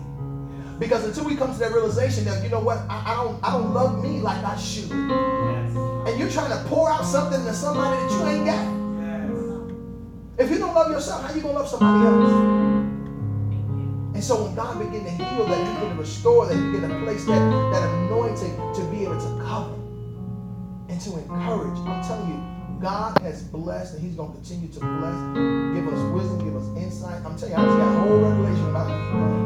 Because 0.80 1.06
until 1.06 1.26
we 1.26 1.35
come 1.35 1.53
to 1.53 1.60
that 1.60 1.72
realization 1.72 2.26
that, 2.26 2.43
you 2.43 2.49
know 2.49 2.60
what, 2.60 2.77
I, 2.89 3.03
I 3.07 3.15
don't 3.15 3.43
I 3.43 3.51
don't 3.51 3.73
love 3.73 4.01
me 4.01 4.22
like 4.22 4.43
I 4.45 4.56
should. 4.56 4.91
And 4.91 6.18
you're 6.18 6.30
trying 6.30 6.51
to 6.51 6.69
pour 6.69 6.89
out 6.89 7.03
something 7.03 7.43
to 7.43 7.53
somebody 7.53 7.97
that 8.01 8.11
you 8.11 8.27
ain't 8.27 8.45
got. 8.45 8.80
If 10.41 10.49
you 10.49 10.57
don't 10.57 10.73
love 10.73 10.89
yourself, 10.89 11.22
how 11.23 11.34
you 11.34 11.41
gonna 11.41 11.56
love 11.56 11.68
somebody 11.68 12.06
else? 12.06 12.31
And 14.15 14.23
so 14.23 14.43
when 14.43 14.56
God 14.56 14.80
begin 14.80 15.03
to 15.03 15.10
heal 15.10 15.45
that, 15.45 15.68
He 15.68 15.73
begin 15.73 15.89
to 15.89 16.01
restore 16.01 16.45
that, 16.45 16.56
He 16.56 16.72
begin 16.72 16.89
to 16.89 17.03
place 17.03 17.26
that, 17.26 17.72
that 17.73 17.84
anointing 17.89 18.56
to 18.76 18.84
be 18.89 19.03
able 19.03 19.19
to 19.19 19.43
cover 19.43 19.76
and 20.88 21.01
to 21.01 21.18
encourage. 21.18 21.77
I'm 21.80 22.01
telling 22.03 22.30
you, 22.30 22.59
God 22.80 23.18
has 23.22 23.43
blessed 23.43 23.95
and 23.95 24.03
He's 24.03 24.15
going 24.15 24.31
to 24.31 24.35
continue 24.38 24.69
to 24.72 24.80
bless, 24.80 25.19
give 25.76 25.88
us 25.91 25.99
wisdom, 26.15 26.39
give 26.45 26.56
us 26.56 26.68
insight. 26.77 27.19
I'm 27.26 27.35
telling 27.35 27.51
you, 27.51 27.60
I 27.60 27.65
just 27.65 27.77
got 27.77 27.91
a 27.91 27.99
whole 27.99 28.19
revelation 28.19 28.69
about 28.69 28.88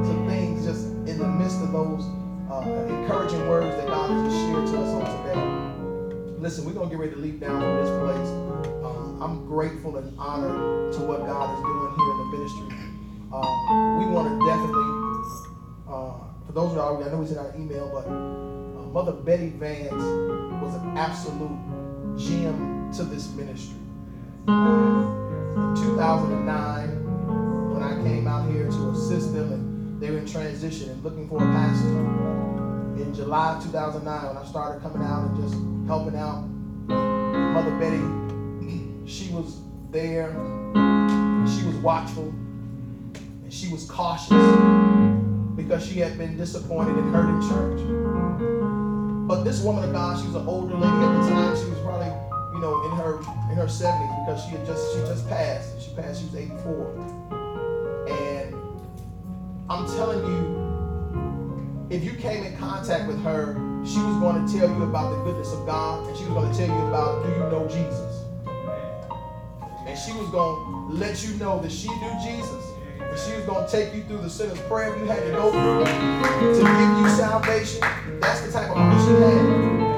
some 0.06 0.28
things 0.28 0.66
just 0.66 0.86
in 1.10 1.18
the 1.18 1.28
midst 1.28 1.60
of 1.62 1.72
those 1.72 2.06
uh, 2.52 2.62
encouraging 2.94 3.50
words 3.50 3.76
that 3.78 3.88
God 3.88 4.12
has 4.12 4.32
just 4.32 4.46
shared 4.46 4.68
to 4.68 4.78
us 4.78 4.94
on 4.94 5.06
today. 5.18 6.40
Listen, 6.40 6.66
we're 6.66 6.74
going 6.74 6.90
to 6.90 6.96
get 6.96 7.00
ready 7.00 7.14
to 7.14 7.18
leap 7.18 7.40
down 7.40 7.60
from 7.60 7.76
this 7.82 7.90
place. 8.06 8.30
Um, 8.86 9.18
I'm 9.20 9.48
grateful 9.48 9.98
and 9.98 10.14
honored 10.20 10.94
to 10.94 11.00
what 11.00 11.26
God 11.26 11.58
is 11.58 11.62
doing 11.66 11.90
here 11.98 12.12
in 12.12 12.18
the 12.18 12.38
ministry. 12.38 12.70
Um, 13.34 13.98
we 13.98 14.06
want 14.14 14.30
to 14.30 14.46
definitely, 14.46 14.94
uh, 15.90 16.22
for 16.46 16.54
those 16.54 16.70
of 16.72 16.78
y'all, 16.78 17.04
I 17.04 17.10
know 17.10 17.18
we 17.18 17.26
sent 17.26 17.40
an 17.40 17.60
email, 17.60 17.90
but 17.90 18.06
uh, 18.06 18.86
Mother 18.94 19.14
Betty 19.14 19.50
Vance 19.50 19.92
was 19.92 20.76
an 20.76 20.96
absolute 20.96 21.58
gem 22.16 22.83
to 22.96 23.04
this 23.04 23.30
ministry. 23.34 23.78
in 24.48 25.76
2009, 25.76 27.74
when 27.74 27.82
I 27.82 28.02
came 28.04 28.28
out 28.28 28.52
here 28.52 28.70
to 28.70 28.90
assist 28.90 29.34
them 29.34 29.52
and 29.52 30.00
they 30.02 30.12
were 30.12 30.20
in 30.20 30.28
transition 30.28 30.90
and 30.92 31.04
looking 31.04 31.28
for 31.28 31.38
a 31.38 31.46
pastor, 31.46 31.88
in 33.02 33.14
July 33.16 33.60
2009, 33.64 34.28
when 34.28 34.38
I 34.38 34.46
started 34.46 34.82
coming 34.82 35.02
out 35.08 35.30
and 35.30 35.44
just 35.44 35.56
helping 35.88 36.16
out, 36.16 36.46
Mother 36.88 37.72
Betty, 37.80 38.04
she 39.08 39.30
was 39.34 39.60
there, 39.92 40.32
she 41.48 41.66
was 41.66 41.76
watchful, 41.82 42.30
and 43.44 43.52
she 43.52 43.70
was 43.70 43.86
cautious 43.90 44.30
because 45.56 45.86
she 45.86 46.00
had 46.00 46.18
been 46.18 46.38
disappointed 46.38 46.96
and 46.96 47.14
hurt 47.14 47.30
in 47.30 47.42
church. 47.50 47.80
But 49.28 49.44
this 49.44 49.62
woman 49.62 49.84
of 49.84 49.92
God, 49.94 50.20
she 50.20 50.28
was 50.28 50.36
an 50.36 50.48
older 50.48 50.76
lady 50.76 50.86
at 50.86 51.24
the 51.24 51.30
time. 51.30 51.56
She 51.56 51.70
was 51.70 51.80
probably, 51.80 52.12
know, 52.64 52.86
in 52.86 52.92
her 52.98 53.20
in 53.52 53.58
her 53.58 53.68
70s 53.68 54.26
because 54.26 54.44
she 54.46 54.52
had 54.52 54.66
just 54.66 54.94
she 54.94 55.00
just 55.02 55.28
passed. 55.28 55.82
She 55.82 55.94
passed, 55.96 56.22
she 56.22 56.26
was 56.28 56.36
84. 56.36 56.96
And 58.10 58.56
I'm 59.70 59.86
telling 59.96 60.26
you, 60.26 61.96
if 61.96 62.04
you 62.04 62.14
came 62.14 62.44
in 62.44 62.58
contact 62.58 63.08
with 63.08 63.22
her, 63.24 63.54
she 63.86 64.00
was 64.00 64.16
going 64.22 64.48
to 64.48 64.52
tell 64.58 64.70
you 64.70 64.84
about 64.84 65.12
the 65.12 65.24
goodness 65.24 65.52
of 65.52 65.66
God, 65.66 66.08
and 66.08 66.18
she 66.18 66.24
was 66.24 66.34
going 66.34 66.52
to 66.52 66.58
tell 66.58 66.68
you 66.68 66.88
about 66.88 67.24
do 67.24 67.30
you 67.30 67.40
know 67.40 67.68
Jesus? 67.68 68.24
And 69.86 70.00
she 70.00 70.14
was 70.14 70.30
going 70.30 70.90
to 70.90 70.96
let 70.96 71.22
you 71.24 71.36
know 71.36 71.60
that 71.60 71.72
she 71.72 71.90
knew 71.90 72.14
Jesus, 72.24 72.72
and 72.98 73.20
she 73.20 73.36
was 73.36 73.46
going 73.46 73.66
to 73.66 73.72
take 73.72 73.94
you 73.94 74.04
through 74.04 74.22
the 74.22 74.30
sinner's 74.30 74.60
prayer 74.62 74.98
you 74.98 75.06
had 75.06 75.22
to 75.24 75.32
go 75.32 75.52
through 75.52 75.84
to 75.84 76.62
give 76.64 76.98
you 77.00 77.10
salvation. 77.10 77.82
That's 78.22 78.42
the 78.42 78.52
type 78.54 78.70
of 78.70 78.78
heart 78.78 79.02
she 79.06 79.14
had. 79.22 79.93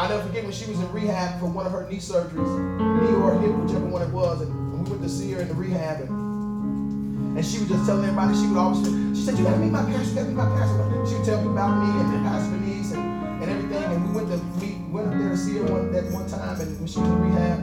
I 0.00 0.08
never 0.08 0.22
forget 0.22 0.44
when 0.44 0.52
she 0.52 0.64
was 0.64 0.80
in 0.80 0.90
rehab 0.92 1.38
for 1.38 1.44
one 1.44 1.66
of 1.66 1.72
her 1.72 1.86
knee 1.90 1.98
surgeries, 1.98 2.48
knee 2.80 3.14
or 3.20 3.36
hip, 3.36 3.52
whichever 3.52 3.84
one 3.84 4.00
it 4.00 4.08
was, 4.08 4.40
and 4.40 4.48
we 4.72 4.88
went 4.88 5.02
to 5.02 5.10
see 5.10 5.30
her 5.32 5.42
in 5.42 5.48
the 5.48 5.52
rehab, 5.52 6.00
and, 6.00 7.36
and 7.36 7.44
she 7.44 7.58
was 7.58 7.68
just 7.68 7.84
telling 7.84 8.08
everybody 8.08 8.32
she 8.32 8.46
would 8.48 8.56
always, 8.56 8.80
she 9.12 9.28
said, 9.28 9.36
you 9.36 9.44
gotta 9.44 9.58
meet 9.58 9.68
my 9.68 9.84
pastor, 9.84 10.08
you 10.08 10.14
gotta 10.14 10.28
meet 10.28 10.40
my 10.40 10.48
pastor. 10.56 11.04
She 11.04 11.20
would 11.20 11.26
tell 11.26 11.44
me 11.44 11.52
about 11.52 11.84
me 11.84 12.00
and 12.00 12.24
Pastor 12.24 12.56
Vinice 12.56 12.92
and, 12.92 13.44
and 13.44 13.50
everything, 13.50 13.84
and 13.92 14.08
we 14.08 14.16
went 14.16 14.32
to 14.32 14.40
meet, 14.64 14.80
went 14.88 15.12
up 15.12 15.20
there 15.20 15.28
to 15.28 15.36
see 15.36 15.58
her 15.58 15.64
one, 15.68 15.92
that 15.92 16.04
one 16.16 16.26
time, 16.26 16.58
and 16.58 16.80
when 16.80 16.88
she 16.88 16.98
was 16.98 17.08
in 17.10 17.20
rehab, 17.20 17.60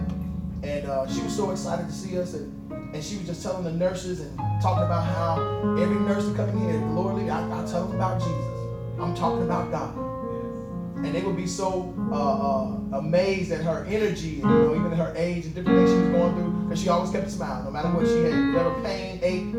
and 0.62 0.86
uh, 0.86 1.10
she 1.10 1.24
was 1.24 1.36
so 1.36 1.50
excited 1.50 1.88
to 1.88 1.94
see 1.94 2.22
us, 2.22 2.36
and, 2.36 2.54
and 2.94 3.04
she 3.04 3.18
was 3.18 3.26
just 3.26 3.42
telling 3.42 3.64
the 3.64 3.74
nurses 3.74 4.22
and 4.22 4.38
talking 4.62 4.86
about 4.86 5.10
how 5.10 5.42
every 5.82 5.98
nurse 6.06 6.28
that 6.28 6.36
come 6.38 6.50
in 6.50 6.70
here, 6.70 6.86
Lord 6.94 7.18
I, 7.18 7.42
I 7.50 7.66
tell 7.66 7.88
them 7.88 7.96
about 7.96 8.22
Jesus. 8.22 8.46
I'm 9.02 9.16
talking 9.16 9.42
about 9.42 9.72
God 9.72 10.07
and 11.06 11.14
they 11.14 11.22
would 11.22 11.36
be 11.36 11.48
so 11.48 11.94
uh, 12.12 12.16
uh, 12.16 12.98
amazed 12.98 13.52
at 13.52 13.62
her 13.62 13.86
energy 13.86 14.42
and 14.42 14.50
you 14.50 14.58
know, 14.58 14.76
even 14.76 14.92
her 14.92 15.14
age 15.16 15.46
and 15.46 15.56
different 15.56 15.78
things 15.78 15.92
she 15.92 15.98
was 15.98 16.10
going 16.10 16.36
through 16.36 16.52
because 16.64 16.82
she 16.82 16.90
always 16.90 17.12
kept 17.12 17.28
a 17.28 17.30
smile 17.30 17.64
no 17.64 17.72
matter 17.72 17.90
what 17.90 18.06
she 18.06 18.24
had. 18.24 18.54
Whatever 18.54 18.82
pain 18.84 19.20
ache 19.22 19.56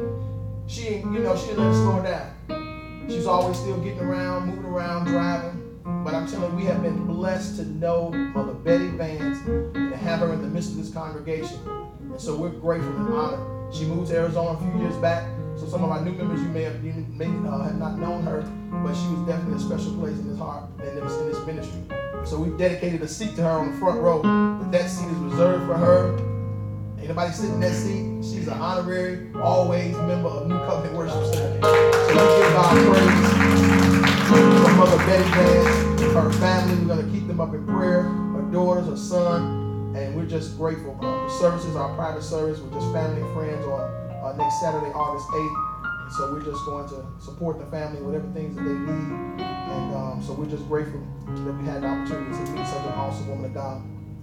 she 0.66 0.96
you 0.96 1.20
know 1.20 1.36
she 1.36 1.46
didn't 1.46 1.64
let 1.64 1.70
it 1.70 1.82
slow 1.82 1.92
her 1.92 2.02
down 2.02 3.08
she's 3.08 3.26
always 3.26 3.56
still 3.56 3.78
getting 3.78 4.00
around 4.00 4.48
moving 4.48 4.66
around 4.66 5.06
driving. 5.06 5.80
But 6.04 6.14
i'm 6.14 6.26
telling 6.26 6.50
you 6.50 6.56
we 6.56 6.64
have 6.64 6.82
been 6.82 7.06
blessed 7.06 7.56
to 7.56 7.64
know 7.64 8.10
mother 8.10 8.52
betty 8.52 8.88
vance 8.88 9.38
and 9.46 9.90
to 9.90 9.96
have 9.96 10.20
her 10.20 10.32
in 10.32 10.42
the 10.42 10.48
midst 10.48 10.70
of 10.70 10.76
this 10.76 10.90
congregation. 10.90 11.58
And 11.66 12.20
so 12.20 12.36
we're 12.36 12.50
grateful 12.50 12.94
and 12.96 13.14
honored. 13.14 13.74
She 13.74 13.84
moved 13.86 14.10
to 14.10 14.16
arizona 14.16 14.58
a 14.58 14.60
few 14.60 14.80
years 14.82 14.96
back 14.96 15.24
so 15.58 15.66
some 15.66 15.82
of 15.82 15.90
our 15.90 16.00
new 16.04 16.12
members, 16.12 16.40
you 16.40 16.48
may 16.48 16.62
have 16.62 16.84
you 16.84 16.92
may 17.10 17.26
uh, 17.26 17.64
have 17.64 17.78
not 17.78 17.98
known 17.98 18.22
her, 18.22 18.42
but 18.70 18.94
she 18.94 19.08
was 19.08 19.26
definitely 19.26 19.56
a 19.56 19.58
special 19.58 19.92
place 19.96 20.16
in 20.18 20.26
his 20.26 20.38
heart 20.38 20.64
and 20.78 20.88
in 20.88 21.04
this, 21.04 21.16
in 21.18 21.28
this 21.28 21.46
ministry. 21.46 21.80
So 22.24 22.38
we've 22.38 22.56
dedicated 22.56 23.02
a 23.02 23.08
seat 23.08 23.34
to 23.36 23.42
her 23.42 23.50
on 23.50 23.72
the 23.72 23.76
front 23.78 24.00
row. 24.00 24.22
But 24.22 24.70
that 24.70 24.88
seat 24.88 25.08
is 25.08 25.18
reserved 25.18 25.66
for 25.66 25.74
her. 25.74 26.16
Ain't 26.98 27.08
nobody 27.08 27.32
sitting 27.32 27.54
in 27.54 27.60
that 27.60 27.72
seat. 27.72 28.04
She's 28.22 28.46
an 28.46 28.54
honorary, 28.54 29.32
always 29.34 29.96
member 29.96 30.28
of 30.28 30.46
New 30.46 30.58
Covenant 30.58 30.96
Worship 30.96 31.34
Center. 31.34 31.60
So 31.62 32.08
we 32.08 32.14
give 32.14 32.52
God 32.54 32.74
praise 32.92 33.48
for 34.28 34.74
Mother 34.74 34.96
Betty 35.06 35.28
Vance, 35.30 36.12
her 36.12 36.32
family. 36.34 36.86
We're 36.86 37.02
to 37.02 37.10
keep 37.10 37.26
them 37.26 37.40
up 37.40 37.54
in 37.54 37.66
prayer. 37.66 38.02
Her 38.02 38.48
daughters, 38.52 38.86
her 38.86 38.96
son, 38.96 39.94
and 39.96 40.14
we're 40.14 40.26
just 40.26 40.56
grateful. 40.56 40.96
Uh, 41.02 41.26
the 41.26 41.30
services, 41.30 41.74
our 41.74 41.94
private 41.96 42.22
service, 42.22 42.60
with 42.60 42.72
just 42.74 42.92
family 42.92 43.22
and 43.22 43.34
friends 43.34 43.64
on 43.64 44.07
uh, 44.22 44.32
next 44.36 44.60
Saturday, 44.60 44.92
August 44.92 45.28
8th. 45.28 45.56
And 46.02 46.12
so 46.12 46.32
we're 46.32 46.44
just 46.44 46.64
going 46.64 46.88
to 46.88 47.06
support 47.20 47.58
the 47.58 47.66
family 47.66 48.00
with 48.00 48.14
everything 48.14 48.54
that 48.54 48.62
they 48.62 48.74
need. 48.74 49.42
And 49.44 49.94
um, 49.94 50.22
so 50.22 50.32
we're 50.32 50.46
just 50.46 50.66
grateful 50.68 51.00
that 51.26 51.54
we 51.54 51.64
had 51.64 51.82
the 51.82 51.86
opportunity 51.86 52.32
to 52.32 52.52
meet 52.52 52.66
such 52.66 52.84
an 52.86 52.92
awesome 52.92 53.28
woman 53.28 53.44
of 53.46 53.54
God. 53.54 53.82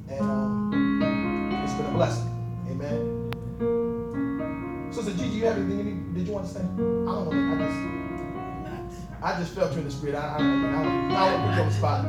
And 0.09 0.21
um, 0.21 1.61
it's 1.63 1.73
been 1.73 1.85
a 1.85 1.91
blessing. 1.91 2.31
Amen. 2.69 3.25
Sister 4.91 5.11
Gigi, 5.11 5.37
you 5.37 5.45
have 5.45 5.57
anything 5.57 5.77
you 5.77 5.83
need, 5.83 6.15
did 6.15 6.27
you 6.27 6.33
want 6.33 6.47
to 6.47 6.53
say? 6.53 6.61
I 6.61 6.63
don't 6.65 7.29
know. 7.29 7.55
I 7.55 7.57
just 7.59 7.95
I 9.25 9.39
just 9.39 9.55
felt 9.55 9.71
you 9.73 9.79
in 9.79 9.85
the 9.85 9.91
spirit. 9.91 10.15
I, 10.15 10.19
I, 10.19 10.37
I, 10.37 10.39
I, 10.39 11.25
I 11.25 11.31
don't 11.31 11.47
put 11.47 11.55
you 11.55 11.61
on 11.61 11.67
the 11.67 11.73
spot. 11.73 12.05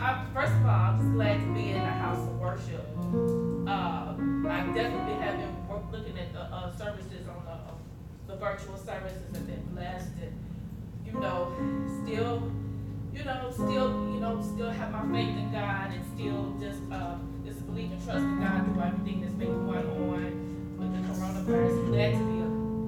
Uh, 0.00 0.24
first 0.32 0.52
of 0.52 0.64
all, 0.64 0.70
I'm 0.70 0.98
just 0.98 1.12
glad 1.12 1.40
to 1.40 1.46
be 1.52 1.70
in 1.70 1.80
the 1.80 1.86
house 1.86 2.18
of 2.18 2.38
worship. 2.38 2.86
Uh, 3.68 4.16
I 4.48 4.64
definitely 4.74 5.14
been 5.14 5.55
looking 5.96 6.18
at 6.18 6.32
the 6.32 6.40
uh, 6.40 6.70
services 6.76 7.26
on 7.28 7.44
the, 7.44 7.52
uh, 7.52 7.74
the 8.26 8.36
virtual 8.36 8.76
services 8.76 9.34
and 9.34 9.46
been 9.46 9.62
blessed 9.74 10.12
and, 10.22 10.32
you 11.06 11.12
know, 11.20 11.52
still 12.04 12.50
you 13.16 13.24
know, 13.24 13.50
still 13.50 13.88
you 14.12 14.20
know 14.20 14.42
still 14.42 14.70
have 14.70 14.92
my 14.92 15.00
faith 15.10 15.36
in 15.36 15.50
God 15.50 15.90
and 15.90 16.04
still 16.14 16.54
just 16.60 16.80
uh, 16.92 17.16
just 17.46 17.64
believe 17.66 17.90
and 17.90 18.04
trust 18.04 18.18
in 18.18 18.40
God 18.40 18.64
through 18.66 18.82
everything 18.82 19.22
that's 19.22 19.32
been 19.34 19.66
going 19.66 19.86
on 19.86 20.76
with 20.78 20.92
the 20.92 21.00
coronavirus. 21.08 21.86
Glad 21.86 22.12
to 22.12 22.24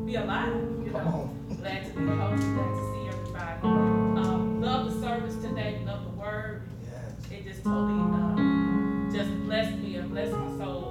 be 0.05 0.13
be 0.13 0.15
alive, 0.17 0.53
you 0.85 0.91
Come 0.93 1.05
know. 1.05 1.31
Glad 1.57 1.87
to 1.87 1.91
be 1.93 2.01
hosted, 2.01 2.55
glad 2.55 2.73
to 2.77 2.83
see 2.93 3.09
everybody. 3.09 3.61
Um, 3.63 4.61
love 4.61 4.93
the 4.93 5.01
service 5.01 5.37
today, 5.37 5.81
love 5.87 6.05
the 6.05 6.11
word. 6.11 6.63
Yes. 6.85 7.33
It 7.33 7.45
just 7.47 7.65
totally 7.65 7.99
uh, 8.13 9.11
just 9.11 9.31
blessed 9.45 9.79
me 9.79 9.97
and 9.97 10.11
blessed 10.11 10.33
my 10.33 10.59
soul, 10.59 10.88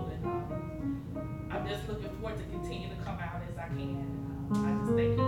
I'm 1.57 1.67
just 1.67 1.89
looking 1.89 2.09
forward 2.21 2.37
to 2.37 2.43
continue 2.51 2.87
to 2.89 2.95
come 2.97 3.17
out 3.17 3.41
as 3.49 3.57
I 3.57 3.67
can. 3.69 3.97
Um, 4.51 4.63
I 4.63 4.77
just 4.85 4.93
thank 4.95 5.17
you. 5.17 5.27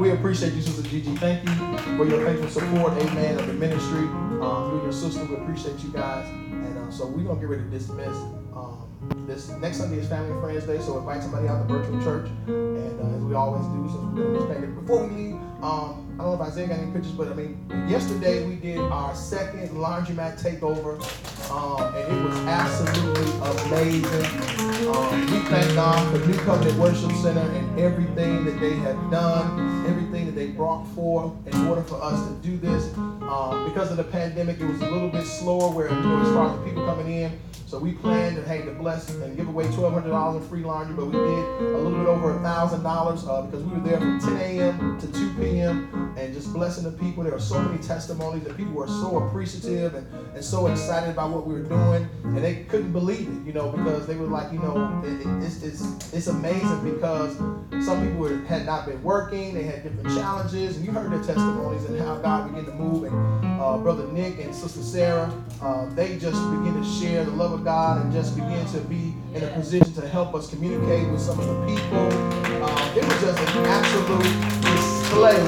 We 0.00 0.12
appreciate 0.12 0.54
you, 0.54 0.62
Sister 0.62 0.88
Gigi. 0.88 1.14
Thank 1.16 1.46
you 1.46 1.54
for 1.98 2.06
your 2.06 2.24
faithful 2.24 2.48
support, 2.48 2.94
amen, 2.94 3.38
of 3.38 3.46
the 3.46 3.52
ministry. 3.52 4.06
Um, 4.40 4.70
and 4.72 4.82
your 4.82 4.92
sister, 4.92 5.26
we 5.26 5.34
appreciate 5.34 5.78
you 5.80 5.90
guys. 5.90 6.26
And 6.30 6.78
uh, 6.78 6.90
so 6.90 7.06
we're 7.06 7.24
going 7.24 7.36
to 7.36 7.40
get 7.40 7.50
ready 7.50 7.64
to 7.64 7.68
dismiss. 7.68 8.16
Um, 8.56 8.87
this 9.26 9.48
next 9.50 9.78
Sunday 9.78 9.98
is 9.98 10.08
Family 10.08 10.30
and 10.30 10.40
Friends 10.40 10.64
Day, 10.64 10.78
so 10.80 10.98
invite 10.98 11.22
somebody 11.22 11.48
out 11.48 11.66
to 11.66 11.74
virtual 11.74 12.02
church. 12.02 12.30
And 12.46 13.00
uh, 13.00 13.16
as 13.16 13.22
we 13.22 13.34
always 13.34 13.64
do, 13.66 13.88
since 13.88 14.14
we're 14.14 14.46
pandemic. 14.46 14.74
Before 14.74 15.06
we 15.06 15.14
leave, 15.14 15.34
um, 15.62 16.16
I 16.18 16.22
don't 16.22 16.30
know 16.30 16.34
if 16.34 16.40
Isaiah 16.40 16.68
got 16.68 16.78
any 16.78 16.92
pictures, 16.92 17.12
but 17.12 17.28
I 17.28 17.34
mean, 17.34 17.64
yesterday 17.88 18.46
we 18.46 18.56
did 18.56 18.78
our 18.78 19.14
second 19.14 19.70
laundromat 19.70 20.40
takeover. 20.40 20.98
Um, 21.50 21.94
and 21.94 22.18
it 22.18 22.24
was 22.24 22.36
absolutely 22.46 23.32
amazing. 23.66 24.88
Um, 24.88 25.20
we 25.20 25.38
thank 25.48 25.74
God 25.74 26.10
for 26.10 26.26
New 26.26 26.38
Covenant 26.38 26.78
Worship 26.78 27.12
Center 27.12 27.40
and 27.40 27.80
everything 27.80 28.44
that 28.44 28.60
they 28.60 28.76
have 28.76 29.10
done, 29.10 29.86
everything 29.86 30.26
that 30.26 30.34
they 30.34 30.48
brought 30.48 30.84
forth 30.88 31.32
in 31.46 31.66
order 31.66 31.82
for 31.82 32.02
us 32.02 32.26
to 32.28 32.34
do 32.36 32.56
this. 32.58 32.96
Um, 32.96 33.64
because 33.68 33.90
of 33.90 33.96
the 33.96 34.04
pandemic, 34.04 34.60
it 34.60 34.66
was 34.66 34.80
a 34.80 34.90
little 34.90 35.08
bit 35.08 35.26
slower 35.26 35.70
where, 35.70 35.88
as 35.88 36.28
far 36.34 36.56
as 36.56 36.64
people 36.64 36.84
coming 36.84 37.12
in. 37.12 37.38
So 37.68 37.78
we 37.78 37.92
planned 37.92 38.36
to, 38.36 38.42
hey, 38.44 38.64
to 38.64 38.72
bless 38.72 39.10
and 39.10 39.36
give 39.36 39.46
away 39.46 39.64
$1,200 39.66 40.36
in 40.40 40.48
free 40.48 40.64
laundry, 40.64 40.96
but 40.96 41.04
we 41.04 41.12
did 41.12 41.20
a 41.20 41.76
little 41.76 41.98
bit 41.98 42.08
over 42.08 42.32
$1,000 42.32 43.28
uh, 43.28 43.42
because 43.42 43.62
we 43.62 43.78
were 43.78 43.86
there 43.86 43.98
from 43.98 44.18
10 44.18 44.36
a.m. 44.38 44.98
to 44.98 45.06
2 45.06 45.34
p.m. 45.34 46.14
and 46.16 46.32
just 46.32 46.50
blessing 46.54 46.84
the 46.84 46.92
people. 46.92 47.24
There 47.24 47.34
are 47.34 47.38
so 47.38 47.60
many 47.60 47.76
testimonies 47.82 48.44
that 48.44 48.56
people 48.56 48.72
were 48.72 48.86
so 48.86 49.18
appreciative 49.18 49.96
and, 49.96 50.06
and 50.34 50.42
so 50.42 50.68
excited 50.68 51.10
about 51.10 51.28
what 51.28 51.46
we 51.46 51.52
were 51.52 51.68
doing, 51.68 52.08
and 52.24 52.38
they 52.38 52.64
couldn't 52.70 52.92
believe 52.92 53.28
it, 53.28 53.46
you 53.46 53.52
know, 53.52 53.70
because 53.70 54.06
they 54.06 54.16
were 54.16 54.28
like, 54.28 54.50
you 54.50 54.60
know, 54.60 55.02
it, 55.04 55.20
it, 55.20 55.44
it's, 55.44 55.62
it's, 55.62 56.14
it's 56.14 56.26
amazing 56.28 56.94
because 56.94 57.36
some 57.84 58.02
people 58.02 58.18
were, 58.18 58.38
had 58.44 58.64
not 58.64 58.86
been 58.86 59.02
working, 59.02 59.52
they 59.52 59.64
had 59.64 59.82
different 59.82 60.08
challenges, 60.16 60.78
and 60.78 60.86
you 60.86 60.92
heard 60.92 61.12
their 61.12 61.22
testimonies 61.22 61.84
and 61.84 62.00
how 62.00 62.16
God 62.16 62.48
began 62.48 62.64
to 62.64 62.72
move. 62.72 63.04
And 63.04 63.60
uh, 63.60 63.76
Brother 63.76 64.06
Nick 64.08 64.38
and 64.38 64.54
Sister 64.54 64.82
Sarah, 64.82 65.30
uh, 65.60 65.86
they 65.94 66.18
just 66.18 66.40
begin 66.50 66.80
to 66.80 66.84
share 66.84 67.24
the 67.24 67.30
love 67.32 67.52
of 67.52 67.57
God 67.64 68.02
and 68.02 68.12
just 68.12 68.34
begin 68.34 68.66
to 68.66 68.80
be 68.80 69.14
in 69.34 69.42
a 69.42 69.48
position 69.48 69.92
to 69.94 70.06
help 70.08 70.34
us 70.34 70.50
communicate 70.50 71.10
with 71.10 71.20
some 71.20 71.38
of 71.38 71.46
the 71.46 71.66
people. 71.66 72.08
Uh, 72.62 72.94
it 72.96 73.04
was 73.04 73.20
just 73.20 73.38
an 73.38 73.66
absolute 73.66 74.22
display 74.62 75.40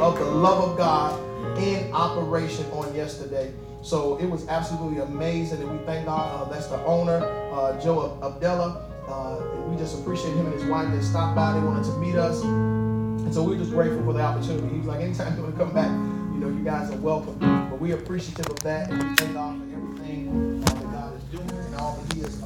of 0.00 0.18
the 0.18 0.24
love 0.24 0.70
of 0.70 0.76
God 0.76 1.58
in 1.58 1.92
operation 1.92 2.64
on 2.72 2.94
yesterday. 2.94 3.52
So 3.82 4.16
it 4.18 4.26
was 4.26 4.46
absolutely 4.48 5.00
amazing, 5.00 5.60
and 5.62 5.78
we 5.78 5.84
thank 5.86 6.06
God. 6.06 6.46
Uh, 6.46 6.52
that's 6.52 6.66
the 6.66 6.84
owner, 6.84 7.24
uh, 7.52 7.80
Joe 7.80 8.18
Abdella. 8.22 8.84
Uh, 9.08 9.40
we 9.68 9.76
just 9.76 9.98
appreciate 9.98 10.34
him 10.34 10.46
and 10.46 10.54
his 10.54 10.64
wife. 10.64 10.92
They 10.92 11.00
stopped 11.00 11.36
by. 11.36 11.52
They 11.54 11.60
wanted 11.60 11.84
to 11.84 11.96
meet 11.98 12.16
us, 12.16 12.42
and 12.42 13.32
so 13.32 13.42
we're 13.42 13.58
just 13.58 13.70
grateful 13.70 14.04
for 14.04 14.12
the 14.12 14.20
opportunity. 14.20 14.68
He 14.68 14.78
was 14.78 14.86
like, 14.86 15.00
anytime 15.00 15.36
you 15.36 15.42
want 15.42 15.56
to 15.56 15.64
come 15.64 15.72
back, 15.72 15.90
you 16.34 16.40
know, 16.40 16.48
you 16.48 16.64
guys 16.64 16.90
are 16.90 16.96
welcome. 16.98 17.38
But 17.70 17.80
we're 17.80 17.96
appreciative 17.96 18.46
of 18.46 18.60
that, 18.62 18.90
and 18.90 19.02
we 19.02 19.16
thank 19.16 19.34
God 19.34 19.58
for 19.58 19.76
everything 19.76 20.64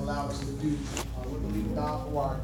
allowed 0.03 0.31
us 0.31 0.41
to 0.41 0.47
do. 0.47 0.77
Uh, 1.17 1.29
we 1.29 1.39
believe 1.39 1.75
God 1.77 2.11
for 2.11 2.23
our 2.25 2.41